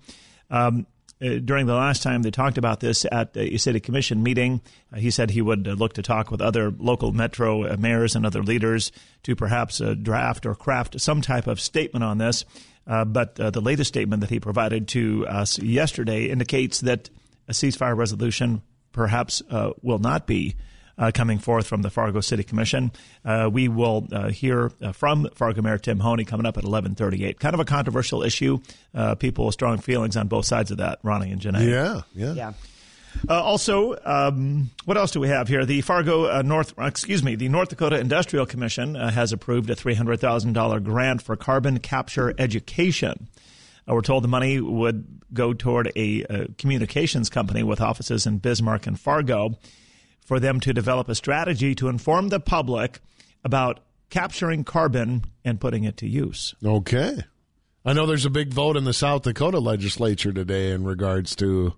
Um, 0.52 0.86
during 1.20 1.66
the 1.66 1.76
last 1.76 2.02
time 2.02 2.22
they 2.22 2.32
talked 2.32 2.58
about 2.58 2.80
this 2.80 3.06
at 3.12 3.36
a 3.36 3.58
city 3.58 3.80
commission 3.80 4.24
meeting, 4.24 4.62
uh, 4.94 4.98
he 4.98 5.12
said 5.12 5.30
he 5.30 5.42
would 5.42 5.68
uh, 5.68 5.72
look 5.72 5.94
to 5.94 6.02
talk 6.02 6.32
with 6.32 6.42
other 6.42 6.72
local 6.72 7.12
metro 7.12 7.66
uh, 7.66 7.76
mayors 7.78 8.16
and 8.16 8.26
other 8.26 8.42
leaders 8.42 8.92
to 9.24 9.36
perhaps 9.36 9.82
uh, 9.82 9.96
draft 10.02 10.46
or 10.46 10.56
craft 10.56 11.00
some 11.02 11.22
type 11.22 11.48
of 11.48 11.60
statement 11.60 12.04
on 12.04 12.18
this. 12.18 12.46
Uh, 12.88 13.06
but 13.06 13.40
uh, 13.40 13.50
the 13.52 13.62
latest 13.62 13.90
statement 13.90 14.22
that 14.22 14.30
he 14.30 14.40
provided 14.40 14.88
to 14.88 15.28
us 15.28 15.60
yesterday 15.60 16.26
indicates 16.26 16.80
that 16.82 17.10
a 17.48 17.52
ceasefire 17.52 17.96
resolution 17.96 18.62
perhaps 18.92 19.44
uh, 19.52 19.72
will 19.82 20.00
not 20.00 20.26
be 20.26 20.56
uh, 21.00 21.12
coming 21.14 21.40
forth 21.40 21.66
from 21.66 21.82
the 21.82 21.90
Fargo 21.90 22.20
City 22.20 22.44
Commission. 22.44 22.92
Uh, 23.26 23.50
we 23.52 23.68
will 23.68 24.08
uh, 24.12 24.30
hear 24.30 24.72
uh, 24.82 24.92
from 24.92 25.28
Fargo 25.34 25.62
Mayor 25.62 25.78
Tim 25.78 25.98
Mahoney 25.98 26.26
coming 26.26 26.46
up 26.46 26.58
at 26.58 26.64
1138. 26.64 27.40
Kind 27.40 27.54
of 27.54 27.60
a 27.60 27.66
controversial 27.66 28.22
issue. 28.22 28.60
Uh, 28.94 29.16
people 29.16 29.46
with 29.46 29.54
strong 29.54 29.78
feelings 29.78 30.18
on 30.18 30.28
both 30.28 30.46
sides 30.46 30.72
of 30.72 30.78
that, 30.78 31.00
Ronnie 31.02 31.32
and 31.32 31.42
Janae. 31.42 31.68
Yeah, 31.68 32.02
yeah. 32.14 32.34
Yeah. 32.34 32.54
Uh, 33.28 33.42
also, 33.42 33.98
um, 34.06 34.70
what 34.86 34.98
else 34.98 35.12
do 35.12 35.20
we 35.20 35.30
have 35.30 35.48
here? 35.48 35.66
The 35.66 35.82
Fargo 35.82 36.28
uh, 36.28 36.42
North, 36.44 36.74
excuse 36.78 37.24
me, 37.24 37.36
the 37.36 37.50
North 37.50 37.70
Dakota 37.70 38.00
Industrial 38.00 38.46
Commission 38.46 38.96
uh, 38.96 39.10
has 39.10 39.32
approved 39.32 39.70
a 39.70 39.76
$300,000 39.76 40.84
grant 40.84 41.22
for 41.22 41.36
carbon 41.36 41.80
capture 41.80 42.36
education. 42.38 43.28
Uh, 43.90 43.96
we're 43.96 44.02
told 44.02 44.24
the 44.24 44.28
money 44.28 44.60
would 44.60 45.06
go 45.34 45.54
toward 45.54 45.92
a, 45.96 46.24
uh 46.26 46.46
communications 46.58 47.30
company 47.30 47.62
with 47.62 47.82
offices 47.82 48.26
in 48.26 48.38
Bismarck 48.40 48.88
and 48.88 49.00
Fargo 49.00 49.58
for 50.30 50.40
them 50.40 50.60
to 50.60 50.72
develop 50.74 51.10
a 51.10 51.16
strategy 51.16 51.74
to 51.74 51.88
inform 51.88 52.30
the 52.30 52.40
public 52.40 53.00
about 53.44 53.80
capturing 54.12 54.64
carbon 54.64 55.24
and 55.44 55.60
putting 55.60 55.86
it 55.86 55.98
to 55.98 56.08
use. 56.08 56.54
Okay. 56.64 57.18
I 57.84 57.94
know 57.94 58.06
there's 58.06 58.28
a 58.28 58.30
big 58.30 58.54
vote 58.54 58.78
in 58.78 58.84
the 58.84 58.94
South 58.94 59.24
Dakota 59.24 59.58
legislature 59.60 60.32
today 60.32 60.70
in 60.72 60.84
regards 60.84 61.36
to 61.38 61.74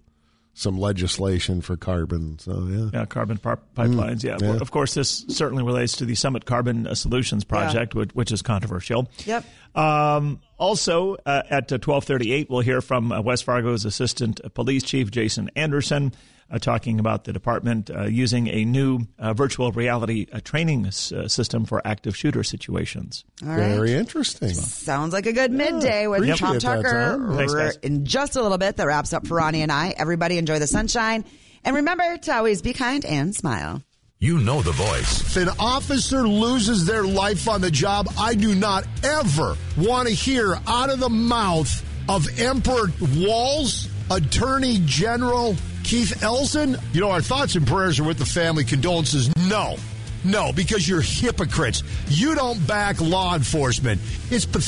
some 0.53 0.77
legislation 0.77 1.61
for 1.61 1.77
carbon. 1.77 2.37
So 2.39 2.67
yeah, 2.69 2.89
Yeah, 2.93 3.05
carbon 3.05 3.37
par- 3.37 3.61
pipelines. 3.73 4.21
yeah. 4.21 4.35
Mm, 4.35 4.41
yeah. 4.41 4.49
Well, 4.49 4.61
of 4.61 4.69
course, 4.71 4.95
this 4.95 5.23
certainly 5.29 5.63
relates 5.63 5.95
to 5.97 6.05
the 6.05 6.13
Summit 6.15 6.43
Carbon 6.43 6.87
uh, 6.87 6.93
Solutions 6.93 7.45
project, 7.45 7.95
which, 7.95 8.09
which 8.15 8.33
is 8.33 8.41
controversial. 8.41 9.09
Yep. 9.25 9.45
Um, 9.77 10.41
also, 10.57 11.15
uh, 11.25 11.43
at 11.49 11.71
uh, 11.71 11.77
twelve 11.77 12.03
thirty-eight, 12.03 12.49
we'll 12.49 12.59
hear 12.59 12.81
from 12.81 13.13
uh, 13.13 13.21
West 13.21 13.45
Fargo's 13.45 13.85
Assistant 13.85 14.41
Police 14.53 14.83
Chief 14.83 15.09
Jason 15.09 15.49
Anderson, 15.55 16.11
talking 16.59 16.99
about 16.99 17.23
the 17.23 17.33
department 17.33 17.89
uh, 17.89 18.03
using 18.03 18.47
a 18.47 18.65
new 18.65 19.01
uh, 19.19 19.33
virtual 19.33 19.71
reality 19.71 20.27
uh, 20.33 20.39
training 20.43 20.85
s- 20.87 21.11
uh, 21.11 21.27
system 21.27 21.65
for 21.65 21.81
active 21.85 22.15
shooter 22.15 22.43
situations. 22.43 23.23
All 23.43 23.49
right. 23.49 23.75
very 23.75 23.93
interesting. 23.93 24.53
Sounds 24.53 25.13
like 25.13 25.25
a 25.25 25.33
good 25.33 25.51
midday 25.51 26.07
with 26.07 26.27
Tom 26.37 26.59
Tucker. 26.59 27.33
Thanks, 27.35 27.53
guys. 27.53 27.75
In 27.77 28.05
just 28.05 28.35
a 28.35 28.41
little 28.41 28.57
bit, 28.57 28.77
that 28.77 28.85
wraps 28.87 29.13
up 29.13 29.25
for 29.27 29.35
Ronnie 29.37 29.61
and 29.61 29.71
I. 29.71 29.93
Everybody 29.97 30.37
enjoy 30.37 30.59
the 30.59 30.67
sunshine. 30.67 31.25
And 31.63 31.75
remember 31.75 32.17
to 32.17 32.35
always 32.35 32.61
be 32.61 32.73
kind 32.73 33.05
and 33.05 33.35
smile. 33.35 33.81
You 34.19 34.37
know 34.37 34.61
the 34.61 34.71
voice. 34.71 35.21
If 35.21 35.47
an 35.47 35.49
officer 35.59 36.27
loses 36.27 36.85
their 36.85 37.03
life 37.03 37.47
on 37.49 37.61
the 37.61 37.71
job, 37.71 38.07
I 38.19 38.35
do 38.35 38.53
not 38.53 38.85
ever 39.03 39.55
want 39.77 40.07
to 40.09 40.13
hear 40.13 40.55
out 40.67 40.91
of 40.91 40.99
the 40.99 41.09
mouth 41.09 41.83
of 42.07 42.27
Emperor 42.39 42.91
Walz, 43.15 43.89
Attorney 44.11 44.79
General 44.85 45.55
Keith 45.91 46.23
Ellison. 46.23 46.77
You 46.93 47.01
know, 47.01 47.11
our 47.11 47.19
thoughts 47.19 47.55
and 47.55 47.67
prayers 47.67 47.99
are 47.99 48.05
with 48.05 48.17
the 48.17 48.23
family. 48.23 48.63
Condolences, 48.63 49.29
no. 49.35 49.75
No, 50.23 50.53
because 50.53 50.87
you're 50.87 51.01
hypocrites. 51.01 51.83
You 52.07 52.33
don't 52.33 52.65
back 52.65 53.01
law 53.01 53.35
enforcement. 53.35 53.99
It's 54.29 54.45
pathetic. 54.45 54.61